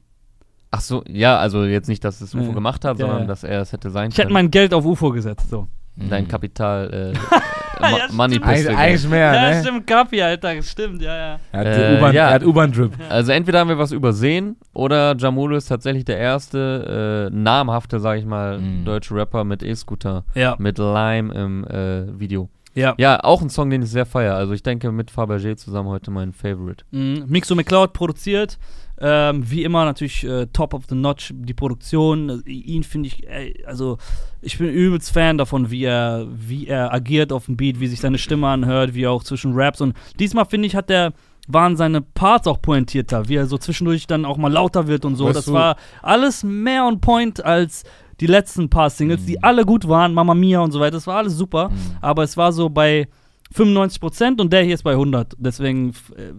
Ach 0.71 0.81
so, 0.81 1.05
ja, 1.07 1.37
also 1.39 1.65
jetzt 1.65 1.89
nicht, 1.89 2.03
dass 2.03 2.21
es 2.23 2.35
UFO 2.35 2.45
Nee. 2.47 2.53
gemacht 2.55 2.85
hat, 2.87 2.99
Ja, 2.99 3.05
sondern 3.07 3.23
ja. 3.23 3.27
dass 3.29 3.45
er 3.45 3.61
es 3.61 3.73
hätte 3.73 3.91
sein 3.91 4.09
Ich 4.11 4.17
hätte 4.17 4.29
können. 4.29 4.33
mein 4.35 4.51
Geld 4.51 4.73
auf 4.73 4.85
UFO 4.87 5.11
gesetzt, 5.11 5.51
so. 5.51 5.69
Dein 5.97 6.25
Mhm. 6.25 6.29
Kapital, 6.29 7.13
äh, 7.13 7.13
Ma 7.81 7.89
stimmt. 7.97 8.13
Money 8.13 8.37
Eigentlich, 8.37 8.43
Pistol. 8.67 8.75
eigentlich 8.77 9.09
mehr, 9.09 9.35
Ja, 9.35 9.51
ne? 9.51 9.61
stimmt, 9.61 9.87
Kapi, 9.87 10.23
Alter, 10.23 10.63
stimmt, 10.63 11.03
ja, 11.03 11.17
ja. 11.17 11.39
Er 11.53 11.61
hat 11.61 11.67
Äh, 11.67 12.13
ja. 12.15 12.41
U-Bahn-Drip. 12.43 12.93
Also 13.09 13.33
entweder 13.33 13.61
haben 13.61 13.69
wir 13.69 13.79
was 13.79 13.93
übersehen 13.93 14.57
oder 14.73 15.17
Jamule 15.17 15.57
ist 15.57 15.67
tatsächlich 15.69 16.05
der 16.05 16.19
erste 16.19 17.29
äh, 17.31 17.35
namhafte, 17.35 18.01
sag 18.01 18.19
ich 18.19 18.25
mal, 18.27 18.59
Mhm. 18.59 18.85
deutsche 18.85 19.15
Rapper 19.15 19.45
mit 19.45 19.63
E-Scooter, 19.63 20.25
Ja, 20.35 20.57
mit 20.59 20.79
Lime 20.79 21.33
im 21.35 21.65
äh, 21.65 22.19
Video. 22.19 22.49
ja. 22.75 22.95
Ja, 22.99 23.21
auch 23.23 23.41
ein 23.43 23.51
Song, 23.51 23.71
den 23.71 23.83
ich 23.83 23.91
sehr 23.91 24.07
feiere. 24.07 24.35
Also 24.35 24.53
ich 24.53 24.63
denke 24.63 24.91
mit 24.93 25.11
Fabergé 25.11 25.57
zusammen 25.57 25.89
heute 25.89 26.11
mein 26.11 26.33
Favorite. 26.33 26.85
Mhm. 26.91 27.25
Mixo 27.29 27.55
McCloud 27.55 27.93
produziert. 27.93 28.59
Ähm, 29.01 29.51
wie 29.51 29.65
immer 29.65 29.85
natürlich 29.85 30.23
äh, 30.25 30.47
top 30.53 30.73
of 30.73 30.85
the 30.89 30.95
notch 30.95 31.33
die 31.35 31.55
Produktion. 31.55 32.43
Ihn 32.47 32.85
finde 32.85 33.09
ich, 33.09 33.29
ey, 33.29 33.63
also 33.67 33.99
ich 34.41 34.57
bin 34.59 34.69
übelst 34.69 35.11
Fan 35.11 35.37
davon, 35.39 35.71
wie 35.71 35.85
er, 35.85 36.27
wie 36.31 36.67
er 36.69 36.93
agiert 36.95 37.33
auf 37.33 37.47
dem 37.47 37.57
Beat, 37.57 37.81
wie 37.81 37.89
sich 37.89 38.01
seine 38.01 38.19
Stimme 38.19 38.47
anhört, 38.49 38.95
wie 38.95 39.03
er 39.05 39.11
auch 39.11 39.25
zwischen 39.25 39.53
Raps 39.55 39.81
und 39.81 39.95
diesmal 40.21 40.45
finde 40.45 40.67
ich, 40.69 40.77
hat 40.77 40.91
der 40.91 41.13
waren 41.49 41.77
seine 41.77 42.01
Parts 42.01 42.47
auch 42.47 42.63
pointierter, 42.63 43.29
wie 43.29 43.35
er 43.35 43.47
so 43.47 43.59
zwischendurch 43.59 44.07
dann 44.07 44.25
auch 44.25 44.39
mal 44.39 44.51
lauter 44.51 44.87
wird 44.87 45.05
und 45.05 45.17
so. 45.17 45.27
Weißt 45.27 45.37
das 45.37 45.45
du- 45.47 45.53
war 45.53 45.77
alles 46.01 46.43
mehr 46.45 46.87
on 46.87 47.01
point 47.01 47.45
als 47.45 47.83
die 48.21 48.27
letzten 48.27 48.71
paar 48.71 48.89
Singles, 48.91 49.27
die 49.27 49.43
alle 49.43 49.65
gut 49.67 49.87
waren, 49.89 50.15
Mama 50.15 50.35
Mia 50.35 50.61
und 50.61 50.71
so 50.71 50.81
weiter. 50.81 50.93
Das 50.93 51.07
war 51.07 51.17
alles 51.19 51.37
super, 51.37 51.69
Mhm. 51.69 51.75
aber 52.01 52.23
es 52.23 52.37
war 52.37 52.53
so 52.53 52.71
bei 52.71 53.09
95% 53.55 54.41
und 54.41 54.53
der 54.53 54.63
hier 54.65 54.75
ist 54.75 54.83
bei 54.83 54.93
100. 54.93 55.35
Deswegen, 55.39 55.91
äh, 56.17 56.33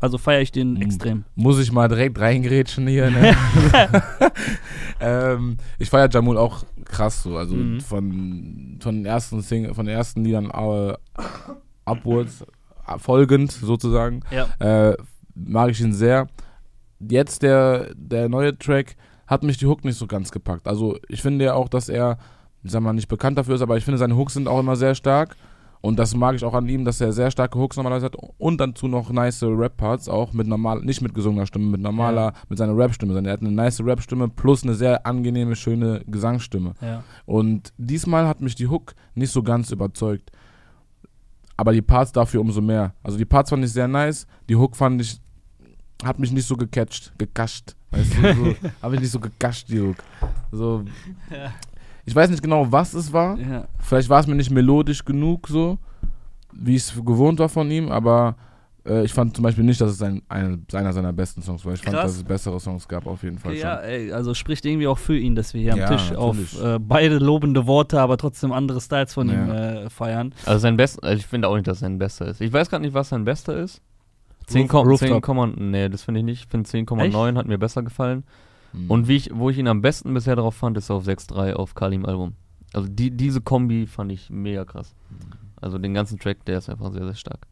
also 0.00 0.18
feiere 0.18 0.42
ich 0.42 0.52
den 0.52 0.74
Mhm. 0.74 0.82
extrem. 0.82 1.24
Muss 1.34 1.58
ich 1.58 1.72
mal 1.72 1.88
direkt 1.88 2.18
reingrätschen 2.20 2.86
hier, 2.86 3.10
ne? 3.10 3.34
ähm, 5.00 5.56
ich 5.78 5.90
feiere 5.90 6.08
Jamul 6.10 6.36
auch 6.36 6.64
krass 6.84 7.22
so. 7.22 7.36
Also 7.36 7.54
Mhm. 7.54 7.80
von, 7.80 8.78
von 8.80 8.94
den 8.96 9.06
ersten 9.06 9.40
Sing 9.40 9.72
von 9.74 9.86
den 9.86 9.94
ersten 9.96 10.24
Liedern 10.24 10.46
äh, 10.50 10.94
upwards, 11.84 12.44
äh, 12.86 12.98
folgend 12.98 13.52
sozusagen, 13.52 14.20
Ja. 14.30 14.46
äh, 14.90 14.96
mag 15.34 15.70
ich 15.70 15.80
ihn 15.80 15.92
sehr. 15.92 16.26
Jetzt 17.00 17.42
der, 17.42 17.90
der 17.94 18.28
neue 18.28 18.58
Track 18.58 18.96
hat 19.26 19.42
mich 19.42 19.56
die 19.58 19.66
Hook 19.66 19.84
nicht 19.84 19.96
so 19.98 20.06
ganz 20.06 20.30
gepackt. 20.32 20.66
Also 20.66 20.98
ich 21.08 21.22
finde 21.22 21.44
ja 21.44 21.54
auch, 21.54 21.68
dass 21.68 21.88
er, 21.88 22.18
ich 22.62 22.72
sag 22.72 22.80
mal, 22.82 22.92
nicht 22.92 23.08
bekannt 23.08 23.38
dafür 23.38 23.54
ist, 23.54 23.62
aber 23.62 23.76
ich 23.76 23.84
finde, 23.84 23.98
seine 23.98 24.16
Hooks 24.16 24.34
sind 24.34 24.48
auch 24.48 24.58
immer 24.58 24.74
sehr 24.76 24.94
stark. 24.94 25.36
Und 25.80 25.98
das 25.98 26.14
mag 26.14 26.34
ich 26.34 26.44
auch 26.44 26.54
an 26.54 26.68
ihm, 26.68 26.84
dass 26.84 27.00
er 27.00 27.12
sehr 27.12 27.30
starke 27.30 27.58
Hooks 27.58 27.76
normalerweise 27.76 28.06
hat 28.06 28.16
und 28.38 28.60
dazu 28.60 28.88
noch 28.88 29.10
nice 29.10 29.42
Rap-Parts, 29.44 30.08
auch 30.08 30.32
mit 30.32 30.46
normal, 30.48 30.80
nicht 30.80 31.00
mit 31.02 31.14
gesungener 31.14 31.46
Stimme, 31.46 31.66
mit 31.66 31.80
normaler, 31.80 32.32
Ja. 32.32 32.32
mit 32.48 32.58
seiner 32.58 32.76
Rap-Stimme, 32.76 33.12
sondern 33.12 33.26
er 33.30 33.34
hat 33.34 33.40
eine 33.40 33.52
nice 33.52 33.80
Rap-Stimme 33.80 34.28
plus 34.28 34.64
eine 34.64 34.74
sehr 34.74 35.06
angenehme, 35.06 35.54
schöne 35.54 36.02
Gesangsstimme. 36.06 36.74
Ja. 36.80 37.04
Und 37.26 37.72
diesmal 37.78 38.26
hat 38.26 38.40
mich 38.40 38.56
die 38.56 38.66
Hook 38.66 38.94
nicht 39.14 39.30
so 39.32 39.42
ganz 39.42 39.70
überzeugt. 39.70 40.32
Aber 41.56 41.72
die 41.72 41.82
Parts 41.82 42.12
dafür 42.12 42.40
umso 42.40 42.60
mehr. 42.60 42.94
Also 43.02 43.18
die 43.18 43.24
Parts 43.24 43.50
fand 43.50 43.64
ich 43.64 43.72
sehr 43.72 43.88
nice, 43.88 44.26
die 44.48 44.56
Hook 44.56 44.76
fand 44.76 45.00
ich, 45.00 45.20
hat 46.04 46.18
mich 46.18 46.30
nicht 46.32 46.46
so 46.46 46.56
gecatcht, 46.56 47.12
gekascht. 47.18 47.74
Weißt 47.90 48.14
du, 48.16 48.34
so, 48.34 48.54
habe 48.82 48.94
ich 48.96 49.00
nicht 49.00 49.10
so 49.10 49.18
gekascht, 49.18 49.68
die 49.68 49.80
Hook. 49.80 49.96
So, 50.52 50.84
Ja. 51.30 51.52
Ich 52.08 52.16
weiß 52.16 52.30
nicht 52.30 52.42
genau, 52.42 52.70
was 52.72 52.94
es 52.94 53.12
war. 53.12 53.38
Ja. 53.38 53.64
Vielleicht 53.78 54.08
war 54.08 54.20
es 54.20 54.26
mir 54.26 54.34
nicht 54.34 54.50
melodisch 54.50 55.04
genug 55.04 55.48
so, 55.48 55.78
wie 56.52 56.74
ich 56.76 56.82
es 56.82 56.94
gewohnt 56.94 57.38
war 57.38 57.48
von 57.48 57.70
ihm, 57.70 57.88
aber 57.90 58.34
Äh, 58.86 59.04
ich 59.04 59.12
fand 59.12 59.34
zum 59.36 59.42
Beispiel 59.42 59.64
nicht, 59.64 59.80
dass 59.82 59.90
es 59.90 60.00
ein, 60.00 60.22
ein, 60.30 60.64
einer 60.72 60.94
seiner 60.94 61.12
besten 61.12 61.42
Songs 61.42 61.62
war. 61.66 61.74
Ich 61.74 61.82
fand, 61.82 61.94
Krass. 61.94 62.04
dass 62.06 62.16
es 62.16 62.24
bessere 62.24 62.58
Songs 62.58 62.88
gab, 62.88 63.06
auf 63.06 63.22
jeden 63.22 63.36
Fall. 63.38 63.54
Ja, 63.54 63.76
schon. 63.80 63.84
ey, 63.90 64.12
also 64.12 64.32
spricht 64.32 64.64
irgendwie 64.64 64.86
auch 64.86 64.96
für 64.96 65.18
ihn, 65.18 65.34
dass 65.34 65.52
wir 65.52 65.60
hier 65.60 65.74
am 65.74 65.78
Ja, 65.80 65.88
Tisch 65.88 66.12
auf 66.12 66.36
natürlich. 66.38 66.64
äh, 66.64 66.78
beide 66.78 67.18
lobende 67.18 67.66
Worte, 67.66 68.00
aber 68.00 68.16
trotzdem 68.16 68.50
andere 68.50 68.80
Styles 68.80 69.12
von 69.12 69.28
Ja. 69.28 69.34
ihm 69.34 69.50
äh, 69.50 69.90
feiern. 69.90 70.32
Also 70.46 70.60
sein 70.60 70.78
bester, 70.78 71.04
also 71.04 71.18
ich 71.18 71.26
finde 71.26 71.48
auch 71.48 71.56
nicht, 71.56 71.66
dass 71.66 71.80
sein 71.80 71.98
bester 71.98 72.28
ist. 72.28 72.40
Ich 72.40 72.50
weiß 72.50 72.70
gar 72.70 72.78
nicht, 72.78 72.94
was 72.94 73.10
sein 73.10 73.24
bester 73.26 73.56
ist. 73.58 73.82
10, 74.46 74.62
Roof- 74.62 74.70
Kom- 74.70 74.86
Rooftop. 74.88 75.26
10, 75.26 75.70
nee, 75.70 75.88
das 75.90 76.04
finde 76.04 76.20
ich 76.20 76.24
nicht. 76.24 76.44
Ich 76.44 76.48
finde 76.48 76.66
10,9 76.70 77.36
hat 77.36 77.46
mir 77.46 77.58
besser 77.58 77.82
gefallen. 77.82 78.24
Mhm. 78.72 78.90
Und 78.90 79.08
wie 79.08 79.16
ich, 79.16 79.30
wo 79.34 79.50
ich 79.50 79.58
ihn 79.58 79.68
am 79.68 79.80
besten 79.82 80.12
bisher 80.14 80.36
drauf 80.36 80.54
fand, 80.54 80.76
ist 80.76 80.90
auf 80.90 81.04
6,3 81.06 81.54
auf 81.54 81.74
Kalim 81.74 82.04
Album. 82.04 82.34
Also 82.74 82.88
die, 82.88 83.10
diese 83.10 83.40
Kombi 83.40 83.86
fand 83.86 84.12
ich 84.12 84.28
mega 84.30 84.64
krass. 84.64 84.94
Also 85.60 85.78
den 85.78 85.94
ganzen 85.94 86.18
Track, 86.18 86.44
der 86.44 86.58
ist 86.58 86.68
einfach 86.68 86.92
sehr, 86.92 87.04
sehr 87.04 87.14
stark. 87.14 87.46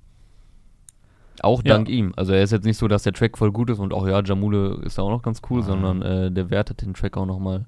Auch 1.43 1.63
Ja. 1.65 1.75
dank 1.75 1.89
ihm. 1.89 2.13
Also 2.17 2.33
er 2.33 2.43
ist 2.43 2.51
jetzt 2.53 2.65
nicht 2.65 2.79
so, 2.79 2.89
dass 2.89 3.03
der 3.03 3.13
Track 3.13 3.37
voll 3.37 3.53
gut 3.53 3.71
ist 3.71 3.79
und 3.79 3.93
auch 3.93 4.07
ja, 4.07 4.23
Jamule 4.23 4.81
ist 4.85 4.97
ja 4.99 5.05
auch 5.05 5.11
noch 5.11 5.23
ganz 5.23 5.43
cool, 5.51 5.61
Ah. 5.61 5.65
sondern 5.65 6.03
äh, 6.03 6.31
der 6.33 6.51
wertet 6.51 6.83
den 6.83 6.95
Track 6.95 7.17
auch 7.17 7.27
nochmal. 7.27 7.67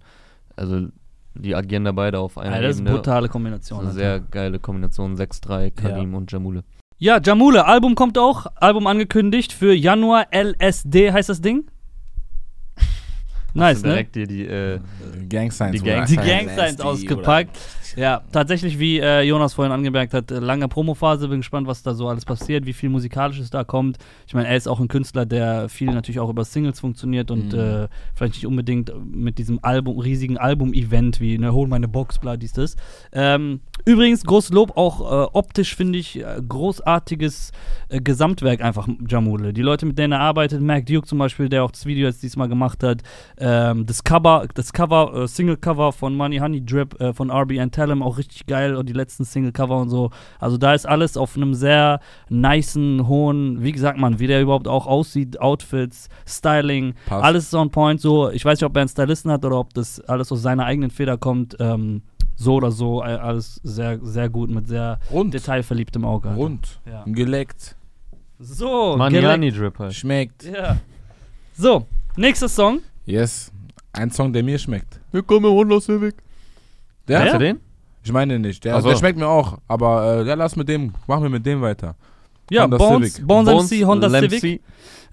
Also 0.57 0.89
die 1.35 1.55
agieren 1.55 1.85
da 1.85 1.93
beide 1.93 2.19
auf 2.19 2.39
einer 2.39 2.57
Ja, 2.57 2.63
das 2.63 2.77
ist 2.77 2.81
eine 2.81 2.89
Ebene. 2.91 2.97
brutale 3.03 3.29
Kombination. 3.29 3.81
eine 3.81 3.93
sehr 3.93 4.21
geile 4.21 4.59
Kombination, 4.59 5.17
6-3, 5.17 5.71
Kalim 5.71 6.15
und 6.15 6.33
Jamule. 6.33 6.65
Ja, 6.99 7.21
Jamule, 7.23 7.65
Album 7.67 7.95
kommt 7.95 8.19
auch. 8.19 8.47
Album 8.57 8.87
angekündigt 8.89 9.53
für 9.53 9.73
Januar. 9.73 10.27
LSD 10.33 11.13
heißt 11.13 11.29
das 11.29 11.41
Ding. 11.41 11.71
Nice, 13.55 13.83
ne? 13.83 13.89
Direkt 13.91 14.15
dir 14.15 14.27
die, 14.27 14.47
äh, 14.47 14.79
Gang 15.29 15.51
Signs. 15.53 15.73
Die 15.73 15.81
Gang- 15.81 16.07
Die. 16.07 16.17
Gang 16.17 16.49
Signs 16.55 16.81
ausgepackt. 16.81 17.57
Ja, 17.97 18.23
tatsächlich, 18.33 18.79
wie 18.79 18.99
äh, 19.01 19.23
Jonas 19.23 19.55
vorhin 19.55 19.73
angemerkt 19.73 20.15
hat, 20.15 20.31
äh, 20.31 20.39
lange 20.39 20.69
Promophase. 20.69 21.29
Bin 21.29 21.39
gespannt, 21.41 21.67
was 21.67 21.83
da 21.83 21.95
so 21.95 22.09
alles 22.09 22.25
passiert, 22.25 22.67
wie 22.67 22.73
viel 22.73 22.89
Musikalisches 22.89 23.51
da 23.51 23.65
kommt. 23.65 23.99
Ich 24.27 24.35
meine, 24.35 24.49
er 24.49 24.57
ist 24.57 24.69
auch 24.69 24.81
ein 24.81 24.89
Künstler, 24.89 25.27
der 25.27 25.69
viel 25.69 25.93
natürlich 25.93 26.21
auch 26.21 26.31
über 26.31 26.45
Singles 26.45 26.81
funktioniert 26.81 27.31
und 27.31 27.53
Mhm. 27.53 27.59
äh, 27.59 27.89
vielleicht 28.15 28.35
nicht 28.35 28.47
unbedingt 28.47 28.93
mit 29.11 29.39
diesem 29.39 29.59
Album, 29.63 29.99
riesigen 29.99 30.39
Album-Event 30.39 31.21
wie, 31.21 31.39
ne, 31.39 31.53
hol 31.53 31.69
meine 31.69 31.89
Box, 31.89 32.19
bla, 32.19 32.37
dies, 32.37 32.53
das. 32.53 32.77
Ähm, 33.13 33.61
übrigens, 33.85 34.25
großes 34.25 34.51
Lob, 34.51 34.77
auch 34.77 35.01
äh, 35.01 35.29
optisch 35.33 35.75
finde 35.77 35.99
ich 35.99 36.19
äh, 36.21 36.41
großartiges 36.47 37.53
äh, 37.89 38.01
Gesamtwerk 38.01 38.63
einfach, 38.63 38.89
Jamule. 39.09 39.53
Die 39.53 39.63
Leute, 39.63 39.87
mit 39.87 39.99
denen 39.99 40.13
er 40.13 40.21
arbeitet, 40.21 40.61
Mac 40.61 40.87
Duke 40.87 41.07
zum 41.07 41.19
Beispiel, 41.19 41.49
der 41.49 41.65
auch 41.65 41.71
das 41.71 41.87
Video 41.87 42.07
jetzt 42.07 42.23
diesmal 42.23 42.49
gemacht 42.49 42.83
hat, 42.83 43.03
ähm, 43.39 43.87
das 43.87 44.05
Cover, 44.05 44.47
das 44.55 44.73
Cover, 44.73 45.27
Single-Cover 45.27 45.93
von 45.93 46.15
Money 46.15 46.39
Honey 46.39 46.65
Drip, 46.65 46.97
von 47.15 47.31
RB 47.31 47.59
and 47.59 47.73
Tellem, 47.89 48.03
auch 48.03 48.19
richtig 48.19 48.47
geil 48.47 48.77
und 48.77 48.89
die 48.89 48.93
letzten 48.93 49.25
Single-Cover 49.25 49.77
und 49.79 49.89
so. 49.89 50.11
Also 50.39 50.59
da 50.59 50.75
ist 50.75 50.87
alles 50.87 51.17
auf 51.17 51.37
einem 51.37 51.55
sehr 51.55 52.01
nicen, 52.29 53.09
hohen, 53.09 53.63
wie 53.63 53.73
gesagt 53.73 53.99
man, 53.99 54.19
wie 54.19 54.27
der 54.27 54.43
überhaupt 54.43 54.69
auch 54.69 54.87
aussieht, 54.87 55.41
Outfits, 55.41 56.09
Styling, 56.27 56.95
Passt. 57.07 57.25
alles 57.25 57.45
ist 57.45 57.55
on 57.55 57.71
point. 57.71 58.01
So, 58.01 58.31
ich 58.31 58.45
weiß 58.45 58.61
nicht, 58.61 58.67
ob 58.67 58.77
er 58.77 58.83
einen 58.83 58.89
Stylisten 58.89 59.31
hat 59.31 59.45
oder 59.45 59.59
ob 59.59 59.73
das 59.75 60.01
alles 60.03 60.31
aus 60.31 60.43
seiner 60.43 60.65
eigenen 60.65 60.91
Feder 60.91 61.17
kommt. 61.17 61.57
Ähm, 61.61 62.03
so 62.37 62.55
oder 62.55 62.71
so, 62.71 63.03
äh, 63.03 63.07
alles 63.07 63.61
sehr, 63.65 63.99
sehr 64.03 64.29
gut 64.29 64.51
mit 64.51 64.69
sehr 64.69 65.01
Rund. 65.11 65.35
detailverliebtem 65.35 66.05
Auge. 66.05 66.29
Alter. 66.29 66.41
Rund. 66.41 66.81
Ja. 66.87 67.05
Geleckt. 67.07 67.75
So, 68.39 68.97
Honey 68.99 69.51
Drip 69.51 69.79
halt. 69.79 69.95
Schmeckt. 69.95 70.45
Ja. 70.45 70.77
So, 71.55 71.87
nächster 72.17 72.49
Song. 72.49 72.81
Yes. 73.05 73.51
Ein 73.93 74.13
Song, 74.13 74.33
der 74.33 74.45
mir 74.45 74.59
schmeckt. 74.59 75.01
Hier 75.11 75.23
komme 75.23 75.49
Honda 75.49 75.81
Civic. 75.81 76.15
Der? 77.09 77.19
Kennst 77.21 77.35
du 77.35 77.39
den? 77.39 77.61
Ich 78.03 78.13
meine 78.13 78.39
nicht. 78.39 78.65
Der, 78.65 78.81
so. 78.81 78.89
der 78.89 78.97
schmeckt 78.97 79.19
mir 79.19 79.29
auch. 79.29 79.59
Aber 79.69 80.21
äh, 80.21 80.27
ja, 80.27 80.35
lass 80.35 80.57
mit 80.57 80.69
dem, 80.69 80.95
machen 81.07 81.23
wir 81.23 81.31
mit 81.31 81.45
dem 81.45 81.61
weiter. 81.61 81.95
Ja, 82.51 82.63
Honda 82.65 82.77
Bones, 82.77 83.15
Civic. 83.15 83.27
Bones, 83.27 83.71
MC, 83.71 83.85
Honda 83.85 84.07
Lamp 84.09 84.31
Civic. 84.31 84.63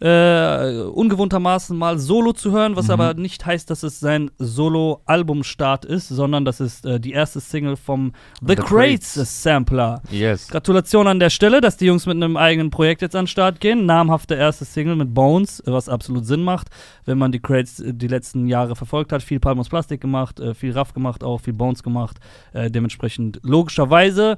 Äh, 0.01 0.81
ungewohntermaßen 0.93 1.77
mal 1.77 1.97
solo 1.99 2.33
zu 2.33 2.51
hören, 2.51 2.75
was 2.75 2.87
Mhm. 2.87 2.91
aber 2.91 3.13
nicht 3.13 3.45
heißt, 3.45 3.69
dass 3.69 3.81
es 3.81 4.01
sein 4.01 4.29
Solo-Albumstart 4.39 5.85
ist, 5.85 6.09
sondern 6.09 6.43
das 6.45 6.59
ist 6.59 6.85
äh, 6.85 6.99
die 6.99 7.13
erste 7.13 7.39
Single 7.39 7.75
vom 7.77 8.11
The, 8.41 8.47
The 8.49 8.55
Crates, 8.57 9.13
Crates. 9.13 9.43
Sampler. 9.43 10.01
Yes. 10.11 10.49
Gratulation 10.49 11.07
an 11.07 11.19
der 11.19 11.29
Stelle, 11.29 11.61
dass 11.61 11.77
die 11.77 11.85
Jungs 11.85 12.05
mit 12.05 12.15
einem 12.17 12.35
eigenen 12.37 12.71
Projekt 12.71 13.01
jetzt 13.03 13.15
an 13.15 13.23
den 13.23 13.27
Start 13.29 13.59
gehen. 13.61 13.85
Namhafte 13.85 14.35
erste 14.35 14.65
Single 14.65 14.95
mit 14.97 15.13
Bones, 15.13 15.63
was 15.65 15.87
absolut 15.89 16.25
Sinn 16.25 16.43
macht, 16.43 16.67
wenn 17.05 17.17
man 17.17 17.31
die 17.31 17.39
Crates 17.39 17.79
äh, 17.79 17.93
die 17.93 18.07
letzten 18.07 18.47
Jahre 18.47 18.75
verfolgt 18.75 19.11
hat. 19.13 19.23
Viel 19.23 19.39
Palm 19.39 19.59
aus 19.59 19.69
Plastik 19.69 20.01
gemacht, 20.01 20.39
äh, 20.41 20.53
viel 20.53 20.71
Raff 20.73 20.93
gemacht 20.93 21.23
auch, 21.23 21.39
viel 21.39 21.53
Bones 21.53 21.83
gemacht. 21.83 22.17
Äh, 22.53 22.69
dementsprechend 22.69 23.39
logischerweise 23.43 24.35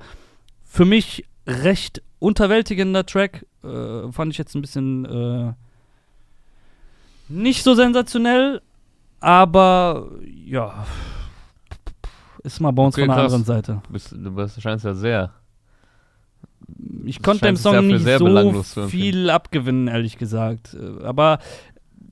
für 0.63 0.85
mich 0.85 1.25
recht 1.47 2.01
unterwältigender 2.19 3.05
Track. 3.05 3.45
Äh, 3.63 4.11
fand 4.11 4.31
ich 4.31 4.37
jetzt 4.37 4.55
ein 4.55 4.61
bisschen 4.61 5.05
äh, 5.05 5.53
nicht 7.29 7.63
so 7.63 7.75
sensationell, 7.75 8.61
aber 9.19 10.09
ja. 10.45 10.85
Ist 12.43 12.61
mal 12.61 12.71
Bones 12.71 12.95
Okay, 12.95 13.01
von 13.05 13.09
der 13.09 13.23
krass. 13.23 13.33
anderen 13.33 13.43
Seite. 13.45 13.81
Du, 13.87 13.93
bist, 13.93 14.11
du 14.13 14.31
bist, 14.31 14.61
scheinst 14.61 14.85
ja 14.85 14.93
sehr. 14.93 15.31
Ich 17.05 17.17
Das 17.17 17.23
konnte 17.23 17.45
dem 17.45 17.55
Song 17.57 17.87
nicht 17.87 18.05
so 18.05 18.87
viel 18.87 19.29
abgewinnen, 19.29 19.87
ehrlich 19.87 20.17
gesagt. 20.17 20.73
Äh, 20.75 21.03
Aber 21.03 21.39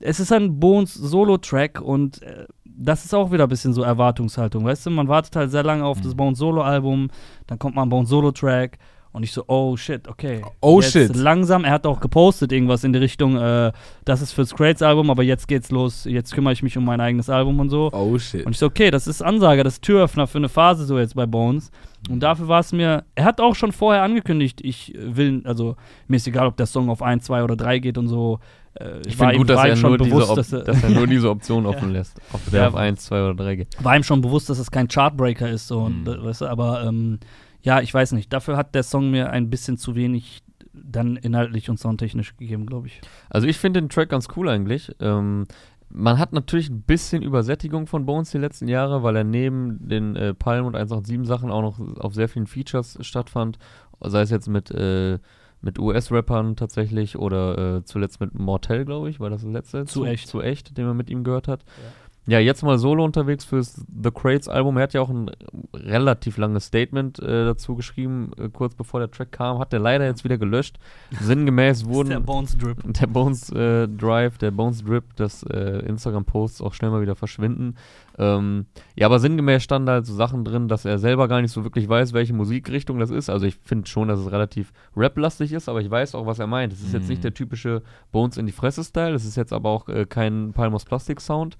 es 0.00 0.20
ist 0.20 0.32
ein 0.32 0.58
Bones 0.60 0.92
Solo-Track 0.94 1.80
und 1.80 2.20
äh, 2.22 2.46
das 2.64 3.04
ist 3.06 3.14
auch 3.14 3.32
wieder 3.32 3.44
ein 3.44 3.48
bisschen 3.48 3.72
so 3.72 3.82
Erwartungshaltung, 3.82 4.64
weißt 4.64 4.84
du? 4.86 4.90
Man 4.90 5.08
wartet 5.08 5.34
halt 5.36 5.50
sehr 5.50 5.62
lange 5.62 5.84
auf 5.84 6.00
das 6.02 6.12
Mhm. 6.12 6.16
Bones 6.18 6.38
Solo-Album, 6.38 7.08
dann 7.46 7.58
kommt 7.58 7.74
mal 7.76 7.82
ein 7.82 7.88
Bones 7.88 8.10
Solo-Track 8.10 8.78
und 9.16 9.22
ich 9.22 9.32
so, 9.32 9.42
oh 9.48 9.76
shit, 9.76 10.06
okay. 10.06 10.42
Oh 10.60 10.80
jetzt 10.80 10.92
shit. 10.92 11.16
Langsam, 11.16 11.64
er 11.64 11.72
hat 11.72 11.86
auch 11.86 11.98
gepostet 12.00 12.52
irgendwas 12.52 12.84
in 12.84 12.92
die 12.92 12.98
Richtung, 12.98 13.36
äh, 13.36 13.72
das 14.04 14.20
ist 14.22 14.32
fürs 14.32 14.54
Crates-Album, 14.54 15.10
aber 15.10 15.22
jetzt 15.24 15.48
geht's 15.48 15.70
los, 15.70 16.04
jetzt 16.04 16.32
kümmere 16.34 16.52
ich 16.52 16.62
mich 16.62 16.76
um 16.78 16.84
mein 16.84 17.00
eigenes 17.00 17.28
Album 17.28 17.58
und 17.58 17.70
so. 17.70 17.90
Oh 17.92 18.18
shit. 18.18 18.46
Und 18.46 18.52
ich 18.52 18.58
so, 18.58 18.66
okay, 18.66 18.90
das 18.90 19.06
ist 19.08 19.22
Ansage, 19.22 19.64
das 19.64 19.74
ist 19.74 19.82
Türöffner 19.82 20.26
für 20.26 20.38
eine 20.38 20.48
Phase 20.48 20.84
so 20.84 20.98
jetzt 20.98 21.14
bei 21.16 21.26
Bones. 21.26 21.70
Und 22.08 22.20
dafür 22.20 22.46
war 22.46 22.60
es 22.60 22.72
mir, 22.72 23.04
er 23.16 23.24
hat 23.24 23.40
auch 23.40 23.54
schon 23.56 23.72
vorher 23.72 24.02
angekündigt, 24.02 24.60
ich 24.62 24.92
will, 24.96 25.40
also 25.44 25.74
mir 26.06 26.16
ist 26.18 26.28
egal, 26.28 26.46
ob 26.46 26.56
der 26.56 26.66
Song 26.66 26.88
auf 26.90 27.02
1, 27.02 27.24
2 27.24 27.42
oder 27.42 27.56
3 27.56 27.78
geht 27.80 27.98
und 27.98 28.06
so. 28.08 28.38
Äh, 28.74 29.00
Ich 29.08 29.16
finde 29.16 29.36
gut, 29.38 29.48
dass 29.50 29.64
er, 29.64 29.74
schon 29.76 29.90
nur 29.92 29.98
diese, 29.98 30.10
bewusst, 30.10 30.36
dass 30.36 30.52
er, 30.52 30.60
dass 30.64 30.84
er 30.84 30.90
nur 30.90 31.06
diese 31.06 31.30
Option 31.30 31.64
offen 31.72 31.90
lässt. 31.92 32.16
Ob 32.32 32.40
der 32.50 32.60
Ja. 32.60 32.68
auf 32.68 32.74
1, 32.76 33.02
2 33.06 33.22
oder 33.24 33.34
3 33.34 33.56
geht. 33.56 33.68
war 33.82 33.96
ihm 33.96 34.02
schon 34.04 34.20
bewusst, 34.20 34.50
dass 34.50 34.58
es 34.58 34.70
kein 34.70 34.86
Chartbreaker 34.86 35.48
ist, 35.50 35.66
so, 35.66 35.80
und, 35.80 36.02
Mhm. 36.02 36.08
äh, 36.08 36.24
weißt 36.26 36.42
du, 36.42 36.46
aber 36.46 36.84
ähm, 36.84 37.18
ja, 37.66 37.80
ich 37.80 37.92
weiß 37.92 38.12
nicht. 38.12 38.32
Dafür 38.32 38.56
hat 38.56 38.76
der 38.76 38.84
Song 38.84 39.10
mir 39.10 39.30
ein 39.30 39.50
bisschen 39.50 39.76
zu 39.76 39.96
wenig 39.96 40.44
dann 40.72 41.16
inhaltlich 41.16 41.68
und 41.68 41.80
soundtechnisch 41.80 42.36
gegeben, 42.36 42.64
glaube 42.64 42.86
ich. 42.86 43.00
Also 43.28 43.48
ich 43.48 43.58
finde 43.58 43.80
den 43.80 43.88
Track 43.88 44.08
ganz 44.08 44.28
cool 44.36 44.48
eigentlich. 44.48 44.94
Ähm, 45.00 45.46
man 45.88 46.20
hat 46.20 46.32
natürlich 46.32 46.70
ein 46.70 46.82
bisschen 46.82 47.22
Übersättigung 47.22 47.88
von 47.88 48.06
Bones 48.06 48.30
die 48.30 48.38
letzten 48.38 48.68
Jahre, 48.68 49.02
weil 49.02 49.16
er 49.16 49.24
neben 49.24 49.88
den 49.88 50.14
äh, 50.14 50.32
Palm 50.32 50.66
und 50.66 50.76
187 50.76 51.26
Sachen 51.26 51.50
auch 51.50 51.62
noch 51.62 51.80
auf 51.98 52.14
sehr 52.14 52.28
vielen 52.28 52.46
Features 52.46 52.98
stattfand. 53.00 53.58
Sei 54.00 54.20
es 54.20 54.30
jetzt 54.30 54.48
mit, 54.48 54.70
äh, 54.70 55.18
mit 55.60 55.80
US-Rappern 55.80 56.54
tatsächlich 56.54 57.18
oder 57.18 57.78
äh, 57.78 57.84
zuletzt 57.84 58.20
mit 58.20 58.38
Mortel, 58.38 58.84
glaube 58.84 59.10
ich, 59.10 59.18
war 59.18 59.30
das 59.30 59.42
das 59.42 59.50
letzte? 59.50 59.86
Zu 59.86 60.04
echt. 60.04 60.28
Zu 60.28 60.40
echt, 60.40 60.78
den 60.78 60.86
man 60.86 60.96
mit 60.96 61.10
ihm 61.10 61.24
gehört 61.24 61.48
hat. 61.48 61.64
Ja, 61.66 62.05
jetzt 62.26 62.62
mal 62.62 62.78
solo 62.78 63.04
unterwegs 63.04 63.44
fürs 63.44 63.74
The 64.02 64.10
Crates 64.10 64.48
Album. 64.48 64.76
Er 64.76 64.84
hat 64.84 64.94
ja 64.94 65.00
auch 65.00 65.10
ein 65.10 65.30
relativ 65.72 66.38
langes 66.38 66.66
Statement 66.66 67.20
äh, 67.20 67.44
dazu 67.44 67.76
geschrieben, 67.76 68.32
äh, 68.38 68.48
kurz 68.48 68.74
bevor 68.74 69.00
der 69.00 69.10
Track 69.10 69.32
kam. 69.32 69.58
Hat 69.58 69.72
der 69.72 69.78
leider 69.78 70.04
jetzt 70.06 70.24
wieder 70.24 70.36
gelöscht. 70.36 70.78
Sinngemäß 71.20 71.84
wurden 71.88 72.10
der 72.10 72.20
Bones 72.20 72.58
Drip. 72.58 72.78
der 72.84 73.06
Bones 73.06 73.50
äh, 73.50 73.86
Drive, 73.86 74.38
der 74.38 74.50
Bones 74.50 74.84
Drip, 74.84 75.04
das 75.16 75.44
äh, 75.44 75.84
Instagram-Posts 75.86 76.62
auch 76.62 76.74
schnell 76.74 76.90
mal 76.90 77.00
wieder 77.00 77.14
verschwinden. 77.14 77.76
Ähm, 78.18 78.66
ja, 78.94 79.06
aber 79.06 79.18
sinngemäß 79.18 79.62
standen 79.62 79.86
da 79.86 79.92
halt 79.92 80.06
so 80.06 80.14
Sachen 80.14 80.44
drin, 80.44 80.68
dass 80.68 80.84
er 80.84 80.98
selber 80.98 81.28
gar 81.28 81.42
nicht 81.42 81.52
so 81.52 81.64
wirklich 81.64 81.88
weiß, 81.88 82.12
welche 82.14 82.32
Musikrichtung 82.32 82.98
das 82.98 83.10
ist. 83.10 83.28
Also 83.28 83.46
ich 83.46 83.56
finde 83.62 83.86
schon, 83.88 84.08
dass 84.08 84.18
es 84.20 84.30
relativ 84.32 84.72
rap-lastig 84.96 85.52
ist, 85.52 85.68
aber 85.68 85.80
ich 85.82 85.90
weiß 85.90 86.14
auch, 86.14 86.24
was 86.26 86.38
er 86.38 86.46
meint. 86.46 86.72
Es 86.72 86.80
ist 86.82 86.94
jetzt 86.94 87.04
Mhm. 87.04 87.08
nicht 87.10 87.24
der 87.24 87.34
typische 87.34 87.82
Bones 88.12 88.36
in 88.38 88.46
die 88.46 88.52
Fresse-Style, 88.52 89.14
es 89.14 89.24
ist 89.26 89.36
jetzt 89.36 89.52
aber 89.52 89.68
auch 89.70 89.88
äh, 89.88 90.06
kein 90.06 90.52
Palmos 90.54 90.84
Plastik-Sound, 90.86 91.58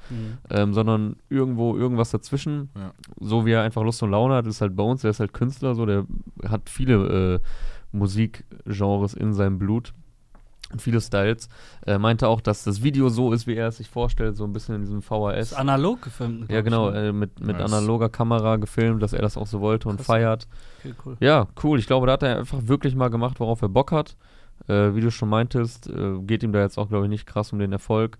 ähm, 0.50 0.72
sondern 0.72 1.16
irgendwo 1.28 1.76
irgendwas 1.76 2.11
dazwischen. 2.11 2.70
Ja. 2.74 2.92
So 3.20 3.44
wie 3.44 3.52
er 3.52 3.62
einfach 3.62 3.82
Lust 3.82 4.02
und 4.02 4.11
Laune 4.11 4.34
hat, 4.34 4.46
ist 4.46 4.61
halt 4.62 4.74
Bones, 4.76 5.02
der 5.02 5.11
ist 5.11 5.20
halt 5.20 5.32
Künstler, 5.34 5.74
so, 5.74 5.84
der 5.84 6.07
hat 6.48 6.70
viele 6.70 7.34
äh, 7.34 7.40
Musikgenres 7.92 9.14
in 9.14 9.32
seinem 9.34 9.59
Blut 9.59 9.92
und 10.73 10.83
viele 10.83 11.01
Styles. 11.01 11.49
Er 11.83 11.99
meinte 11.99 12.29
auch, 12.29 12.41
dass 12.41 12.64
das 12.64 12.83
Video 12.83 13.09
so 13.09 13.33
ist, 13.33 13.47
wie 13.47 13.55
er 13.55 13.69
es 13.69 13.77
sich 13.77 13.89
vorstellt, 13.89 14.37
so 14.37 14.45
ein 14.45 14.53
bisschen 14.53 14.75
in 14.77 14.81
diesem 14.83 14.99
Ist 14.99 15.07
VHS. 15.07 15.53
analog 15.55 16.03
gefilmt. 16.03 16.51
Ja, 16.51 16.61
genau, 16.61 16.91
ne? 16.91 17.09
äh, 17.09 17.12
mit, 17.12 17.39
mit 17.41 17.57
Nice. 17.59 17.73
analoger 17.73 18.09
Kamera 18.09 18.57
gefilmt, 18.57 19.03
dass 19.03 19.12
er 19.12 19.23
das 19.23 19.37
auch 19.37 19.47
so 19.47 19.61
wollte 19.61 19.89
und 19.89 19.97
Krass. 19.99 20.07
feiert. 20.07 20.49
Okay, 20.81 20.95
cool. 21.05 21.17
Ja, 21.21 21.47
cool. 21.62 21.79
Ich 21.79 21.87
glaube, 21.87 22.07
da 22.07 22.14
hat 22.14 22.23
er 22.23 22.39
einfach 22.39 22.59
wirklich 22.67 22.95
mal 22.95 23.09
gemacht, 23.11 23.39
worauf 23.41 23.62
er 23.62 23.69
Bock 23.69 23.93
hat. 23.93 24.17
Äh, 24.69 24.95
wie 24.95 25.01
du 25.01 25.11
schon 25.11 25.29
meintest, 25.29 25.89
äh, 25.89 26.19
geht 26.23 26.43
ihm 26.43 26.53
da 26.53 26.61
jetzt 26.61 26.79
auch, 26.79 26.89
glaube 26.89 27.05
ich, 27.07 27.11
nicht 27.11 27.27
krass 27.27 27.53
um 27.53 27.59
den 27.59 27.73
Erfolg. 27.73 28.19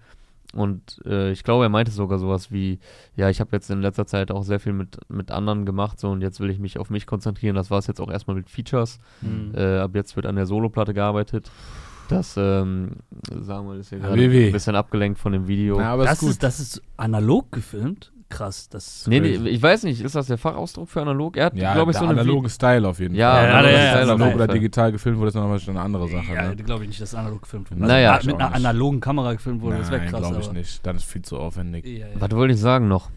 Und 0.55 1.03
äh, 1.05 1.33
ich 1.33 1.43
glaube, 1.43 1.65
er 1.65 1.69
meinte 1.69 1.91
sogar 1.91 2.19
sowas 2.19 2.53
wie, 2.53 2.79
ja, 3.17 3.29
ich 3.29 3.41
habe 3.41 3.51
jetzt 3.53 3.69
in 3.71 3.81
letzter 3.83 4.07
Zeit 4.07 4.31
auch 4.31 4.43
sehr 4.45 4.61
viel 4.61 4.73
mit, 4.73 4.99
mit 5.11 5.31
anderen 5.33 5.67
gemacht 5.67 5.99
so 5.99 6.09
und 6.11 6.23
jetzt 6.23 6.39
will 6.41 6.51
ich 6.51 6.59
mich 6.59 6.79
auf 6.79 6.89
mich 6.89 7.05
konzentrieren. 7.07 7.57
Das 7.57 7.71
war 7.71 7.79
es 7.79 7.89
jetzt 7.89 8.01
auch 8.01 8.11
erstmal 8.11 8.37
mit 8.37 8.49
Features. 8.49 9.01
Mhm. 9.23 9.53
Äh, 9.55 9.79
ab 9.79 9.91
jetzt 9.95 10.15
wird 10.15 10.25
an 10.25 10.37
der 10.37 10.47
Soloplatte 10.47 10.95
gearbeitet. 10.95 11.51
Das, 12.09 12.37
ähm, 12.37 12.93
sagen 13.41 13.69
wir, 13.69 13.75
ist 13.77 13.89
hier 13.91 13.99
gerade 13.99 14.21
ein 14.23 14.53
bisschen 14.53 14.77
abgelenkt 14.77 15.19
von 15.19 15.33
dem 15.33 15.49
Video. 15.49 15.79
Na, 15.79 15.93
aber 15.93 16.05
das, 16.05 16.15
ist 16.15 16.21
gut. 16.21 16.31
ist, 16.31 16.43
das 16.43 16.61
ist 16.61 16.83
analog 16.97 17.51
gefilmt? 17.53 18.13
Krass. 18.29 18.69
Das 18.69 19.07
nee, 19.07 19.21
nee, 19.21 19.37
ich 19.49 19.63
weiß 19.63 19.85
nicht, 19.85 20.01
ist 20.01 20.17
das 20.17 20.27
der 20.27 20.37
Fachausdruck 20.37 20.89
für 20.89 21.01
analog? 21.01 21.37
Er 21.37 21.47
hat, 21.47 21.55
ja, 21.55 21.75
glaube 21.75 21.93
ich, 21.93 21.97
so 21.97 22.05
eine 22.05 22.21
analoge 22.21 22.49
Style 22.51 22.89
auf 22.89 22.99
jeden 22.99 23.15
Ja, 23.15 23.35
Fall. 23.35 23.45
ja, 23.45 23.63
ja, 23.63 23.71
ja, 23.71 23.85
ja, 23.85 24.03
analog 24.03 24.35
oder 24.35 24.49
digital 24.49 24.91
gefilmt 24.91 25.19
wurde, 25.19 25.29
ist 25.29 25.35
nochmal 25.37 25.61
schon 25.61 25.77
eine 25.77 25.85
andere 25.85 26.09
Sache. 26.09 26.35
Ja, 26.35 26.49
ne? 26.49 26.57
glaube 26.57 26.83
ich 26.83 26.89
nicht, 26.89 27.01
dass 27.01 27.15
analog 27.15 27.43
gefilmt 27.43 27.71
wurde. 27.71 27.83
Naja. 27.83 28.15
Also, 28.15 28.27
mit 28.27 28.37
einer 28.41 28.49
nicht. 28.49 28.57
analogen 28.57 28.99
Kamera 29.01 29.33
gefilmt 29.35 29.63
wurde, 29.63 29.79
das 29.79 29.93
wäre 29.93 30.01
Nein, 30.01 30.11
krass. 30.11 30.21
glaube 30.23 30.41
ich 30.41 30.47
aber- 30.49 30.59
nicht. 30.59 30.85
Dann 30.85 30.97
ist 30.97 31.05
viel 31.05 31.23
zu 31.23 31.39
aufwendig. 31.39 31.87
Ja, 31.87 32.07
ja. 32.09 32.15
Was 32.19 32.31
wollte 32.33 32.55
ich 32.55 32.61
sagen 32.61 32.89
noch? 32.89 33.11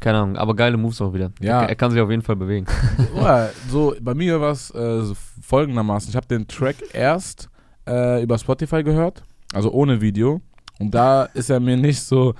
Keine 0.00 0.18
Ahnung, 0.18 0.36
aber 0.36 0.54
geile 0.54 0.76
Moves 0.76 1.00
auch 1.00 1.12
wieder. 1.12 1.30
Ja. 1.40 1.62
Er, 1.62 1.70
er 1.70 1.74
kann 1.74 1.90
sich 1.90 2.00
auf 2.00 2.10
jeden 2.10 2.22
Fall 2.22 2.36
bewegen. 2.36 2.66
Ja, 3.16 3.48
so, 3.68 3.94
bei 4.00 4.14
mir 4.14 4.40
war 4.40 4.52
es 4.52 4.70
äh, 4.74 5.02
so 5.02 5.14
folgendermaßen. 5.42 6.08
Ich 6.10 6.16
habe 6.16 6.26
den 6.26 6.46
Track 6.46 6.76
erst 6.92 7.48
äh, 7.88 8.22
über 8.22 8.38
Spotify 8.38 8.82
gehört, 8.84 9.22
also 9.52 9.72
ohne 9.72 10.00
Video. 10.00 10.40
Und 10.78 10.92
da 10.94 11.24
ist 11.34 11.50
er 11.50 11.58
mir 11.60 11.76
nicht 11.76 12.00
so. 12.00 12.34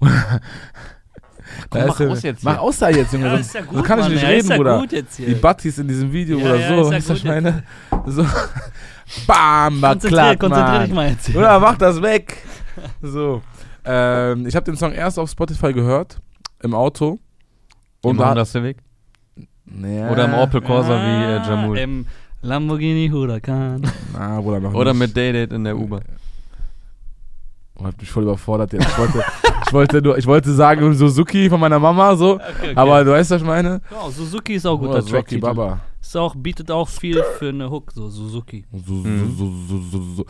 Da 1.70 1.86
mach 1.86 1.98
er- 2.00 2.10
aus 2.10 2.22
jetzt 2.22 2.44
Mach 2.44 2.52
hier. 2.52 2.60
aus 2.62 2.78
da 2.78 2.90
jetzt, 2.90 3.12
Junge. 3.12 3.24
Ja, 3.26 3.30
sonst, 3.32 3.46
ist 3.46 3.54
ja 3.54 3.62
so 3.62 3.68
gut, 3.70 3.84
kann 3.84 3.98
ich 4.00 4.04
Mann, 4.04 4.12
nicht 4.12 4.22
ja, 4.22 4.28
reden, 4.28 4.40
ist 4.40 4.50
ja 4.50 4.56
Bruder. 4.58 4.78
gut 4.80 4.92
jetzt 4.92 5.16
hier. 5.16 5.26
Die 5.28 5.34
Battis 5.34 5.78
in 5.78 5.88
diesem 5.88 6.12
Video 6.12 6.38
Ja, 6.38 6.44
oder 6.44 6.56
ja, 6.60 6.84
so. 6.84 6.92
ist 6.92 7.08
ja 7.08 7.14
ich 7.14 7.24
meine? 7.24 7.62
So. 8.06 8.24
Bam, 9.26 9.80
Konzentrier, 9.80 10.10
klar, 10.10 10.36
konzentrier 10.36 10.80
dich 10.84 10.92
mal 10.94 11.08
jetzt 11.10 11.26
hier. 11.26 11.38
Oder 11.38 11.58
mach 11.58 11.76
das 11.78 12.00
weg. 12.02 12.36
So. 13.02 13.42
Ähm, 13.84 14.46
ich 14.46 14.54
habe 14.54 14.64
den 14.64 14.76
Song 14.76 14.92
erst 14.92 15.18
auf 15.18 15.30
Spotify 15.30 15.72
gehört, 15.72 16.18
im 16.62 16.74
Auto. 16.74 17.18
Im 18.02 18.10
Und 18.10 18.18
da, 18.18 18.30
Honda 18.30 18.44
Civic. 18.44 18.78
Ja. 19.66 20.10
Oder 20.10 20.24
im 20.26 20.34
Opel 20.34 20.60
Corsa 20.60 20.94
wie 20.94 21.24
äh, 21.24 21.48
Jamul. 21.48 21.78
Im 21.78 22.06
Lamborghini 22.42 23.08
Huracan. 23.10 23.82
Na, 24.12 24.40
Bruder, 24.40 24.60
noch 24.60 24.74
Oder 24.74 24.92
nicht. 24.92 25.00
mit 25.00 25.16
Day-Date 25.16 25.52
in 25.52 25.64
der 25.64 25.76
Uber. 25.76 26.00
Oh, 27.76 27.84
hab 27.84 28.00
mich 28.00 28.10
voll 28.10 28.24
überfordert 28.24 28.72
jetzt. 28.72 28.86
Ich 28.88 28.98
wollte, 28.98 29.24
ich 29.66 29.72
wollte, 29.72 30.02
nur, 30.02 30.18
ich 30.18 30.26
wollte 30.26 30.52
sagen 30.52 30.94
Suzuki 30.94 31.48
von 31.48 31.60
meiner 31.60 31.78
Mama, 31.78 32.16
so. 32.16 32.34
Okay, 32.34 32.44
okay. 32.60 32.72
Aber 32.74 33.04
du 33.04 33.12
weißt, 33.12 33.30
was 33.30 33.40
ich 33.40 33.46
meine? 33.46 33.80
Ja, 33.90 34.10
Suzuki 34.10 34.54
ist 34.54 34.66
auch 34.66 34.74
ein 34.74 34.78
guter 34.78 34.92
Oder 34.94 35.04
Track. 35.04 35.28
Suzuki 35.28 35.38
Baba. 35.40 35.80
Ist 36.00 36.16
auch, 36.16 36.34
bietet 36.34 36.70
auch 36.70 36.88
viel 36.88 37.22
für 37.38 37.50
eine 37.50 37.70
Hook, 37.70 37.92
so 37.92 38.08
Suzuki. 38.08 38.64
Mhm. 38.72 40.24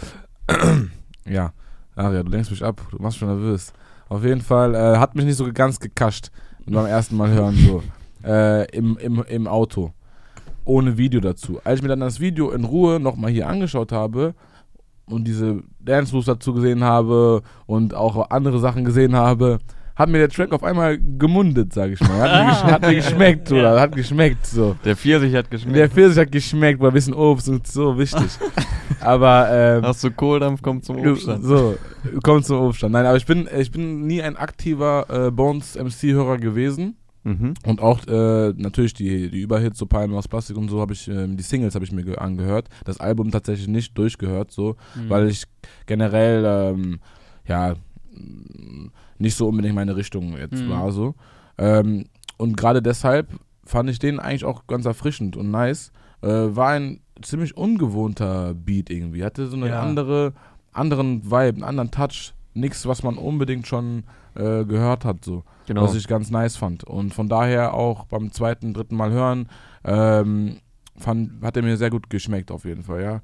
ja, 1.24 1.52
Aria, 1.94 2.22
du 2.22 2.30
lenkst 2.30 2.50
mich 2.50 2.64
ab. 2.64 2.80
Du 2.90 3.00
machst 3.00 3.18
schon 3.18 3.28
nervös. 3.28 3.72
Auf 4.08 4.24
jeden 4.24 4.40
Fall 4.40 4.74
äh, 4.74 4.96
hat 4.96 5.14
mich 5.14 5.24
nicht 5.24 5.36
so 5.36 5.50
ganz 5.52 5.78
gekascht 5.80 6.30
beim 6.66 6.86
ersten 6.86 7.16
Mal 7.16 7.30
hören, 7.30 7.56
so. 7.56 7.82
Äh, 8.24 8.70
im, 8.76 8.98
im, 8.98 9.22
Im 9.22 9.46
Auto. 9.46 9.92
Ohne 10.64 10.98
Video 10.98 11.20
dazu. 11.20 11.60
Als 11.64 11.78
ich 11.78 11.82
mir 11.82 11.88
dann 11.88 12.00
das 12.00 12.20
Video 12.20 12.50
in 12.50 12.64
Ruhe 12.64 13.00
nochmal 13.00 13.30
hier 13.30 13.48
angeschaut 13.48 13.92
habe 13.92 14.34
und 15.06 15.24
diese 15.24 15.62
Dance 15.78 16.14
Moves 16.14 16.26
dazu 16.26 16.52
gesehen 16.52 16.84
habe 16.84 17.42
und 17.66 17.94
auch 17.94 18.30
andere 18.30 18.58
Sachen 18.58 18.84
gesehen 18.84 19.14
habe, 19.16 19.60
hat 19.98 20.08
mir 20.08 20.18
der 20.18 20.28
Track 20.28 20.52
auf 20.52 20.62
einmal 20.62 20.96
gemundet, 21.18 21.72
sag 21.72 21.90
ich 21.90 22.00
mal. 22.00 22.20
Hat 22.30 22.46
mir, 22.46 22.50
gesch 22.52 22.62
hat 22.72 22.82
mir 22.82 22.94
geschmeckt, 23.02 23.52
oder? 23.52 23.80
Hat 23.80 23.94
geschmeckt, 23.96 24.46
so. 24.46 24.76
Der 24.84 24.96
Pfirsich 24.96 25.34
hat 25.34 25.50
geschmeckt. 25.50 25.76
Der 25.76 25.90
Pfirsich 25.90 26.18
hat 26.18 26.32
geschmeckt, 26.32 26.80
war 26.80 26.88
ein 26.90 26.94
bisschen 26.94 27.14
Obst 27.14 27.48
und 27.48 27.66
so, 27.66 27.98
wichtig. 27.98 28.28
aber, 29.00 29.48
ähm, 29.50 29.82
Hast 29.84 30.04
du 30.04 30.10
Kohldampf, 30.10 30.62
kommt 30.62 30.84
zum 30.84 30.96
Obststand. 30.98 31.44
so, 31.44 31.76
kommt 32.22 32.46
zum 32.46 32.58
Obststand. 32.60 32.92
Nein, 32.92 33.06
aber 33.06 33.16
ich 33.16 33.26
bin, 33.26 33.48
ich 33.58 33.70
bin 33.70 34.06
nie 34.06 34.22
ein 34.22 34.36
aktiver 34.36 35.06
äh, 35.26 35.30
Bones 35.30 35.74
MC-Hörer 35.76 36.38
gewesen. 36.38 36.96
Mhm. 37.24 37.54
Und 37.66 37.80
auch 37.82 38.06
äh, 38.06 38.52
natürlich 38.56 38.94
die, 38.94 39.28
die 39.30 39.40
Überhits, 39.42 39.78
so 39.78 39.86
Palmen 39.86 40.16
aus 40.16 40.28
Plastik 40.28 40.56
und 40.56 40.68
so, 40.68 40.80
habe 40.80 40.92
ich, 40.94 41.08
ähm, 41.08 41.36
die 41.36 41.42
Singles 41.42 41.74
habe 41.74 41.84
ich 41.84 41.92
mir 41.92 42.04
ge- 42.04 42.16
angehört. 42.16 42.68
Das 42.84 43.00
Album 43.00 43.30
tatsächlich 43.32 43.66
nicht 43.68 43.98
durchgehört, 43.98 44.50
so, 44.52 44.76
Mhm. 44.94 45.10
weil 45.10 45.28
ich 45.28 45.42
generell, 45.86 46.44
ähm, 46.46 47.00
ja, 47.46 47.74
nicht 49.18 49.34
so 49.36 49.48
unbedingt 49.48 49.74
meine 49.74 49.96
Richtung 49.96 50.36
jetzt 50.36 50.62
Mhm. 50.64 50.70
war, 50.70 50.92
so. 50.92 51.14
Ähm, 51.58 52.04
und 52.36 52.56
gerade 52.56 52.82
deshalb 52.82 53.28
fand 53.64 53.90
ich 53.90 53.98
den 53.98 54.20
eigentlich 54.20 54.44
auch 54.44 54.66
ganz 54.66 54.86
erfrischend 54.86 55.36
und 55.36 55.50
nice. 55.50 55.92
Äh, 56.22 56.28
war 56.28 56.70
ein 56.70 57.00
ziemlich 57.22 57.56
ungewohnter 57.56 58.54
Beat 58.54 58.90
irgendwie. 58.90 59.24
Hatte 59.24 59.46
so 59.46 59.56
eine 59.56 59.68
Ja. 59.68 59.82
andere, 59.82 60.32
anderen 60.72 61.24
Vibe, 61.24 61.54
einen 61.56 61.64
anderen 61.64 61.90
Touch. 61.90 62.32
Nichts, 62.54 62.86
was 62.86 63.02
man 63.02 63.16
unbedingt 63.18 63.66
schon 63.66 64.04
äh, 64.34 64.64
gehört 64.64 65.04
hat, 65.04 65.24
so 65.24 65.42
Genau. 65.66 65.82
was 65.82 65.96
ich 65.96 66.06
ganz 66.06 66.30
nice 66.30 66.56
fand. 66.56 66.84
Und 66.84 67.12
von 67.12 67.28
daher 67.28 67.74
auch 67.74 68.04
beim 68.06 68.30
zweiten, 68.30 68.72
dritten 68.72 68.94
Mal 68.96 69.10
hören, 69.10 69.48
ähm, 69.84 70.58
fand, 70.96 71.42
hat 71.42 71.56
er 71.56 71.62
mir 71.64 71.76
sehr 71.76 71.90
gut 71.90 72.08
geschmeckt 72.08 72.50
auf 72.52 72.64
jeden 72.64 72.82
Fall, 72.84 73.02
ja. 73.02 73.20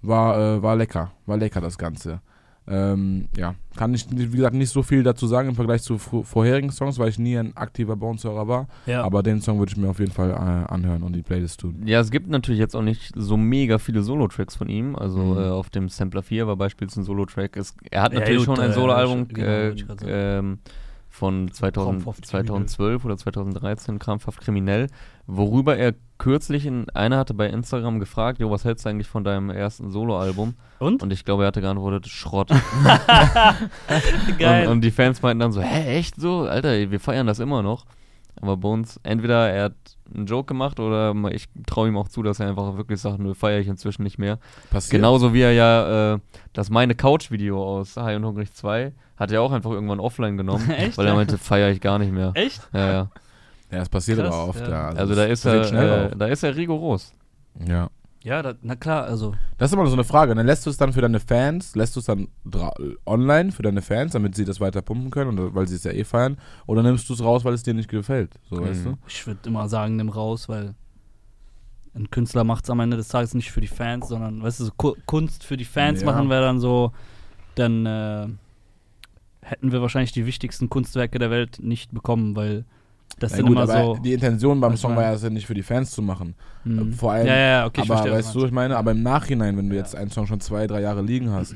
War, 0.00 0.38
äh, 0.38 0.62
war 0.62 0.74
lecker, 0.76 1.12
war 1.26 1.36
lecker 1.36 1.60
das 1.60 1.76
Ganze. 1.76 2.20
Ähm, 2.66 3.26
ja, 3.36 3.54
kann 3.76 3.92
ich, 3.92 4.06
wie 4.10 4.36
gesagt, 4.36 4.54
nicht 4.54 4.70
so 4.70 4.82
viel 4.82 5.02
dazu 5.02 5.26
sagen 5.26 5.50
im 5.50 5.54
Vergleich 5.54 5.82
zu 5.82 5.98
vorherigen 5.98 6.70
Songs, 6.70 6.98
weil 6.98 7.10
ich 7.10 7.18
nie 7.18 7.36
ein 7.36 7.54
aktiver 7.56 7.94
Bones-Hörer 7.96 8.48
war. 8.48 8.68
ja. 8.86 9.02
Aber 9.02 9.22
den 9.22 9.42
Song 9.42 9.58
würde 9.58 9.70
ich 9.72 9.76
mir 9.76 9.88
auf 9.90 9.98
jeden 9.98 10.12
Fall 10.12 10.30
äh, 10.30 10.72
anhören 10.72 11.02
und 11.02 11.14
die 11.14 11.20
Playlist 11.22 11.60
tun. 11.60 11.82
Ja, 11.84 12.00
es 12.00 12.10
gibt 12.10 12.28
natürlich 12.28 12.58
jetzt 12.60 12.74
auch 12.74 12.82
nicht 12.82 13.12
so 13.14 13.36
mega 13.36 13.78
viele 13.78 14.02
Solo-Tracks 14.02 14.56
von 14.56 14.68
ihm. 14.68 14.96
Also 14.96 15.18
Mhm. 15.18 15.38
äh, 15.38 15.48
auf 15.50 15.68
dem 15.68 15.88
Sampler 15.90 16.22
4 16.22 16.46
war 16.46 16.56
beispielsweise 16.56 17.02
ein 17.02 17.04
Solo-Track. 17.04 17.58
Er 17.90 18.02
hat 18.02 18.12
Ja, 18.14 18.20
natürlich 18.20 18.46
gut, 18.46 18.56
schon 18.56 18.60
ein 18.64 18.70
äh, 18.70 18.74
Solo-Album 18.74 19.28
genau, 19.28 19.46
äh, 19.46 19.76
sagen. 19.76 20.04
ähm, 20.06 20.58
von 21.10 21.50
2000, 21.52 22.02
Krampfhaft 22.02 22.26
2012 22.26 23.04
oder 23.04 23.16
2013, 23.16 23.98
Krampfhaft 23.98 24.40
Kriminell, 24.40 24.88
worüber 25.26 25.76
er 25.76 25.94
kürzlich 26.24 26.64
in, 26.64 26.88
einer 26.94 27.18
hatte 27.18 27.34
bei 27.34 27.50
Instagram 27.50 28.00
gefragt, 28.00 28.40
jo, 28.40 28.50
was 28.50 28.64
hältst 28.64 28.86
du 28.86 28.88
eigentlich 28.88 29.08
von 29.08 29.24
deinem 29.24 29.50
ersten 29.50 29.90
Solo-Album? 29.90 30.54
Und? 30.78 31.02
Und 31.02 31.12
ich 31.12 31.26
glaube, 31.26 31.42
er 31.42 31.48
hatte 31.48 31.60
geantwortet, 31.60 32.08
Schrott. 32.08 32.48
Geil. 34.38 34.66
Und, 34.66 34.72
und 34.72 34.80
die 34.80 34.90
Fans 34.90 35.20
meinten 35.20 35.40
dann 35.40 35.52
so, 35.52 35.60
hä, 35.60 35.98
echt 35.98 36.18
so? 36.18 36.44
Alter, 36.44 36.90
wir 36.90 36.98
feiern 36.98 37.26
das 37.26 37.40
immer 37.40 37.62
noch. 37.62 37.84
Aber 38.40 38.56
Bones, 38.56 38.98
entweder 39.02 39.50
er 39.50 39.64
hat 39.64 39.74
einen 40.14 40.24
Joke 40.24 40.46
gemacht 40.46 40.80
oder 40.80 41.14
ich 41.30 41.46
traue 41.66 41.88
ihm 41.88 41.98
auch 41.98 42.08
zu, 42.08 42.22
dass 42.22 42.40
er 42.40 42.48
einfach 42.48 42.78
wirklich 42.78 43.02
sagt, 43.02 43.18
nö, 43.18 43.34
feiere 43.34 43.60
ich 43.60 43.68
inzwischen 43.68 44.02
nicht 44.02 44.18
mehr. 44.18 44.38
Passiert. 44.70 44.92
Genauso 44.92 45.34
wie 45.34 45.42
er 45.42 45.52
ja 45.52 46.14
äh, 46.14 46.18
das 46.54 46.70
meine 46.70 46.94
Couch-Video 46.94 47.62
aus 47.62 47.98
High 47.98 48.16
und 48.16 48.24
Hungrig 48.24 48.54
2 48.54 48.94
hat 49.18 49.30
er 49.30 49.42
auch 49.42 49.52
einfach 49.52 49.72
irgendwann 49.72 50.00
offline 50.00 50.38
genommen, 50.38 50.70
Echt? 50.78 50.96
weil 50.96 51.06
er 51.06 51.14
meinte, 51.14 51.36
feiere 51.36 51.70
ich 51.70 51.82
gar 51.82 51.98
nicht 51.98 52.12
mehr. 52.12 52.32
Echt? 52.34 52.66
Ja, 52.72 52.90
ja. 52.90 53.10
Ja, 53.70 53.78
das 53.78 53.88
passiert 53.88 54.18
Krass, 54.18 54.34
aber 54.34 54.48
oft, 54.48 54.60
ja. 54.60 54.68
ja. 54.70 54.88
Also, 54.90 55.14
da 55.14 55.24
es 55.26 55.40
ist 55.44 55.44
er, 55.46 56.10
äh, 56.12 56.16
da 56.16 56.26
ist 56.26 56.42
er 56.42 56.54
rigoros. 56.56 57.12
Ja. 57.66 57.88
Ja, 58.22 58.40
da, 58.42 58.54
na 58.62 58.74
klar, 58.74 59.04
also. 59.04 59.34
Das 59.58 59.70
ist 59.70 59.74
immer 59.74 59.86
so 59.86 59.92
eine 59.92 60.04
Frage. 60.04 60.34
Dann 60.34 60.46
lässt 60.46 60.64
du 60.64 60.70
es 60.70 60.78
dann 60.78 60.94
für 60.94 61.02
deine 61.02 61.20
Fans, 61.20 61.74
lässt 61.76 61.94
du 61.94 62.00
es 62.00 62.06
dann 62.06 62.28
online 63.04 63.52
für 63.52 63.62
deine 63.62 63.82
Fans, 63.82 64.12
damit 64.12 64.34
sie 64.34 64.46
das 64.46 64.60
weiter 64.60 64.80
pumpen 64.80 65.10
können, 65.10 65.38
und, 65.38 65.54
weil 65.54 65.68
sie 65.68 65.74
es 65.74 65.84
ja 65.84 65.90
eh 65.92 66.04
feiern, 66.04 66.38
oder 66.66 66.82
nimmst 66.82 67.06
du 67.10 67.12
es 67.14 67.22
raus, 67.22 67.44
weil 67.44 67.52
es 67.52 67.62
dir 67.64 67.74
nicht 67.74 67.90
gefällt? 67.90 68.34
So, 68.48 68.56
Mhm. 68.56 68.60
weißt 68.66 68.86
du? 68.86 68.98
Ich 69.06 69.26
würde 69.26 69.40
immer 69.46 69.68
sagen, 69.68 69.96
nimm 69.96 70.08
raus, 70.08 70.48
weil 70.48 70.74
ein 71.94 72.10
Künstler 72.10 72.44
macht 72.44 72.64
es 72.64 72.70
am 72.70 72.80
Ende 72.80 72.96
des 72.96 73.08
Tages 73.08 73.34
nicht 73.34 73.50
für 73.52 73.60
die 73.60 73.66
Fans, 73.66 74.08
sondern, 74.08 74.42
weißt 74.42 74.60
du, 74.60 74.64
so 74.64 74.72
Ku- 74.76 74.96
Kunst 75.04 75.44
für 75.44 75.56
die 75.58 75.64
Fans 75.66 76.00
Ja. 76.00 76.06
machen 76.06 76.28
wir 76.28 76.40
dann 76.40 76.60
so, 76.60 76.92
dann 77.56 77.84
äh, 77.84 78.26
hätten 79.42 79.70
wir 79.70 79.82
wahrscheinlich 79.82 80.12
die 80.12 80.24
wichtigsten 80.24 80.70
Kunstwerke 80.70 81.18
der 81.18 81.30
Welt 81.30 81.58
nicht 81.62 81.92
bekommen, 81.92 82.34
weil 82.36 82.64
das 83.18 83.32
Ja, 83.32 83.36
sind 83.38 83.46
gut, 83.46 83.56
immer 83.56 83.62
aber 83.62 83.94
so. 83.96 84.00
die 84.02 84.12
Intention 84.12 84.60
beim 84.60 84.76
Song 84.76 84.96
war 84.96 85.02
ja, 85.04 85.12
es 85.12 85.22
ja 85.22 85.30
nicht 85.30 85.46
für 85.46 85.54
die 85.54 85.62
Fans 85.62 85.90
zu 85.90 86.02
machen. 86.02 86.34
Hm. 86.64 86.90
Äh, 86.90 86.92
Vor 86.94 87.12
allem, 87.12 87.26
ja, 87.26 87.36
ja, 87.36 87.66
okay, 87.66 87.82
ich 87.82 87.90
aber 87.90 87.98
verstehe. 87.98 88.12
weißt 88.18 88.34
du 88.34 88.40
du, 88.40 88.46
ich 88.46 88.52
meine, 88.52 88.76
aber 88.76 88.90
im 88.92 89.02
Nachhinein, 89.02 89.56
wenn 89.56 89.68
du 89.68 89.76
Ja. 89.76 89.82
jetzt 89.82 89.94
einen 89.94 90.10
Song 90.10 90.26
schon 90.26 90.40
zwei, 90.40 90.66
drei 90.66 90.80
Jahre 90.80 91.02
liegen 91.02 91.30
hast, 91.30 91.54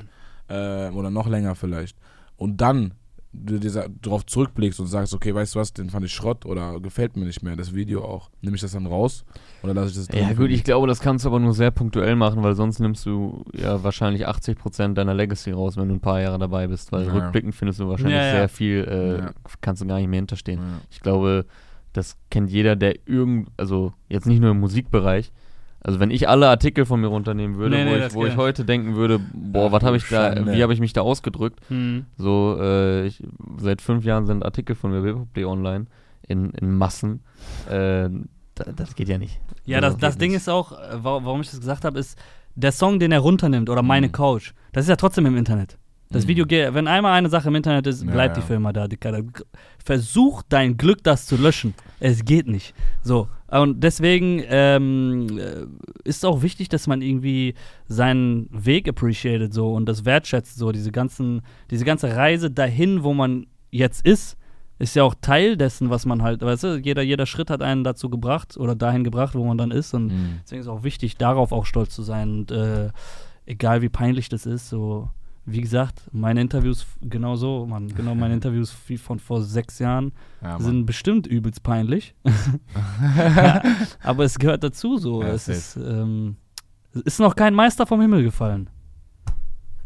äh, 0.48 0.88
oder 0.90 1.10
noch 1.10 1.26
länger 1.28 1.54
vielleicht, 1.54 1.96
und 2.36 2.60
dann 2.60 2.94
du 3.32 3.58
dieser, 3.58 3.88
darauf 4.02 4.24
zurückblickst 4.26 4.80
und 4.80 4.86
sagst, 4.86 5.12
okay, 5.14 5.34
weißt 5.34 5.54
du 5.54 5.58
was, 5.60 5.72
den 5.72 5.90
fand 5.90 6.04
ich 6.06 6.12
Schrott 6.12 6.46
oder 6.46 6.80
gefällt 6.80 7.16
mir 7.16 7.24
nicht 7.26 7.42
mehr, 7.42 7.56
das 7.56 7.74
Video 7.74 8.02
auch. 8.04 8.30
Nehme 8.40 8.56
ich 8.56 8.62
das 8.62 8.72
dann 8.72 8.86
raus 8.86 9.24
oder 9.62 9.74
lasse 9.74 9.90
ich 9.90 9.96
das 9.96 10.08
drin? 10.08 10.22
Ja 10.22 10.32
gut, 10.32 10.50
ich 10.50 10.64
glaube, 10.64 10.86
das 10.86 11.00
kannst 11.00 11.24
du 11.24 11.28
aber 11.28 11.38
nur 11.38 11.52
sehr 11.52 11.70
punktuell 11.70 12.16
machen, 12.16 12.42
weil 12.42 12.54
sonst 12.54 12.78
nimmst 12.80 13.04
du 13.06 13.44
ja 13.54 13.82
wahrscheinlich 13.84 14.26
80% 14.26 14.94
deiner 14.94 15.14
Legacy 15.14 15.50
raus, 15.52 15.76
wenn 15.76 15.88
du 15.88 15.94
ein 15.94 16.00
paar 16.00 16.20
Jahre 16.20 16.38
dabei 16.38 16.66
bist, 16.66 16.90
weil 16.92 17.06
Ja. 17.06 17.12
rückblickend 17.12 17.54
findest 17.54 17.80
du 17.80 17.88
wahrscheinlich 17.88 18.16
Ja, 18.16 18.24
ja. 18.24 18.30
sehr 18.30 18.48
viel, 18.48 18.84
äh, 18.88 19.18
Ja. 19.24 19.30
kannst 19.60 19.82
du 19.82 19.86
gar 19.86 19.98
nicht 19.98 20.08
mehr 20.08 20.18
hinterstehen. 20.20 20.60
Ja. 20.60 20.80
Ich 20.90 21.00
glaube, 21.00 21.44
das 21.92 22.16
kennt 22.30 22.50
jeder, 22.50 22.76
der 22.76 22.96
irgend, 23.06 23.48
also 23.56 23.92
jetzt 24.08 24.26
nicht 24.26 24.40
nur 24.40 24.50
im 24.52 24.60
Musikbereich, 24.60 25.32
also 25.88 26.00
wenn 26.00 26.10
ich 26.10 26.28
alle 26.28 26.48
Artikel 26.48 26.84
von 26.84 27.00
mir 27.00 27.06
runternehmen 27.06 27.56
würde, 27.56 27.76
Nee, 27.76 27.84
nee, 27.84 27.90
wo, 27.94 27.98
das 27.98 28.12
ich, 28.12 28.18
wo 28.18 28.26
ich 28.26 28.36
heute 28.36 28.64
denken 28.66 28.94
würde, 28.94 29.18
boah, 29.32 29.72
was 29.72 29.82
habe 29.82 29.96
ich 29.96 30.06
da, 30.08 30.34
Schande. 30.34 30.52
wie 30.52 30.62
habe 30.62 30.74
ich 30.74 30.80
mich 30.80 30.92
da 30.92 31.00
ausgedrückt? 31.00 31.60
Hm. 31.68 32.04
So, 32.18 32.58
äh, 32.60 33.06
ich, 33.06 33.22
seit 33.56 33.80
fünf 33.80 34.04
Jahren 34.04 34.26
sind 34.26 34.44
Artikel 34.44 34.76
von 34.76 34.90
mir 34.90 35.02
Webplay 35.02 35.46
online 35.46 35.86
in, 36.26 36.50
in 36.50 36.76
Massen. 36.76 37.20
Äh, 37.70 38.10
da, 38.54 38.64
das 38.76 38.94
geht 38.96 39.08
ja 39.08 39.16
nicht. 39.16 39.40
Ja, 39.64 39.80
das, 39.80 39.94
geht 39.94 40.02
das 40.02 40.18
Ding 40.18 40.32
nicht. 40.32 40.40
ist 40.42 40.48
auch, 40.50 40.72
äh, 40.72 40.76
wa- 41.02 41.20
warum 41.24 41.40
ich 41.40 41.50
das 41.50 41.60
gesagt 41.60 41.84
habe, 41.86 41.98
ist, 41.98 42.18
der 42.54 42.72
Song, 42.72 42.98
den 42.98 43.10
er 43.12 43.20
runternimmt 43.20 43.70
oder 43.70 43.82
meine 43.82 44.08
Mhm. 44.08 44.12
Couch, 44.12 44.52
das 44.72 44.84
ist 44.84 44.88
ja 44.90 44.96
trotzdem 44.96 45.24
im 45.26 45.36
Internet. 45.36 45.78
Das 46.10 46.24
Mhm. 46.24 46.28
Video, 46.28 46.46
geht- 46.46 46.72
wenn 46.74 46.86
einmal 46.88 47.12
eine 47.12 47.28
Sache 47.28 47.48
im 47.48 47.54
Internet 47.54 47.86
ist, 47.86 48.02
Ja, 48.04 48.10
bleibt 48.10 48.36
ja. 48.36 48.42
die 48.42 48.46
für 48.46 48.54
immer 48.54 48.72
da. 48.72 48.88
Dicker. 48.88 49.20
Versuch 49.84 50.42
dein 50.48 50.76
Glück, 50.76 51.02
das 51.02 51.26
zu 51.26 51.36
löschen. 51.36 51.74
Es 52.00 52.24
geht 52.24 52.46
nicht. 52.48 52.74
So, 53.02 53.28
Und 53.50 53.80
deswegen 53.82 54.42
ähm, 54.48 55.38
äh, 55.38 55.64
ist 56.06 56.26
auch 56.26 56.42
wichtig, 56.42 56.68
dass 56.68 56.86
man 56.86 57.00
irgendwie 57.00 57.54
seinen 57.86 58.46
Weg 58.52 58.86
appreciated 58.88 59.54
so 59.54 59.72
und 59.72 59.86
das 59.86 60.04
wertschätzt, 60.04 60.58
so 60.58 60.70
diese 60.70 60.92
ganzen, 60.92 61.40
diese 61.70 61.86
ganze 61.86 62.14
Reise 62.14 62.50
dahin, 62.50 63.02
wo 63.04 63.14
man 63.14 63.46
jetzt 63.70 64.04
ist, 64.04 64.36
ist 64.78 64.94
ja 64.96 65.02
auch 65.02 65.14
Teil 65.22 65.56
dessen, 65.56 65.88
was 65.88 66.04
man 66.04 66.22
halt, 66.22 66.42
weißt 66.42 66.64
du, 66.64 66.76
jeder, 66.76 67.00
jeder 67.02 67.24
Schritt 67.24 67.48
hat 67.50 67.62
einen 67.62 67.84
dazu 67.84 68.10
gebracht 68.10 68.56
oder 68.58 68.74
dahin 68.74 69.02
gebracht, 69.02 69.34
wo 69.34 69.44
man 69.44 69.56
dann 69.56 69.70
ist. 69.70 69.94
Und 69.94 70.08
Mhm. 70.08 70.40
deswegen 70.44 70.60
ist 70.60 70.66
es 70.66 70.70
auch 70.72 70.82
wichtig, 70.84 71.16
darauf 71.16 71.50
auch 71.50 71.64
stolz 71.64 71.94
zu 71.94 72.02
sein. 72.02 72.30
Und 72.40 72.50
äh, 72.50 72.90
egal 73.46 73.80
wie 73.80 73.88
peinlich 73.88 74.28
das 74.28 74.44
ist, 74.44 74.68
so 74.68 75.08
wie 75.50 75.60
gesagt, 75.60 76.02
meine 76.12 76.40
Interviews 76.40 76.86
genau 77.00 77.36
so, 77.36 77.66
Mann, 77.66 77.88
genau 77.88 78.14
meine 78.14 78.34
Interviews 78.38 78.76
wie 78.86 78.98
von 78.98 79.18
vor 79.18 79.42
sechs 79.42 79.78
Jahren 79.78 80.12
Ja, 80.42 80.58
sind 80.60 80.86
bestimmt 80.86 81.26
übelst 81.26 81.62
peinlich. 81.62 82.14
ja, 83.16 83.62
aber 84.02 84.24
es 84.24 84.38
gehört 84.38 84.62
dazu 84.62 84.98
so. 84.98 85.22
Ja, 85.22 85.28
es 85.28 85.48
ist, 85.48 85.76
ähm, 85.76 86.36
ist 87.04 87.20
noch 87.20 87.34
kein 87.36 87.54
Meister 87.54 87.86
vom 87.86 88.00
Himmel 88.00 88.22
gefallen. 88.22 88.68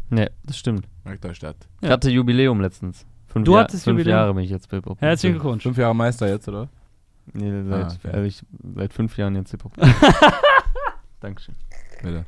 Nee, 0.09 0.29
das 0.45 0.57
stimmt. 0.57 0.87
Merkt 1.05 1.25
euch 1.25 1.39
das. 1.39 1.55
Ich 1.81 1.89
hatte 1.89 2.09
Jubiläum 2.11 2.61
letztens. 2.61 3.05
Fünf, 3.27 3.45
Du 3.45 3.53
Jahr- 3.53 3.63
hattest 3.63 3.83
fünf 3.83 3.97
Jubiläum? 3.99 4.17
Jahre 4.19 4.33
bin 4.35 4.43
ich 4.43 4.51
jetzt 4.51 4.69
bei 4.69 4.77
Hip-Hop. 4.77 5.01
Herzlichen 5.01 5.33
Glückwunsch. 5.35 5.63
Fünf 5.63 5.77
Jahre 5.77 5.95
Meister 5.95 6.27
jetzt, 6.29 6.47
oder? 6.47 6.69
Nee, 7.33 7.63
seit, 7.63 7.83
Ah, 7.85 7.87
okay. 7.95 8.11
also 8.13 8.25
ich, 8.27 8.43
seit 8.75 8.93
fünf 8.93 9.17
Jahren 9.17 9.35
jetzt 9.35 9.51
Hip-Hop. 9.51 9.71
Dankeschön. 11.19 11.55
Bitte. 12.03 12.25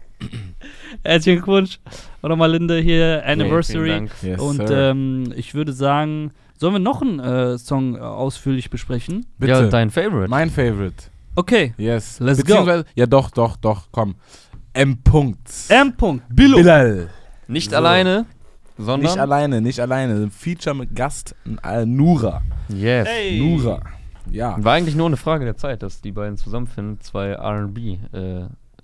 Herzlichen 1.03 1.37
Glückwunsch. 1.37 1.79
Und 2.21 2.29
nochmal 2.29 2.51
Linde 2.51 2.79
hier, 2.79 3.23
Anniversary. 3.25 3.89
Dank. 3.89 4.11
Yes, 4.21 4.39
Und 4.39 4.63
ähm, 4.69 5.33
ich 5.35 5.53
würde 5.53 5.73
sagen, 5.73 6.31
sollen 6.57 6.73
wir 6.73 6.79
noch 6.79 7.01
einen 7.01 7.19
äh, 7.19 7.57
Song 7.57 7.95
äh, 7.95 7.99
ausführlich 7.99 8.69
besprechen? 8.69 9.25
Bitte. 9.37 9.51
Ja, 9.53 9.61
dein 9.67 9.89
Favorite. 9.89 10.29
mein 10.29 10.49
Favorite. 10.49 11.05
Okay. 11.35 11.73
Yes. 11.77 12.19
Let's 12.19 12.43
go. 12.45 12.83
Ja, 12.95 13.05
doch, 13.05 13.29
doch, 13.31 13.57
doch, 13.57 13.87
komm. 13.91 14.15
M. 14.73 14.97
Punkt. 15.03 15.49
M. 15.69 15.93
Billo. 16.29 16.57
Bilal. 16.57 17.09
Nicht 17.47 17.71
So. 17.71 17.77
alleine, 17.77 18.25
sondern. 18.77 19.01
Nicht 19.11 19.17
alleine, 19.19 19.61
nicht 19.61 19.79
alleine. 19.79 20.13
Ein 20.15 20.31
Feature 20.31 20.75
mit 20.75 20.95
Gast 20.95 21.35
äh, 21.63 21.85
Nura. 21.85 22.41
Yes. 22.69 23.07
Hey. 23.07 23.39
Nura. 23.39 23.81
Ja. 24.31 24.55
War 24.57 24.73
eigentlich 24.73 24.95
nur 24.95 25.05
eine 25.07 25.17
Frage 25.17 25.45
der 25.45 25.55
Zeit, 25.55 25.83
dass 25.83 26.01
die 26.01 26.11
beiden 26.11 26.37
zusammenfinden. 26.37 26.99
Zwei 27.01 27.37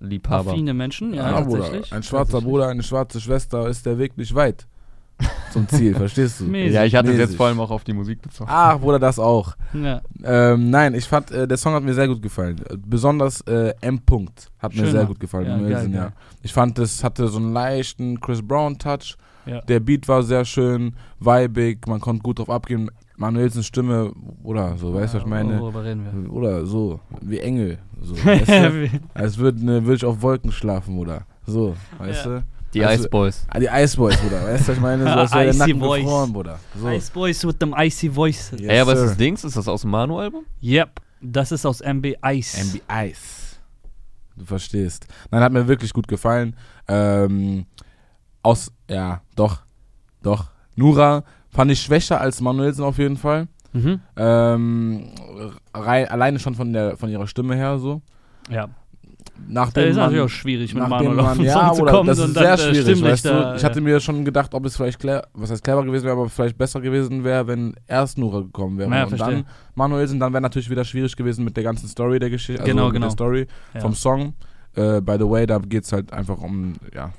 RB-Liebhaber. 0.01 0.51
Affine 0.51 0.73
Menschen, 0.73 1.13
ja, 1.13 1.31
Ja, 1.31 1.41
Bruder. 1.41 1.69
Ein 1.91 2.03
schwarzer. 2.03 2.41
Bruder, 2.41 2.67
eine 2.67 2.83
schwarze 2.83 3.21
Schwester 3.21 3.67
ist 3.67 3.85
der 3.85 3.97
Weg 3.97 4.17
nicht 4.17 4.33
weit 4.35 4.67
zum 5.51 5.67
Ziel, 5.67 5.95
verstehst 5.95 6.39
du? 6.39 6.45
Mäßig. 6.45 6.73
ja, 6.73 6.85
ich 6.85 6.95
hatte 6.95 7.11
es 7.11 7.17
jetzt 7.17 7.35
vor 7.35 7.47
allem 7.47 7.59
auch 7.59 7.71
auf 7.71 7.83
die 7.83 7.93
Musik 7.93 8.21
bezogen. 8.21 8.49
Ach, 8.51 8.79
Bruder, 8.79 8.99
das 8.99 9.19
auch. 9.19 9.55
Ja. 9.73 10.01
Ähm, 10.23 10.69
nein, 10.69 10.93
ich 10.93 11.05
fand, 11.05 11.31
äh, 11.31 11.47
der 11.47 11.57
Song 11.57 11.73
hat 11.73 11.83
mir 11.83 11.93
sehr 11.93 12.07
gut 12.07 12.21
gefallen. 12.21 12.61
Besonders 12.85 13.41
äh, 13.41 13.73
M. 13.81 13.99
Punkt 13.99 14.47
hat 14.59 14.71
mir 14.73 14.79
Schöner. 14.79 14.91
sehr 14.91 15.05
gut 15.05 15.19
gefallen. 15.19 15.45
Ja, 15.45 15.57
im 15.57 15.69
geil, 15.69 15.89
ja. 15.91 16.01
geil. 16.03 16.13
Ich 16.41 16.53
fand, 16.53 16.79
es 16.79 17.03
hatte 17.03 17.27
so 17.27 17.37
einen 17.37 17.53
leichten 17.53 18.19
Chris 18.19 18.41
Brown-Touch. 18.41 19.17
Ja. 19.45 19.61
Der 19.61 19.79
Beat 19.79 20.07
war 20.07 20.21
sehr 20.21 20.45
schön, 20.45 20.93
vibig, 21.19 21.87
man 21.87 21.99
konnte 21.99 22.21
gut 22.21 22.39
drauf 22.39 22.49
abgehen. 22.49 22.91
Manuelsens 23.21 23.67
Stimme, 23.67 24.11
oder 24.43 24.75
so, 24.77 24.93
weißt 24.93 25.13
du, 25.13 25.17
was 25.19 25.23
ich 25.23 25.29
meine? 25.29 25.59
Worüber 25.59 25.83
reden 25.83 26.25
wir? 26.25 26.33
Oder 26.33 26.65
so, 26.65 26.99
wie 27.21 27.39
Engel. 27.39 27.77
So, 28.01 28.15
weißt 28.25 28.49
du? 28.49 28.89
Als 29.13 29.37
würde 29.37 29.63
ne, 29.63 29.85
würd 29.85 29.97
ich 29.97 30.05
auf 30.05 30.21
Wolken 30.23 30.51
schlafen, 30.51 30.97
oder? 30.97 31.25
So, 31.45 31.75
weißt 31.99 32.25
Ja. 32.25 32.31
du? 32.39 32.43
Die 32.73 32.83
Also- 32.85 33.01
Ice 33.03 33.09
Boys. 33.09 33.45
Ah, 33.49 33.59
die 33.59 33.67
Ice 33.71 33.95
Boys, 33.97 34.17
Bruder. 34.17 34.43
Weißt 34.45 34.63
du, 34.63 34.67
was 34.69 34.75
ich 34.77 34.81
meine? 34.81 35.03
So, 35.05 35.09
als 35.19 35.33
wäre 35.33 35.43
der 35.45 35.53
Nacken 35.53 35.79
Boys. 35.79 36.01
gefroren, 36.01 36.33
Bruder. 36.33 36.59
So. 36.75 36.89
Ice 36.89 37.11
Boys 37.11 37.45
with 37.45 37.57
them 37.59 37.75
icy 37.77 38.09
voice. 38.09 38.51
Yes, 38.57 38.61
Ey, 38.69 38.79
aber 38.79 38.93
ist 38.93 38.99
sir. 38.99 39.05
das 39.07 39.17
Dings? 39.17 39.43
Ist 39.43 39.55
das 39.57 39.67
aus 39.67 39.81
dem 39.81 39.91
Manu-Album? 39.91 40.45
Yep, 40.63 41.01
das 41.21 41.51
ist 41.51 41.65
aus 41.65 41.81
MB 41.81 42.15
Ice. 42.25 42.57
MB 42.59 42.81
Ice. 43.09 43.57
Du 44.37 44.45
verstehst. 44.45 45.05
Nein, 45.29 45.43
hat 45.43 45.51
mir 45.51 45.67
wirklich 45.67 45.93
gut 45.93 46.07
gefallen. 46.07 46.55
Ähm, 46.87 47.65
aus, 48.41 48.71
ja, 48.89 49.21
doch, 49.35 49.61
doch. 50.23 50.49
Nura 50.75 51.23
fand 51.51 51.71
ich 51.71 51.81
schwächer 51.81 52.19
als 52.21 52.41
Manuelsen 52.41 52.83
auf 52.83 52.97
jeden 52.97 53.17
Fall. 53.17 53.47
Mhm. 53.73 53.99
Ähm, 54.17 55.03
rei- 55.73 56.09
alleine 56.09 56.39
schon 56.39 56.55
von 56.55 56.73
der 56.73 56.97
von 56.97 57.09
ihrer 57.09 57.27
Stimme 57.27 57.55
her 57.55 57.79
so. 57.79 58.01
Ja, 58.49 58.67
Nachdem 59.47 59.83
das 59.83 59.91
ist 59.91 59.97
natürlich 59.97 60.21
auch 60.23 60.29
schwierig, 60.29 60.73
mit 60.75 60.87
Manuel 60.87 61.19
auf 61.19 61.33
den 61.35 61.45
ja, 61.45 61.73
Song 61.73 61.77
zu 61.77 61.85
kommen 61.85 62.07
das 62.07 62.19
ist 62.19 62.33
sehr 62.33 62.57
schwierig, 62.57 63.01
weißt 63.01 63.25
du? 63.25 63.53
Ich 63.55 63.61
ja. 63.61 63.69
hatte 63.69 63.81
mir 63.81 63.99
schon 63.99 64.23
gedacht, 64.23 64.53
ob 64.53 64.65
es 64.65 64.75
vielleicht 64.75 64.99
clever, 64.99 65.23
was 65.33 65.49
heißt 65.51 65.63
clever 65.63 65.83
gewesen 65.83 66.03
wäre, 66.05 66.15
aber 66.17 66.29
vielleicht 66.29 66.57
besser 66.57 66.79
gewesen 66.79 67.23
wäre, 67.23 67.47
wenn 67.47 67.73
erst 67.87 68.17
Nura 68.17 68.41
gekommen 68.41 68.77
wäre 68.77 68.89
Ja, 68.93 69.03
und 69.03 69.09
verstehe. 69.09 69.35
dann 69.37 69.45
Manuelsen, 69.75 70.19
dann 70.19 70.31
wäre 70.33 70.41
natürlich 70.41 70.69
wieder 70.69 70.85
schwierig 70.85 71.15
gewesen 71.15 71.43
mit 71.43 71.55
der 71.57 71.63
ganzen 71.63 71.87
Story 71.87 72.19
der 72.19 72.29
Geschichte, 72.29 72.61
also 72.61 72.71
Genau, 72.71 72.85
mit 72.85 72.93
genau. 72.93 73.05
der 73.07 73.11
Story 73.11 73.47
ja. 73.73 73.79
vom 73.79 73.93
Song. 73.95 74.33
Äh, 74.75 75.01
by 75.01 75.15
the 75.17 75.27
way, 75.29 75.45
da 75.47 75.57
geht 75.59 75.85
es 75.85 75.91
halt 75.91 76.13
einfach 76.13 76.39
um, 76.39 76.73
ja, 76.93 77.11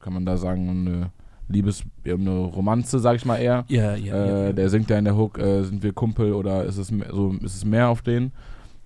kann 0.00 0.12
man 0.12 0.24
da 0.24 0.36
sagen, 0.36 0.68
um 0.68 0.86
eine 0.86 1.10
Liebes, 1.48 1.82
eine 2.04 2.30
Romanze, 2.38 2.98
sag 2.98 3.16
ich 3.16 3.24
mal 3.24 3.36
eher. 3.36 3.64
Ja, 3.68 3.94
ja, 3.94 4.14
äh, 4.14 4.46
ja. 4.46 4.52
Der 4.52 4.68
singt 4.70 4.88
ja 4.90 4.98
in 4.98 5.04
der 5.04 5.16
Hook, 5.16 5.38
äh, 5.38 5.62
sind 5.62 5.82
wir 5.82 5.92
Kumpel 5.92 6.32
oder 6.32 6.64
ist 6.64 6.78
es 6.78 6.90
mehr, 6.90 7.08
so, 7.12 7.32
ist 7.42 7.54
es 7.56 7.64
mehr 7.64 7.88
auf 7.88 8.02
den? 8.02 8.32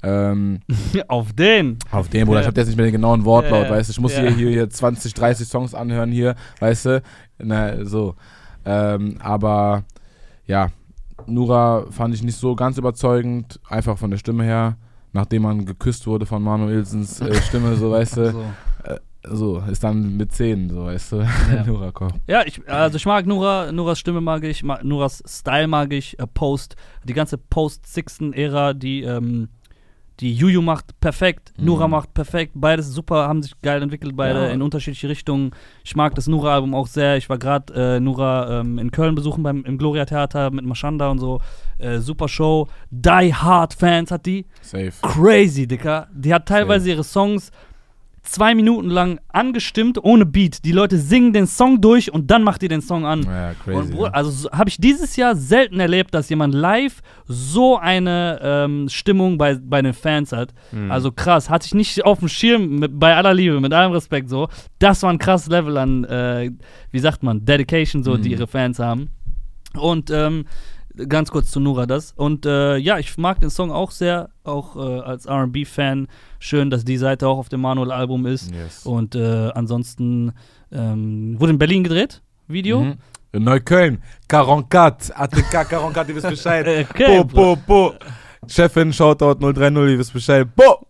Ähm, 0.03 0.61
Auf 1.09 1.33
den. 1.33 1.77
auf 1.91 2.09
den, 2.09 2.25
Bruder, 2.27 2.39
Ja. 2.39 2.43
ich 2.43 2.47
habe 2.47 2.61
jetzt 2.61 2.69
nicht 2.69 2.77
mehr 2.77 2.87
den 2.87 2.93
genauen 2.93 3.25
Wortlaut, 3.25 3.65
Ja, 3.65 3.71
weißt 3.71 3.89
du, 3.89 3.93
ich 3.93 4.01
muss 4.01 4.15
ja. 4.15 4.23
hier, 4.23 4.31
hier, 4.31 4.51
hier 4.51 4.71
20, 4.71 5.13
30 5.13 5.49
Songs 5.49 5.75
anhören 5.75 6.13
hier, 6.13 6.37
weißt 6.61 6.87
du, 6.87 7.03
na, 7.39 7.85
so. 7.85 8.15
Ähm, 8.65 9.17
aber, 9.21 9.83
ja, 10.47 10.69
Nura 11.27 11.87
fand 11.91 12.15
ich 12.15 12.23
nicht 12.23 12.37
so 12.39 12.55
ganz 12.55 12.79
überzeugend, 12.79 13.59
einfach 13.69 13.99
von 13.99 14.11
der 14.13 14.19
Stimme 14.19 14.45
her, 14.45 14.77
nachdem 15.13 15.43
man 15.43 15.65
geküsst 15.67 16.07
wurde 16.07 16.27
von 16.27 16.43
Manuelsens 16.45 17.21
äh, 17.21 17.35
Stimme, 17.43 17.75
so, 17.75 17.91
weißt 17.91 18.17
du, 18.19 18.33
So. 18.33 18.45
So, 19.25 19.59
ist 19.71 19.83
dann 19.85 20.17
mit 20.17 20.33
10, 20.33 20.71
so, 20.71 20.85
weißt 20.85 21.13
du, 21.13 21.17
Ja. 21.21 21.65
Nura 21.67 21.91
kommt. 21.93 22.15
Ja, 22.27 22.43
ich, 22.47 22.67
also 22.69 22.97
ich 22.97 23.05
mag 23.07 23.27
Nura, 23.27 23.73
Nuras 23.73 23.99
Stimme 23.99 24.21
mag 24.21 24.45
ich, 24.45 24.63
ma- 24.63 24.81
Nuras 24.83 25.23
Style 25.27 25.67
mag 25.67 25.93
ich, 25.93 26.19
äh, 26.19 26.27
Post, 26.27 26.77
die 27.05 27.15
ganze 27.15 27.37
Post-Sixten-Ära, 27.39 28.75
die, 28.75 29.03
ähm, 29.03 29.49
die 30.21 30.35
Juju 30.35 30.63
macht 30.63 30.99
perfekt, 30.99 31.53
Mhm. 31.57 31.65
Nura 31.67 31.87
macht 31.89 32.13
perfekt, 32.13 32.53
beides 32.57 32.89
super, 32.93 33.29
haben 33.29 33.41
sich 33.43 33.53
geil 33.63 33.81
entwickelt, 33.83 34.17
beide 34.17 34.47
Ja. 34.47 34.49
in 34.51 34.63
unterschiedliche 34.63 35.09
Richtungen. 35.09 35.53
Ich 35.85 35.95
mag 35.95 36.15
das 36.17 36.27
Nura-Album 36.27 36.75
auch 36.75 36.89
sehr. 36.89 37.17
Ich 37.17 37.29
war 37.29 37.39
gerade 37.39 37.73
äh, 37.97 38.01
Nura 38.01 38.61
ähm, 38.61 38.79
in 38.81 38.91
Köln 38.91 39.15
besuchen 39.15 39.45
beim 39.45 39.65
im 39.65 39.79
Gloria 39.79 40.07
Theater 40.07 40.51
mit 40.51 40.65
Mashanda 40.65 41.09
und 41.09 41.21
so. 41.21 41.41
Äh, 41.79 41.99
super 42.01 42.27
Show. 42.29 42.67
Die 42.91 43.33
Hard 43.33 43.75
Fans 43.75 44.11
hat 44.11 44.27
die. 44.27 44.47
Safe. 44.61 44.91
Crazy, 45.03 45.69
Dicker. 45.69 46.09
Die 46.13 46.35
hat 46.35 46.47
teilweise 46.47 46.91
ihre 46.91 47.05
Songs 47.05 47.53
zwei 48.31 48.55
Minuten 48.55 48.89
lang 48.91 49.21
angestimmt, 49.29 49.99
ohne 50.03 50.27
Beat. 50.27 50.65
Die 50.65 50.73
Leute 50.73 50.99
singen 50.99 51.33
den 51.33 51.47
Song 51.47 51.81
durch 51.81 52.13
und 52.13 52.31
dann 52.31 52.43
macht 52.43 52.63
die 52.63 52.69
den 52.69 52.81
Song 52.81 53.05
an. 53.07 53.23
Ja, 53.25 53.49
Und 53.51 53.59
crazy. 53.65 53.95
Ja. 53.97 54.05
also 54.11 54.31
so, 54.31 54.51
habe 54.51 54.69
ich 54.71 54.77
dieses 54.79 55.17
Jahr 55.17 55.35
selten 55.37 55.81
erlebt, 55.81 56.15
dass 56.15 56.29
jemand 56.29 56.55
live 56.55 57.01
so 57.27 57.77
eine 57.79 58.39
ähm, 58.43 58.89
Stimmung 58.89 59.39
bei, 59.39 59.57
bei 59.57 59.83
den 59.83 59.95
Fans 59.95 60.33
hat. 60.33 60.53
Mhm. 60.73 60.91
Also 60.91 61.13
krass, 61.13 61.49
hatte 61.51 61.67
ich 61.67 61.75
nicht 61.75 62.05
auf 62.05 62.19
dem 62.21 62.29
Schirm, 62.29 62.79
mit, 62.81 62.99
bei 62.99 63.15
aller 63.17 63.35
Liebe, 63.35 63.61
mit 63.61 63.73
allem 63.73 63.93
Respekt 63.93 64.29
so. 64.29 64.49
Das 64.79 65.03
war 65.03 65.11
ein 65.11 65.19
krasses 65.19 65.49
Level 65.49 65.77
an, 65.77 66.05
äh, 66.05 66.51
wie 66.91 66.99
sagt 66.99 67.23
man, 67.23 67.45
Dedication, 67.45 68.03
so, 68.03 68.17
die 68.17 68.29
Mhm. 68.29 68.35
ihre 68.35 68.47
Fans 68.47 68.79
haben. 68.79 69.11
Und 69.75 70.11
ähm, 70.11 70.45
ganz 71.09 71.31
kurz 71.31 71.51
zu 71.51 71.61
Nura 71.61 71.87
das. 71.87 72.13
Und 72.13 72.47
äh, 72.47 72.77
ja, 72.77 72.99
ich 72.99 73.17
mag 73.19 73.41
den 73.41 73.51
Song 73.51 73.71
auch 73.71 73.91
sehr, 73.91 74.31
auch 74.45 74.77
äh, 74.77 75.01
als 75.01 75.29
RB-Fan. 75.29 76.09
Schön, 76.39 76.71
dass 76.71 76.85
die 76.85 76.97
Seite 76.97 77.29
auch 77.29 77.39
auf 77.39 77.49
dem 77.49 77.61
Manuel-Album 77.61 78.27
ist. 78.27 78.53
Yes. 78.53 78.85
Und 78.87 79.15
äh, 79.15 79.51
ansonsten 79.55 80.33
ähm, 80.73 81.37
wurde 81.39 81.53
in 81.53 81.59
Berlin 81.59 81.85
gedreht, 81.85 82.23
Video. 82.47 82.81
Mhm. 82.83 82.95
In 83.33 83.45
Neukölln, 83.45 83.99
44, 84.31 85.15
ATK 85.15 85.69
44, 85.69 86.09
ihr 86.09 86.17
wisst 86.17 86.31
Bescheid. 86.31 86.87
Okay, 86.91 87.23
bo, 87.25 87.25
bo, 87.25 87.57
bo. 87.67 87.95
Chefin, 88.47 88.93
Shoutout 88.93 89.35
030, 89.41 89.93
ihr 89.93 89.99
wisst 89.99 90.13
Bescheid. 90.13 90.49
Bo! 90.57 90.87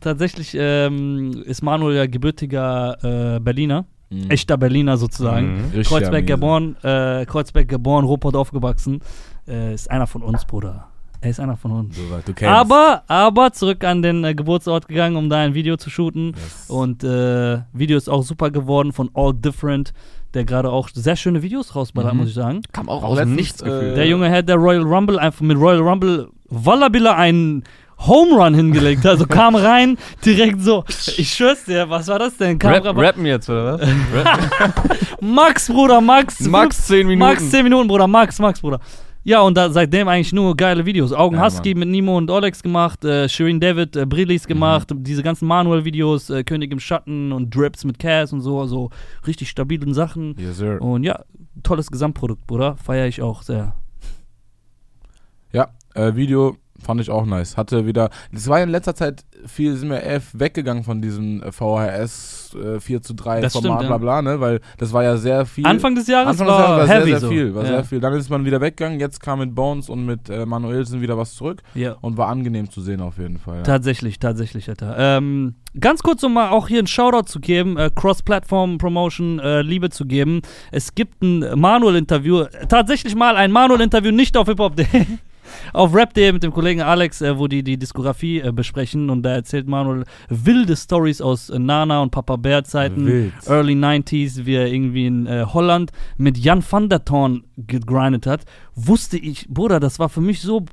Tatsächlich 0.00 0.54
ähm, 0.58 1.42
ist 1.46 1.62
Manuel 1.62 1.96
ja 1.96 2.06
gebürtiger 2.06 3.36
äh, 3.36 3.40
Berliner, 3.40 3.86
Mhm. 4.12 4.30
echter 4.30 4.58
Berliner 4.58 4.96
sozusagen. 4.98 5.70
Mhm. 5.74 5.82
Kreuzberg 5.82 6.26
geboren, 6.26 6.76
äh, 6.82 7.24
Kreuzberg 7.24 7.66
geboren, 7.66 8.04
Ruppert 8.04 8.36
aufgewachsen. 8.36 9.00
Äh, 9.48 9.74
ist 9.74 9.90
einer 9.90 10.06
von 10.06 10.22
uns, 10.22 10.44
Bruder. 10.44 10.86
Er 11.20 11.30
ist 11.30 11.38
einer 11.40 11.56
von 11.56 11.70
uns. 11.70 11.96
So, 11.96 12.02
du 12.24 12.32
kennst. 12.34 12.42
Aber, 12.52 13.02
aber 13.06 13.52
zurück 13.52 13.84
an 13.84 14.02
den 14.02 14.24
äh, 14.24 14.34
Geburtsort 14.34 14.88
gegangen, 14.88 15.16
um 15.16 15.28
da 15.30 15.38
ein 15.38 15.54
Video 15.54 15.76
zu 15.76 15.88
shooten. 15.90 16.28
Yes. 16.34 16.68
Und 16.68 17.04
äh, 17.04 17.58
Video 17.72 17.96
ist 17.96 18.08
auch 18.08 18.22
super 18.24 18.50
geworden 18.50 18.92
von 18.92 19.08
All 19.14 19.32
Different, 19.32 19.92
der 20.34 20.44
gerade 20.44 20.70
auch 20.70 20.88
sehr 20.92 21.14
schöne 21.16 21.42
Videos 21.42 21.76
rausballert, 21.76 22.12
Mhm. 22.14 22.18
muss 22.20 22.28
ich 22.30 22.34
sagen. 22.34 22.62
kam 22.72 22.88
auch 22.88 23.04
aus 23.04 23.24
Nichts 23.24 23.62
gefühlt. 23.62 23.92
äh, 23.92 23.94
Der 23.94 24.06
Junge 24.08 24.30
hat 24.32 24.48
der 24.48 24.56
Royal 24.56 24.82
Rumble 24.82 25.18
einfach 25.18 25.42
mit 25.42 25.56
Royal 25.58 25.80
Rumble 25.80 26.28
Wallabilla 26.48 27.14
einen 27.14 27.62
Home 28.00 28.34
Run 28.34 28.54
hingelegt. 28.54 29.06
Also 29.06 29.24
kam 29.28 29.54
rein, 29.54 29.96
direkt 30.24 30.60
so. 30.60 30.82
Ich 30.88 31.32
schwör's 31.34 31.64
dir, 31.64 31.88
was 31.88 32.08
war 32.08 32.18
das 32.18 32.36
denn? 32.36 32.58
Kam 32.58 32.72
Rap, 32.72 32.96
rappen 32.96 33.26
jetzt, 33.26 33.48
oder 33.48 33.78
was? 33.78 33.88
Max, 35.20 35.68
Bruder, 35.68 36.00
Max. 36.00 36.40
Max 36.40 36.86
10 36.86 37.06
Minuten. 37.06 37.18
Max 37.20 37.48
10 37.50 37.62
Minuten, 37.62 37.86
Bruder. 37.86 38.08
Max, 38.08 38.38
Max, 38.40 38.60
Bruder. 38.60 38.80
Ja, 39.24 39.40
und 39.42 39.56
da, 39.56 39.70
seitdem 39.70 40.08
eigentlich 40.08 40.32
nur 40.32 40.56
geile 40.56 40.84
Videos. 40.84 41.12
Augen 41.12 41.36
Ja, 41.36 41.44
Husky 41.44 41.74
mit 41.74 41.88
Nemo 41.88 42.16
und 42.16 42.30
Olex 42.30 42.62
gemacht, 42.62 43.04
äh, 43.04 43.28
Shirin 43.28 43.60
David, 43.60 43.94
äh, 43.96 44.04
Brillis 44.04 44.46
gemacht, 44.46 44.88
diese 44.92 45.22
ganzen 45.22 45.46
Manuel-Videos, 45.46 46.30
äh, 46.30 46.42
König 46.42 46.72
im 46.72 46.80
Schatten 46.80 47.32
und 47.32 47.54
Drips 47.54 47.84
mit 47.84 47.98
Cass 47.98 48.32
und 48.32 48.40
so, 48.40 48.60
also 48.60 48.90
richtig 49.26 49.48
stabilen 49.48 49.94
Sachen. 49.94 50.34
Yes, 50.38 50.58
sir. 50.58 50.82
Und 50.82 51.04
ja, 51.04 51.20
tolles 51.62 51.90
Gesamtprodukt, 51.90 52.46
Bruder. 52.46 52.76
Feiere 52.76 53.06
ich 53.06 53.22
auch 53.22 53.42
sehr. 53.42 53.74
Ja, 55.52 55.68
äh, 55.94 56.14
Video 56.16 56.56
fand 56.82 57.00
ich 57.00 57.10
auch 57.10 57.24
nice. 57.26 57.56
Hatte 57.56 57.86
wieder, 57.86 58.10
das 58.32 58.48
war 58.48 58.58
ja 58.58 58.64
in 58.64 58.70
letzter 58.70 58.94
Zeit 58.94 59.24
viel, 59.46 59.74
sind 59.76 59.90
wir 59.90 60.00
eher 60.00 60.20
weggegangen 60.32 60.84
von 60.84 61.00
diesem 61.02 61.42
äh, 61.42 61.52
VHS 61.52 62.54
äh, 62.54 62.80
4 62.80 63.02
zu 63.02 63.14
3 63.14 63.40
Das 63.40 63.52
Format, 63.52 63.78
stimmt, 63.80 63.80
bla 63.80 63.90
ja. 63.90 63.98
bla, 63.98 64.22
ne, 64.22 64.40
weil 64.40 64.60
das 64.78 64.92
war 64.92 65.02
ja 65.02 65.16
sehr 65.16 65.46
viel. 65.46 65.66
Anfang 65.66 65.94
des 65.94 66.06
Jahres 66.06 66.28
Anfang 66.30 66.46
des 66.46 66.56
war, 66.56 66.62
Jahres 66.68 66.88
war 66.88 66.96
heavy 66.96 67.10
sehr, 67.10 67.20
sehr 67.20 67.28
so. 67.28 67.34
viel, 67.34 67.54
war 67.54 67.62
ja. 67.64 67.68
sehr 67.68 67.84
viel. 67.84 68.00
Dann 68.00 68.12
ist 68.14 68.30
man 68.30 68.44
wieder 68.44 68.60
weggegangen, 68.60 69.00
jetzt 69.00 69.20
kam 69.20 69.38
mit 69.40 69.54
Bones 69.54 69.88
und 69.88 70.04
mit 70.06 70.28
äh, 70.28 70.44
Manuelsen 70.46 71.00
wieder 71.00 71.16
was 71.18 71.34
zurück 71.34 71.62
Ja. 71.74 71.96
und 72.00 72.16
war 72.16 72.28
angenehm 72.28 72.70
zu 72.70 72.80
sehen 72.80 73.00
auf 73.00 73.18
jeden 73.18 73.38
Fall. 73.38 73.58
Ja. 73.58 73.62
Tatsächlich, 73.62 74.18
tatsächlich, 74.18 74.68
Alter. 74.68 74.94
Ähm, 74.98 75.54
ganz 75.78 76.02
kurz, 76.02 76.22
um 76.22 76.34
mal 76.34 76.50
auch 76.50 76.68
hier 76.68 76.78
einen 76.78 76.86
Shoutout 76.86 77.26
zu 77.26 77.40
geben, 77.40 77.76
äh, 77.76 77.90
Cross-Platform-Promotion 77.94 79.38
äh, 79.38 79.62
Liebe 79.62 79.90
zu 79.90 80.04
geben. 80.06 80.42
Es 80.70 80.94
gibt 80.94 81.22
ein 81.22 81.58
Manuel-Interview, 81.58 82.44
tatsächlich 82.68 83.14
mal 83.14 83.36
ein 83.36 83.52
Manuel-Interview, 83.52 84.10
nicht 84.12 84.36
auf 84.36 84.48
Hip-Hop.de, 84.48 84.86
auf 85.72 85.94
Rap.de 85.94 86.32
mit 86.32 86.42
dem 86.42 86.52
Kollegen 86.52 86.80
Alex, 86.80 87.20
äh, 87.20 87.38
wo 87.38 87.48
die 87.48 87.62
die 87.62 87.76
Diskografie 87.76 88.40
äh, 88.40 88.52
besprechen 88.52 89.10
und 89.10 89.22
da 89.22 89.30
erzählt 89.30 89.66
Manuel 89.66 90.04
wilde 90.28 90.76
Stories 90.76 91.20
aus 91.20 91.50
äh, 91.50 91.58
Nana 91.58 92.02
und 92.02 92.10
Papa 92.10 92.36
Bear 92.36 92.64
Zeiten. 92.64 93.06
Wild. 93.06 93.32
Early 93.46 93.74
90s, 93.74 94.44
wie 94.46 94.54
er 94.54 94.66
irgendwie 94.66 95.06
in 95.06 95.26
äh, 95.26 95.44
Holland 95.52 95.92
mit 96.16 96.38
Jan 96.38 96.62
van 96.68 96.88
der 96.88 97.04
Thorn 97.04 97.44
gegrindet 97.56 98.26
hat, 98.26 98.44
wusste 98.74 99.18
ich, 99.18 99.48
Bruder, 99.48 99.80
das 99.80 99.98
war 99.98 100.08
für 100.08 100.20
mich 100.20 100.40
so 100.40 100.64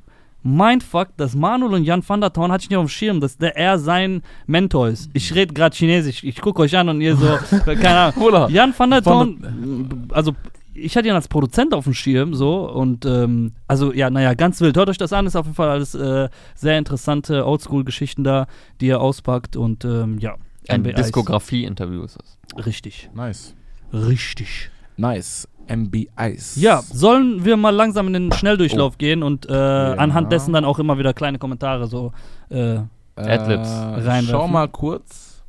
Mindfuck, 0.42 1.08
dass 1.16 1.34
Manuel 1.34 1.74
und 1.74 1.84
Jan 1.84 2.02
van 2.06 2.20
der 2.20 2.32
Thorn 2.32 2.50
hatte 2.50 2.62
ich 2.62 2.70
nicht 2.70 2.78
auf 2.78 2.86
dem 2.86 2.88
Schirm, 2.88 3.20
dass 3.20 3.36
der 3.36 3.56
er 3.56 3.78
sein 3.78 4.22
Mentor 4.46 4.88
ist. 4.88 5.10
Ich 5.12 5.34
rede 5.34 5.52
gerade 5.52 5.76
Chinesisch, 5.76 6.24
ich 6.24 6.40
gucke 6.40 6.62
euch 6.62 6.76
an 6.76 6.88
und 6.88 7.00
ihr 7.00 7.16
so, 7.16 7.38
keine 7.64 8.14
Ahnung. 8.16 8.50
Jan 8.50 8.74
van 8.76 8.90
der 8.90 9.02
Thorn, 9.02 10.08
also 10.12 10.32
ich 10.80 10.96
hatte 10.96 11.08
ihn 11.08 11.14
als 11.14 11.28
Produzent 11.28 11.74
auf 11.74 11.84
dem 11.84 11.94
Schirm, 11.94 12.34
so 12.34 12.70
und 12.70 13.04
ähm, 13.04 13.52
also 13.68 13.92
ja, 13.92 14.10
naja, 14.10 14.34
ganz 14.34 14.60
wild. 14.60 14.76
Hört 14.76 14.88
euch 14.88 14.98
das 14.98 15.12
an, 15.12 15.26
ist 15.26 15.36
auf 15.36 15.46
jeden 15.46 15.56
Fall 15.56 15.68
alles 15.68 15.94
äh, 15.94 16.28
sehr 16.54 16.78
interessante 16.78 17.46
Oldschool-Geschichten 17.46 18.24
da, 18.24 18.46
die 18.80 18.88
er 18.88 19.00
auspackt 19.00 19.56
und 19.56 19.84
ähm, 19.84 20.18
ja. 20.18 20.36
Ein 20.68 20.82
MBIs. 20.82 20.96
Diskografie-Interview 20.96 22.02
ist 22.04 22.18
das. 22.18 22.66
Richtig. 22.66 23.10
Nice. 23.14 23.54
Richtig. 23.92 24.70
Nice. 24.96 25.48
MB 25.66 26.08
Ice. 26.18 26.60
Ja, 26.60 26.82
sollen 26.82 27.44
wir 27.44 27.56
mal 27.56 27.70
langsam 27.70 28.08
in 28.08 28.12
den 28.12 28.32
Schnelldurchlauf 28.32 28.98
gehen 28.98 29.22
und 29.22 29.48
äh, 29.48 29.52
anhand 29.52 30.32
dessen 30.32 30.52
dann 30.52 30.64
auch 30.64 30.78
immer 30.78 30.98
wieder 30.98 31.14
kleine 31.14 31.38
Kommentare 31.38 31.86
so. 31.86 32.12
Äh, 32.50 32.74
äh, 32.74 32.80
Adlibs. 33.16 33.68
Reinwerfen. 33.68 34.28
Schau 34.28 34.48
mal 34.48 34.68
kurz. 34.68 35.42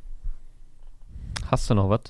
Hast 1.50 1.68
du 1.68 1.74
noch 1.74 1.90
was? 1.90 2.02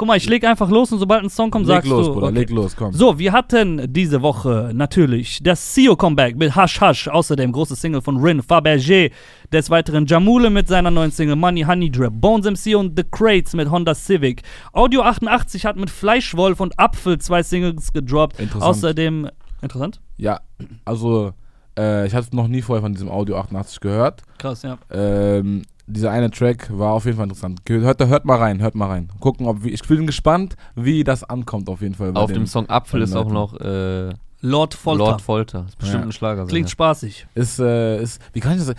Guck 0.00 0.08
mal, 0.08 0.16
ich 0.16 0.26
leg 0.30 0.42
einfach 0.44 0.70
los 0.70 0.90
und 0.92 0.98
sobald 0.98 1.22
ein 1.22 1.28
Song 1.28 1.50
kommt, 1.50 1.66
leg 1.66 1.76
sagst 1.76 1.90
los, 1.90 2.06
du. 2.06 2.14
Bruder, 2.14 2.28
okay. 2.28 2.38
leg 2.38 2.48
los, 2.48 2.74
komm. 2.74 2.94
So, 2.94 3.18
wir 3.18 3.32
hatten 3.32 3.92
diese 3.92 4.22
Woche 4.22 4.70
natürlich 4.72 5.40
das 5.42 5.74
CEO-Comeback 5.74 6.38
mit 6.38 6.56
Hush 6.56 6.80
Hush, 6.80 7.08
außerdem 7.08 7.52
große 7.52 7.76
Single 7.76 8.00
von 8.00 8.16
Rin 8.16 8.40
Fabergé, 8.40 9.12
des 9.52 9.68
Weiteren 9.68 10.06
Jamule 10.06 10.48
mit 10.48 10.68
seiner 10.68 10.90
neuen 10.90 11.10
Single 11.10 11.36
Money 11.36 11.64
Honey 11.64 11.90
Drip, 11.90 12.14
Bones 12.14 12.46
MC 12.46 12.76
und 12.76 12.98
The 12.98 13.04
Crates 13.10 13.52
mit 13.52 13.70
Honda 13.70 13.94
Civic, 13.94 14.42
Audio 14.72 15.02
88 15.02 15.66
hat 15.66 15.76
mit 15.76 15.90
Fleischwolf 15.90 16.60
und 16.60 16.78
Apfel 16.78 17.18
zwei 17.18 17.42
Singles 17.42 17.92
gedroppt, 17.92 18.40
Interessant. 18.40 18.70
außerdem, 18.70 19.30
interessant? 19.60 20.00
Ja, 20.16 20.40
also, 20.86 21.34
äh, 21.80 22.06
ich 22.06 22.14
hatte 22.14 22.34
noch 22.36 22.48
nie 22.48 22.62
vorher 22.62 22.82
von 22.82 22.92
diesem 22.92 23.08
Audio 23.10 23.36
88 23.38 23.80
gehört. 23.80 24.22
Krass, 24.38 24.62
ja. 24.62 24.78
Ähm, 24.90 25.62
dieser 25.86 26.10
eine 26.12 26.30
Track 26.30 26.68
war 26.76 26.92
auf 26.92 27.04
jeden 27.04 27.16
Fall 27.16 27.24
interessant. 27.26 27.60
Hört, 27.68 28.06
hört 28.06 28.24
mal 28.24 28.36
rein, 28.38 28.60
hört 28.60 28.74
mal 28.76 28.86
rein. 28.88 29.08
Gucken, 29.20 29.46
ob 29.46 29.64
wie, 29.64 29.70
ich 29.70 29.82
bin 29.82 30.06
gespannt, 30.06 30.56
wie 30.76 31.02
das 31.04 31.24
ankommt 31.24 31.68
auf 31.68 31.80
jeden 31.82 31.94
Fall. 31.94 32.12
bei 32.12 32.20
Auf 32.20 32.28
den- 32.30 32.42
dem 32.42 32.46
Song 32.46 32.68
Apfel 32.68 33.02
ist 33.02 33.16
auch 33.16 33.30
noch 33.30 33.58
äh, 33.60 34.10
Lord 34.42 34.74
Folter. 34.74 35.04
Lord 35.04 35.20
Folter. 35.20 35.64
Ist 35.68 35.78
bestimmt 35.78 36.02
Ja. 36.02 36.08
ein 36.08 36.12
Schlager. 36.12 36.46
Klingt 36.46 36.70
spaßig. 36.70 37.26
Ist, 37.34 37.58
äh, 37.58 38.00
ist, 38.00 38.20
wie 38.32 38.40
kann 38.40 38.52
ich 38.58 38.64
das 38.64 38.74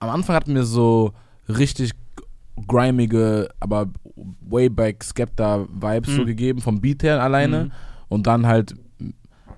Am 0.00 0.10
Anfang 0.10 0.36
hat 0.36 0.46
mir 0.48 0.62
so 0.64 1.12
richtig 1.48 1.90
grimige, 2.68 3.48
aber 3.60 3.86
way 4.48 4.68
back 4.68 5.02
Skepta-Vibes 5.02 6.14
so 6.14 6.22
Mhm. 6.22 6.26
gegeben, 6.26 6.60
vom 6.60 6.80
Beat 6.80 7.02
her 7.02 7.22
alleine. 7.22 7.64
Mhm. 7.64 7.72
Und 8.08 8.26
dann 8.26 8.46
halt 8.46 8.74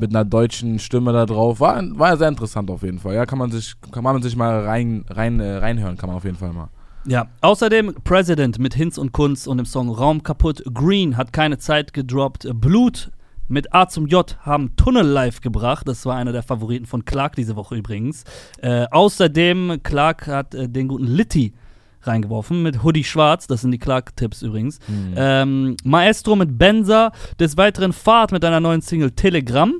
mit 0.01 0.11
einer 0.11 0.24
deutschen 0.24 0.78
Stimme 0.78 1.12
da 1.12 1.26
drauf. 1.26 1.61
War, 1.61 1.82
war 1.99 2.16
sehr 2.16 2.28
interessant 2.28 2.70
auf 2.70 2.82
jeden 2.82 2.99
Fall. 2.99 3.14
Ja, 3.14 3.26
kann 3.26 3.38
man 3.38 3.51
sich, 3.51 3.74
kann 3.90 4.05
man 4.05 4.22
sich 4.22 4.36
mal 4.36 4.64
rein, 4.64 5.05
rein, 5.09 5.40
äh, 5.40 5.57
reinhören, 5.57 5.97
kann 5.97 6.09
man 6.09 6.16
auf 6.16 6.24
jeden 6.24 6.36
Fall 6.36 6.53
mal. 6.53 6.68
Ja, 7.09 7.28
außerdem 7.40 7.94
President 8.03 8.59
mit 8.59 8.74
Hinz 8.74 8.99
und 8.99 9.12
Kunz 9.12 9.47
und 9.47 9.59
dem 9.59 9.66
Song 9.66 9.90
Raum 9.90 10.24
kaputt. 10.24 10.64
Green 10.74 11.16
hat 11.16 11.32
keine 11.32 11.59
Zeit 11.59 11.92
gedroppt. 11.92 12.49
Blut 12.55 13.12
mit 13.47 13.72
A 13.72 13.88
zum 13.88 14.09
J 14.09 14.36
haben 14.40 14.74
Tunnel 14.74 15.07
live 15.07 15.40
gebracht. 15.40 15.86
Das 15.86 16.05
war 16.05 16.16
einer 16.16 16.32
der 16.32 16.42
Favoriten 16.42 16.84
von 16.84 17.05
Clark 17.05 17.36
diese 17.36 17.55
Woche 17.55 17.76
übrigens. 17.76 18.24
Äh, 18.61 18.86
außerdem, 18.90 19.80
Clark 19.84 20.26
hat 20.26 20.55
äh, 20.57 20.68
den 20.68 20.88
guten 20.88 21.07
Litty 21.07 21.55
reingeworfen 22.03 22.62
mit 22.62 22.82
Hoodie 22.82 23.05
Schwarz. 23.05 23.47
Das 23.47 23.61
sind 23.61 23.70
die 23.70 23.78
Clark-Tipps 23.78 24.42
übrigens. 24.42 24.78
Ähm, 25.16 25.76
Maestro 25.84 26.36
mit 26.36 26.59
Benza. 26.59 27.12
Des 27.38 27.57
Weiteren 27.57 27.92
Fahrt 27.92 28.32
mit 28.32 28.44
einer 28.44 28.61
neuen 28.61 28.80
Single 28.80 29.12
Telegram. 29.12 29.74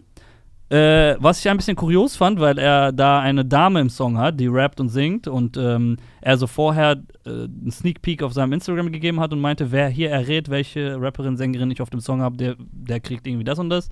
Äh, 0.69 1.15
was 1.21 1.39
ich 1.39 1.49
ein 1.49 1.57
bisschen 1.57 1.77
kurios 1.77 2.17
fand, 2.17 2.41
weil 2.41 2.59
er 2.59 2.91
da 2.93 3.21
eine 3.21 3.45
Dame 3.45 3.81
im 3.81 3.89
Song 3.89 4.19
hat, 4.19 4.41
die 4.41 4.49
rappt 4.49 4.81
und 4.81 4.89
singt 4.89 5.29
und 5.29 5.57
ähm, 5.57 5.97
er 6.21 6.37
so 6.39 6.49
vorher 6.49 6.97
äh, 7.25 7.31
einen 7.31 7.71
Sneak 7.71 8.03
Peek 8.03 8.23
auf 8.25 8.33
seinem 8.33 8.53
Instagram 8.53 8.91
gegeben 8.91 9.21
hat 9.21 9.33
und 9.33 9.41
meinte, 9.41 9.71
wer 9.71 9.89
hier 9.89 10.11
errät, 10.11 10.49
welche 10.51 11.01
Rapperin, 11.01 11.37
Sängerin 11.37 11.71
ich 11.71 11.81
auf 11.81 11.91
dem 11.91 12.01
Song 12.01 12.21
habe, 12.21 12.37
der, 12.37 12.57
der 12.59 12.99
kriegt 12.99 13.29
irgendwie 13.29 13.45
das 13.45 13.61
und 13.61 13.71
das. 13.71 13.89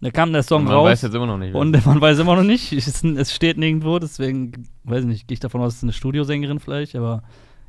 Da 0.00 0.10
kam 0.12 0.32
der 0.32 0.44
Song 0.44 0.64
Man 0.64 0.72
raus 0.74 0.90
weiß 0.90 1.02
jetzt 1.02 1.14
immer 1.14 1.26
noch 1.26 1.38
nicht. 1.38 1.54
und 1.54 1.84
man 1.86 2.00
weiß 2.00 2.18
immer 2.20 2.36
noch 2.36 2.42
nicht. 2.44 2.72
Es, 2.76 3.02
es 3.02 3.34
steht 3.34 3.58
nirgendwo, 3.58 3.98
deswegen, 3.98 4.68
weiß 4.84 5.00
ich 5.00 5.08
nicht, 5.08 5.26
gehe 5.26 5.34
ich 5.34 5.40
davon 5.40 5.62
aus, 5.62 5.72
es 5.72 5.76
ist 5.78 5.82
eine 5.82 5.92
Studiosängerin 5.92 6.60
vielleicht, 6.60 6.94
aber 6.94 7.22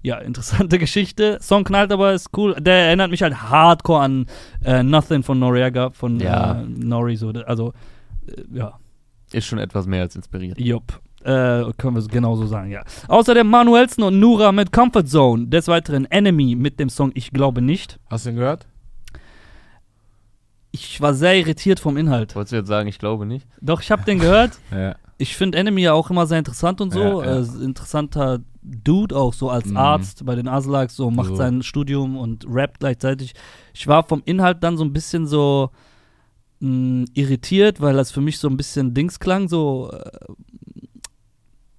ja, 0.03 0.17
interessante 0.17 0.77
Geschichte. 0.79 1.39
Song 1.41 1.63
knallt 1.63 1.91
aber, 1.91 2.13
ist 2.13 2.29
cool. 2.37 2.53
Der 2.59 2.75
erinnert 2.89 3.09
mich 3.09 3.23
halt 3.23 3.41
hardcore 3.49 4.01
an 4.01 4.25
äh, 4.63 4.83
Nothing 4.83 5.23
von 5.23 5.39
Noriega, 5.39 5.89
von 5.91 6.19
Ja. 6.19 6.61
äh, 6.61 6.65
Nori, 6.67 7.15
so. 7.15 7.29
Also, 7.47 7.73
ja, 8.51 8.79
Ist 9.31 9.45
schon 9.47 9.59
etwas 9.59 9.85
mehr 9.87 10.01
als 10.01 10.15
inspiriert. 10.15 10.59
Jupp. 10.59 10.99
Äh, 11.23 11.71
können 11.77 11.95
wir 11.95 12.01
so 12.01 12.07
genauso 12.09 12.45
sagen, 12.45 12.69
ja. 12.69 12.83
Außerdem 13.07 13.47
Manuelsen 13.47 14.03
und 14.03 14.19
Nura 14.19 14.51
mit 14.51 14.71
Comfort 14.71 15.05
Zone. 15.07 15.47
Des 15.47 15.67
Weiteren 15.67 16.05
Enemy 16.05 16.55
mit 16.55 16.79
dem 16.79 16.89
Song 16.89 17.11
Ich 17.15 17.31
glaube 17.31 17.61
nicht. 17.63 17.99
Hast 18.11 18.25
du 18.25 18.29
ihn 18.29 18.35
gehört? 18.35 18.67
Ich 20.71 20.99
war 21.01 21.13
sehr 21.13 21.35
irritiert 21.37 21.79
vom 21.79 21.97
Inhalt. 21.97 22.35
Wolltest 22.35 22.51
du 22.51 22.57
jetzt 22.57 22.67
sagen, 22.67 22.87
ich 22.87 22.99
glaube 22.99 23.25
nicht? 23.25 23.47
Doch, 23.61 23.81
ich 23.81 23.91
habe 23.91 24.03
den 24.03 24.19
gehört. 24.19 24.59
Ja. 24.71 24.95
Ich 25.17 25.37
finde 25.37 25.57
Enemy 25.57 25.81
ja 25.81 25.93
auch 25.93 26.09
immer 26.09 26.27
sehr 26.27 26.39
interessant 26.39 26.81
und 26.81 26.91
so. 26.91 27.23
Ja, 27.23 27.39
ja. 27.39 27.39
Äh, 27.39 27.63
interessanter 27.63 28.39
Dude 28.61 29.15
auch 29.15 29.33
so 29.33 29.49
als 29.49 29.67
Mhm. 29.67 29.77
Arzt 29.77 30.25
bei 30.25 30.35
den 30.35 30.49
Aslaks, 30.49 30.97
so 30.97 31.09
macht 31.09 31.29
So. 31.29 31.35
sein 31.37 31.63
Studium 31.63 32.17
und 32.17 32.45
rappt 32.49 32.81
gleichzeitig. 32.81 33.33
Ich 33.73 33.87
war 33.87 34.03
vom 34.03 34.21
Inhalt 34.25 34.61
dann 34.61 34.75
so 34.75 34.83
ein 34.83 34.91
bisschen 34.91 35.25
so 35.25 35.69
mh, 36.59 37.05
irritiert, 37.13 37.81
weil 37.81 37.95
das 37.95 38.11
für 38.11 38.21
mich 38.21 38.37
so 38.39 38.47
ein 38.47 38.57
bisschen 38.57 38.93
Dings 38.93 39.19
klang, 39.19 39.47
so 39.47 39.91
äh, 39.91 40.33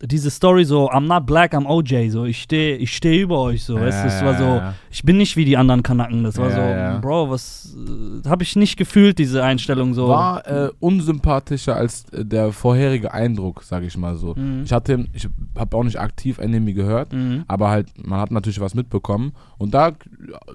diese 0.03 0.31
Story 0.31 0.67
so, 0.67 0.91
I'm 0.91 1.07
not 1.07 1.25
black, 1.25 1.55
I'm 1.55 1.65
OJ, 1.67 2.11
so 2.11 2.27
ich 2.27 2.43
stehe 2.43 2.77
ich 2.77 2.95
steh 2.95 3.19
über 3.23 3.41
euch, 3.41 3.65
so, 3.65 3.81
weißt 3.81 4.05
du, 4.05 4.09
es 4.09 4.23
war 4.23 4.37
so, 4.37 4.45
Ja. 4.45 4.75
ich 4.91 5.03
bin 5.03 5.17
nicht 5.17 5.39
wie 5.39 5.47
die 5.47 5.57
anderen 5.57 5.83
Kanaken, 5.83 6.23
das 6.23 6.37
war 6.37 6.51
Ja, 6.51 6.55
so, 6.55 6.61
ja. 6.61 6.99
Bro, 6.99 7.31
was, 7.31 7.75
äh, 7.75 8.29
habe 8.29 8.43
ich 8.43 8.57
nicht 8.57 8.77
gefühlt, 8.77 9.19
diese 9.19 9.43
Einstellung 9.43 9.95
so. 9.95 10.09
War 10.09 10.47
äh, 10.47 10.69
unsympathischer 10.81 11.77
als 11.77 12.05
äh, 12.13 12.27
der 12.27 12.53
vorherige 12.53 13.15
Eindruck, 13.15 13.63
sage 13.63 13.87
ich 13.87 13.97
mal 13.97 14.17
so. 14.17 14.35
Mhm. 14.37 14.65
Ich 14.67 14.73
hatte, 14.73 15.07
ich 15.15 15.29
habe 15.57 15.75
auch 15.75 15.85
nicht 15.85 15.99
aktiv 15.99 16.37
Enemy 16.39 16.75
gehört, 16.75 17.15
Mhm. 17.15 17.45
aber 17.49 17.71
halt, 17.71 17.89
man 18.07 18.21
hat 18.21 18.31
natürlich 18.31 18.61
was 18.61 18.75
mitbekommen. 18.75 19.33
Und 19.57 19.73
da 19.73 19.93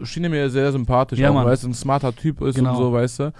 schien 0.04 0.24
er 0.24 0.30
mir 0.30 0.52
sehr 0.52 0.72
sympathisch, 0.72 1.18
Ja, 1.18 1.32
auch, 1.32 1.44
weil 1.46 1.54
es 1.54 1.64
ein 1.66 1.74
smarter 1.74 2.16
Typ 2.16 2.42
ist 2.42 2.56
Genau. 2.58 2.72
und 2.74 2.78
so, 2.78 2.94
weißt 2.94 3.20
du. 3.22 3.34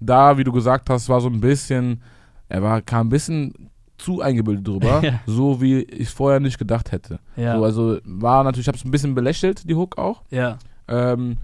Da, 0.00 0.36
wie 0.38 0.44
du 0.44 0.52
gesagt 0.52 0.90
hast, 0.90 1.08
war 1.08 1.20
so 1.20 1.28
ein 1.28 1.40
bisschen, 1.40 2.02
er 2.48 2.62
war, 2.62 2.82
kam 2.82 3.06
ein 3.06 3.10
bisschen 3.10 3.70
zu 3.98 4.20
eingebildet 4.20 4.66
drüber, 4.66 5.00
Ja. 5.04 5.20
so 5.26 5.60
wie 5.60 5.80
ich 5.82 6.10
vorher 6.10 6.38
nicht 6.40 6.58
gedacht 6.58 6.92
hätte. 6.92 7.18
Ja, 7.36 7.56
So, 7.56 7.64
also 7.64 7.98
war 8.04 8.44
natürlich, 8.44 8.64
ich 8.64 8.68
habe 8.68 8.76
es 8.78 8.84
ein 8.84 8.90
bisschen 8.90 9.14
belächelt, 9.14 9.68
die 9.68 9.74
Hook 9.74 9.96
auch. 9.98 10.22
ja. 10.30 10.58
Ähm, 10.88 11.38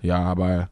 ja, 0.00 0.18
aber 0.22 0.68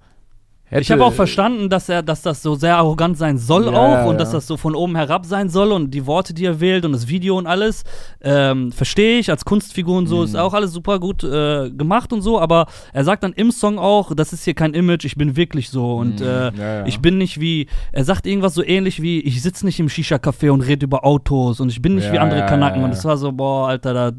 Ich 0.81 0.91
habe 0.91 1.05
auch 1.05 1.13
verstanden, 1.13 1.69
dass 1.69 1.89
er, 1.89 2.03
dass 2.03 2.23
das 2.23 2.43
so 2.43 2.55
sehr 2.55 2.77
arrogant 2.77 3.19
sein 3.19 3.37
soll 3.39 3.67
Ja, 3.67 3.73
auch 3.73 4.07
und 4.07 4.15
ja. 4.15 4.19
dass 4.21 4.31
das 4.31 4.47
so 4.47 4.57
von 4.57 4.75
oben 4.75 4.97
herab 4.97 5.27
sein 5.27 5.49
soll 5.49 5.71
und 5.73 5.91
die 5.93 6.07
Worte, 6.07 6.33
die 6.33 6.45
er 6.47 6.61
wählt 6.61 6.85
und 6.85 6.93
das 6.93 7.09
Video 7.09 7.37
und 7.37 7.47
alles, 7.47 7.85
ähm, 8.23 8.73
verstehe 8.73 9.19
ich. 9.19 9.31
Als 9.31 9.45
Kunstfigur 9.45 9.97
und 9.99 10.07
so 10.07 10.19
Mhm. 10.19 10.25
ist 10.25 10.37
auch 10.37 10.55
alles 10.55 10.73
super 10.73 10.99
gut 10.99 11.25
äh, 11.25 11.71
gemacht 11.71 12.13
und 12.13 12.23
so, 12.23 12.41
aber 12.41 12.67
er 12.93 13.05
sagt 13.05 13.23
dann 13.23 13.33
im 13.35 13.51
Song 13.51 13.79
auch, 13.79 14.15
das 14.15 14.33
ist 14.33 14.45
hier 14.45 14.55
kein 14.55 14.73
Image, 14.75 15.05
ich 15.05 15.17
bin 15.17 15.37
wirklich 15.37 15.69
so 15.69 15.97
und 15.97 16.21
Mhm. 16.21 16.27
äh, 16.27 16.51
Ja, 16.57 16.87
ich 16.87 17.01
bin 17.01 17.19
nicht 17.19 17.39
wie, 17.41 17.67
er 17.93 18.05
sagt 18.05 18.27
irgendwas 18.27 18.55
so 18.55 18.63
ähnlich 18.65 19.03
wie, 19.03 19.21
ich 19.21 19.43
sitze 19.43 19.67
nicht 19.67 19.79
im 19.81 19.89
Shisha-Café 19.89 20.51
und 20.51 20.63
rede 20.63 20.85
über 20.85 21.05
Autos 21.05 21.61
und 21.61 21.69
ich 21.71 21.83
bin 21.83 21.97
nicht 21.97 22.11
wie 22.13 22.19
andere 22.19 22.47
Kanaken 22.47 22.83
und 22.85 22.93
es 22.93 23.05
war 23.05 23.17
so, 23.17 23.31
boah, 23.33 23.69
Alter, 23.69 23.93
da, 23.95 24.13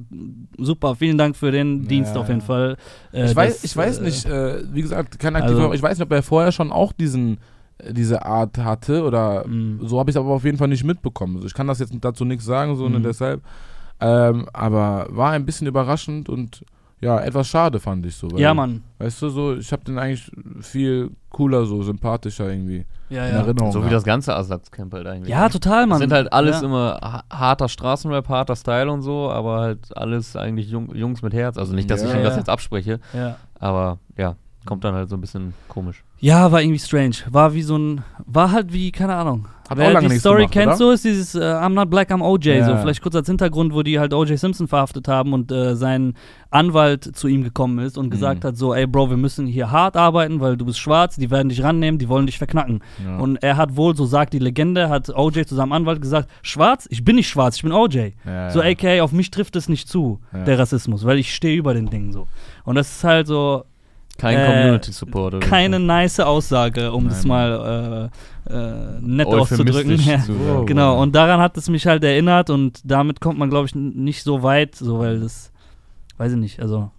super, 0.58 0.96
vielen 0.96 1.18
Dank 1.18 1.36
für 1.36 1.52
den 1.52 1.88
Dienst 1.88 2.16
auf 2.18 2.28
jeden. 2.28 2.42
Fall. 2.42 2.78
Äh, 3.12 3.26
Ich 3.26 3.36
weiß, 3.36 3.62
das, 3.62 3.64
ich 3.64 3.78
weiß 3.78 4.00
äh, 4.00 4.04
nicht, 4.04 4.26
äh, 4.26 4.64
wie 4.74 4.82
gesagt, 4.82 5.18
kein 5.20 5.36
aktiver, 5.36 5.62
also- 5.62 5.74
ich 5.74 5.82
weiß 5.82 5.98
nicht, 5.98 6.06
ob 6.06 6.12
er 6.12 6.22
vorher 6.24 6.43
schon 6.52 6.72
auch 6.72 6.92
diesen, 6.92 7.38
äh, 7.78 7.94
diese 7.94 8.26
Art 8.26 8.58
hatte 8.58 9.04
oder 9.04 9.48
Mhm. 9.48 9.80
so 9.88 10.00
habe 10.00 10.10
ich 10.10 10.16
es 10.16 10.20
aber 10.20 10.30
auf 10.32 10.44
jeden 10.46 10.58
Fall 10.58 10.68
nicht 10.68 10.84
mitbekommen. 10.84 11.36
Also 11.38 11.48
ich 11.48 11.54
kann 11.54 11.68
das 11.68 11.80
jetzt 11.80 11.94
dazu 12.02 12.26
nichts 12.26 12.46
sagen, 12.46 12.76
so 12.76 12.90
ne, 12.90 13.00
Mhm. 13.00 13.04
deshalb. 13.04 13.42
Ähm, 14.00 14.48
aber 14.54 15.08
war 15.10 15.32
ein 15.32 15.46
bisschen 15.46 15.68
überraschend 15.68 16.28
und 16.30 16.64
ja, 17.00 17.20
etwas 17.20 17.48
schade 17.48 17.80
fand 17.80 18.06
ich 18.06 18.16
so. 18.16 18.32
weil, 18.32 18.40
Ja, 18.40 18.54
Mann. 18.54 18.82
Weißt 18.98 19.22
du, 19.22 19.30
so, 19.30 19.56
ich 19.56 19.72
habe 19.74 19.84
den 19.84 19.98
eigentlich 20.00 20.32
viel 20.62 21.12
cooler, 21.30 21.66
so 21.66 21.84
sympathischer 21.84 22.50
irgendwie 22.50 22.86
Ja, 23.10 23.26
in 23.28 23.34
ja. 23.34 23.42
Erinnerung. 23.42 23.72
So 23.74 23.86
wie 23.86 23.90
das 23.90 24.04
ganze 24.06 24.32
Ersatzcamp 24.32 24.94
halt 24.94 25.06
eigentlich. 25.08 25.30
Ja, 25.30 25.44
ne? 25.44 25.50
total, 25.50 25.82
Mann. 25.82 25.90
Das 25.90 26.00
sind 26.00 26.14
halt 26.14 26.32
alles 26.32 26.62
ja. 26.62 26.66
immer 26.68 27.00
ha- 27.02 27.24
harter 27.30 27.68
Straßenrap, 27.68 28.30
harter 28.30 28.56
Style 28.56 28.90
und 28.90 29.02
so, 29.02 29.30
aber 29.30 29.60
halt 29.60 29.98
alles 29.98 30.36
eigentlich 30.38 30.70
Jung, 30.70 30.96
Jungs 30.96 31.22
mit 31.22 31.34
Herz. 31.34 31.58
Also 31.58 31.74
nicht, 31.76 31.90
dass 31.92 32.02
Ja, 32.02 32.08
ich 32.08 32.14
ihm 32.14 32.20
ja. 32.20 32.24
das 32.24 32.38
jetzt 32.38 32.50
abspreche, 32.50 33.00
Ja. 33.14 33.36
aber 33.60 34.00
ja, 34.18 34.36
kommt 34.66 34.84
dann 34.84 34.94
halt 34.96 35.10
so 35.10 35.16
ein 35.18 35.22
bisschen 35.22 35.54
komisch. 35.68 36.04
Ja, 36.20 36.52
war 36.52 36.62
irgendwie 36.62 36.80
strange. 36.80 37.16
War 37.30 37.54
wie 37.54 37.64
so 37.64 37.78
ein, 37.78 38.04
war 38.26 38.52
halt 38.52 38.72
wie, 38.74 38.92
keine 38.92 39.16
Ahnung. 39.16 39.48
Hat 39.70 39.78
Wer 39.78 39.88
auch 39.88 39.94
lange 39.94 40.08
die 40.08 40.14
nichts 40.14 40.22
Story 40.24 40.40
gemacht, 40.42 40.52
kennt, 40.54 40.68
oder? 40.68 40.76
so 40.78 40.92
ist 40.92 41.06
dieses 41.06 41.36
äh, 41.36 41.40
I'm 41.40 41.70
not 41.70 41.90
black, 41.90 42.12
I'm 42.12 42.22
OJ. 42.22 42.48
Ja. 42.50 42.66
So, 42.66 42.78
vielleicht 42.78 43.02
kurz 43.02 43.16
als 43.16 43.28
Hintergrund, 43.28 43.74
wo 43.74 43.82
die 43.82 43.98
halt 44.00 44.14
OJ 44.14 44.36
Simpson 44.36 44.68
verhaftet 44.68 45.08
haben 45.08 45.32
und 45.34 45.52
äh, 45.54 45.76
sein 45.76 46.16
Anwalt 46.52 47.16
zu 47.16 47.28
ihm 47.28 47.44
gekommen 47.44 47.80
ist 47.80 47.98
und 47.98 48.10
gesagt 48.10 48.44
Mhm. 48.44 48.48
hat: 48.50 48.58
So, 48.58 48.74
ey, 48.74 48.86
Bro, 48.86 49.10
wir 49.10 49.18
müssen 49.18 49.48
hier 49.48 49.72
hart 49.72 49.96
arbeiten, 49.98 50.40
weil 50.42 50.58
du 50.58 50.66
bist 50.66 50.80
schwarz, 50.80 51.16
die 51.16 51.32
werden 51.32 51.50
dich 51.50 51.64
rannehmen, 51.64 51.98
die 51.98 52.10
wollen 52.10 52.26
dich 52.26 52.38
verknacken. 52.38 52.82
Ja. 53.06 53.18
Und 53.18 53.38
er 53.42 53.56
hat 53.58 53.76
wohl, 53.78 53.96
so 53.96 54.06
sagt 54.06 54.34
die 54.34 54.40
Legende, 54.40 54.90
hat 54.90 55.10
OJ 55.10 55.46
zu 55.46 55.56
seinem 55.56 55.72
Anwalt 55.72 56.02
gesagt: 56.02 56.30
Schwarz? 56.42 56.86
Ich 56.92 57.04
bin 57.04 57.16
nicht 57.16 57.30
schwarz, 57.30 57.56
ich 57.56 57.64
bin 57.64 57.72
OJ. 57.72 58.12
ja, 58.26 58.50
So, 58.50 58.62
ja. 58.62 58.70
aka, 58.70 59.02
auf 59.02 59.14
mich 59.14 59.32
trifft 59.32 59.56
es 59.56 59.70
nicht 59.70 59.88
zu, 59.88 60.20
Ja. 60.34 60.44
der 60.44 60.60
Rassismus, 60.60 61.06
weil 61.06 61.18
ich 61.20 61.34
stehe 61.34 61.58
über 61.58 61.74
den 61.74 61.90
Dingen 61.90 62.12
so. 62.12 62.28
Und 62.66 62.76
das 62.76 62.92
ist 62.98 63.04
halt 63.06 63.28
so, 63.28 63.64
Kein 64.18 64.38
Äh, 64.38 64.46
Community 64.46 64.92
Support 64.92 65.34
oder 65.36 65.48
keine 65.48 65.80
nice 65.80 66.20
Aussage, 66.20 66.92
um 66.92 67.06
Nein, 67.06 67.14
das 67.14 67.26
mal 67.26 68.10
äh, 68.48 68.54
äh, 68.54 69.00
nett 69.02 69.28
auszudrücken. 69.28 70.00
Ja. 70.06 70.20
sagen. 70.20 70.66
Genau, 70.68 71.02
und 71.02 71.14
daran 71.16 71.40
hat 71.40 71.58
es 71.58 71.68
mich 71.70 71.88
halt 71.88 72.04
erinnert 72.04 72.50
und 72.50 72.80
damit 72.84 73.20
kommt 73.22 73.40
man, 73.40 73.50
glaube 73.50 73.66
ich, 73.68 73.76
nicht 73.76 74.24
so 74.24 74.44
weit, 74.44 74.76
so 74.76 75.00
weil 75.00 75.20
das, 75.20 75.52
weiß 76.18 76.34
ich 76.34 76.38
nicht, 76.38 76.60
also 76.62 76.92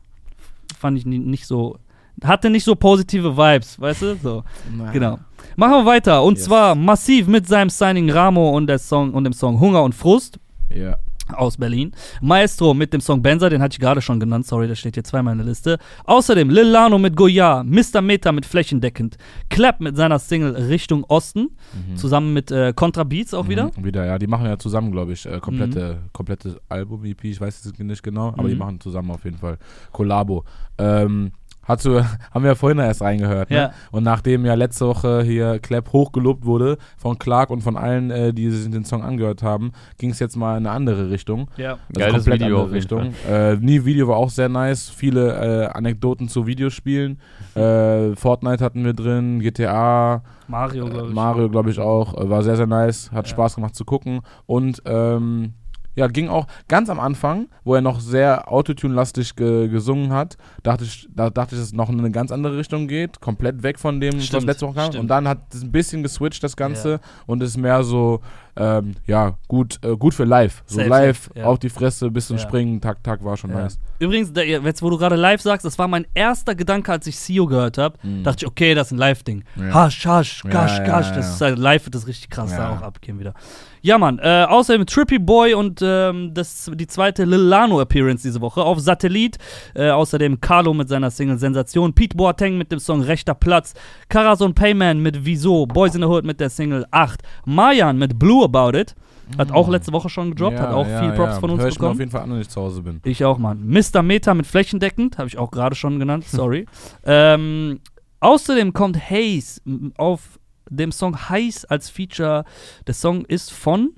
fand 0.78 0.98
ich 0.98 1.06
ni- 1.06 1.18
nicht 1.18 1.46
so, 1.46 1.78
hatte 2.22 2.50
nicht 2.50 2.64
so 2.64 2.74
positive 2.74 3.36
Vibes, 3.36 3.80
weißt 3.80 4.02
du? 4.02 4.16
So, 4.16 4.44
genau. 4.92 5.18
Machen 5.56 5.72
wir 5.72 5.86
weiter 5.86 6.22
und 6.24 6.36
Yes. 6.36 6.46
zwar 6.46 6.74
massiv 6.74 7.28
mit 7.28 7.46
seinem 7.46 7.70
Signing 7.70 8.10
Ramo 8.10 8.50
und 8.56 8.66
der 8.66 8.78
Song 8.80 9.12
und 9.14 9.22
dem 9.24 9.32
Song 9.32 9.60
Hunger 9.60 9.82
und 9.84 9.94
Frust 9.94 10.38
Ja. 10.74 10.96
Aus 11.32 11.56
Berlin. 11.56 11.92
Maestro 12.20 12.74
mit 12.74 12.92
dem 12.92 13.00
Song 13.00 13.22
Benzer, 13.22 13.50
den 13.50 13.62
hatte 13.62 13.74
ich 13.74 13.80
gerade 13.80 14.00
schon 14.02 14.20
genannt, 14.20 14.46
sorry, 14.46 14.66
der 14.68 14.74
steht 14.74 14.94
hier 14.94 15.04
zweimal 15.04 15.32
in 15.32 15.38
der 15.38 15.46
Liste. 15.46 15.78
Außerdem 16.04 16.50
Lil 16.50 16.64
Lano 16.68 16.98
mit 16.98 17.16
Goya, 17.16 17.62
Mr. 17.64 18.02
Meta 18.02 18.32
mit 18.32 18.44
Flächendeckend, 18.46 19.16
Clap 19.50 19.80
mit 19.80 19.96
seiner 19.96 20.18
Single 20.18 20.54
Richtung 20.68 21.04
Osten, 21.04 21.50
Mhm. 21.74 21.96
zusammen 21.96 22.32
mit 22.32 22.50
äh, 22.50 22.72
Contra 22.74 23.04
Beats 23.04 23.34
auch 23.34 23.48
wieder. 23.48 23.70
Mhm, 23.76 23.84
wieder, 23.84 24.04
ja. 24.04 24.18
Die 24.18 24.26
machen 24.26 24.46
ja 24.46 24.58
zusammen, 24.58 24.92
glaube 24.92 25.12
ich, 25.12 25.26
äh, 25.26 25.40
komplette, 25.40 25.98
komplette 26.12 26.60
Album-EP, 26.68 27.24
ich 27.24 27.40
weiß 27.40 27.64
es 27.64 27.78
nicht 27.78 28.02
genau, 28.02 28.28
aber 28.28 28.48
die 28.48 28.54
Mhm. 28.54 28.58
machen 28.60 28.80
zusammen 28.80 29.10
auf 29.10 29.24
jeden 29.24 29.38
Fall. 29.38 29.58
Kollabo. 29.92 30.44
Ähm, 30.78 31.32
hast 31.66 31.84
du, 31.84 32.02
haben 32.32 32.42
wir 32.42 32.50
ja 32.50 32.54
vorhin 32.54 32.78
erst 32.78 33.02
reingehört, 33.02 33.50
ne? 33.50 33.56
Ja. 33.56 33.70
Und 33.90 34.04
nachdem 34.04 34.44
ja 34.44 34.54
letzte 34.54 34.86
Woche 34.86 35.22
hier 35.22 35.58
Clap 35.58 35.92
hochgelobt 35.92 36.44
wurde 36.44 36.78
von 36.96 37.18
Clark 37.18 37.50
und 37.50 37.62
von 37.62 37.76
allen, 37.76 38.10
äh, 38.10 38.32
die 38.32 38.50
sich 38.50 38.70
den 38.70 38.84
Song 38.84 39.02
angehört 39.02 39.42
haben, 39.42 39.72
ging 39.98 40.10
es 40.10 40.18
jetzt 40.18 40.36
mal 40.36 40.56
in 40.58 40.66
eine 40.66 40.70
andere 40.74 41.10
Richtung. 41.10 41.48
Ja. 41.56 41.72
Also 41.72 41.80
Geiles 41.94 42.14
komplett 42.14 42.40
Video 42.40 42.60
andere 42.62 42.72
Richtung. 42.72 43.14
Äh, 43.28 43.56
Nie 43.56 43.84
Video 43.84 44.08
war 44.08 44.16
auch 44.16 44.30
sehr 44.30 44.48
nice. 44.48 44.88
Viele 44.88 45.64
äh, 45.64 45.66
Anekdoten 45.66 46.28
zu 46.28 46.46
Videospielen. 46.46 47.18
Äh, 47.54 48.14
Fortnite 48.16 48.64
hatten 48.64 48.84
wir 48.84 48.92
drin, 48.92 49.40
GTA, 49.40 50.22
Mario, 50.48 50.86
glaube 50.86 51.08
ich. 51.08 51.14
Mario, 51.14 51.48
glaube 51.48 51.70
ich, 51.70 51.78
auch. 51.78 52.14
Äh, 52.14 52.28
war 52.28 52.42
sehr, 52.42 52.56
sehr 52.56 52.66
nice. 52.66 53.10
Hat 53.12 53.26
Ja. 53.26 53.30
Spaß 53.30 53.54
gemacht 53.56 53.74
zu 53.74 53.84
gucken. 53.84 54.20
Und 54.46 54.82
ähm, 54.86 55.54
ja, 55.96 56.06
ging 56.08 56.28
auch 56.28 56.46
ganz 56.68 56.90
am 56.90 57.00
Anfang, 57.00 57.48
wo 57.64 57.74
er 57.74 57.80
noch 57.80 58.00
sehr 58.00 58.50
Autotune-lastig 58.52 59.36
ge 59.36 59.68
gesungen 59.68 60.12
hat, 60.12 60.36
dachte 60.62 60.84
ich, 60.84 61.08
da 61.14 61.30
dachte 61.30 61.54
ich, 61.54 61.60
dass 61.60 61.68
es 61.68 61.74
noch 61.74 61.88
in 61.88 61.98
eine 61.98 62.10
ganz 62.10 62.32
andere 62.32 62.56
Richtung 62.56 62.88
geht. 62.88 63.20
Komplett 63.20 63.62
weg 63.62 63.78
von 63.78 64.00
dem, 64.00 64.16
was 64.16 64.26
Stimmt, 64.26 64.46
letzte 64.46 64.66
Woche 64.66 64.74
kam. 64.74 64.86
stimmt. 64.86 65.02
Und 65.02 65.08
dann 65.08 65.28
hat 65.28 65.54
es 65.54 65.62
ein 65.62 65.72
bisschen 65.72 66.02
geswitcht, 66.02 66.42
das 66.42 66.56
Ganze. 66.56 67.00
Und 67.26 67.42
ist 67.42 67.56
mehr 67.56 67.84
so, 67.84 68.20
ähm, 68.56 68.94
ja, 69.06 69.34
gut, 69.48 69.78
äh, 69.84 69.96
gut 69.96 70.14
für 70.14 70.24
live. 70.24 70.62
So 70.66 70.76
Safe, 70.76 70.88
live, 70.88 71.30
ja. 71.34 71.44
auf 71.44 71.58
die 71.58 71.68
Fresse, 71.68 72.10
bisschen 72.10 72.36
Ja. 72.36 72.42
springen, 72.42 72.80
tak, 72.80 73.02
tak, 73.02 73.24
war 73.24 73.36
schon 73.36 73.50
Ja. 73.50 73.62
nice. 73.62 73.78
Übrigens, 73.98 74.32
da, 74.32 74.42
jetzt 74.42 74.82
wo 74.82 74.90
du 74.90 74.98
gerade 74.98 75.16
live 75.16 75.40
sagst, 75.40 75.64
das 75.64 75.78
war 75.78 75.88
mein 75.88 76.06
erster 76.14 76.54
Gedanke, 76.54 76.92
als 76.92 77.06
ich 77.06 77.18
Sio 77.18 77.46
gehört 77.46 77.78
habe. 77.78 77.96
Mhm. 78.02 78.22
Dachte 78.24 78.44
ich, 78.44 78.46
okay, 78.50 78.74
das 78.74 78.88
ist 78.88 78.92
ein 78.92 78.98
Live-Ding. 78.98 79.44
Ja. 79.56 79.72
Hasch, 79.74 80.06
hasch, 80.06 80.42
gasch, 80.44 80.78
gasch. 80.84 81.12
Das 81.12 81.34
ist 81.34 81.40
halt 81.40 81.58
live 81.58 81.84
wird 81.86 81.94
das 81.94 82.06
richtig 82.06 82.30
krass 82.30 82.50
da 82.50 82.76
auch 82.76 82.82
abgehen 82.82 83.18
wieder. 83.18 83.34
Ja, 83.82 83.98
Mann. 83.98 84.18
Äh, 84.18 84.46
außerdem 84.48 84.86
Trippy 84.86 85.18
Boy 85.18 85.52
und 85.52 85.80
ähm, 85.82 86.32
das, 86.32 86.70
die 86.74 86.86
zweite 86.86 87.24
Lil 87.24 87.38
Lano 87.38 87.80
Appearance 87.82 88.22
diese 88.22 88.40
Woche 88.40 88.62
auf 88.62 88.80
Satellit. 88.80 89.36
Äh, 89.74 89.90
außerdem 89.90 90.40
Carlo 90.40 90.72
mit 90.72 90.88
seiner 90.88 91.10
Single 91.10 91.38
Sensation. 91.38 91.92
Pete 91.92 92.16
Boateng 92.16 92.56
mit 92.56 92.72
dem 92.72 92.78
Song 92.78 93.02
Rechter 93.02 93.34
Platz. 93.34 93.74
Karason 94.08 94.54
Payman 94.54 95.00
mit 95.00 95.26
Wieso. 95.26 95.66
Boys 95.66 95.94
in 95.94 96.00
the 96.00 96.06
Hood 96.08 96.24
mit 96.24 96.40
der 96.40 96.48
Single 96.48 96.86
8. 96.92 97.20
Mayan 97.44 97.98
mit 97.98 98.18
Blue 98.18 98.43
About 98.44 98.76
It. 98.78 98.94
Hat 99.38 99.50
auch 99.52 99.68
letzte 99.70 99.92
Woche 99.92 100.10
schon 100.10 100.30
gedroppt. 100.30 100.58
hat 100.60 100.72
auch 100.72 100.84
viel 100.86 101.12
Props 101.12 101.38
von 101.38 101.50
uns 101.50 101.62
Hör 101.62 101.68
ich 101.68 101.74
bekommen. 101.76 101.92
auf 101.92 101.98
jeden 101.98 102.10
Fall 102.10 102.20
an, 102.22 102.32
wenn 102.32 102.40
ich 102.40 102.48
zu 102.50 102.60
Hause 102.60 102.82
bin. 102.82 103.00
Ich 103.04 103.24
auch, 103.24 103.38
Mann. 103.38 103.66
Mr. 103.66 104.02
Meta 104.02 104.34
mit 104.34 104.46
flächendeckend, 104.46 105.16
habe 105.16 105.28
ich 105.28 105.38
auch 105.38 105.50
gerade 105.50 105.74
schon 105.74 105.98
genannt, 105.98 106.24
sorry. 106.28 106.66
ähm, 107.04 107.80
außerdem 108.20 108.74
kommt 108.74 108.98
Haze 109.10 109.60
auf 109.96 110.38
dem 110.68 110.92
Song 110.92 111.16
Heiß 111.28 111.64
als 111.64 111.88
Feature. 111.88 112.44
Der 112.86 112.94
Song 112.94 113.24
ist 113.24 113.50
von, 113.52 113.94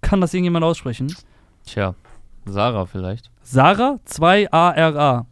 kann 0.00 0.20
das 0.20 0.32
irgendjemand 0.32 0.64
aussprechen? 0.64 1.12
Tja, 1.66 1.94
Sarah 2.46 2.86
vielleicht. 2.86 3.30
Sarah 3.42 3.98
2ARA. 4.08 5.24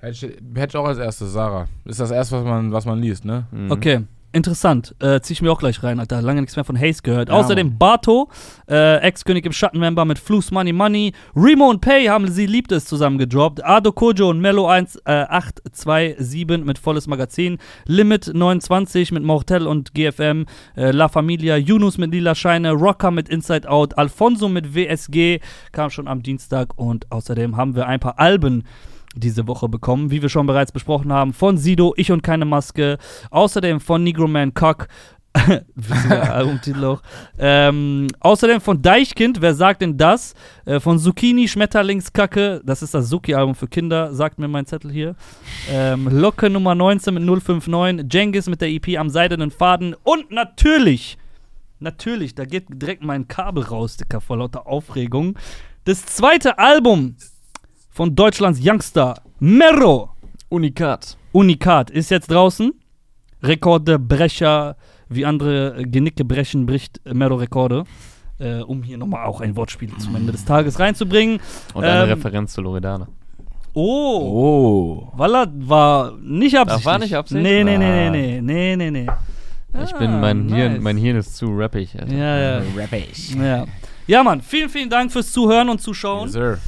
Hätte 0.00 0.12
ich, 0.12 0.22
hätte 0.22 0.68
ich 0.68 0.76
auch 0.76 0.86
als 0.86 0.98
erstes, 0.98 1.32
Sarah. 1.32 1.66
Ist 1.84 2.00
das 2.00 2.10
erste, 2.10 2.36
was 2.36 2.44
man, 2.44 2.72
was 2.72 2.86
man 2.86 3.00
liest, 3.00 3.24
ne? 3.24 3.46
Mhm. 3.50 3.70
Okay. 3.70 4.00
Interessant. 4.32 4.94
Äh, 5.00 5.20
zieh 5.20 5.32
ich 5.32 5.42
mir 5.42 5.50
auch 5.50 5.58
gleich 5.58 5.82
rein, 5.82 5.98
Alter. 5.98 6.22
Lange 6.22 6.40
nichts 6.40 6.54
mehr 6.54 6.64
von 6.64 6.78
Haze 6.78 7.02
gehört. 7.02 7.30
Ja, 7.30 7.34
Außerdem 7.34 7.78
Bato, 7.78 8.28
äh, 8.68 8.98
Ex-König 8.98 9.44
im 9.44 9.52
Schattenmember 9.52 10.04
mit 10.04 10.20
Flus 10.20 10.52
Money 10.52 10.72
Money. 10.72 11.12
Remo 11.34 11.68
und 11.68 11.80
Pay 11.80 12.06
haben 12.06 12.30
sie 12.30 12.46
liebt 12.46 12.70
es 12.70 12.84
zusammen 12.84 13.18
gedroppt. 13.18 13.64
Ado 13.64 13.90
Kojo 13.90 14.30
und 14.30 14.40
Mello 14.40 14.68
1, 14.68 14.96
äh, 15.04 15.26
827 15.28 16.64
mit 16.64 16.78
volles 16.78 17.08
Magazin. 17.08 17.58
Limit 17.86 18.30
29 18.32 19.10
mit 19.10 19.24
Mortel 19.24 19.66
und 19.66 19.94
GFM. 19.94 20.46
Äh, 20.76 20.92
La 20.92 21.08
Familia, 21.08 21.56
Yunus 21.56 21.98
mit 21.98 22.12
Lila 22.12 22.36
Scheine. 22.36 22.70
Rocker 22.70 23.10
mit 23.10 23.28
Inside 23.28 23.68
Out. 23.68 23.98
Alfonso 23.98 24.48
mit 24.48 24.76
WSG 24.76 25.40
kam 25.72 25.90
schon 25.90 26.06
am 26.06 26.22
Dienstag. 26.22 26.78
Und 26.78 27.10
außerdem 27.10 27.56
haben 27.56 27.74
wir 27.74 27.88
ein 27.88 27.98
paar 27.98 28.20
Alben 28.20 28.62
diese 29.14 29.46
Woche 29.46 29.68
bekommen, 29.68 30.10
wie 30.10 30.22
wir 30.22 30.28
schon 30.28 30.46
bereits 30.46 30.72
besprochen 30.72 31.12
haben, 31.12 31.32
von 31.32 31.58
Sido, 31.58 31.94
Ich 31.96 32.12
und 32.12 32.22
keine 32.22 32.44
Maske, 32.44 32.98
außerdem 33.30 33.80
von 33.80 34.04
Negro 34.04 34.28
Man 34.28 34.54
Cock, 34.54 34.86
Albumtitel 36.10 36.84
auch, 36.84 37.02
ähm, 37.38 38.08
außerdem 38.20 38.60
von 38.60 38.82
Deichkind, 38.82 39.40
wer 39.40 39.54
sagt 39.54 39.82
denn 39.82 39.96
das, 39.96 40.34
äh, 40.64 40.80
von 40.80 40.98
Zucchini, 40.98 41.46
Schmetterlingskacke, 41.48 42.62
das 42.64 42.82
ist 42.82 42.94
das 42.94 43.08
Suki-Album 43.08 43.54
für 43.54 43.68
Kinder, 43.68 44.12
sagt 44.14 44.38
mir 44.38 44.48
mein 44.48 44.66
Zettel 44.66 44.90
hier, 44.90 45.14
ähm, 45.70 46.08
Locke 46.08 46.50
Nummer 46.50 46.74
19 46.74 47.14
mit 47.14 47.22
059, 47.22 48.06
Jengis 48.12 48.48
mit 48.48 48.60
der 48.60 48.68
EP 48.68 48.98
am 48.98 49.08
seidenen 49.08 49.50
Faden. 49.50 49.94
Und 50.02 50.30
natürlich, 50.32 51.16
natürlich, 51.78 52.34
da 52.34 52.44
geht 52.44 52.64
direkt 52.68 53.04
mein 53.04 53.28
Kabel 53.28 53.62
raus, 53.62 53.96
Dicker, 53.96 54.20
vor 54.20 54.38
lauter 54.38 54.66
Aufregung, 54.66 55.36
das 55.84 56.04
zweite 56.06 56.58
Album 56.58 57.16
von 57.90 58.14
Deutschlands 58.14 58.60
Youngster, 58.62 59.20
Mero. 59.40 60.10
Unikat. 60.48 61.16
Unikat 61.32 61.90
ist 61.90 62.10
jetzt 62.10 62.30
draußen. 62.30 62.72
Rekordebrecher, 63.42 64.76
wie 65.08 65.24
andere 65.24 65.82
Genicke 65.84 66.24
brechen, 66.24 66.66
bricht 66.66 67.00
Mero 67.12 67.36
Rekorde. 67.36 67.84
Äh, 68.38 68.60
um 68.62 68.82
hier 68.82 68.96
nochmal 68.96 69.26
auch 69.26 69.40
ein 69.42 69.54
Wortspiel 69.56 69.90
zum 69.98 70.16
Ende 70.16 70.32
des 70.32 70.44
Tages 70.44 70.78
reinzubringen. 70.78 71.40
Und 71.74 71.84
eine 71.84 72.04
Ähm, 72.04 72.08
Referenz 72.08 72.54
zu 72.54 72.62
Loredana. 72.62 73.06
Oh. 73.74 75.10
Oh. 75.12 75.12
Walla 75.18 75.46
war 75.54 76.16
nicht 76.22 76.56
absichtlich. 76.58 76.86
war 76.86 76.98
nicht 76.98 77.14
absichtlich? 77.14 77.44
Nee, 77.52 77.62
nee, 77.64 77.76
nee, 77.78 78.06
Ah. 78.06 78.10
nee, 78.10 78.40
nee, 78.40 78.76
nee, 78.76 78.90
nee. 78.90 79.06
Ich 79.84 79.94
Ah, 79.94 79.98
bin, 79.98 80.20
mein, 80.20 80.48
Hirn, 80.48 80.72
nice. 80.74 80.82
mein 80.82 80.96
Hirn 80.96 81.16
ist 81.18 81.36
zu 81.36 81.46
rappig. 81.56 81.94
Alter. 82.00 82.12
Ja, 82.14 82.38
ja. 82.38 82.62
Rappish. 82.76 83.34
Ja. 83.36 83.66
Ja, 84.08 84.22
Mann, 84.24 84.40
vielen, 84.40 84.68
vielen 84.68 84.90
Dank 84.90 85.12
fürs 85.12 85.30
Zuhören 85.30 85.68
und 85.68 85.80
Zuschauen. 85.80 86.24
Yes, 86.24 86.32
sir. 86.32 86.58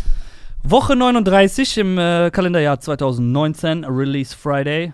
Woche 0.65 0.95
39 0.97 1.79
im 1.79 1.99
äh, 1.99 2.31
Kalenderjahr 2.31 2.79
2019, 2.81 3.85
Release 3.85 4.37
Friday. 4.37 4.93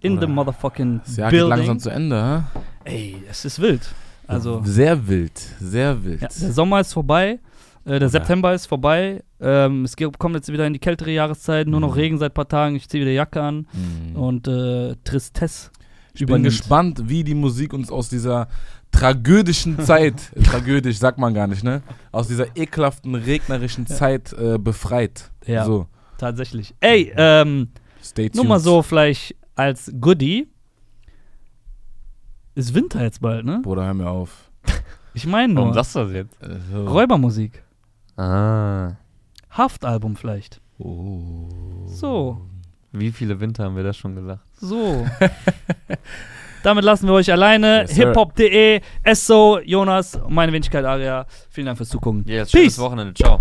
In 0.00 0.12
the 0.12 0.18
Oder- 0.18 0.26
motherfucking 0.28 1.00
Das 1.04 1.16
Jahr 1.16 1.30
geht 1.30 1.40
building. 1.40 1.56
langsam 1.58 1.78
zu 1.80 1.90
Ende, 1.90 2.44
hä? 2.54 2.60
Ey, 2.84 3.16
es 3.30 3.44
ist 3.44 3.60
wild. 3.60 3.80
Also, 4.28 4.60
Sehr 4.64 5.08
wild, 5.08 5.38
sehr 5.60 6.04
wild. 6.04 6.20
ja, 6.20 6.28
der 6.28 6.52
Sommer 6.52 6.80
ist 6.80 6.92
vorbei, 6.92 7.38
äh, 7.84 7.98
der 7.98 8.08
September 8.08 8.52
ist 8.54 8.66
vorbei. 8.66 9.22
Ähm, 9.40 9.84
es 9.84 9.96
geht, 9.96 10.18
kommt 10.18 10.34
jetzt 10.34 10.52
wieder 10.52 10.66
in 10.66 10.72
die 10.74 10.78
kältere 10.78 11.10
Jahreszeit, 11.12 11.66
nur 11.66 11.80
noch 11.80 11.92
Mhm. 11.94 12.00
Regen 12.00 12.18
seit 12.18 12.32
ein 12.32 12.34
paar 12.34 12.48
Tagen. 12.48 12.76
Ich 12.76 12.88
ziehe 12.88 13.02
wieder 13.02 13.12
Jacke 13.12 13.40
an 13.40 13.66
Mhm. 13.72 14.16
und 14.16 14.48
äh, 14.48 14.94
Tristesse. 15.04 15.70
Ich 16.12 16.20
bin 16.20 16.28
übernimmt. 16.28 16.46
gespannt, 16.56 17.02
wie 17.06 17.24
die 17.24 17.34
Musik 17.34 17.72
uns 17.72 17.90
aus 17.90 18.08
dieser 18.08 18.48
tragödischen 18.98 19.78
Zeit, 19.80 20.32
tragödisch 20.44 20.98
sagt 20.98 21.18
man 21.18 21.34
gar 21.34 21.46
nicht, 21.46 21.62
ne? 21.64 21.82
Aus 22.12 22.28
dieser 22.28 22.56
ekelhaften, 22.56 23.14
regnerischen 23.14 23.86
Zeit 23.86 24.32
äh, 24.32 24.58
befreit. 24.58 25.30
Ja. 25.46 25.64
So, 25.64 25.86
Tatsächlich. 26.18 26.74
Ey, 26.80 27.12
ähm, 27.16 27.68
stay 28.02 28.24
tuned. 28.30 28.36
nur 28.36 28.44
mal 28.46 28.58
so 28.60 28.82
vielleicht 28.82 29.36
als 29.54 29.92
Goodie. 30.00 30.48
Ist 32.54 32.72
Winter 32.74 33.02
jetzt 33.02 33.20
bald, 33.20 33.44
ne? 33.44 33.60
Bruder, 33.62 33.84
hör 33.84 33.94
mir 33.94 34.08
auf. 34.08 34.50
Ich 35.12 35.26
meine 35.26 35.54
Warum 35.54 35.68
nur. 35.68 35.74
sagst 35.74 35.94
du 35.94 36.00
das 36.00 36.12
jetzt? 36.12 36.42
Äh, 36.42 36.58
so. 36.72 36.86
Räubermusik. 36.86 37.62
Ah. 38.16 38.92
Haftalbum 39.50 40.16
vielleicht. 40.16 40.60
Oh. 40.78 41.48
So, 41.86 42.40
Wie 42.92 43.10
viele 43.12 43.40
Winter 43.40 43.64
haben 43.64 43.76
wir 43.76 43.82
das 43.82 43.96
schon 43.96 44.14
gesagt? 44.14 44.42
so. 44.58 45.06
Damit 46.66 46.82
lassen 46.84 47.06
wir 47.06 47.14
euch 47.14 47.30
alleine. 47.30 47.82
Yes, 47.82 47.92
hiphop.de, 47.94 48.80
Esso, 49.04 49.60
Jonas, 49.64 50.18
meine 50.28 50.50
Wenigkeit 50.52 50.84
Aria. 50.84 51.24
Vielen 51.48 51.66
Dank 51.66 51.76
fürs 51.78 51.90
Zugucken. 51.90 52.24
Yes, 52.26 52.50
Peace. 52.50 52.60
schönes 52.60 52.78
Wochenende. 52.80 53.14
Ciao. 53.14 53.40